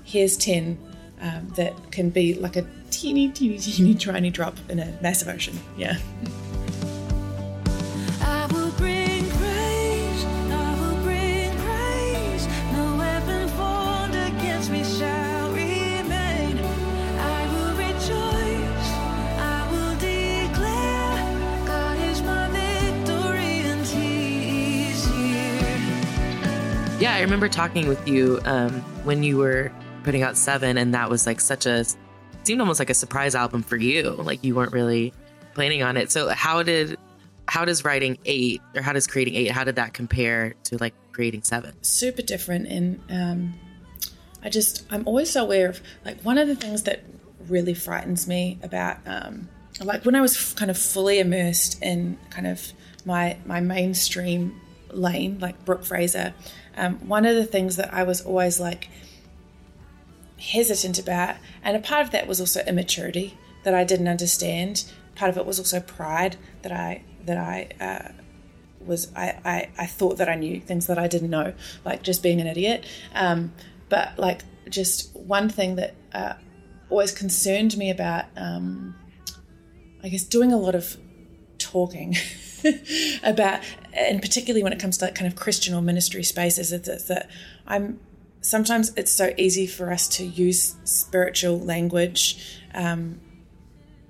here's 0.05 0.36
ten 0.36 0.78
um, 1.20 1.53
that 1.57 1.90
can 1.90 2.11
be 2.11 2.34
like 2.34 2.57
a 2.57 2.66
teeny, 2.90 3.28
teeny, 3.30 3.59
teeny, 3.61 3.95
tiny 3.95 4.30
drop 4.30 4.57
in 4.68 4.78
a 4.78 4.99
massive 5.01 5.28
ocean. 5.28 5.59
Yeah. 5.76 5.99
Yeah, 27.05 27.16
I 27.16 27.20
remember 27.20 27.50
talking 27.50 27.86
with 27.86 28.09
you 28.09 28.40
um, 28.46 28.80
when 29.05 29.22
you 29.22 29.36
were 29.36 29.70
putting 30.05 30.22
out 30.22 30.38
Seven, 30.38 30.78
and 30.78 30.94
that 30.94 31.11
was 31.11 31.26
like 31.26 31.38
such 31.38 31.66
a 31.66 31.84
seemed 32.44 32.62
almost 32.62 32.78
like 32.78 32.88
a 32.88 32.94
surprise 32.94 33.34
album 33.34 33.62
for 33.62 33.76
you. 33.76 34.12
Like 34.12 34.42
you 34.42 34.55
weren't 34.55 34.72
really 34.72 35.12
planning 35.52 35.82
on 35.82 35.98
it. 35.98 36.11
So 36.11 36.30
how 36.30 36.62
did 36.62 36.96
how 37.46 37.66
does 37.66 37.84
writing 37.84 38.16
eight 38.24 38.62
or 38.74 38.80
how 38.80 38.94
does 38.94 39.07
creating 39.07 39.34
eight 39.34 39.50
how 39.50 39.64
did 39.64 39.76
that 39.76 39.92
compare 39.92 40.55
to 40.64 40.78
like 40.78 40.94
creating 41.12 41.42
seven? 41.42 41.74
super 41.82 42.22
different 42.22 42.66
and 42.68 42.98
um, 43.11 43.52
i 44.42 44.48
just 44.48 44.86
i'm 44.90 45.07
always 45.07 45.28
so 45.28 45.44
aware 45.44 45.68
of 45.68 45.82
like 46.07 46.18
one 46.22 46.38
of 46.38 46.48
the 46.48 46.57
things 46.57 46.84
that 46.84 47.05
really 47.48 47.74
frightens 47.74 48.26
me 48.26 48.59
about 48.62 48.96
um, 49.05 49.46
like 49.82 50.07
when 50.07 50.14
i 50.14 50.22
was 50.22 50.55
kind 50.55 50.70
of 50.70 50.78
fully 50.78 51.18
immersed 51.18 51.82
in 51.82 52.16
kind 52.30 52.46
of 52.46 52.72
my 53.05 53.36
my 53.44 53.61
mainstream 53.61 54.59
lane 54.97 55.38
like 55.40 55.64
brooke 55.64 55.84
fraser 55.84 56.34
um, 56.76 56.97
one 57.07 57.24
of 57.24 57.34
the 57.34 57.45
things 57.45 57.76
that 57.76 57.92
i 57.92 58.03
was 58.03 58.20
always 58.22 58.61
like 58.61 58.88
hesitant 60.38 60.99
about 60.99 61.36
and 61.62 61.76
a 61.76 61.80
part 61.80 62.05
of 62.05 62.11
that 62.11 62.26
was 62.26 62.40
also 62.40 62.61
immaturity 62.66 63.36
that 63.64 63.74
i 63.74 63.84
didn't 63.84 64.09
understand 64.09 64.84
part 65.14 65.30
of 65.30 65.36
it 65.36 65.47
was 65.47 65.59
also 65.59 65.80
pride 65.80 66.36
that 66.62 66.72
i 66.72 67.03
that 67.24 67.38
i 67.38 67.68
uh, 67.80 68.12
was 68.86 69.11
I, 69.14 69.38
I, 69.45 69.68
I 69.78 69.86
thought 69.86 70.18
that 70.18 70.28
I 70.28 70.34
knew 70.34 70.61
things 70.61 70.86
that 70.86 70.99
I 70.99 71.09
didn't 71.09 71.30
know, 71.30 71.55
like 71.84 72.03
just 72.03 72.22
being 72.22 72.40
an 72.40 72.47
idiot. 72.47 72.84
Um, 73.14 73.53
but 73.88 74.18
like 74.18 74.42
just 74.68 75.14
one 75.16 75.49
thing 75.49 75.76
that 75.76 75.95
uh, 76.12 76.34
always 76.90 77.12
concerned 77.12 77.76
me 77.76 77.90
about, 77.90 78.26
um, 78.36 78.95
I 80.03 80.09
guess, 80.09 80.24
doing 80.24 80.53
a 80.53 80.57
lot 80.57 80.74
of 80.74 80.97
talking 81.59 82.16
about, 83.22 83.62
and 83.95 84.20
particularly 84.20 84.62
when 84.62 84.72
it 84.72 84.78
comes 84.78 84.99
to 84.99 85.07
like 85.07 85.14
kind 85.14 85.30
of 85.30 85.38
Christian 85.38 85.74
or 85.74 85.80
ministry 85.80 86.22
spaces, 86.22 86.72
it's, 86.72 86.88
that, 86.88 87.07
that 87.09 87.30
I'm 87.66 88.01
sometimes 88.40 88.92
it's 88.97 89.12
so 89.12 89.32
easy 89.38 89.66
for 89.66 89.90
us 89.90 90.07
to 90.07 90.24
use 90.24 90.76
spiritual 90.84 91.59
language 91.59 92.61
um, 92.74 93.20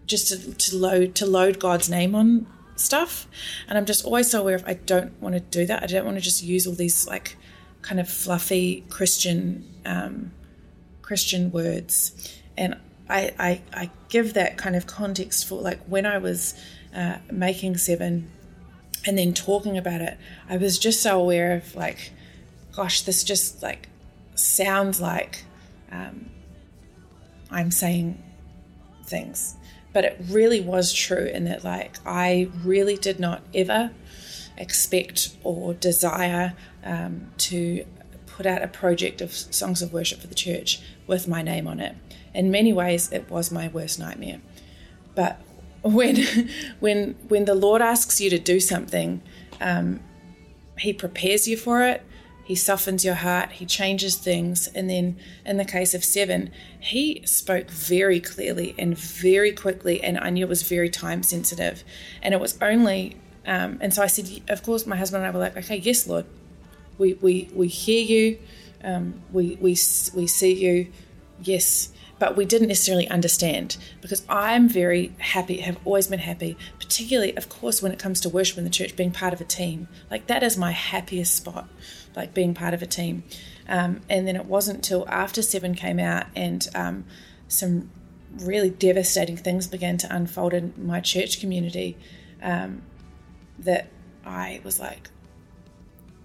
just 0.07 0.29
to, 0.29 0.55
to 0.55 0.77
load 0.77 1.15
to 1.15 1.27
load 1.27 1.61
God's 1.61 1.89
name 1.89 2.15
on 2.15 2.47
stuff. 2.77 3.27
And 3.69 3.79
i'm 3.79 3.87
just 3.87 4.05
always 4.05 4.31
so 4.31 4.41
aware 4.41 4.57
of 4.57 4.65
i 4.67 4.75
don't 4.75 5.21
want 5.23 5.35
to 5.35 5.41
do 5.41 5.67
that. 5.67 5.83
I 5.83 5.87
don't 5.87 6.05
want 6.05 6.17
to 6.17 6.21
just 6.21 6.43
use 6.43 6.67
all 6.67 6.75
these 6.75 7.07
like 7.07 7.37
kind 7.83 8.01
of 8.01 8.09
fluffy 8.09 8.85
christian 8.89 9.69
um, 9.85 10.33
christian 11.03 11.51
words. 11.51 12.41
And 12.57 12.77
I, 13.09 13.35
I 13.39 13.63
i 13.73 13.91
give 14.09 14.35
that 14.35 14.57
kind 14.57 14.77
of 14.77 14.87
context 14.87 15.47
for 15.47 15.61
like 15.61 15.81
when 15.85 16.07
i 16.07 16.19
was 16.19 16.55
uh, 16.95 17.19
making 17.31 17.77
seven 17.77 18.31
and 19.07 19.19
then 19.19 19.33
talking 19.33 19.77
about 19.77 20.01
it 20.01 20.17
i 20.49 20.57
was 20.57 20.79
just 20.79 21.03
so 21.03 21.21
aware 21.21 21.53
of 21.55 21.75
like 21.75 22.13
gosh 22.75 23.03
this 23.03 23.23
just 23.25 23.63
like 23.63 23.89
sounds 24.35 25.01
like 25.01 25.45
um, 25.93 26.29
i'm 27.51 27.71
saying 27.71 28.21
things. 29.07 29.57
But 29.93 30.05
it 30.05 30.21
really 30.29 30.61
was 30.61 30.93
true 30.93 31.27
in 31.27 31.45
that 31.45 31.63
like 31.63 31.97
i 32.05 32.51
really 32.65 32.97
did 32.97 33.21
not 33.21 33.43
ever 33.55 33.93
expect 34.57 35.37
or 35.45 35.75
desire 35.75 36.55
um, 36.85 37.31
to 37.39 37.85
put 38.27 38.47
out 38.47 38.63
a 38.63 38.69
project 38.69 39.21
of 39.21 39.33
songs 39.33 39.83
of 39.83 39.93
worship 39.93 40.21
for 40.21 40.27
the 40.27 40.35
church 40.35 40.81
with 41.07 41.29
my 41.29 41.43
name 41.43 41.69
on 41.69 41.79
it. 41.79 41.95
In 42.35 42.51
many 42.51 42.73
ways 42.73 43.13
it 43.13 43.31
was 43.31 43.53
my 43.53 43.69
worst 43.69 43.99
nightmare. 43.99 44.41
But 45.15 45.41
when 45.85 46.17
when 46.81 47.15
when 47.29 47.45
the 47.45 47.55
lord 47.55 47.83
asks 47.83 48.21
you 48.21 48.31
to 48.31 48.39
do 48.39 48.59
something 48.59 49.23
um, 49.61 50.01
he 50.79 50.93
prepares 50.93 51.47
you 51.47 51.57
for 51.57 51.83
it 51.83 52.03
he 52.45 52.55
softens 52.55 53.05
your 53.05 53.15
heart 53.15 53.53
he 53.53 53.67
changes 53.67 54.17
things 54.17 54.67
and 54.69 54.91
then 54.91 55.17
in 55.45 55.57
the 55.57 55.65
case 55.65 55.95
of 55.95 56.05
seven 56.05 56.51
he 56.81 57.23
spoke 57.25 57.71
very 57.71 58.21
clearly 58.21 58.75
and 58.79 58.99
very 58.99 59.53
quickly 59.53 60.03
and 60.03 60.19
i 60.19 60.31
knew 60.31 60.45
it 60.45 60.49
was 60.49 60.63
very 60.63 60.91
time 60.91 61.23
sensitive 61.23 61.85
and 62.23 62.35
it 62.35 62.41
was 62.41 62.59
only 62.61 63.17
um, 63.47 63.79
and 63.81 63.93
so 63.93 64.03
i 64.03 64.07
said 64.07 64.43
of 64.49 64.63
course 64.63 64.87
my 64.87 64.97
husband 64.97 65.23
and 65.25 65.31
i 65.31 65.37
were 65.37 65.43
like 65.43 65.57
okay 65.57 65.77
yes 65.77 66.07
lord 66.07 66.25
we 66.99 67.15
we, 67.15 67.49
we 67.55 67.69
hear 67.69 68.03
you 68.03 68.39
um, 68.85 69.23
we, 69.33 69.57
we 69.61 69.71
we 70.15 70.27
see 70.27 70.53
you 70.53 70.93
yes 71.43 71.91
but 72.19 72.37
we 72.37 72.45
didn't 72.45 72.69
necessarily 72.69 73.09
understand 73.09 73.77
because 74.01 74.25
I'm 74.29 74.69
very 74.69 75.13
happy, 75.19 75.59
have 75.59 75.79
always 75.85 76.07
been 76.07 76.21
happy, 76.21 76.57
particularly, 76.79 77.37
of 77.37 77.49
course, 77.49 77.83
when 77.83 77.93
it 77.93 77.99
comes 77.99 78.21
to 78.21 78.29
worship 78.29 78.57
in 78.59 78.65
the 78.65 78.71
church, 78.71 78.97
being 78.97 79.11
part 79.11 79.33
of 79.33 79.41
a 79.41 79.45
team. 79.45 79.89
Like 80.11 80.27
that 80.29 80.43
is 80.43 80.57
my 80.57 80.71
happiest 80.71 81.35
spot, 81.35 81.69
like 82.15 82.33
being 82.33 82.55
part 82.55 82.75
of 82.75 82.83
a 82.83 82.87
team. 82.87 83.25
Um, 83.69 84.03
and 84.09 84.29
then 84.29 84.37
it 84.37 84.47
wasn't 84.47 84.77
until 84.77 85.09
after 85.09 85.43
Seven 85.43 85.75
came 85.75 85.99
out 85.99 86.27
and 86.37 86.67
um, 86.75 87.05
some 87.49 87.91
really 88.39 88.71
devastating 88.71 89.37
things 89.37 89.67
began 89.67 89.97
to 89.99 90.15
unfold 90.15 90.55
in 90.55 90.73
my 90.77 91.01
church 91.01 91.41
community 91.41 91.97
um, 92.43 92.83
that 93.59 93.89
I 94.25 94.61
was 94.65 94.79
like, 94.79 95.09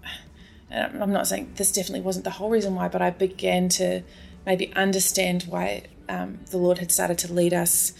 I'm 0.70 1.12
not 1.12 1.26
saying 1.26 1.52
this 1.56 1.72
definitely 1.72 2.02
wasn't 2.02 2.24
the 2.24 2.30
whole 2.30 2.50
reason 2.50 2.74
why, 2.74 2.88
but 2.88 3.02
I 3.02 3.10
began 3.10 3.68
to 3.70 4.02
maybe 4.46 4.72
understand 4.74 5.44
why 5.44 5.84
um, 6.08 6.40
the 6.50 6.58
Lord 6.58 6.78
had 6.78 6.90
started 6.90 7.18
to 7.18 7.32
lead 7.32 7.54
us 7.54 7.92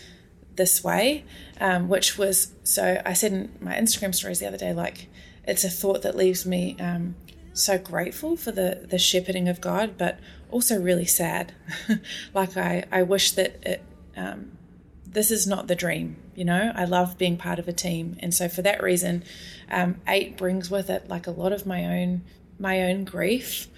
this 0.56 0.82
way, 0.82 1.24
um, 1.60 1.88
which 1.88 2.18
was 2.18 2.52
so 2.64 3.00
I 3.04 3.12
said 3.12 3.32
in 3.32 3.56
my 3.60 3.74
Instagram 3.74 4.14
stories 4.14 4.40
the 4.40 4.46
other 4.46 4.58
day, 4.58 4.72
like 4.72 5.08
it's 5.44 5.64
a 5.64 5.70
thought 5.70 6.02
that 6.02 6.16
leaves 6.16 6.44
me 6.44 6.76
um, 6.78 7.14
so 7.52 7.78
grateful 7.78 8.36
for 8.36 8.52
the 8.52 8.86
the 8.88 8.98
shepherding 8.98 9.48
of 9.48 9.60
God, 9.60 9.96
but 9.96 10.18
also 10.50 10.78
really 10.78 11.06
sad. 11.06 11.54
like 12.34 12.56
I 12.56 12.84
I 12.90 13.02
wish 13.02 13.32
that 13.32 13.58
it. 13.66 13.82
Um, 14.16 14.52
this 15.06 15.32
is 15.32 15.44
not 15.44 15.66
the 15.66 15.74
dream, 15.74 16.16
you 16.36 16.44
know. 16.44 16.72
I 16.74 16.84
love 16.84 17.18
being 17.18 17.36
part 17.36 17.58
of 17.58 17.66
a 17.66 17.72
team, 17.72 18.16
and 18.20 18.32
so 18.32 18.48
for 18.48 18.62
that 18.62 18.82
reason, 18.82 19.24
um, 19.70 20.00
eight 20.06 20.36
brings 20.36 20.70
with 20.70 20.88
it 20.88 21.08
like 21.08 21.26
a 21.26 21.32
lot 21.32 21.52
of 21.52 21.66
my 21.66 21.84
own 21.84 22.22
my 22.58 22.82
own 22.82 23.04
grief, 23.04 23.68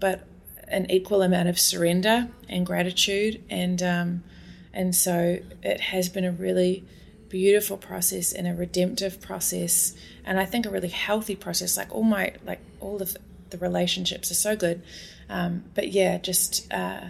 but 0.00 0.26
an 0.72 0.90
equal 0.90 1.22
amount 1.22 1.48
of 1.48 1.58
surrender 1.58 2.28
and 2.48 2.66
gratitude 2.66 3.42
and 3.48 3.82
um, 3.82 4.24
and 4.72 4.94
so 4.94 5.38
it 5.62 5.80
has 5.80 6.08
been 6.08 6.24
a 6.24 6.32
really 6.32 6.84
beautiful 7.28 7.76
process 7.76 8.32
and 8.32 8.46
a 8.46 8.54
redemptive 8.54 9.20
process 9.20 9.94
and 10.24 10.38
I 10.40 10.44
think 10.44 10.66
a 10.66 10.70
really 10.70 10.88
healthy 10.88 11.36
process 11.36 11.76
like 11.76 11.94
all 11.94 12.02
my 12.02 12.32
like 12.44 12.60
all 12.80 13.00
of 13.00 13.16
the 13.50 13.58
relationships 13.58 14.30
are 14.30 14.34
so 14.34 14.56
good 14.56 14.82
um, 15.28 15.64
but 15.74 15.92
yeah 15.92 16.18
just 16.18 16.72
uh, 16.72 17.02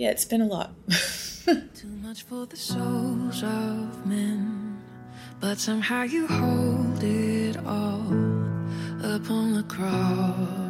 yeah, 0.00 0.10
it's 0.12 0.24
been 0.24 0.40
a 0.40 0.46
lot. 0.46 0.72
Too 1.44 1.88
much 2.00 2.22
for 2.22 2.46
the 2.46 2.56
souls 2.56 3.42
of 3.42 4.06
men, 4.06 4.80
but 5.40 5.58
somehow 5.58 6.04
you 6.04 6.26
hold 6.26 7.04
it 7.04 7.58
all 7.66 8.06
upon 9.04 9.52
the 9.52 9.64
cross. 9.68 10.69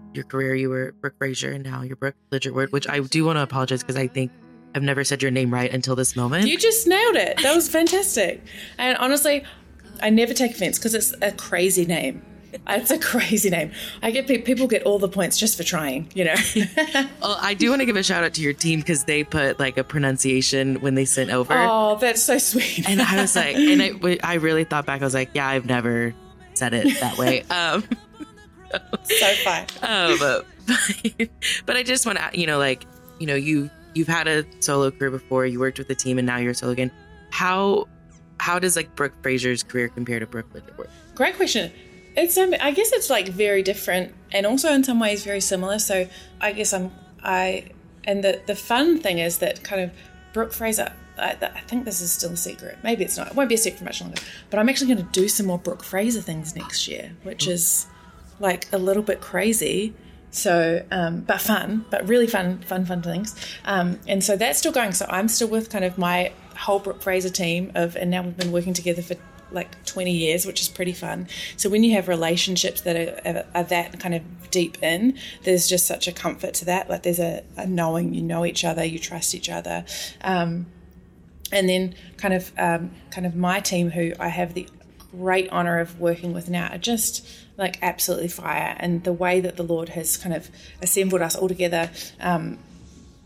your 0.13 0.23
career, 0.25 0.55
you 0.55 0.69
were 0.69 0.93
Brooke 1.01 1.17
Fraser, 1.17 1.51
and 1.51 1.63
now 1.63 1.81
you're 1.81 1.95
Brooke 1.95 2.15
Ligertwood, 2.31 2.71
which 2.71 2.87
I 2.87 2.99
do 2.99 3.25
want 3.25 3.37
to 3.37 3.43
apologize 3.43 3.81
because 3.81 3.95
I 3.97 4.07
think 4.07 4.31
I've 4.75 4.83
never 4.83 5.03
said 5.03 5.21
your 5.21 5.31
name 5.31 5.53
right 5.53 5.71
until 5.73 5.95
this 5.95 6.15
moment. 6.15 6.47
You 6.47 6.57
just 6.57 6.87
nailed 6.87 7.15
it. 7.15 7.39
That 7.43 7.55
was 7.55 7.69
fantastic. 7.69 8.41
And 8.77 8.97
honestly, 8.97 9.43
I 10.01 10.09
never 10.09 10.33
take 10.33 10.51
offense 10.51 10.77
because 10.77 10.93
it's 10.95 11.13
a 11.21 11.31
crazy 11.31 11.85
name. 11.85 12.25
It's 12.67 12.91
a 12.91 12.99
crazy 12.99 13.49
name. 13.49 13.71
I 14.01 14.11
get 14.11 14.27
pe- 14.27 14.39
people 14.39 14.67
get 14.67 14.83
all 14.83 14.99
the 14.99 15.07
points 15.07 15.37
just 15.37 15.55
for 15.55 15.63
trying, 15.63 16.09
you 16.13 16.25
know. 16.25 16.35
Well, 17.21 17.37
I 17.39 17.53
do 17.53 17.69
want 17.69 17.81
to 17.81 17.85
give 17.85 17.95
a 17.95 18.03
shout 18.03 18.23
out 18.25 18.33
to 18.33 18.41
your 18.41 18.51
team 18.51 18.79
because 18.81 19.05
they 19.05 19.23
put 19.23 19.57
like 19.59 19.77
a 19.77 19.83
pronunciation 19.85 20.81
when 20.81 20.95
they 20.95 21.05
sent 21.05 21.29
over. 21.31 21.53
oh, 21.55 21.97
that's 22.01 22.21
so 22.21 22.37
sweet. 22.37 22.89
And 22.89 23.01
I 23.01 23.21
was 23.21 23.35
like, 23.37 23.55
and 23.55 23.81
I, 23.81 24.17
I 24.23 24.33
really 24.35 24.65
thought 24.65 24.85
back. 24.85 25.01
I 25.01 25.05
was 25.05 25.13
like, 25.13 25.29
yeah, 25.33 25.47
I've 25.47 25.65
never 25.65 26.13
said 26.53 26.73
it 26.73 26.99
that 26.99 27.17
way. 27.17 27.43
Um, 27.49 27.83
so 29.03 29.33
fun. 29.43 29.65
um, 29.81 30.17
but, 30.19 31.29
but 31.65 31.77
I 31.77 31.83
just 31.83 32.05
want 32.05 32.17
to, 32.17 32.29
you 32.33 32.47
know, 32.47 32.57
like, 32.57 32.85
you 33.19 33.27
know, 33.27 33.35
you 33.35 33.69
you've 33.93 34.07
had 34.07 34.27
a 34.27 34.45
solo 34.59 34.91
career 34.91 35.11
before. 35.11 35.45
You 35.45 35.59
worked 35.59 35.77
with 35.77 35.89
a 35.89 35.95
team, 35.95 36.17
and 36.17 36.25
now 36.25 36.37
you're 36.37 36.53
solo 36.53 36.71
again. 36.71 36.91
How 37.29 37.87
how 38.39 38.59
does 38.59 38.75
like 38.75 38.95
Brooke 38.95 39.13
Fraser's 39.21 39.63
career 39.63 39.89
compare 39.89 40.19
to 40.19 40.25
Brooke 40.25 40.51
Ligertwood? 40.53 40.89
Great 41.15 41.35
question. 41.35 41.71
It's 42.15 42.37
um, 42.37 42.53
I 42.59 42.71
guess 42.71 42.91
it's 42.91 43.09
like 43.09 43.27
very 43.27 43.63
different 43.63 44.13
and 44.31 44.45
also 44.45 44.73
in 44.73 44.83
some 44.83 44.99
ways 44.99 45.23
very 45.23 45.41
similar. 45.41 45.79
So 45.79 46.07
I 46.39 46.51
guess 46.51 46.73
I'm 46.73 46.91
I 47.23 47.65
and 48.03 48.23
the 48.23 48.41
the 48.47 48.55
fun 48.55 48.99
thing 48.99 49.19
is 49.19 49.37
that 49.39 49.63
kind 49.63 49.81
of 49.81 49.91
Brooke 50.33 50.53
Fraser. 50.53 50.93
I, 51.17 51.37
I 51.39 51.59
think 51.61 51.85
this 51.85 52.01
is 52.01 52.11
still 52.11 52.31
a 52.31 52.37
secret. 52.37 52.79
Maybe 52.83 53.03
it's 53.03 53.17
not. 53.17 53.27
It 53.27 53.35
won't 53.35 53.49
be 53.49 53.55
a 53.55 53.57
secret 53.57 53.79
for 53.79 53.83
much 53.83 54.01
longer. 54.01 54.19
But 54.49 54.59
I'm 54.59 54.69
actually 54.69 54.93
going 54.93 55.05
to 55.05 55.11
do 55.11 55.27
some 55.27 55.45
more 55.45 55.59
Brooke 55.59 55.83
Fraser 55.83 56.21
things 56.21 56.55
next 56.55 56.87
year, 56.87 57.11
which 57.23 57.47
is 57.47 57.85
like 58.41 58.67
a 58.73 58.77
little 58.77 59.03
bit 59.03 59.21
crazy. 59.21 59.93
So, 60.31 60.85
um, 60.91 61.21
but 61.21 61.41
fun, 61.41 61.85
but 61.89 62.07
really 62.07 62.27
fun, 62.27 62.59
fun, 62.59 62.85
fun 62.85 63.01
things. 63.01 63.35
Um, 63.65 63.99
and 64.07 64.23
so 64.23 64.37
that's 64.37 64.59
still 64.59 64.71
going. 64.71 64.93
So 64.93 65.05
I'm 65.09 65.27
still 65.27 65.49
with 65.49 65.69
kind 65.69 65.83
of 65.83 65.97
my 65.97 66.31
whole 66.57 66.79
Brooke 66.79 67.01
Fraser 67.01 67.29
team 67.29 67.71
of, 67.75 67.95
and 67.97 68.09
now 68.09 68.21
we've 68.21 68.37
been 68.37 68.51
working 68.51 68.73
together 68.73 69.01
for 69.01 69.15
like 69.51 69.83
20 69.85 70.11
years, 70.11 70.45
which 70.45 70.61
is 70.61 70.69
pretty 70.69 70.93
fun. 70.93 71.27
So 71.57 71.69
when 71.69 71.83
you 71.83 71.93
have 71.93 72.07
relationships 72.07 72.81
that 72.81 73.25
are, 73.25 73.45
are 73.53 73.63
that 73.65 73.99
kind 73.99 74.15
of 74.15 74.21
deep 74.51 74.81
in, 74.81 75.17
there's 75.43 75.67
just 75.67 75.85
such 75.85 76.07
a 76.07 76.13
comfort 76.13 76.53
to 76.55 76.65
that. 76.65 76.89
Like 76.89 77.03
there's 77.03 77.19
a, 77.19 77.43
a 77.57 77.67
knowing 77.67 78.13
you 78.13 78.21
know 78.21 78.45
each 78.45 78.63
other, 78.63 78.85
you 78.85 78.99
trust 78.99 79.35
each 79.35 79.49
other. 79.49 79.85
Um, 80.21 80.67
and 81.51 81.67
then 81.67 81.95
kind 82.15 82.33
of 82.33 82.51
um, 82.57 82.91
kind 83.09 83.27
of 83.27 83.35
my 83.35 83.59
team 83.59 83.89
who 83.89 84.13
I 84.17 84.29
have 84.29 84.53
the 84.53 84.67
great 85.11 85.49
honor 85.49 85.79
of 85.79 85.99
working 85.99 86.33
with 86.33 86.49
now 86.49 86.69
are 86.71 86.77
just 86.77 87.27
like 87.61 87.77
absolutely 87.81 88.27
fire 88.27 88.75
and 88.79 89.05
the 89.05 89.13
way 89.13 89.39
that 89.39 89.55
the 89.55 89.63
Lord 89.63 89.89
has 89.89 90.17
kind 90.17 90.35
of 90.35 90.49
assembled 90.81 91.21
us 91.21 91.35
all 91.35 91.47
together 91.47 91.89
um, 92.19 92.57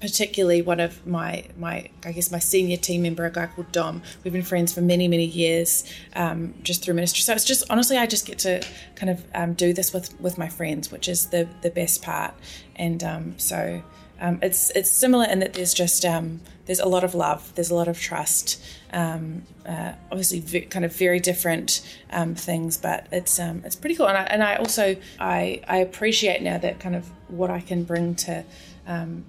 particularly 0.02 0.62
one 0.62 0.80
of 0.80 1.06
my 1.08 1.46
my 1.58 1.90
I 2.04 2.12
guess 2.12 2.32
my 2.32 2.40
senior 2.40 2.78
team 2.78 3.02
member, 3.02 3.26
a 3.26 3.32
guy 3.32 3.48
called 3.48 3.72
Dom. 3.72 4.04
We've 4.24 4.34
been 4.34 4.44
friends 4.44 4.74
for 4.74 4.82
many 4.82 5.08
many 5.08 5.26
years, 5.26 5.84
um, 6.16 6.54
just 6.64 6.84
through 6.84 6.94
ministry. 6.96 7.22
So 7.22 7.34
it's 7.34 7.46
just 7.46 7.64
honestly, 7.70 7.98
I 7.98 8.06
just 8.06 8.26
get 8.26 8.40
to 8.40 8.64
kind 8.96 9.10
of 9.10 9.26
um, 9.34 9.54
do 9.54 9.74
this 9.74 9.94
with 9.94 10.20
with 10.22 10.38
my 10.38 10.50
friends, 10.50 10.92
which 10.92 11.08
is 11.08 11.28
the 11.28 11.48
the 11.62 11.72
best 11.72 12.04
part. 12.04 12.34
And 12.76 13.04
um, 13.04 13.40
so 13.40 13.82
um, 14.20 14.40
it's 14.42 14.70
it's 14.72 14.90
similar 14.90 15.26
in 15.26 15.40
that 15.40 15.54
there's 15.54 15.74
just 15.74 16.06
um, 16.06 16.42
there's 16.66 16.80
a 16.80 16.88
lot 16.88 17.04
of 17.04 17.14
love, 17.16 17.54
there's 17.56 17.70
a 17.70 17.76
lot 17.76 17.88
of 17.88 18.00
trust. 18.00 18.62
Um, 18.92 19.44
uh, 19.66 19.94
obviously, 20.12 20.40
ve- 20.40 20.62
kind 20.62 20.86
of 20.86 20.96
very 20.96 21.20
different 21.20 21.82
um, 22.12 22.36
things, 22.36 22.78
but 22.78 23.08
it's 23.12 23.40
um, 23.40 23.62
it's 23.66 23.76
pretty 23.76 23.96
cool. 23.96 24.08
And 24.08 24.18
I, 24.18 24.24
and 24.24 24.44
I 24.44 24.56
also 24.56 24.96
I 25.20 25.62
I 25.68 25.78
appreciate 25.78 26.42
now 26.42 26.58
that 26.58 26.80
kind 26.80 26.96
of 26.96 27.10
what 27.28 27.50
I 27.50 27.62
can 27.62 27.84
bring 27.84 28.16
to. 28.16 28.44
Um, 28.88 29.26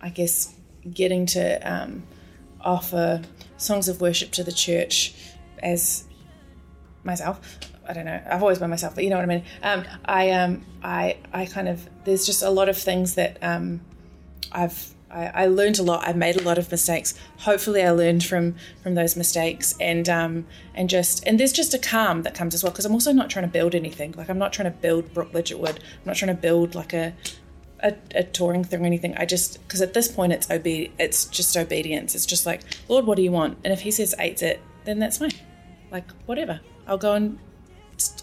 I 0.00 0.10
guess 0.10 0.54
getting 0.92 1.26
to 1.26 2.00
offer 2.60 3.22
songs 3.56 3.88
of 3.88 4.00
worship 4.00 4.30
to 4.32 4.44
the 4.44 4.52
church 4.52 5.14
as 5.62 6.04
myself. 7.04 7.58
I 7.88 7.94
don't 7.94 8.04
know. 8.04 8.20
I've 8.30 8.42
always 8.42 8.58
been 8.58 8.70
myself, 8.70 8.94
but 8.94 9.04
you 9.04 9.10
know 9.10 9.16
what 9.16 9.22
I 9.22 9.26
mean. 9.26 9.44
Um, 9.62 9.84
I 10.04 10.30
um, 10.30 10.66
I 10.82 11.16
I 11.32 11.46
kind 11.46 11.68
of 11.68 11.88
there's 12.04 12.26
just 12.26 12.42
a 12.42 12.50
lot 12.50 12.68
of 12.68 12.76
things 12.76 13.14
that 13.14 13.38
um, 13.42 13.80
I've 14.52 14.94
I, 15.10 15.26
I 15.26 15.46
learned 15.46 15.78
a 15.78 15.82
lot. 15.82 16.06
I've 16.06 16.16
made 16.16 16.36
a 16.36 16.42
lot 16.42 16.58
of 16.58 16.70
mistakes. 16.70 17.14
Hopefully, 17.38 17.82
I 17.82 17.90
learned 17.90 18.24
from 18.24 18.56
from 18.82 18.94
those 18.94 19.16
mistakes, 19.16 19.74
and 19.80 20.08
um, 20.08 20.46
and 20.74 20.90
just 20.90 21.26
and 21.26 21.38
there's 21.40 21.52
just 21.52 21.74
a 21.74 21.78
calm 21.78 22.22
that 22.22 22.34
comes 22.34 22.54
as 22.54 22.62
well 22.62 22.72
because 22.72 22.84
I'm 22.84 22.92
also 22.92 23.12
not 23.12 23.30
trying 23.30 23.44
to 23.44 23.50
build 23.50 23.74
anything. 23.74 24.12
Like 24.16 24.28
I'm 24.28 24.38
not 24.38 24.52
trying 24.52 24.70
to 24.70 24.78
build 24.78 25.12
Brooke 25.14 25.32
Ligertwood. 25.32 25.76
I'm 25.76 26.04
not 26.04 26.16
trying 26.16 26.34
to 26.34 26.40
build 26.40 26.74
like 26.74 26.92
a 26.92 27.14
a, 27.80 27.94
a 28.14 28.24
touring 28.24 28.64
thing 28.64 28.82
or 28.82 28.86
anything. 28.86 29.16
I 29.16 29.24
just 29.24 29.62
because 29.62 29.80
at 29.80 29.94
this 29.94 30.08
point 30.08 30.32
it's 30.32 30.50
obe- 30.50 30.90
it's 30.98 31.24
just 31.26 31.56
obedience. 31.56 32.14
It's 32.14 32.26
just 32.26 32.44
like 32.44 32.62
Lord, 32.88 33.06
what 33.06 33.16
do 33.16 33.22
you 33.22 33.32
want? 33.32 33.58
And 33.64 33.72
if 33.72 33.80
He 33.80 33.90
says 33.90 34.14
eight's 34.18 34.42
it, 34.42 34.60
then 34.84 34.98
that's 34.98 35.18
fine. 35.18 35.32
Like 35.90 36.10
whatever, 36.26 36.60
I'll 36.86 36.98
go 36.98 37.14
and 37.14 37.38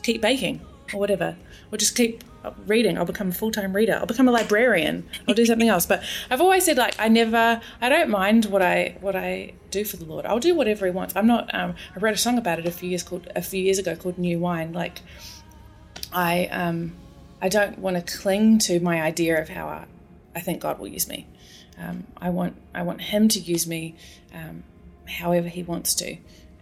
keep 0.03 0.21
baking 0.21 0.61
or 0.93 0.99
whatever, 0.99 1.35
or 1.71 1.77
just 1.77 1.95
keep 1.95 2.23
reading. 2.65 2.97
I'll 2.97 3.05
become 3.05 3.29
a 3.29 3.33
full 3.33 3.51
time 3.51 3.75
reader. 3.75 3.93
I'll 3.93 4.05
become 4.05 4.27
a 4.27 4.31
librarian. 4.31 5.07
I'll 5.27 5.35
do 5.35 5.45
something 5.45 5.69
else. 5.69 5.85
But 5.85 6.03
I've 6.29 6.41
always 6.41 6.65
said 6.65 6.77
like 6.77 6.95
I 6.99 7.07
never, 7.07 7.61
I 7.81 7.89
don't 7.89 8.09
mind 8.09 8.45
what 8.45 8.61
I 8.61 8.97
what 9.01 9.15
I 9.15 9.53
do 9.71 9.85
for 9.85 9.97
the 9.97 10.05
Lord. 10.05 10.25
I'll 10.25 10.39
do 10.39 10.55
whatever 10.55 10.85
He 10.85 10.91
wants. 10.91 11.15
I'm 11.15 11.27
not. 11.27 11.53
Um, 11.53 11.75
I 11.95 11.99
wrote 11.99 12.13
a 12.13 12.17
song 12.17 12.37
about 12.37 12.59
it 12.59 12.65
a 12.65 12.71
few 12.71 12.89
years 12.89 13.03
called 13.03 13.27
a 13.35 13.41
few 13.41 13.61
years 13.61 13.77
ago 13.77 13.95
called 13.95 14.17
New 14.17 14.39
Wine. 14.39 14.73
Like 14.73 15.01
I 16.11 16.47
um 16.47 16.95
I 17.41 17.49
don't 17.49 17.79
want 17.79 17.95
to 17.95 18.17
cling 18.17 18.59
to 18.59 18.79
my 18.79 19.01
idea 19.01 19.41
of 19.41 19.49
how 19.49 19.67
I, 19.67 19.85
I 20.35 20.39
think 20.39 20.61
God 20.61 20.79
will 20.79 20.87
use 20.87 21.07
me. 21.07 21.27
Um, 21.77 22.05
I 22.17 22.29
want 22.29 22.55
I 22.73 22.83
want 22.83 23.01
Him 23.01 23.27
to 23.29 23.39
use 23.39 23.67
me 23.67 23.95
um, 24.33 24.63
however 25.07 25.47
He 25.47 25.63
wants 25.63 25.93
to, 25.95 26.17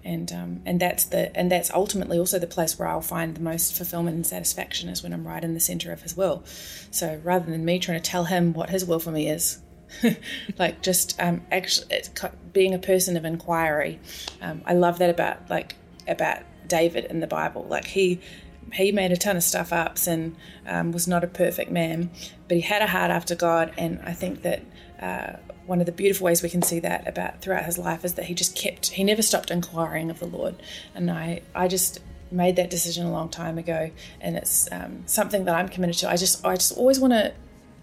and 0.05 0.31
um, 0.31 0.61
and 0.65 0.79
that's 0.79 1.05
the 1.05 1.35
and 1.35 1.51
that's 1.51 1.71
ultimately 1.71 2.17
also 2.17 2.39
the 2.39 2.47
place 2.47 2.77
where 2.77 2.87
I'll 2.87 3.01
find 3.01 3.35
the 3.35 3.41
most 3.41 3.75
fulfillment 3.75 4.15
and 4.15 4.25
satisfaction 4.25 4.89
is 4.89 5.01
when 5.01 5.13
I'm 5.13 5.27
right 5.27 5.43
in 5.43 5.53
the 5.53 5.59
center 5.59 5.91
of 5.91 6.01
His 6.01 6.17
will. 6.17 6.43
So 6.91 7.19
rather 7.23 7.49
than 7.49 7.63
me 7.65 7.79
trying 7.79 8.01
to 8.01 8.09
tell 8.09 8.25
Him 8.25 8.53
what 8.53 8.69
His 8.69 8.85
will 8.85 8.99
for 8.99 9.11
me 9.11 9.29
is, 9.29 9.61
like 10.59 10.81
just 10.81 11.19
um, 11.21 11.41
actually 11.51 12.01
being 12.51 12.73
a 12.73 12.79
person 12.79 13.17
of 13.17 13.25
inquiry. 13.25 13.99
Um, 14.41 14.61
I 14.65 14.73
love 14.73 14.99
that 14.99 15.09
about 15.09 15.49
like 15.49 15.75
about 16.07 16.43
David 16.67 17.05
in 17.05 17.19
the 17.19 17.27
Bible. 17.27 17.65
Like 17.69 17.85
he 17.85 18.19
he 18.71 18.91
made 18.91 19.11
a 19.11 19.17
ton 19.17 19.37
of 19.37 19.43
stuff 19.43 19.71
ups 19.71 20.07
and 20.07 20.35
um, 20.65 20.91
was 20.91 21.07
not 21.07 21.23
a 21.23 21.27
perfect 21.27 21.71
man, 21.71 22.09
but 22.47 22.57
he 22.57 22.61
had 22.61 22.81
a 22.81 22.87
heart 22.87 23.11
after 23.11 23.35
God. 23.35 23.73
And 23.77 23.99
I 24.03 24.13
think 24.13 24.41
that 24.41 24.63
uh, 25.01 25.37
one 25.65 25.79
of 25.79 25.85
the 25.85 25.91
beautiful 25.91 26.25
ways 26.25 26.43
we 26.43 26.49
can 26.49 26.61
see 26.61 26.79
that 26.79 27.07
about 27.07 27.41
throughout 27.41 27.65
his 27.65 27.77
life 27.77 28.03
is 28.03 28.15
that 28.15 28.25
he 28.25 28.33
just 28.33 28.55
kept, 28.55 28.87
he 28.91 29.03
never 29.03 29.21
stopped 29.21 29.49
inquiring 29.49 30.09
of 30.09 30.19
the 30.19 30.25
Lord. 30.25 30.55
And 30.93 31.09
I, 31.09 31.41
I 31.55 31.67
just 31.67 31.99
made 32.31 32.55
that 32.55 32.69
decision 32.69 33.05
a 33.05 33.11
long 33.11 33.29
time 33.29 33.57
ago, 33.57 33.91
and 34.19 34.35
it's 34.35 34.67
um, 34.71 35.03
something 35.05 35.45
that 35.45 35.55
I'm 35.55 35.69
committed 35.69 35.97
to. 35.97 36.09
I 36.09 36.17
just, 36.17 36.45
I 36.45 36.55
just 36.55 36.77
always 36.77 36.99
want 36.99 37.13
to. 37.13 37.33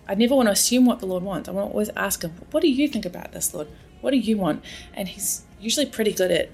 I 0.09 0.15
never 0.15 0.35
want 0.35 0.49
to 0.49 0.53
assume 0.53 0.87
what 0.87 0.99
the 0.99 1.07
Lord 1.07 1.23
wants. 1.23 1.49
I 1.49 1.53
want 1.53 1.69
to 1.69 1.73
always 1.73 1.91
ask 1.97 2.23
Him, 2.23 2.33
"What 2.51 2.61
do 2.63 2.69
you 2.69 2.89
think 2.89 3.07
about 3.07 3.33
this, 3.33 3.55
Lord? 3.55 3.69
What 4.01 4.11
do 4.11 4.17
you 4.17 4.37
want?" 4.37 4.65
And 4.93 5.09
He's 5.09 5.45
usually 5.61 5.87
pretty 5.87 6.13
good 6.13 6.33
at 6.33 6.51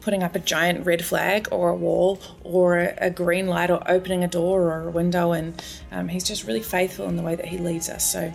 putting 0.00 0.22
up 0.22 0.34
a 0.34 0.38
giant 0.38 0.86
red 0.86 1.04
flag 1.04 1.48
or 1.50 1.70
a 1.70 1.76
wall 1.76 2.20
or 2.42 2.94
a, 2.98 3.10
green 3.10 3.46
light 3.46 3.70
or 3.70 3.82
opening 3.86 4.24
a 4.24 4.28
door 4.28 4.62
or 4.62 4.88
a 4.88 4.90
window. 4.90 5.32
And 5.32 5.62
um, 5.92 6.08
he's 6.08 6.24
just 6.24 6.46
really 6.46 6.62
faithful 6.62 7.06
in 7.06 7.16
the 7.16 7.22
way 7.22 7.34
that 7.34 7.44
he 7.44 7.58
leads 7.58 7.90
us. 7.90 8.10
So, 8.10 8.32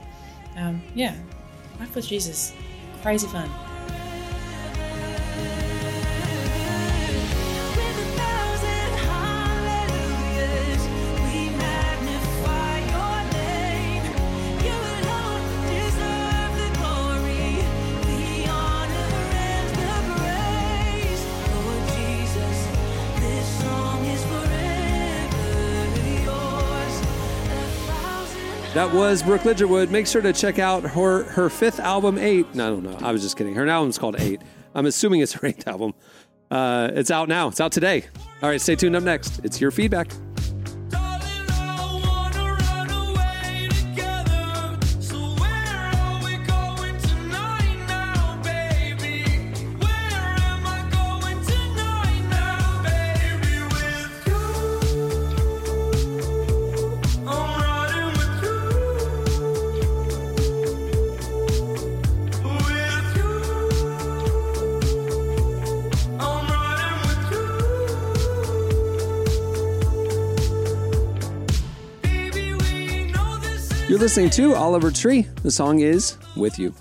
um, 0.57 0.81
yeah, 0.93 1.15
life 1.79 1.95
with 1.95 2.07
Jesus, 2.07 2.53
crazy 3.01 3.27
fun. 3.27 3.49
That 28.75 28.93
was 28.93 29.23
Brooke 29.23 29.43
Ligertwood. 29.43 29.89
Make 29.89 30.05
sure 30.05 30.21
to 30.21 30.33
check 30.33 30.59
out 30.59 30.83
her 30.83 31.23
her 31.23 31.49
fifth 31.49 31.79
album, 31.79 32.17
Eight. 32.17 32.53
No, 32.53 32.71
don't 32.71 32.83
know. 32.83 33.07
I 33.07 33.13
was 33.13 33.21
just 33.21 33.37
kidding. 33.37 33.55
Her 33.55 33.65
album's 33.69 33.97
called 33.97 34.17
Eight. 34.19 34.41
I'm 34.73 34.85
assuming 34.85 35.21
it's 35.21 35.31
her 35.31 35.47
eighth 35.47 35.65
album. 35.65 35.93
Uh, 36.51 36.89
it's 36.93 37.09
out 37.09 37.29
now. 37.29 37.47
It's 37.47 37.61
out 37.61 37.71
today. 37.71 38.03
All 38.43 38.49
right, 38.49 38.59
stay 38.59 38.75
tuned 38.75 38.97
up 38.97 39.03
next. 39.03 39.39
It's 39.45 39.61
your 39.61 39.71
feedback. 39.71 40.11
Listening 74.15 74.29
to 74.29 74.55
Oliver 74.55 74.91
Tree. 74.91 75.23
The 75.43 75.51
song 75.51 75.81
is 75.81 76.17
With 76.37 76.57
You. 76.57 76.73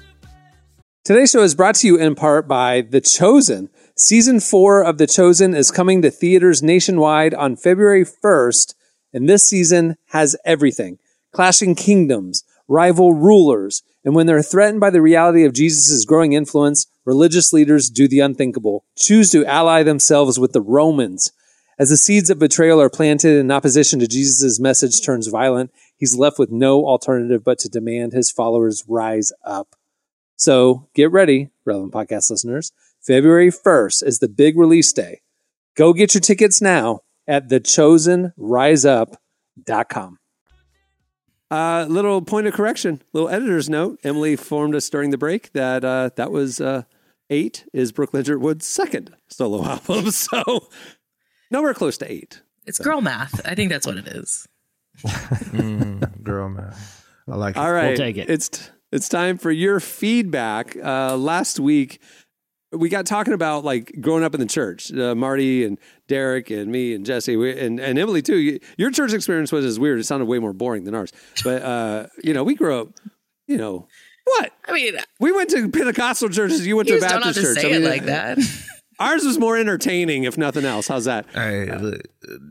Today's 1.04 1.32
show 1.32 1.42
is 1.42 1.56
brought 1.56 1.74
to 1.76 1.86
you 1.88 1.96
in 1.96 2.14
part 2.14 2.46
by 2.46 2.82
The 2.82 3.00
Chosen. 3.00 3.70
Season 3.96 4.38
four 4.38 4.84
of 4.84 4.98
The 4.98 5.08
Chosen 5.08 5.52
is 5.52 5.72
coming 5.72 6.00
to 6.02 6.12
theaters 6.12 6.62
nationwide 6.62 7.34
on 7.34 7.56
February 7.56 8.04
1st, 8.04 8.76
and 9.12 9.28
this 9.28 9.42
season 9.42 9.96
has 10.10 10.36
everything 10.44 10.98
clashing 11.32 11.74
kingdoms, 11.74 12.44
rival 12.68 13.12
rulers, 13.12 13.82
and 14.04 14.14
when 14.14 14.26
they're 14.26 14.40
threatened 14.40 14.78
by 14.78 14.90
the 14.90 15.02
reality 15.02 15.42
of 15.42 15.54
Jesus' 15.54 16.04
growing 16.04 16.34
influence, 16.34 16.86
religious 17.04 17.52
leaders 17.52 17.90
do 17.90 18.06
the 18.06 18.20
unthinkable 18.20 18.84
choose 18.94 19.32
to 19.32 19.44
ally 19.44 19.82
themselves 19.82 20.38
with 20.38 20.52
the 20.52 20.62
Romans. 20.62 21.32
As 21.80 21.90
the 21.90 21.96
seeds 21.96 22.30
of 22.30 22.38
betrayal 22.38 22.80
are 22.80 22.88
planted 22.88 23.36
in 23.40 23.50
opposition 23.50 23.98
to 23.98 24.06
Jesus' 24.06 24.60
message 24.60 25.02
turns 25.02 25.26
violent, 25.26 25.72
he's 25.96 26.16
left 26.16 26.38
with 26.38 26.50
no 26.50 26.86
alternative 26.86 27.44
but 27.44 27.58
to 27.60 27.68
demand 27.68 28.12
his 28.12 28.30
followers 28.30 28.84
rise 28.88 29.32
up. 29.44 29.76
So 30.36 30.88
get 30.94 31.10
ready, 31.10 31.50
relevant 31.64 31.92
podcast 31.92 32.30
listeners. 32.30 32.72
February 33.00 33.50
1st 33.50 34.04
is 34.04 34.18
the 34.18 34.28
big 34.28 34.58
release 34.58 34.92
day. 34.92 35.22
Go 35.76 35.92
get 35.92 36.14
your 36.14 36.20
tickets 36.20 36.60
now 36.60 37.00
at 37.26 37.48
thechosenriseup.com. 37.48 40.18
Uh, 41.50 41.86
little 41.88 42.22
point 42.22 42.46
of 42.46 42.54
correction, 42.54 43.02
little 43.12 43.28
editor's 43.28 43.68
note. 43.68 43.98
Emily 44.02 44.32
informed 44.32 44.74
us 44.74 44.88
during 44.88 45.10
the 45.10 45.18
break 45.18 45.52
that 45.52 45.84
uh, 45.84 46.08
that 46.16 46.32
was 46.32 46.60
uh, 46.60 46.82
eight 47.30 47.64
is 47.72 47.92
Brooke 47.92 48.10
Ligertwood's 48.12 48.66
second 48.66 49.14
solo 49.28 49.64
album. 49.88 50.10
So 50.10 50.68
nowhere 51.50 51.74
close 51.74 51.98
to 51.98 52.10
eight. 52.10 52.42
It's 52.66 52.78
girl 52.78 53.02
math. 53.02 53.46
I 53.46 53.54
think 53.54 53.70
that's 53.70 53.86
what 53.86 53.98
it 53.98 54.08
is. 54.08 54.48
Mm, 55.02 56.22
girl, 56.22 56.48
man. 56.48 56.74
I 57.28 57.36
like 57.36 57.56
it. 57.56 57.60
All 57.60 57.72
right, 57.72 57.88
We'll 57.88 57.96
take 57.96 58.16
it. 58.16 58.28
It's 58.30 58.70
it's 58.92 59.08
time 59.08 59.38
for 59.38 59.50
your 59.50 59.80
feedback. 59.80 60.76
Uh, 60.76 61.16
last 61.16 61.58
week 61.58 62.00
we 62.72 62.88
got 62.88 63.06
talking 63.06 63.32
about 63.34 63.64
like 63.64 63.92
growing 64.00 64.24
up 64.24 64.34
in 64.34 64.40
the 64.40 64.46
church. 64.46 64.92
Uh, 64.92 65.14
Marty 65.14 65.64
and 65.64 65.78
Derek 66.08 66.50
and 66.50 66.70
me 66.70 66.92
and 66.94 67.04
Jesse 67.06 67.36
we, 67.36 67.58
and 67.58 67.78
and 67.80 67.98
Emily 67.98 68.20
too. 68.22 68.36
You- 68.36 68.60
Your 68.76 68.90
church 68.90 69.12
experience 69.12 69.52
was 69.52 69.64
as 69.64 69.78
weird. 69.80 69.98
It 70.00 70.04
sounded 70.04 70.26
way 70.26 70.38
more 70.38 70.52
boring 70.52 70.84
than 70.84 70.94
ours. 70.94 71.12
But 71.42 71.62
uh, 71.62 72.06
you 72.22 72.34
know, 72.34 72.44
we 72.44 72.54
grew 72.54 72.78
up. 72.80 72.88
You 73.46 73.58
know 73.58 73.88
what? 74.24 74.52
I 74.66 74.72
mean, 74.72 74.94
We 75.20 75.32
went 75.32 75.50
to 75.50 75.68
Pentecostal 75.70 76.28
churches. 76.30 76.66
You 76.66 76.76
went 76.76 76.88
you 76.88 76.98
to 76.98 76.98
a 76.98 77.00
just 77.08 77.12
don't 77.14 77.22
have 77.24 77.34
Baptist 77.34 77.54
to 77.54 77.54
church. 77.54 77.62
say 77.62 77.68
I 77.74 77.78
mean, 77.78 77.86
it 77.86 77.90
like 77.90 78.04
that. 78.06 78.38
Ours 79.00 79.24
was 79.24 79.38
more 79.38 79.56
entertaining, 79.56 80.24
if 80.24 80.38
nothing 80.38 80.64
else. 80.64 80.88
How's 80.88 81.04
that? 81.06 81.26
Hey, 81.34 81.66
look, 81.76 82.02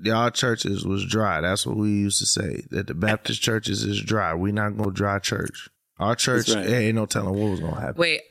y'all 0.03 0.29
churches 0.29 0.85
was 0.85 1.05
dry. 1.05 1.41
That's 1.41 1.65
what 1.65 1.77
we 1.77 1.89
used 1.89 2.19
to 2.19 2.25
say. 2.25 2.63
That 2.71 2.87
the 2.87 2.93
Baptist 2.93 3.41
churches 3.41 3.83
is 3.83 4.01
dry. 4.01 4.33
We 4.33 4.51
not 4.51 4.75
gonna 4.77 4.91
dry 4.91 5.19
church. 5.19 5.69
Our 5.99 6.15
church, 6.15 6.49
right. 6.49 6.65
ain't 6.67 6.95
no 6.95 7.05
telling 7.05 7.39
what 7.39 7.51
was 7.51 7.59
gonna 7.59 7.79
happen. 7.79 7.95
Wait, 7.97 8.21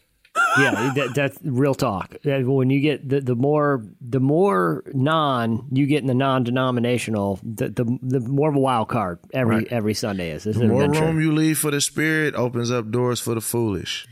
yeah, 0.58 0.92
that, 0.96 1.12
that's 1.14 1.38
real 1.44 1.74
talk. 1.74 2.16
When 2.24 2.70
you 2.70 2.80
get 2.80 3.08
the, 3.08 3.20
the 3.20 3.34
more 3.34 3.84
the 4.00 4.20
more 4.20 4.82
non 4.92 5.68
you 5.70 5.86
get 5.86 6.00
in 6.00 6.06
the 6.06 6.14
non-denominational, 6.14 7.38
the 7.42 7.68
the, 7.68 7.98
the 8.02 8.20
more 8.20 8.48
of 8.48 8.56
a 8.56 8.60
wild 8.60 8.88
card 8.88 9.18
every 9.32 9.56
Right. 9.56 9.68
every 9.70 9.94
Sunday 9.94 10.30
is. 10.30 10.46
It's 10.46 10.56
The 10.58 10.64
an 10.64 10.70
more 10.70 10.84
adventure. 10.84 11.06
room 11.06 11.20
you 11.20 11.32
leave 11.32 11.58
for 11.58 11.70
the 11.70 11.80
spirit 11.80 12.34
opens 12.34 12.70
up 12.70 12.90
doors 12.90 13.20
for 13.20 13.34
the 13.34 13.40
foolish. 13.40 14.06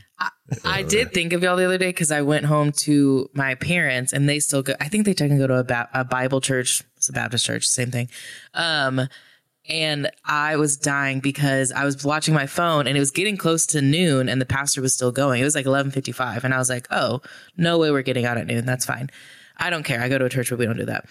I 0.63 0.83
did 0.87 1.13
think 1.13 1.33
of 1.33 1.43
y'all 1.43 1.55
the 1.55 1.65
other 1.65 1.77
day 1.77 1.89
because 1.89 2.11
I 2.11 2.21
went 2.21 2.45
home 2.45 2.71
to 2.73 3.29
my 3.33 3.55
parents 3.55 4.13
and 4.13 4.27
they 4.27 4.39
still 4.39 4.61
go. 4.61 4.73
I 4.79 4.87
think 4.87 5.05
they 5.05 5.13
technically 5.13 5.39
go 5.39 5.47
to 5.47 5.59
a, 5.59 5.63
ba- 5.63 5.89
a 5.93 6.03
Bible 6.03 6.41
church. 6.41 6.83
It's 6.97 7.09
a 7.09 7.13
Baptist 7.13 7.45
church, 7.45 7.67
same 7.67 7.91
thing. 7.91 8.09
Um, 8.53 9.07
and 9.69 10.09
I 10.25 10.55
was 10.57 10.75
dying 10.75 11.19
because 11.19 11.71
I 11.71 11.85
was 11.85 12.03
watching 12.03 12.33
my 12.33 12.47
phone 12.47 12.87
and 12.87 12.97
it 12.97 12.99
was 12.99 13.11
getting 13.11 13.37
close 13.37 13.65
to 13.67 13.81
noon 13.81 14.27
and 14.27 14.41
the 14.41 14.45
pastor 14.45 14.81
was 14.81 14.93
still 14.93 15.11
going. 15.11 15.41
It 15.41 15.45
was 15.45 15.55
like 15.55 15.65
eleven 15.65 15.91
fifty 15.91 16.11
five, 16.11 16.43
and 16.43 16.53
I 16.53 16.57
was 16.57 16.69
like, 16.69 16.87
"Oh, 16.91 17.21
no 17.57 17.77
way, 17.77 17.91
we're 17.91 18.01
getting 18.01 18.25
out 18.25 18.37
at 18.37 18.47
noon. 18.47 18.65
That's 18.65 18.85
fine. 18.85 19.09
I 19.57 19.69
don't 19.69 19.83
care. 19.83 20.01
I 20.01 20.09
go 20.09 20.17
to 20.17 20.25
a 20.25 20.29
church, 20.29 20.49
but 20.49 20.59
we 20.59 20.65
don't 20.65 20.77
do 20.77 20.85
that." 20.85 21.05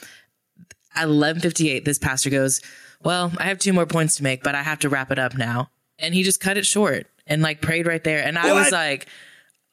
At 0.97 1.05
eleven 1.05 1.41
fifty 1.41 1.71
eight, 1.71 1.85
this 1.85 1.99
pastor 1.99 2.29
goes, 2.29 2.61
"Well, 3.03 3.33
I 3.39 3.45
have 3.45 3.59
two 3.59 3.73
more 3.73 3.87
points 3.87 4.17
to 4.17 4.25
make, 4.25 4.43
but 4.43 4.57
I 4.57 4.63
have 4.63 4.81
to 4.81 4.89
wrap 4.89 5.13
it 5.13 5.19
up 5.19 5.37
now." 5.37 5.71
And 5.99 6.15
he 6.15 6.23
just 6.23 6.41
cut 6.41 6.59
it 6.59 6.67
short 6.67 7.07
and 7.31 7.41
like 7.41 7.63
prayed 7.63 7.87
right 7.87 8.05
there, 8.05 8.23
and 8.23 8.39
I 8.39 8.53
was 8.53 8.71
like 8.71 9.07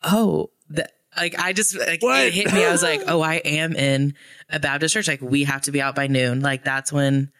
oh, 0.03 0.49
that 0.69 0.91
like 1.15 1.37
I 1.39 1.53
just 1.53 1.77
like 1.77 2.01
What? 2.01 2.25
it 2.25 2.33
hit 2.33 2.53
me. 2.53 2.63
I 2.63 2.71
was 2.71 2.83
like, 2.83 3.01
oh, 3.07 3.21
I 3.21 3.35
am 3.35 3.73
in 3.75 4.13
a 4.49 4.59
Baptist 4.59 4.93
church. 4.93 5.07
Like 5.07 5.21
we 5.21 5.43
have 5.45 5.63
to 5.63 5.71
be 5.71 5.81
out 5.81 5.95
by 5.95 6.07
noon. 6.07 6.41
Like 6.41 6.63
that's 6.63 6.91
when 6.91 7.31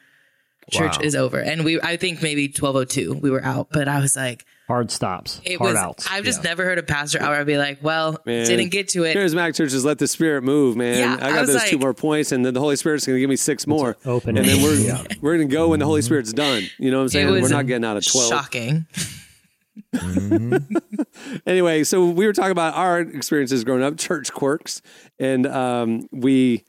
church 0.72 0.98
Wow. 0.98 1.04
is 1.04 1.16
over. 1.16 1.40
And 1.40 1.64
we, 1.64 1.80
I 1.80 1.98
think 1.98 2.22
maybe 2.22 2.50
twelve 2.50 2.76
oh 2.76 2.84
two, 2.86 3.14
we 3.14 3.30
were 3.30 3.44
out. 3.44 3.70
But 3.72 3.88
I 3.88 4.00
was 4.00 4.16
like, 4.16 4.46
hard 4.68 4.92
stops, 4.92 5.40
it 5.46 5.58
hard 5.58 5.74
was. 5.74 5.78
outs. 5.78 6.08
I've 6.12 6.26
just 6.26 6.44
Yeah. 6.44 6.50
never 6.50 6.66
heard 6.66 6.80
a 6.80 6.84
pastor 6.84 7.22
out 7.22 7.46
be 7.46 7.58
like, 7.58 7.84
well, 7.84 8.18
Man. 8.26 8.46
didn't 8.48 8.70
get 8.70 8.90
to 8.90 9.04
it. 9.04 9.16
Charismatic 9.16 9.56
churches 9.56 9.86
let 9.86 10.00
the 10.00 10.08
Spirit 10.08 10.44
move, 10.44 10.76
man. 10.76 10.98
Yeah, 10.98 11.26
I 11.26 11.30
I 11.30 11.34
got 11.34 11.42
was 11.42 11.54
those 11.54 11.70
two 11.70 11.78
more 11.78 11.94
points, 11.94 12.32
and 12.32 12.46
then 12.46 12.54
the 12.54 12.60
Holy 12.60 12.76
Spirit's 12.76 13.06
going 13.06 13.16
to 13.16 13.22
give 13.22 13.30
me 13.30 13.36
six 13.38 13.68
more. 13.68 13.96
open 14.06 14.38
and 14.38 14.48
then 14.48 14.62
we're 14.64 14.74
Yeah. 14.74 15.04
we're 15.22 15.38
going 15.38 15.48
to 15.48 15.54
go 15.54 15.70
when 15.70 15.80
the 15.80 15.86
Holy 15.86 16.02
mm-hmm. 16.02 16.06
Spirit's 16.06 16.34
done. 16.34 16.64
You 16.80 16.92
know 16.92 16.98
what 16.98 17.04
I'm 17.04 17.10
saying? 17.10 17.42
We're 17.42 17.48
not 17.50 17.68
getting 17.68 17.86
out 17.86 17.98
of 17.98 18.06
twelve. 18.06 18.30
Shocking. 18.30 18.88
anyway, 21.46 21.84
so 21.84 22.06
we 22.10 22.26
were 22.26 22.34
talking 22.34 22.52
about 22.52 22.76
our 22.76 23.00
experiences 23.00 23.64
growing 23.64 23.84
up, 23.84 23.98
church 23.98 24.32
quirks, 24.34 24.82
and 25.20 25.46
um, 25.48 26.08
we. 26.12 26.64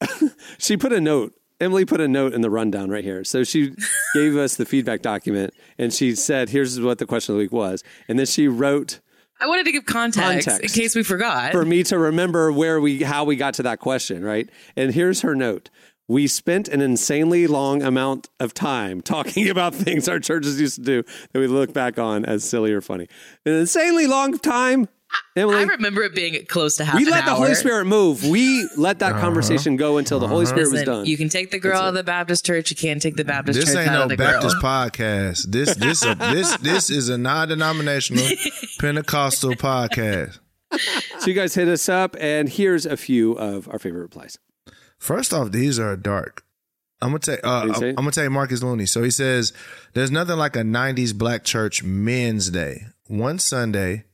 she 0.58 0.76
put 0.76 0.92
a 0.92 1.00
note. 1.00 1.34
Emily 1.60 1.84
put 1.84 2.00
a 2.00 2.08
note 2.08 2.34
in 2.34 2.40
the 2.40 2.50
rundown 2.50 2.90
right 2.90 3.04
here. 3.04 3.24
So 3.24 3.44
she 3.44 3.74
gave 4.14 4.36
us 4.36 4.56
the 4.56 4.66
feedback 4.66 5.02
document, 5.02 5.54
and 5.78 5.92
she 5.92 6.14
said, 6.14 6.50
"Here's 6.50 6.80
what 6.80 6.98
the 6.98 7.06
question 7.06 7.32
of 7.32 7.38
the 7.38 7.44
week 7.44 7.52
was," 7.52 7.82
and 8.08 8.18
then 8.18 8.26
she 8.26 8.48
wrote 8.48 9.00
I 9.40 9.46
wanted 9.46 9.66
to 9.66 9.72
give 9.72 9.84
context, 9.84 10.48
Context. 10.48 10.76
in 10.76 10.82
case 10.82 10.94
we 10.94 11.02
forgot. 11.02 11.52
for 11.52 11.64
me 11.64 11.82
to 11.84 11.98
remember 11.98 12.52
where 12.52 12.80
we 12.80 13.02
how 13.02 13.24
we 13.24 13.36
got 13.36 13.54
to 13.54 13.64
that 13.64 13.80
question, 13.80 14.24
right? 14.24 14.48
And 14.76 14.92
here's 14.92 15.20
her 15.22 15.34
note. 15.34 15.70
We 16.06 16.26
spent 16.26 16.68
an 16.68 16.80
insanely 16.82 17.46
long 17.46 17.82
amount 17.82 18.28
of 18.38 18.52
time 18.52 19.00
talking 19.00 19.48
about 19.54 19.74
things 19.74 20.08
our 20.08 20.20
churches 20.20 20.60
used 20.60 20.76
to 20.76 20.82
do 20.82 21.02
that 21.32 21.38
we 21.38 21.46
look 21.46 21.72
back 21.72 21.98
on 21.98 22.24
as 22.24 22.44
silly 22.44 22.72
or 22.72 22.80
funny. 22.82 23.08
An 23.46 23.52
insanely 23.54 24.06
long 24.06 24.36
time. 24.38 24.88
Emily, 25.36 25.56
I 25.58 25.62
remember 25.62 26.02
it 26.02 26.12
being 26.14 26.44
close 26.46 26.76
to 26.78 26.84
half 26.84 26.94
an 26.96 26.98
hour. 26.98 27.00
we 27.00 27.06
an 27.06 27.12
let 27.12 27.24
the 27.24 27.30
hour. 27.30 27.36
Holy 27.36 27.54
Spirit 27.54 27.84
move. 27.84 28.24
We 28.26 28.68
let 28.76 28.98
that 28.98 29.12
Uh-huh. 29.12 29.20
conversation 29.20 29.76
go 29.76 29.96
until 29.98 30.18
the 30.18 30.26
Holy 30.26 30.44
Spirit 30.44 30.72
was 30.72 30.82
done. 30.82 31.06
You 31.06 31.16
can 31.16 31.28
take 31.28 31.52
the 31.52 31.60
girl 31.60 31.78
out 31.78 31.88
of 31.88 31.94
the 31.94 32.02
Baptist 32.02 32.44
church. 32.44 32.70
You 32.70 32.76
can't 32.76 33.00
take 33.00 33.14
the 33.14 33.24
Baptist 33.24 33.60
This 33.60 33.68
church 33.68 33.76
ain't 33.78 33.90
out 33.90 33.94
no 33.94 34.02
of 34.04 34.08
the 34.08 34.16
girl. 34.16 34.32
Baptist 34.32 34.56
podcast. 34.56 35.50
This 35.52 35.74
this 35.76 36.04
a, 36.04 36.16
this 36.16 36.56
this 36.62 36.90
is 36.90 37.08
a 37.10 37.16
non-denominational 37.16 38.26
Pentecostal 38.80 39.52
podcast. 39.52 40.40
so 41.20 41.26
you 41.28 41.34
guys 41.34 41.54
hit 41.54 41.68
us 41.68 41.88
up, 41.88 42.16
and 42.18 42.48
here's 42.48 42.84
a 42.84 42.96
few 42.96 43.32
of 43.34 43.68
our 43.68 43.78
favorite 43.78 44.02
replies. 44.02 44.36
First 45.04 45.34
off, 45.34 45.52
these 45.52 45.78
are 45.78 45.96
dark. 45.96 46.44
I'm 47.02 47.10
gonna 47.10 47.18
tell. 47.18 47.38
Uh, 47.44 47.66
What 47.66 47.74
did 47.74 47.82
he 47.82 47.88
I'm 47.90 47.94
gonna 47.96 48.10
tell 48.10 48.24
you 48.24 48.30
Marcus 48.30 48.62
Looney. 48.62 48.86
So 48.86 49.02
he 49.02 49.10
says, 49.10 49.52
"There's 49.92 50.10
nothing 50.10 50.38
like 50.38 50.56
a 50.56 50.64
'90s 50.64 51.12
black 51.12 51.44
church 51.44 51.82
men's 51.82 52.48
day. 52.48 52.86
One 53.08 53.38
Sunday, 53.38 54.04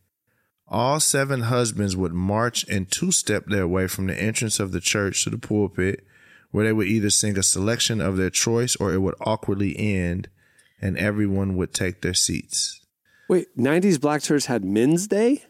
all 0.66 0.98
seven 0.98 1.42
husbands 1.42 1.94
would 1.94 2.12
march 2.12 2.66
and 2.68 2.90
two-step 2.90 3.46
their 3.46 3.68
way 3.68 3.86
from 3.86 4.08
the 4.08 4.20
entrance 4.20 4.58
of 4.58 4.72
the 4.72 4.80
church 4.80 5.22
to 5.22 5.30
the 5.30 5.38
pulpit, 5.38 6.04
where 6.50 6.64
they 6.64 6.72
would 6.72 6.88
either 6.88 7.10
sing 7.10 7.38
a 7.38 7.44
selection 7.44 8.00
of 8.00 8.16
their 8.16 8.30
choice 8.30 8.74
or 8.74 8.92
it 8.92 8.98
would 8.98 9.14
awkwardly 9.20 9.78
end, 9.78 10.28
and 10.82 10.98
everyone 10.98 11.54
would 11.54 11.72
take 11.72 12.02
their 12.02 12.14
seats." 12.14 12.80
Wait, 13.28 13.46
'90s 13.56 14.00
Black 14.00 14.24
Church 14.24 14.46
had 14.46 14.64
Men's 14.64 15.06
Day. 15.06 15.44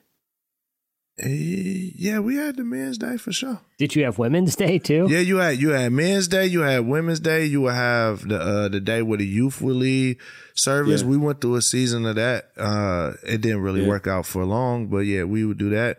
Eh, 1.23 1.91
yeah, 1.97 2.19
we 2.19 2.37
had 2.37 2.57
the 2.57 2.65
men's 2.65 2.97
day 2.97 3.17
for 3.19 3.31
sure. 3.33 3.61
Did 3.79 3.95
you 3.95 4.05
have 4.05 4.19
Women's 4.19 4.57
Day 4.57 4.79
too? 4.79 5.07
Yeah, 5.11 5.19
you 5.21 5.37
had 5.37 5.59
you 5.59 5.71
had 5.71 5.93
men's 5.93 6.29
day, 6.29 6.47
you 6.47 6.61
had 6.61 6.87
women's 6.87 7.21
day, 7.21 7.45
you 7.45 7.61
would 7.63 7.75
have 7.75 8.27
the 8.27 8.41
uh, 8.41 8.69
the 8.69 8.81
day 8.81 9.03
where 9.03 9.19
the 9.19 9.27
youth 9.27 9.61
would 9.61 9.77
lead 9.77 10.17
service. 10.55 11.03
Yeah. 11.03 11.09
We 11.09 11.17
went 11.19 11.41
through 11.41 11.57
a 11.57 11.63
season 11.63 12.07
of 12.07 12.15
that. 12.17 12.51
Uh, 12.57 13.13
it 13.27 13.41
didn't 13.43 13.61
really 13.61 13.83
Yeah. 13.83 13.89
work 13.89 14.07
out 14.07 14.25
for 14.25 14.45
long, 14.45 14.87
but 14.87 15.01
yeah, 15.01 15.25
we 15.25 15.45
would 15.45 15.59
do 15.59 15.69
that. 15.71 15.99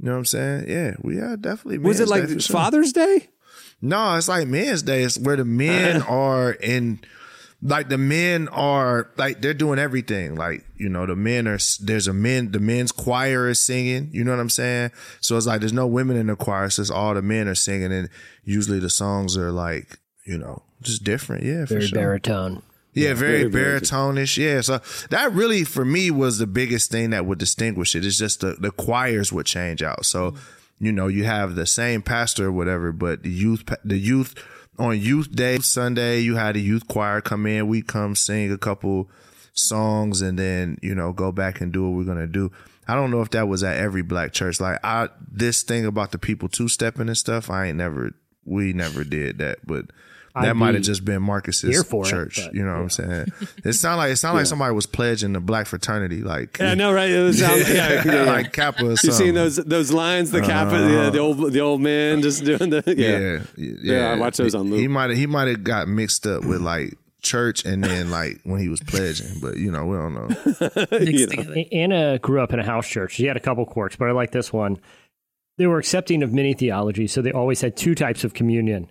You 0.00 0.06
know 0.06 0.12
what 0.12 0.18
I'm 0.18 0.24
saying? 0.24 0.64
Yeah, 0.68 0.94
we 1.02 1.16
had 1.18 1.42
definitely. 1.42 1.78
Was 1.78 2.00
it 2.00 2.08
like 2.08 2.26
Day 2.26 2.34
for 2.34 2.40
sure. 2.40 2.54
Father's 2.54 2.92
Day? 2.92 3.28
No, 3.82 4.16
it's 4.16 4.28
like 4.28 4.46
men's 4.48 4.82
day. 4.82 5.02
It's 5.04 5.18
where 5.18 5.36
the 5.36 5.44
men 5.44 6.02
are 6.08 6.52
in, 6.52 7.00
like 7.62 7.88
the 7.88 7.98
men 7.98 8.48
are 8.48 9.10
like 9.16 9.42
they're 9.42 9.54
doing 9.54 9.78
everything. 9.78 10.34
Like 10.34 10.64
you 10.76 10.88
know, 10.88 11.06
the 11.06 11.16
men 11.16 11.46
are 11.46 11.58
there's 11.80 12.08
a 12.08 12.12
men. 12.12 12.52
The 12.52 12.60
men's 12.60 12.92
choir 12.92 13.48
is 13.48 13.60
singing. 13.60 14.08
You 14.12 14.24
know 14.24 14.30
what 14.30 14.40
I'm 14.40 14.50
saying? 14.50 14.92
So 15.20 15.36
it's 15.36 15.46
like 15.46 15.60
there's 15.60 15.72
no 15.72 15.86
women 15.86 16.16
in 16.16 16.28
the 16.28 16.36
choir. 16.36 16.70
So 16.70 16.82
it's 16.82 16.90
all 16.90 17.14
the 17.14 17.22
men 17.22 17.48
are 17.48 17.54
singing, 17.54 17.92
and 17.92 18.08
usually 18.44 18.78
the 18.78 18.90
songs 18.90 19.36
are 19.36 19.52
like 19.52 19.98
you 20.26 20.38
know 20.38 20.62
just 20.80 21.04
different. 21.04 21.44
Yeah, 21.44 21.66
for 21.66 21.74
Very 21.74 21.86
sure. 21.86 21.98
baritone. 21.98 22.62
Yeah, 22.92 23.14
very, 23.14 23.44
very, 23.44 23.50
very 23.50 23.80
baritonish. 23.80 24.36
Yeah, 24.36 24.62
so 24.62 24.80
that 25.10 25.32
really 25.32 25.62
for 25.62 25.84
me 25.84 26.10
was 26.10 26.38
the 26.38 26.46
biggest 26.48 26.90
thing 26.90 27.10
that 27.10 27.24
would 27.24 27.38
distinguish 27.38 27.94
it. 27.94 28.04
It's 28.04 28.18
just 28.18 28.40
the 28.40 28.56
the 28.58 28.72
choirs 28.72 29.32
would 29.32 29.46
change 29.46 29.82
out. 29.82 30.06
So 30.06 30.34
you 30.80 30.90
know 30.92 31.06
you 31.08 31.24
have 31.24 31.54
the 31.54 31.66
same 31.66 32.02
pastor 32.02 32.46
or 32.46 32.52
whatever, 32.52 32.90
but 32.90 33.22
the 33.22 33.30
youth 33.30 33.62
the 33.84 33.98
youth 33.98 34.34
on 34.80 34.98
youth 34.98 35.30
day 35.30 35.58
Sunday 35.58 36.20
you 36.20 36.36
had 36.36 36.56
a 36.56 36.60
youth 36.60 36.88
choir 36.88 37.20
come 37.20 37.46
in. 37.46 37.68
We 37.68 37.82
come 37.82 38.16
sing 38.16 38.50
a 38.50 38.58
couple 38.58 39.10
songs 39.52 40.20
and 40.22 40.38
then 40.38 40.78
you 40.82 40.94
know 40.94 41.12
go 41.12 41.30
back 41.30 41.60
and 41.60 41.72
do 41.72 41.84
what 41.88 41.96
we're 41.96 42.04
gonna 42.04 42.26
do. 42.26 42.50
I 42.88 42.94
don't 42.94 43.10
know 43.10 43.20
if 43.20 43.30
that 43.30 43.46
was 43.46 43.62
at 43.62 43.76
every 43.76 44.02
black 44.02 44.32
church. 44.32 44.60
Like 44.60 44.80
I 44.82 45.08
this 45.30 45.62
thing 45.62 45.84
about 45.84 46.12
the 46.12 46.18
people 46.18 46.48
two 46.48 46.68
stepping 46.68 47.08
and 47.08 47.18
stuff. 47.18 47.50
I 47.50 47.66
ain't 47.66 47.78
never 47.78 48.12
we 48.44 48.72
never 48.72 49.04
did 49.04 49.38
that, 49.38 49.58
but. 49.66 49.86
That 50.34 50.44
I'd 50.50 50.52
might 50.52 50.74
have 50.74 50.84
just 50.84 51.04
been 51.04 51.22
Marcus's 51.22 51.74
here 51.74 51.82
for 51.82 52.06
it, 52.06 52.10
church. 52.10 52.40
but, 52.44 52.54
you 52.54 52.62
know 52.64 52.74
what 52.74 52.82
I'm 52.82 52.90
saying? 52.90 53.26
It 53.64 53.72
sounded 53.72 53.96
like 53.98 54.12
it 54.12 54.16
sounded 54.16 54.38
like 54.38 54.46
somebody 54.46 54.72
was 54.74 54.86
pledging 54.86 55.32
the 55.32 55.40
black 55.40 55.66
fraternity, 55.66 56.22
like 56.22 56.58
Yeah, 56.58 56.74
no, 56.74 56.92
right. 56.92 57.10
It 57.10 57.20
was, 57.22 57.42
um, 57.42 57.50
yeah, 57.58 57.68
yeah, 57.68 58.02
yeah. 58.04 58.22
like 58.24 58.52
Kappa 58.52 58.84
or 58.86 58.90
You 58.90 58.96
something. 58.96 59.18
seen 59.26 59.34
those 59.34 59.56
those 59.56 59.90
lines? 59.92 60.30
The 60.30 60.40
Kappa, 60.40 60.76
yeah, 60.88 61.10
the 61.10 61.18
old 61.18 61.52
the 61.52 61.60
old 61.60 61.80
man 61.80 62.22
just 62.22 62.44
doing 62.44 62.70
the 62.70 62.82
yeah. 62.96 63.40
Yeah, 63.56 63.76
yeah. 63.82 63.92
Yeah, 64.00 64.12
I 64.12 64.16
watch 64.18 64.36
those 64.36 64.54
on 64.54 64.68
He 64.68 64.86
might 64.86 65.10
he 65.16 65.26
might 65.26 65.48
have 65.48 65.64
got 65.64 65.88
mixed 65.88 66.26
up 66.26 66.44
with 66.44 66.60
like 66.60 66.96
church 67.22 67.64
and 67.66 67.82
then 67.84 68.10
like 68.10 68.40
when 68.44 68.60
he 68.60 68.68
was 68.68 68.80
pledging, 68.80 69.40
but 69.42 69.56
you 69.56 69.70
know 69.72 69.84
we 69.86 69.96
don't 69.96 70.14
know. 70.14 70.28
Mixed 70.98 71.30
together. 71.30 71.54
A- 71.56 71.68
Anna 71.72 72.18
grew 72.20 72.40
up 72.40 72.52
in 72.52 72.60
a 72.60 72.64
house 72.64 72.86
church. 72.86 73.14
She 73.14 73.26
had 73.26 73.36
a 73.36 73.40
couple 73.40 73.66
quirks, 73.66 73.96
but 73.96 74.08
I 74.08 74.12
like 74.12 74.30
this 74.30 74.52
one. 74.52 74.78
They 75.58 75.66
were 75.66 75.78
accepting 75.78 76.22
of 76.22 76.32
many 76.32 76.54
theologies, 76.54 77.12
so 77.12 77.20
they 77.20 77.32
always 77.32 77.60
had 77.60 77.76
two 77.76 77.94
types 77.94 78.24
of 78.24 78.32
communion. 78.32 78.88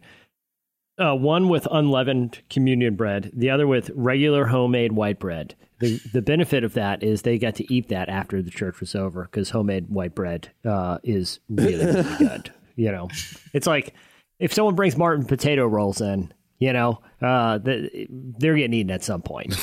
Uh, 0.99 1.15
one 1.15 1.47
with 1.47 1.67
unleavened 1.71 2.41
communion 2.49 2.95
bread, 2.95 3.31
the 3.33 3.49
other 3.49 3.65
with 3.65 3.89
regular 3.95 4.47
homemade 4.47 4.91
white 4.91 5.19
bread. 5.19 5.55
The 5.79 5.97
the 6.11 6.21
benefit 6.21 6.65
of 6.65 6.73
that 6.73 7.03
is 7.03 7.21
they 7.21 7.37
got 7.37 7.55
to 7.55 7.73
eat 7.73 7.87
that 7.87 8.09
after 8.09 8.41
the 8.41 8.51
church 8.51 8.81
was 8.81 8.95
over 8.95 9.23
because 9.23 9.51
homemade 9.51 9.89
white 9.89 10.13
bread 10.13 10.51
uh, 10.65 10.97
is 11.03 11.39
really 11.49 11.85
really 11.85 12.15
good. 12.17 12.51
You 12.75 12.91
know, 12.91 13.07
it's 13.53 13.67
like 13.67 13.93
if 14.39 14.53
someone 14.53 14.75
brings 14.75 14.97
Martin 14.97 15.25
potato 15.25 15.65
rolls 15.65 16.01
in, 16.01 16.33
you 16.59 16.73
know, 16.73 16.99
uh, 17.21 17.57
the, 17.57 18.07
they're 18.09 18.55
getting 18.55 18.73
eaten 18.73 18.91
at 18.91 19.03
some 19.03 19.21
point. 19.21 19.55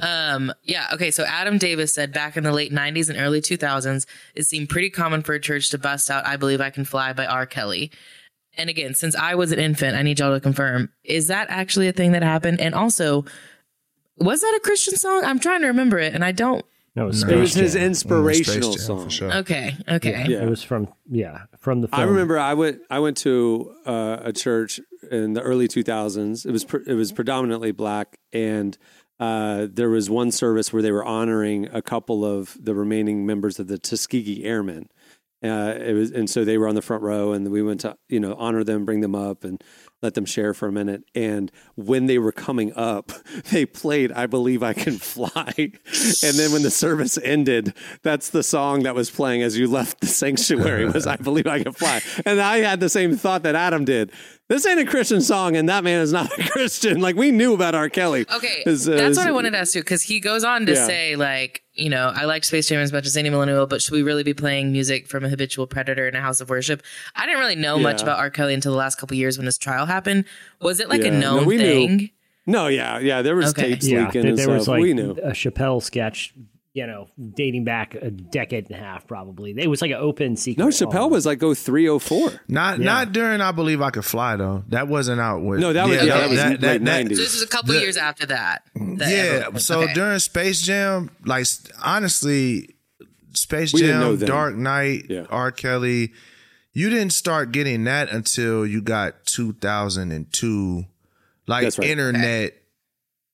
Um, 0.00 0.52
yeah, 0.64 0.88
okay. 0.94 1.10
So 1.10 1.24
Adam 1.24 1.58
Davis 1.58 1.92
said 1.92 2.12
back 2.12 2.36
in 2.36 2.44
the 2.44 2.52
late 2.52 2.72
90s 2.72 3.08
and 3.08 3.18
early 3.18 3.40
2000s, 3.40 4.06
it 4.34 4.44
seemed 4.44 4.68
pretty 4.68 4.90
common 4.90 5.22
for 5.22 5.34
a 5.34 5.40
church 5.40 5.70
to 5.70 5.78
bust 5.78 6.10
out 6.10 6.26
I 6.26 6.36
Believe 6.36 6.60
I 6.60 6.70
Can 6.70 6.84
Fly 6.84 7.12
by 7.12 7.26
R. 7.26 7.46
Kelly. 7.46 7.90
And 8.58 8.68
again, 8.68 8.94
since 8.94 9.14
I 9.14 9.34
was 9.36 9.52
an 9.52 9.58
infant, 9.58 9.96
I 9.96 10.02
need 10.02 10.18
y'all 10.18 10.34
to 10.34 10.40
confirm 10.40 10.90
is 11.04 11.28
that 11.28 11.46
actually 11.48 11.88
a 11.88 11.92
thing 11.92 12.12
that 12.12 12.22
happened? 12.22 12.60
And 12.60 12.74
also, 12.74 13.24
was 14.18 14.40
that 14.40 14.54
a 14.56 14.60
Christian 14.60 14.96
song? 14.96 15.24
I'm 15.24 15.38
trying 15.38 15.60
to 15.62 15.68
remember 15.68 15.98
it 15.98 16.12
and 16.14 16.24
I 16.24 16.32
don't. 16.32 16.64
No, 16.96 17.04
it 17.04 17.06
was, 17.06 17.22
It 17.22 17.36
was 17.38 17.54
his 17.54 17.74
Jam. 17.74 17.82
inspirational 17.84 18.72
Space 18.72 18.86
Jam, 18.86 18.96
song. 18.98 19.04
for 19.04 19.10
sure. 19.10 19.32
Okay, 19.38 19.76
okay. 19.88 20.24
Yeah. 20.28 20.42
It 20.42 20.50
was 20.50 20.64
from 20.64 20.88
yeah 21.08 21.42
from 21.60 21.80
the. 21.80 21.88
Film. 21.88 22.00
I 22.00 22.04
remember 22.04 22.38
I 22.38 22.54
went 22.54 22.80
I 22.90 22.98
went 22.98 23.16
to 23.18 23.72
uh, 23.86 24.16
a 24.22 24.32
church 24.32 24.80
in 25.08 25.34
the 25.34 25.40
early 25.42 25.68
2000s. 25.68 26.44
It 26.44 26.50
was 26.50 26.64
pre- 26.64 26.82
it 26.84 26.94
was 26.94 27.12
predominantly 27.12 27.70
black, 27.70 28.18
and 28.32 28.76
uh, 29.20 29.68
there 29.70 29.90
was 29.90 30.10
one 30.10 30.32
service 30.32 30.72
where 30.72 30.82
they 30.82 30.90
were 30.90 31.04
honoring 31.04 31.68
a 31.72 31.82
couple 31.82 32.24
of 32.24 32.56
the 32.60 32.74
remaining 32.74 33.24
members 33.24 33.60
of 33.60 33.68
the 33.68 33.78
Tuskegee 33.78 34.42
Airmen. 34.44 34.88
Uh, 35.42 35.74
it 35.78 35.92
was, 35.92 36.10
and 36.10 36.28
so 36.28 36.44
they 36.44 36.58
were 36.58 36.66
on 36.66 36.74
the 36.74 36.82
front 36.82 37.02
row, 37.02 37.32
and 37.32 37.48
we 37.50 37.62
went 37.62 37.80
to 37.82 37.96
you 38.08 38.18
know 38.18 38.34
honor 38.38 38.64
them, 38.64 38.84
bring 38.84 39.00
them 39.02 39.14
up, 39.14 39.44
and 39.44 39.62
let 40.02 40.14
them 40.14 40.24
share 40.24 40.52
for 40.52 40.66
a 40.66 40.72
minute. 40.72 41.04
And 41.14 41.52
when 41.76 42.06
they 42.06 42.18
were 42.18 42.32
coming 42.32 42.72
up, 42.74 43.12
they 43.50 43.64
played 43.64 44.10
"I 44.10 44.26
Believe 44.26 44.64
I 44.64 44.72
Can 44.72 44.98
Fly," 44.98 45.52
and 45.56 46.34
then 46.34 46.50
when 46.50 46.62
the 46.62 46.72
service 46.72 47.18
ended, 47.22 47.72
that's 48.02 48.30
the 48.30 48.42
song 48.42 48.82
that 48.82 48.96
was 48.96 49.10
playing 49.10 49.42
as 49.42 49.56
you 49.56 49.68
left 49.68 50.00
the 50.00 50.08
sanctuary 50.08 50.86
was 50.86 51.06
"I 51.06 51.16
Believe 51.16 51.46
I 51.46 51.62
Can 51.62 51.72
Fly," 51.72 52.02
and 52.26 52.40
I 52.40 52.58
had 52.58 52.80
the 52.80 52.88
same 52.88 53.16
thought 53.16 53.44
that 53.44 53.54
Adam 53.54 53.84
did. 53.84 54.10
This 54.48 54.64
ain't 54.66 54.80
a 54.80 54.86
Christian 54.86 55.20
song, 55.20 55.56
and 55.56 55.68
that 55.68 55.84
man 55.84 56.00
is 56.00 56.10
not 56.12 56.30
a 56.38 56.48
Christian. 56.48 57.00
Like 57.00 57.16
we 57.16 57.30
knew 57.30 57.52
about 57.52 57.74
R. 57.74 57.88
Kelly. 57.90 58.24
Okay, 58.34 58.62
His, 58.64 58.88
uh, 58.88 58.92
that's 58.92 59.08
his- 59.08 59.18
what 59.18 59.26
I 59.26 59.30
wanted 59.30 59.50
to 59.50 59.58
ask 59.58 59.74
you 59.74 59.82
because 59.82 60.02
he 60.02 60.20
goes 60.20 60.42
on 60.42 60.64
to 60.66 60.72
Yeah. 60.72 60.86
say 60.86 61.16
like, 61.16 61.62
you 61.74 61.90
know, 61.90 62.10
I 62.14 62.24
liked 62.24 62.46
Space 62.46 62.66
Jam 62.68 62.80
as 62.80 62.90
much 62.92 63.04
as 63.06 63.16
any 63.16 63.28
millennial, 63.28 63.66
but 63.66 63.82
should 63.82 63.92
we 63.92 64.02
really 64.02 64.22
be 64.22 64.32
playing 64.34 64.72
music 64.72 65.06
from 65.06 65.24
a 65.24 65.28
habitual 65.28 65.66
predator 65.66 66.08
in 66.08 66.16
a 66.16 66.20
house 66.20 66.40
of 66.40 66.48
worship? 66.48 66.82
I 67.14 67.26
didn't 67.26 67.40
really 67.40 67.56
know 67.56 67.78
much 67.78 68.00
about 68.02 68.18
R. 68.18 68.30
Kelly 68.30 68.54
until 68.54 68.72
the 68.72 68.78
last 68.78 68.98
couple 68.98 69.16
years 69.16 69.36
when 69.36 69.44
his 69.44 69.58
trial 69.58 69.84
happened. 69.86 70.24
Was 70.62 70.80
it 70.80 70.88
like 70.88 71.02
a 71.02 71.04
Yeah. 71.04 71.18
No, 71.18 71.36
known 71.36 71.46
we 71.46 71.56
knew. 71.58 71.62
thing? 71.64 72.10
No, 72.46 72.68
yeah, 72.68 72.98
yeah. 72.98 73.20
There 73.20 73.36
was 73.36 73.50
Okay. 73.50 73.72
tapes 73.74 73.86
yeah, 73.86 74.06
leaking 74.06 74.22
there, 74.22 74.30
and 74.30 74.38
there 74.38 74.44
stuff. 74.46 74.56
was 74.60 74.68
like 74.68 74.80
we 74.80 74.94
knew. 74.94 75.10
a 75.22 75.32
Chappelle 75.32 75.82
sketch, 75.82 76.32
you 76.78 76.86
know, 76.86 77.08
dating 77.34 77.64
back 77.64 77.96
a 77.96 78.08
decade 78.10 78.66
and 78.70 78.76
a 78.76 78.78
half 78.78 79.04
probably. 79.08 79.52
It 79.58 79.66
was 79.68 79.82
like 79.82 79.90
an 79.90 79.96
open 79.96 80.36
secret. 80.36 80.62
No, 80.64 80.68
Chappelle 80.70 81.10
was 81.10 81.26
like 81.26 81.42
oh 81.42 81.52
three 81.54 81.88
oh 81.88 81.98
four. 81.98 82.30
Not 82.46 82.78
not 82.78 83.12
during 83.12 83.40
I 83.40 83.50
believe 83.50 83.82
I 83.82 83.90
could 83.90 84.04
fly 84.04 84.36
though. 84.36 84.62
That 84.68 84.86
wasn't 84.86 85.20
out 85.20 85.42
with 85.42 85.58
No, 85.58 85.72
that 85.72 85.88
was- 85.88 85.96
yeah, 85.96 86.04
that 86.04 86.30
was 86.30 86.38
late 86.62 86.82
90s. 86.82 87.08
So 87.16 87.22
this 87.22 87.34
was 87.34 87.42
a 87.42 87.48
couple 87.48 87.74
The- 87.74 87.80
years 87.80 87.96
after 87.96 88.26
that. 88.26 88.62
that 88.76 88.98
yeah. 89.10 89.16
everyone- 89.16 89.58
So 89.60 89.82
okay. 89.82 89.92
during 89.94 90.18
Space 90.20 90.62
Jam, 90.62 91.10
like 91.24 91.46
honestly, 91.82 92.76
Space 93.34 93.72
We 93.74 93.80
didn't 93.80 94.00
know 94.00 94.16
Jam. 94.16 94.28
Dark 94.28 94.54
Knight, 94.56 95.06
Yeah. 95.08 95.26
R. 95.30 95.50
Kelly, 95.50 96.12
you 96.72 96.90
didn't 96.90 97.12
start 97.12 97.50
getting 97.50 97.84
that 97.84 98.08
until 98.10 98.64
you 98.64 98.80
got 98.82 99.26
2002. 99.26 100.84
Like 101.48 101.64
right. 101.64 101.88
internet 101.88 102.54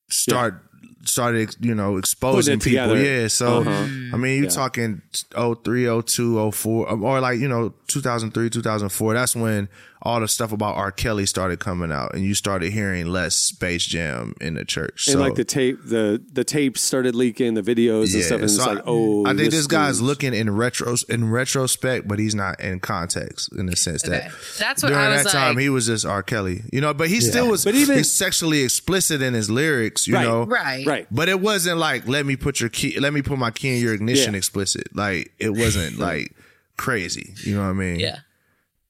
start 0.09 0.64
started, 1.09 1.57
you 1.61 1.75
know, 1.75 1.97
exposing 1.97 2.59
people. 2.61 2.95
together. 2.95 3.03
Yeah. 3.23 3.29
So 3.29 3.59
Uh-huh. 3.61 3.71
I 4.15 4.17
mean, 4.17 4.37
you're 4.37 4.45
Yeah. 4.45 4.49
talking 4.51 5.03
03, 5.37 5.87
02, 5.87 6.39
04, 6.51 6.91
um, 6.93 7.03
or 7.05 7.21
like, 7.21 7.39
you 7.39 7.49
know, 7.49 7.73
2003, 7.89 8.51
2004. 8.51 9.15
That's 9.15 9.35
when 9.37 9.69
all 10.05 10.21
the 10.21 10.29
stuff 10.29 10.53
about 10.53 10.77
R. 10.77 10.93
Kelly 10.93 11.25
started 11.25 11.61
coming 11.61 11.91
out 11.91 12.15
and 12.15 12.23
you 12.23 12.35
started 12.35 12.71
hearing 12.73 13.07
less 13.07 13.35
Space 13.35 13.87
Jam 13.87 14.35
in 14.41 14.53
the 14.55 14.65
church. 14.65 15.07
And 15.09 15.15
so, 15.15 15.19
like 15.19 15.35
the 15.35 15.45
tape, 15.45 15.79
the 15.85 16.23
the 16.33 16.45
tapes 16.45 16.83
started 16.83 17.15
leaking, 17.15 17.55
the 17.55 17.63
videos 17.63 18.13
and 18.15 18.23
stuff, 18.23 18.41
and 18.43 18.51
so 18.51 18.63
it's 18.63 18.67
like, 18.75 18.83
oh, 18.87 19.25
I 19.25 19.35
think 19.35 19.51
this, 19.51 19.67
guy's 19.67 20.03
looking 20.03 20.35
in 20.35 20.55
retro 20.55 20.95
in 21.09 21.31
retrospect, 21.31 22.07
but 22.07 22.19
he's 22.19 22.35
not 22.35 22.61
in 22.61 22.81
context 22.81 23.51
in 23.55 23.65
the 23.67 23.77
sense 23.77 24.05
Okay. 24.05 24.19
that 24.19 24.33
That's 24.59 24.83
what 24.83 24.91
during 24.91 25.05
I 25.07 25.09
was 25.15 25.25
that 25.25 25.31
time 25.33 25.55
like- 25.55 25.63
he 25.63 25.69
was 25.71 25.87
just 25.87 26.05
R. 26.05 26.23
Kelly, 26.23 26.63
you 26.71 26.81
know. 26.83 26.93
But 26.93 27.09
he 27.09 27.21
still 27.23 27.49
was, 27.49 27.65
But 27.65 27.75
even- 27.75 27.97
he's 27.97 28.13
sexually 28.13 28.63
explicit 28.63 29.23
in 29.23 29.33
his 29.33 29.51
lyrics, 29.51 30.07
you 30.07 30.15
Right, 30.15 30.25
know. 30.25 30.45
Right. 30.45 30.87
right. 30.87 31.07
But 31.11 31.29
it 31.31 31.41
wasn't 31.41 31.79
like 31.79 32.07
let 32.07 32.27
me 32.27 32.37
put 32.37 32.61
your 32.61 32.69
key, 32.69 33.01
let 33.01 33.15
me 33.15 33.23
put 33.23 33.39
my 33.39 33.51
key 33.51 33.77
in 33.77 33.83
your 33.83 33.95
ignition 33.95 34.35
Yeah. 34.35 34.39
explicit. 34.39 34.95
Like 34.95 35.33
it 35.39 35.51
wasn't 35.51 35.99
like 36.09 36.35
crazy, 36.77 37.33
you 37.43 37.55
know 37.55 37.63
what 37.63 37.69
I 37.71 37.73
mean? 37.73 38.01
Yeah. 38.01 38.19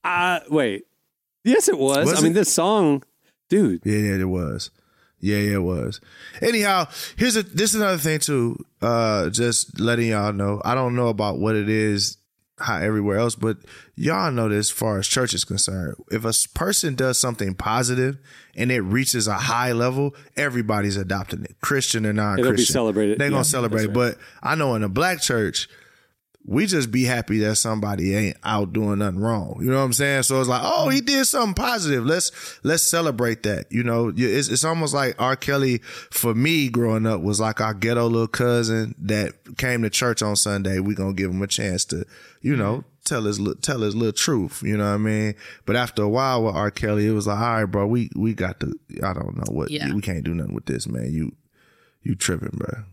Uh, 0.02 0.40
wait, 0.50 0.84
yes, 1.44 1.68
it 1.68 1.78
was. 1.78 2.06
Was 2.06 2.18
I 2.18 2.22
mean, 2.22 2.32
this 2.32 2.52
song, 2.52 3.02
dude. 3.48 3.82
Yeah, 3.84 3.98
yeah, 3.98 4.14
it 4.16 4.28
was. 4.28 4.70
Yeah, 5.20 5.38
yeah, 5.38 5.54
it 5.54 5.62
was. 5.62 6.00
Anyhow, 6.42 6.86
here's 7.16 7.36
a 7.36 7.42
this 7.42 7.74
is 7.74 7.80
another 7.80 7.98
thing 7.98 8.18
too. 8.18 8.56
Uh 8.82 9.30
just 9.30 9.78
letting 9.80 10.08
y'all 10.08 10.32
know. 10.32 10.60
I 10.64 10.74
don't 10.74 10.94
know 10.96 11.08
about 11.08 11.38
what 11.38 11.56
it 11.56 11.68
is 11.68 12.18
how 12.58 12.76
everywhere 12.78 13.16
else, 13.18 13.34
but 13.34 13.56
y'all 13.96 14.30
know 14.30 14.48
this 14.48 14.66
as 14.66 14.70
far 14.70 14.98
as 14.98 15.08
church 15.08 15.34
is 15.34 15.44
concerned. 15.44 15.96
If 16.12 16.24
a 16.24 16.32
person 16.56 16.94
does 16.94 17.18
something 17.18 17.54
positive 17.54 18.18
and 18.54 18.70
it 18.70 18.80
reaches 18.82 19.26
a 19.26 19.34
high 19.34 19.72
level, 19.72 20.14
everybody's 20.36 20.96
adopting 20.96 21.42
it. 21.44 21.56
Christian 21.60 22.06
or 22.06 22.12
non-Christian. 22.12 22.54
be 22.56 22.62
celebrated. 22.64 23.18
They're 23.18 23.26
Yeah, 23.28 23.32
gonna 23.32 23.44
celebrate 23.44 23.86
that's 23.86 23.90
it. 23.90 23.94
But 23.94 24.18
I 24.42 24.54
know 24.54 24.74
in 24.76 24.84
a 24.84 24.88
black 24.88 25.20
church, 25.20 25.68
we 26.46 26.66
just 26.66 26.90
be 26.90 27.04
happy 27.04 27.38
that 27.38 27.56
somebody 27.56 28.14
ain't 28.14 28.36
out 28.44 28.72
doing 28.74 28.98
nothing 28.98 29.20
wrong. 29.20 29.56
You 29.60 29.70
know 29.70 29.78
what 29.78 29.84
I'm 29.84 29.92
saying? 29.94 30.24
So 30.24 30.40
it's 30.40 30.48
like, 30.48 30.60
oh, 30.62 30.90
he 30.90 31.00
did 31.00 31.24
something 31.24 31.54
positive. 31.54 32.04
Let's 32.04 32.58
let's 32.62 32.82
celebrate 32.82 33.44
that. 33.44 33.72
You 33.72 33.82
know, 33.82 34.12
it's 34.14 34.48
it's 34.48 34.64
almost 34.64 34.92
like 34.92 35.16
R. 35.18 35.36
Kelly 35.36 35.78
for 36.10 36.34
me 36.34 36.68
growing 36.68 37.06
up 37.06 37.22
was 37.22 37.40
like 37.40 37.62
our 37.62 37.72
ghetto 37.72 38.06
little 38.06 38.28
cousin 38.28 38.94
that 38.98 39.56
came 39.56 39.82
to 39.82 39.90
church 39.90 40.20
on 40.20 40.36
Sunday. 40.36 40.80
We 40.80 40.94
gonna 40.94 41.14
give 41.14 41.30
him 41.30 41.40
a 41.40 41.46
chance 41.46 41.86
to, 41.86 42.04
you 42.42 42.56
know, 42.56 42.78
mm-hmm. 42.78 42.88
tell 43.04 43.22
his 43.22 43.40
tell 43.62 43.80
his 43.80 43.96
little 43.96 44.12
truth. 44.12 44.62
You 44.62 44.76
know 44.76 44.84
what 44.88 44.94
I 44.94 44.98
mean? 44.98 45.34
But 45.64 45.76
after 45.76 46.02
a 46.02 46.08
while 46.10 46.44
with 46.44 46.54
R. 46.54 46.70
Kelly, 46.70 47.06
it 47.06 47.12
was 47.12 47.26
like, 47.26 47.38
all 47.38 47.54
right, 47.54 47.64
bro, 47.64 47.86
we 47.86 48.10
we 48.14 48.34
got 48.34 48.60
to. 48.60 48.78
I 49.02 49.14
don't 49.14 49.34
know 49.34 49.50
what 49.50 49.70
Yeah. 49.70 49.94
we 49.94 50.02
can't 50.02 50.24
do 50.24 50.34
nothing 50.34 50.54
with 50.54 50.66
this, 50.66 50.86
man. 50.86 51.10
You 51.10 51.32
you 52.02 52.14
tripping, 52.14 52.58
bro. 52.58 52.84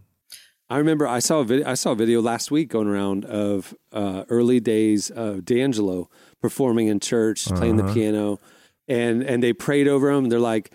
I 0.71 0.77
remember 0.77 1.05
I 1.05 1.19
saw 1.19 1.39
a 1.39 1.43
video. 1.43 1.67
I 1.67 1.73
saw 1.73 1.91
a 1.91 1.95
video 1.95 2.21
last 2.21 2.49
week 2.49 2.69
going 2.69 2.87
around 2.87 3.25
of 3.25 3.73
uh, 3.91 4.23
early 4.29 4.59
days 4.61 5.09
of 5.09 5.43
D'Angelo 5.43 6.09
performing 6.41 6.87
in 6.87 6.99
church, 7.01 7.45
playing 7.45 7.75
the 7.75 7.83
Uh-huh. 7.83 7.93
piano, 7.93 8.39
and 8.87 9.21
and 9.21 9.43
they 9.43 9.51
prayed 9.51 9.87
over 9.89 10.09
him. 10.09 10.29
They're 10.29 10.39
like, 10.39 10.71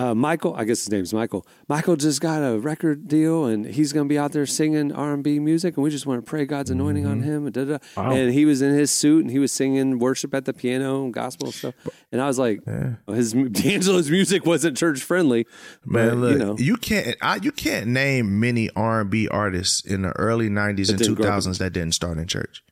uh, 0.00 0.14
Michael, 0.14 0.54
I 0.54 0.64
guess 0.64 0.78
his 0.80 0.90
name's 0.90 1.12
Michael. 1.12 1.46
Michael 1.68 1.94
just 1.94 2.22
got 2.22 2.38
a 2.38 2.58
record 2.58 3.06
deal, 3.06 3.44
and 3.44 3.66
he's 3.66 3.92
going 3.92 4.06
to 4.06 4.08
be 4.08 4.18
out 4.18 4.32
there 4.32 4.46
singing 4.46 4.92
R 4.92 5.12
and 5.12 5.22
B 5.22 5.38
music, 5.38 5.76
and 5.76 5.84
we 5.84 5.90
just 5.90 6.06
want 6.06 6.24
to 6.24 6.28
pray 6.28 6.46
God's 6.46 6.70
anointing 6.70 7.04
on 7.04 7.20
him. 7.22 7.44
And, 7.44 7.52
da, 7.52 7.64
da. 7.64 7.76
da. 7.76 7.78
Wow. 8.02 8.12
and 8.12 8.32
he 8.32 8.46
was 8.46 8.62
in 8.62 8.72
his 8.72 8.90
suit, 8.90 9.22
and 9.22 9.30
he 9.30 9.38
was 9.38 9.52
singing 9.52 9.98
worship 9.98 10.34
at 10.34 10.46
the 10.46 10.54
piano 10.54 11.04
and 11.04 11.12
gospel 11.12 11.52
stuff. 11.52 11.74
And 12.10 12.22
I 12.22 12.26
was 12.26 12.38
like, 12.38 12.60
his 13.08 13.32
D'Angelo's 13.52 14.10
music 14.10 14.46
wasn't 14.46 14.78
church 14.78 15.02
friendly, 15.02 15.46
Man, 15.84 16.08
but 16.08 16.16
look, 16.16 16.32
you 16.32 16.38
know, 16.38 16.56
you 16.58 16.76
can't 16.76 17.16
I, 17.20 17.36
you 17.36 17.52
can't 17.52 17.88
name 17.88 18.40
many 18.40 18.70
R 18.74 19.02
and 19.02 19.10
B 19.10 19.28
artists 19.28 19.84
in 19.84 20.00
the 20.02 20.12
early 20.12 20.48
'90s 20.48 20.88
and 20.88 20.98
didn't 20.98 21.14
grow 21.16 21.26
up 21.26 21.44
in- 21.44 21.50
2000s 21.52 21.58
that 21.58 21.72
didn't 21.74 21.92
start 21.94 22.16
in 22.16 22.26
church. 22.26 22.64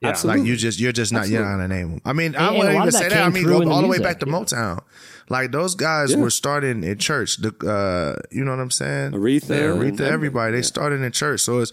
Yeah. 0.00 0.08
Absolutely. 0.10 0.40
Like 0.42 0.48
you 0.48 0.56
just 0.56 0.78
you're 0.80 0.92
just 0.92 1.12
not 1.12 1.28
you're 1.28 1.42
not 1.42 1.52
gonna 1.52 1.68
name 1.68 1.90
them. 1.92 2.00
I 2.04 2.12
mean, 2.12 2.34
I 2.36 2.48
And- 2.48 2.48
and 2.48 2.56
a 2.56 2.58
wouldn't 2.58 2.74
even 2.76 2.86
that 2.86 2.92
say 2.92 3.08
that. 3.08 3.22
I 3.24 3.30
mean, 3.30 3.44
through 3.44 3.58
go 3.60 3.64
the 3.64 3.70
all 3.70 3.82
the 3.82 3.88
way 3.88 3.98
back 3.98 4.20
to 4.20 4.26
Motown. 4.26 4.82
Like 5.28 5.52
those 5.52 5.74
guys 5.74 6.12
Yeah. 6.12 6.18
were 6.18 6.30
starting 6.30 6.84
in 6.84 6.98
church. 6.98 7.38
The 7.38 7.48
uh, 7.66 8.20
you 8.30 8.44
know 8.44 8.52
what 8.52 8.60
I'm 8.60 8.70
saying? 8.70 9.12
Aretha 9.12 9.48
yeah, 9.50 9.56
Aretha, 9.90 10.00
everybody. 10.00 10.56
They 10.56 10.62
started 10.62 11.00
in 11.02 11.10
church, 11.12 11.40
so 11.40 11.58
it's 11.60 11.72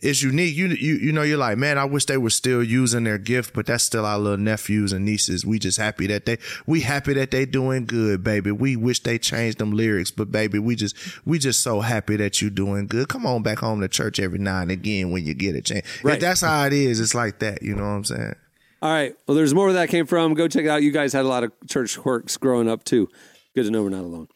it's 0.00 0.22
unique. 0.22 0.54
You 0.56 0.68
you 0.68 0.94
you 0.94 1.12
know, 1.12 1.22
you're 1.22 1.38
like, 1.38 1.58
man, 1.58 1.76
I 1.76 1.84
wish 1.84 2.04
they 2.06 2.16
were 2.16 2.30
still 2.30 2.62
using 2.62 3.02
their 3.04 3.18
gift, 3.18 3.52
but 3.52 3.66
that's 3.66 3.82
still 3.82 4.06
our 4.06 4.18
little 4.18 4.38
nephews 4.38 4.92
and 4.92 5.04
nieces. 5.04 5.44
We 5.44 5.58
just 5.58 5.76
happy 5.76 6.06
that 6.06 6.24
they 6.24 6.38
we 6.66 6.80
happy 6.82 7.14
that 7.14 7.32
they 7.32 7.44
doing 7.46 7.84
good, 7.84 8.22
baby. 8.22 8.52
We 8.52 8.76
wish 8.76 9.00
they 9.02 9.18
changed 9.18 9.58
them 9.58 9.72
lyrics, 9.72 10.12
but 10.12 10.30
baby, 10.30 10.58
we 10.60 10.76
just 10.76 10.96
we 11.26 11.38
just 11.40 11.60
so 11.62 11.80
happy 11.80 12.14
that 12.16 12.40
you 12.40 12.48
doing 12.48 12.86
good. 12.86 13.08
Come 13.08 13.26
on 13.26 13.42
back 13.42 13.58
home 13.58 13.80
to 13.80 13.88
church 13.88 14.20
every 14.20 14.38
now 14.38 14.60
and 14.60 14.70
again 14.70 15.10
when 15.10 15.26
you 15.26 15.34
get 15.34 15.56
a 15.56 15.60
chance. 15.62 15.84
If 15.96 16.04
Right. 16.04 16.20
that's 16.20 16.42
how 16.42 16.64
it 16.66 16.72
is. 16.72 17.00
It's 17.00 17.14
like 17.14 17.40
that. 17.40 17.62
You 17.62 17.74
know 17.74 17.82
what 17.82 17.88
I'm 17.88 18.04
saying? 18.04 18.34
All 18.80 18.90
right. 18.90 19.14
Well, 19.26 19.36
there's 19.36 19.54
more 19.54 19.66
where 19.66 19.74
that 19.74 19.88
came 19.88 20.06
from. 20.06 20.34
Go 20.34 20.46
check 20.46 20.64
it 20.64 20.68
out. 20.68 20.82
You 20.82 20.92
guys 20.92 21.12
had 21.12 21.24
a 21.24 21.28
lot 21.28 21.44
of 21.44 21.52
church 21.68 21.98
quirks 21.98 22.36
growing 22.36 22.68
up 22.68 22.84
too. 22.84 23.08
Good 23.54 23.64
to 23.64 23.70
know 23.70 23.82
we're 23.82 23.88
not 23.88 24.04
alone. 24.04 24.28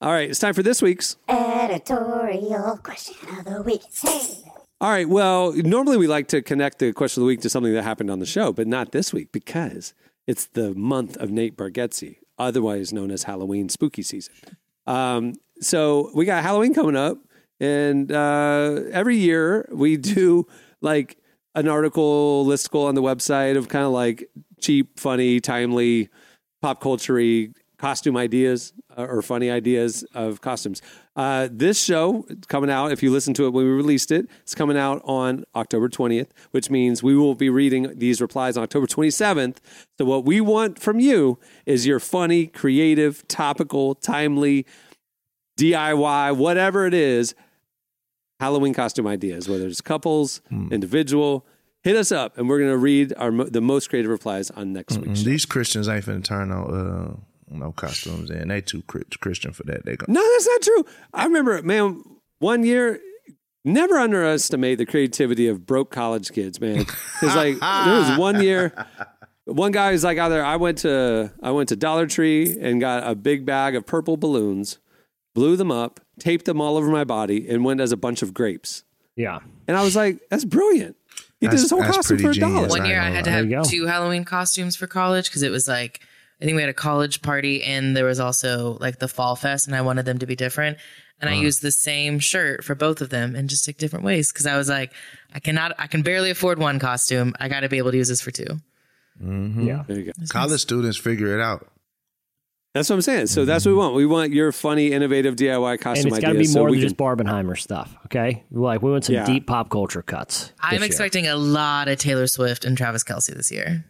All 0.00 0.10
right, 0.10 0.28
it's 0.28 0.40
time 0.40 0.52
for 0.54 0.64
this 0.64 0.82
week's. 0.82 1.16
Editorial 1.28 2.78
question 2.82 3.14
of 3.38 3.44
the 3.44 3.62
week. 3.62 3.82
Hey. 4.02 4.20
All 4.80 4.90
right. 4.90 5.08
Well, 5.08 5.52
normally 5.52 5.96
we 5.96 6.08
like 6.08 6.26
to 6.28 6.42
connect 6.42 6.80
the 6.80 6.92
question 6.92 7.20
of 7.20 7.24
the 7.24 7.28
week 7.28 7.40
to 7.42 7.50
something 7.50 7.72
that 7.72 7.84
happened 7.84 8.10
on 8.10 8.18
the 8.18 8.26
show, 8.26 8.52
but 8.52 8.66
not 8.66 8.90
this 8.90 9.12
week 9.12 9.30
because 9.30 9.94
it's 10.26 10.46
the 10.46 10.74
month 10.74 11.16
of 11.18 11.30
Nate 11.30 11.56
Bargatze, 11.56 12.16
otherwise 12.36 12.92
known 12.92 13.12
as 13.12 13.24
Halloween 13.24 13.68
spooky 13.68 14.02
season. 14.02 14.34
Um, 14.88 15.34
so 15.60 16.10
we 16.14 16.24
got 16.24 16.42
Halloween 16.42 16.74
coming 16.74 16.96
up, 16.96 17.18
and 17.60 18.10
uh, 18.10 18.80
every 18.90 19.18
year 19.18 19.68
we 19.70 19.96
do 19.96 20.48
like 20.80 21.16
an 21.54 21.68
article 21.68 22.44
listicle 22.46 22.86
on 22.86 22.94
the 22.94 23.02
website 23.02 23.56
of 23.56 23.68
kind 23.68 23.84
of 23.84 23.92
like 23.92 24.28
cheap, 24.60 24.98
funny, 24.98 25.40
timely, 25.40 26.08
pop 26.60 26.80
culture 26.80 27.48
costume 27.82 28.16
ideas 28.16 28.72
uh, 28.96 29.02
or 29.02 29.20
funny 29.22 29.50
ideas 29.50 30.04
of 30.14 30.40
costumes. 30.40 30.80
Uh, 31.16 31.48
this 31.50 31.82
show 31.82 32.24
coming 32.46 32.70
out, 32.70 32.92
if 32.92 33.02
you 33.02 33.10
listen 33.10 33.34
to 33.34 33.44
it 33.44 33.52
when 33.52 33.64
we 33.64 33.70
released 33.72 34.12
it, 34.12 34.26
it's 34.42 34.54
coming 34.54 34.78
out 34.78 35.02
on 35.04 35.44
October 35.56 35.88
20th, 35.88 36.28
which 36.52 36.70
means 36.70 37.02
we 37.02 37.16
will 37.16 37.34
be 37.34 37.50
reading 37.50 37.92
these 37.98 38.20
replies 38.20 38.56
on 38.56 38.62
October 38.62 38.86
27th. 38.86 39.56
So, 39.98 40.04
what 40.04 40.24
we 40.24 40.40
want 40.40 40.78
from 40.78 41.00
you 41.00 41.40
is 41.66 41.84
your 41.84 41.98
funny, 41.98 42.46
creative, 42.46 43.26
topical, 43.26 43.96
timely, 43.96 44.64
DIY, 45.58 46.36
whatever 46.36 46.86
it 46.86 46.94
is, 46.94 47.34
Halloween 48.42 48.74
costume 48.74 49.06
ideas, 49.06 49.48
whether 49.48 49.66
it's 49.66 49.80
couples, 49.80 50.40
individual. 50.70 51.46
Hit 51.84 51.96
us 51.96 52.12
up, 52.12 52.38
and 52.38 52.48
we're 52.48 52.58
going 52.58 52.70
to 52.70 52.76
read 52.78 53.12
our 53.16 53.32
mo- 53.32 53.44
the 53.44 53.60
most 53.60 53.88
creative 53.90 54.10
replies 54.10 54.50
on 54.52 54.72
next 54.72 54.98
week's 54.98 55.20
show. 55.20 55.24
These 55.24 55.44
Christians 55.46 55.88
ain't 55.88 56.04
finna 56.04 56.22
turn 56.24 56.48
no 56.50 56.62
uh 56.64 57.16
no 57.54 57.72
costumes 57.72 58.30
in. 58.30 58.48
They 58.48 58.60
too 58.60 58.82
Christian 58.82 59.52
for 59.52 59.64
that. 59.64 59.84
They 59.84 59.96
go. 59.96 60.06
No, 60.08 60.20
that's 60.32 60.46
not 60.46 60.62
true. 60.62 60.84
I 61.12 61.24
remember, 61.24 61.60
man, 61.62 62.02
one 62.38 62.62
year, 62.64 63.00
never 63.64 63.96
underestimate 63.98 64.78
the 64.78 64.86
creativity 64.86 65.48
of 65.48 65.66
broke 65.66 65.90
college 65.90 66.30
kids, 66.32 66.60
man. 66.60 66.86
It's 67.22 67.36
like 67.36 67.58
there 67.60 67.98
was 68.00 68.18
one 68.18 68.42
year, 68.42 68.72
one 69.44 69.72
guy 69.72 69.92
was 69.92 70.02
like 70.04 70.18
out 70.18 70.28
there. 70.30 70.44
I 70.44 70.56
went 70.56 70.78
to 70.78 71.32
I 71.42 71.50
went 71.50 71.68
to 71.70 71.76
Dollar 71.76 72.06
Tree 72.06 72.56
and 72.60 72.80
got 72.80 73.08
a 73.08 73.14
big 73.14 73.44
bag 73.44 73.74
of 73.74 73.86
purple 73.86 74.16
balloons, 74.16 74.78
blew 75.34 75.56
them 75.56 75.70
up, 75.72 76.00
taped 76.22 76.44
them 76.44 76.60
all 76.60 76.76
over 76.76 76.88
my 76.88 77.04
body, 77.04 77.48
and 77.48 77.64
went 77.64 77.80
as 77.80 77.92
a 77.92 77.96
bunch 77.96 78.22
of 78.22 78.32
grapes. 78.32 78.84
Yeah. 79.16 79.40
And 79.66 79.76
I 79.76 79.82
was 79.82 79.96
like, 79.96 80.20
that's 80.30 80.44
brilliant. 80.44 80.96
He 81.40 81.46
did 81.46 81.48
That's- 81.48 81.62
this 81.62 81.70
whole 81.70 81.80
that's 81.80 81.96
costume 81.96 82.18
for 82.18 82.22
a 82.22 82.26
pretty 82.28 82.40
dollar. 82.40 82.54
genius. 82.54 82.70
One 82.70 82.86
year 82.86 83.00
know 83.00 83.06
I 83.06 83.10
had 83.10 83.24
to 83.24 83.30
There 83.30 83.44
you 83.44 83.56
have 83.56 83.64
go. 83.64 83.70
two 83.70 83.86
Halloween 83.86 84.24
costumes 84.24 84.76
for 84.76 84.86
college 84.86 85.26
because 85.28 85.42
it 85.42 85.50
was 85.50 85.66
like 85.66 86.00
I 86.40 86.44
think 86.44 86.56
we 86.56 86.62
had 86.62 86.70
a 86.70 86.74
college 86.74 87.20
party 87.20 87.62
and 87.62 87.96
there 87.96 88.04
was 88.04 88.20
also 88.20 88.78
like 88.80 88.98
the 88.98 89.08
fall 89.08 89.36
fest 89.36 89.66
and 89.66 89.76
I 89.76 89.82
wanted 89.82 90.04
them 90.04 90.18
to 90.18 90.26
be 90.26 90.36
different. 90.36 90.78
And 91.20 91.28
I 91.28 91.34
uh-huh. 91.34 91.42
used 91.42 91.62
the 91.62 91.70
same 91.70 92.18
shirt 92.18 92.64
for 92.64 92.74
both 92.74 93.00
of 93.00 93.10
them 93.10 93.36
in 93.36 93.46
just 93.48 93.68
like 93.68 93.76
different 93.76 94.04
ways 94.04 94.32
because 94.32 94.46
I 94.46 94.56
was 94.56 94.68
like, 94.68 94.92
I 95.34 95.40
cannot, 95.40 95.72
I 95.78 95.86
can 95.86 96.02
barely 96.02 96.30
afford 96.30 96.58
one 96.58 96.78
costume. 96.78 97.34
I 97.38 97.48
got 97.48 97.60
to 97.60 97.68
be 97.68 97.78
able 97.78 97.92
to 97.92 97.96
use 97.96 98.08
this 98.08 98.20
for 98.20 98.30
two. 98.32 98.60
Yeah. 99.20 99.84
There 99.86 99.98
you 99.98 100.04
go. 100.06 100.12
College 100.30 100.60
students 100.60 100.96
figure 100.96 101.38
it 101.38 101.40
out. 101.40 101.68
That's 102.74 102.88
what 102.88 102.96
I'm 102.96 103.02
saying. 103.02 103.26
So 103.26 103.44
that's 103.44 103.66
what 103.66 103.72
we 103.72 103.76
want. 103.76 103.94
We 103.94 104.06
want 104.06 104.32
your 104.32 104.50
funny, 104.50 104.92
innovative 104.92 105.36
DIY 105.36 105.72
And 105.72 105.80
costume 105.80 106.06
it's 106.08 106.20
got 106.20 106.28
to 106.28 106.32
be 106.34 106.38
ideas. 106.40 106.52
so 106.54 106.60
more 106.60 106.70
we 106.70 106.76
than 106.78 106.80
can- 106.80 106.88
just 106.88 106.96
Barbenheimer 106.96 107.58
stuff, 107.58 107.94
okay? 108.06 108.44
Like, 108.50 108.80
we 108.82 108.90
want 108.90 109.04
some 109.04 109.14
Yeah. 109.14 109.26
deep 109.26 109.46
pop 109.46 109.68
culture 109.68 110.00
cuts. 110.00 110.52
I'm 110.60 110.70
this 110.70 110.80
year. 110.80 110.86
expecting 110.86 111.26
a 111.26 111.36
lot 111.36 111.88
of 111.88 111.98
Taylor 111.98 112.26
Swift 112.26 112.64
and 112.64 112.76
Travis 112.76 113.04
Kelce 113.04 113.34
this 113.34 113.52
year. 113.52 113.84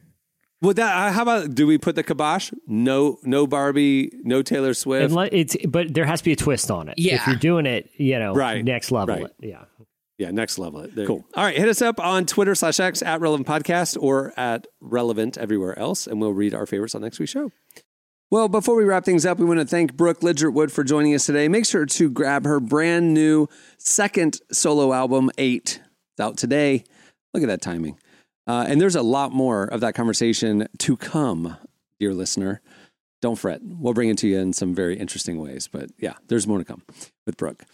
Well, 0.60 0.74
that 0.74 0.96
uh, 1.08 1.12
how 1.12 1.22
about 1.22 1.54
do 1.54 1.66
we 1.66 1.78
put 1.78 1.94
the 1.96 2.02
kibosh? 2.02 2.52
No, 2.66 3.18
no 3.24 3.46
Barbie, 3.46 4.10
no 4.24 4.42
Taylor 4.42 4.74
Swift. 4.74 5.04
And 5.06 5.14
let- 5.14 5.32
it's, 5.32 5.56
but 5.68 5.94
there 5.94 6.04
has 6.04 6.20
to 6.20 6.24
be 6.24 6.32
a 6.32 6.36
twist 6.36 6.70
on 6.70 6.88
it. 6.88 6.94
Yeah. 6.98 7.16
If 7.16 7.26
you're 7.28 7.36
doing 7.36 7.66
it, 7.66 7.88
you 7.96 8.18
know, 8.18 8.32
Right. 8.34 8.64
next 8.64 8.90
level 8.92 9.14
Right. 9.14 9.24
it. 9.24 9.32
Yeah. 9.40 9.64
yeah, 10.18 10.30
next 10.32 10.58
level. 10.58 10.80
it. 10.80 10.94
There- 10.94 11.06
Cool. 11.06 11.24
All 11.36 11.44
right, 11.44 11.56
hit 11.56 11.68
us 11.68 11.82
up 11.82 11.98
on 12.00 12.26
Twitter 12.26 12.54
slash 12.56 12.78
X 12.80 13.02
at 13.02 13.20
Relevant 13.20 13.46
Podcast 13.48 13.96
or 14.00 14.32
at 14.36 14.66
Relevant 14.80 15.36
everywhere 15.38 15.76
else, 15.78 16.06
and 16.08 16.20
we'll 16.20 16.32
read 16.32 16.52
our 16.54 16.66
favorites 16.66 16.94
on 16.96 17.02
next 17.02 17.18
week's 17.20 17.32
show. 17.32 17.50
Well, 18.32 18.48
before 18.48 18.76
we 18.76 18.84
wrap 18.84 19.04
things 19.04 19.26
up, 19.26 19.38
we 19.38 19.44
want 19.44 19.60
to 19.60 19.66
thank 19.66 19.94
Brooke 19.94 20.20
Ligertwood 20.20 20.70
for 20.70 20.82
joining 20.82 21.14
us 21.14 21.26
today. 21.26 21.48
Make 21.48 21.66
sure 21.66 21.84
to 21.84 22.08
grab 22.08 22.46
her 22.46 22.60
brand 22.60 23.12
new 23.12 23.46
second 23.76 24.40
solo 24.50 24.94
album, 24.94 25.30
Eight. 25.36 25.82
Out 26.18 26.38
today. 26.38 26.84
Look 27.34 27.42
at 27.42 27.48
that 27.48 27.60
timing. 27.60 27.98
Uh, 28.46 28.64
and 28.66 28.80
there's 28.80 28.96
a 28.96 29.02
lot 29.02 29.32
more 29.32 29.64
of 29.64 29.80
that 29.80 29.94
conversation 29.94 30.66
to 30.78 30.96
come, 30.96 31.58
dear 32.00 32.14
listener. 32.14 32.62
Don't 33.20 33.36
fret. 33.36 33.60
We'll 33.62 33.92
bring 33.92 34.08
it 34.08 34.16
to 34.18 34.28
you 34.28 34.38
in 34.38 34.54
some 34.54 34.74
very 34.74 34.96
interesting 34.96 35.38
ways. 35.38 35.68
But 35.70 35.90
yeah, 35.98 36.14
there's 36.28 36.46
more 36.46 36.56
to 36.56 36.64
come 36.64 36.84
with 37.26 37.36
Brooke. 37.36 37.66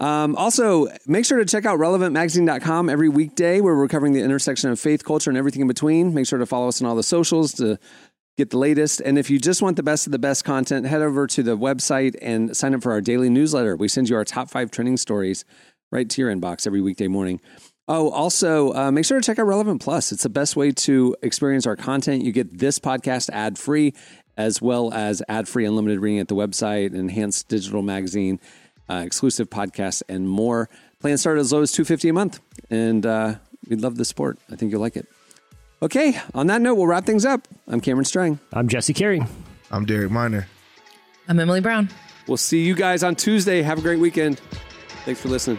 Um, 0.00 0.34
also, 0.34 0.88
make 1.06 1.26
sure 1.26 1.38
to 1.38 1.44
check 1.44 1.66
out 1.66 1.78
relevantmagazine.com 1.78 2.88
every 2.88 3.10
weekday 3.10 3.60
where 3.60 3.76
we're 3.76 3.86
covering 3.86 4.14
the 4.14 4.22
intersection 4.22 4.70
of 4.70 4.80
faith, 4.80 5.04
culture, 5.04 5.30
and 5.30 5.36
everything 5.36 5.60
in 5.60 5.68
between. 5.68 6.14
Make 6.14 6.26
sure 6.26 6.38
to 6.38 6.46
follow 6.46 6.68
us 6.68 6.80
on 6.80 6.88
all 6.88 6.96
the 6.96 7.02
socials 7.02 7.52
to 7.54 7.78
get 8.36 8.50
the 8.50 8.58
latest. 8.58 9.00
And 9.00 9.18
if 9.18 9.30
you 9.30 9.38
just 9.38 9.62
want 9.62 9.76
the 9.76 9.82
best 9.82 10.06
of 10.06 10.12
the 10.12 10.18
best 10.18 10.44
content, 10.44 10.86
head 10.86 11.02
over 11.02 11.26
to 11.26 11.42
the 11.42 11.56
website 11.56 12.16
and 12.22 12.56
sign 12.56 12.74
up 12.74 12.82
for 12.82 12.92
our 12.92 13.00
daily 13.00 13.28
newsletter. 13.28 13.76
We 13.76 13.88
send 13.88 14.08
you 14.08 14.16
our 14.16 14.24
top 14.24 14.50
five 14.50 14.70
trending 14.70 14.96
stories 14.96 15.44
right 15.92 16.08
to 16.08 16.22
your 16.22 16.34
inbox 16.34 16.66
every 16.66 16.80
weekday 16.80 17.08
morning. 17.08 17.40
Oh, 17.88 18.10
also, 18.10 18.72
uh, 18.74 18.92
make 18.92 19.04
sure 19.04 19.20
to 19.20 19.26
check 19.26 19.40
out 19.40 19.46
Relevant 19.46 19.82
Plus. 19.82 20.12
It's 20.12 20.22
the 20.22 20.28
best 20.28 20.54
way 20.54 20.70
to 20.70 21.16
experience 21.22 21.66
our 21.66 21.74
content. 21.74 22.22
You 22.22 22.30
get 22.30 22.58
this 22.58 22.78
podcast 22.78 23.30
ad 23.30 23.58
free, 23.58 23.94
as 24.36 24.62
well 24.62 24.94
as 24.94 25.22
ad 25.28 25.48
free 25.48 25.64
unlimited 25.64 25.98
reading 25.98 26.20
at 26.20 26.28
the 26.28 26.36
website, 26.36 26.94
enhanced 26.94 27.48
digital 27.48 27.82
magazine, 27.82 28.38
uh, 28.88 29.02
exclusive 29.04 29.50
podcasts, 29.50 30.04
and 30.08 30.28
more. 30.28 30.70
Plans 31.00 31.20
start 31.20 31.38
as 31.38 31.52
low 31.52 31.62
as 31.62 31.72
two 31.72 31.84
fifty 31.84 32.08
a 32.08 32.12
month, 32.12 32.38
and 32.70 33.04
uh, 33.04 33.34
we'd 33.68 33.80
love 33.80 33.96
the 33.96 34.04
support. 34.04 34.38
I 34.52 34.54
think 34.54 34.70
you'll 34.70 34.80
like 34.80 34.96
it. 34.96 35.08
Okay, 35.82 36.20
on 36.34 36.46
that 36.48 36.60
note, 36.60 36.74
we'll 36.74 36.86
wrap 36.86 37.06
things 37.06 37.24
up. 37.24 37.48
I'm 37.66 37.80
Cameron 37.80 38.04
Strang. 38.04 38.38
I'm 38.52 38.68
Jesse 38.68 38.92
Carey. 38.92 39.22
I'm 39.70 39.86
Derek 39.86 40.10
Minor. 40.10 40.46
I'm 41.26 41.40
Emily 41.40 41.62
Brown. 41.62 41.88
We'll 42.26 42.36
see 42.36 42.62
you 42.62 42.74
guys 42.74 43.02
on 43.02 43.16
Tuesday. 43.16 43.62
Have 43.62 43.78
a 43.78 43.80
great 43.80 43.98
weekend. 43.98 44.40
Thanks 45.04 45.20
for 45.22 45.28
listening. 45.28 45.58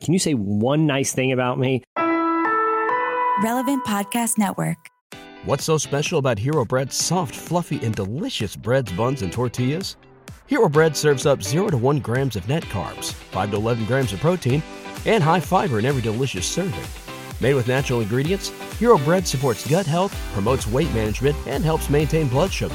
Can 0.00 0.12
you 0.12 0.18
say 0.18 0.34
one 0.34 0.86
nice 0.86 1.12
thing 1.12 1.32
about 1.32 1.58
me? 1.58 1.82
Relevant 3.42 3.84
Podcast 3.84 4.38
Network. 4.38 4.76
What's 5.44 5.64
so 5.64 5.76
special 5.76 6.18
about 6.18 6.38
Hero 6.38 6.64
Bread's 6.64 6.96
soft, 6.96 7.34
fluffy, 7.34 7.84
and 7.84 7.94
delicious 7.94 8.56
breads, 8.56 8.90
buns, 8.92 9.22
and 9.22 9.32
tortillas? 9.32 9.96
Hero 10.46 10.68
Bread 10.68 10.96
serves 10.96 11.26
up 11.26 11.42
0 11.42 11.68
to 11.68 11.76
1 11.76 11.98
grams 12.00 12.36
of 12.36 12.48
net 12.48 12.62
carbs, 12.64 13.12
5 13.12 13.50
to 13.50 13.56
11 13.56 13.84
grams 13.86 14.12
of 14.12 14.20
protein, 14.20 14.62
and 15.04 15.22
high 15.22 15.40
fiber 15.40 15.78
in 15.78 15.84
every 15.84 16.02
delicious 16.02 16.46
serving. 16.46 16.80
Made 17.40 17.54
with 17.54 17.68
natural 17.68 18.00
ingredients, 18.00 18.48
Hero 18.78 18.96
Bread 18.98 19.26
supports 19.26 19.68
gut 19.68 19.86
health, 19.86 20.14
promotes 20.32 20.66
weight 20.66 20.92
management, 20.94 21.36
and 21.46 21.64
helps 21.64 21.90
maintain 21.90 22.28
blood 22.28 22.52
sugar. 22.52 22.74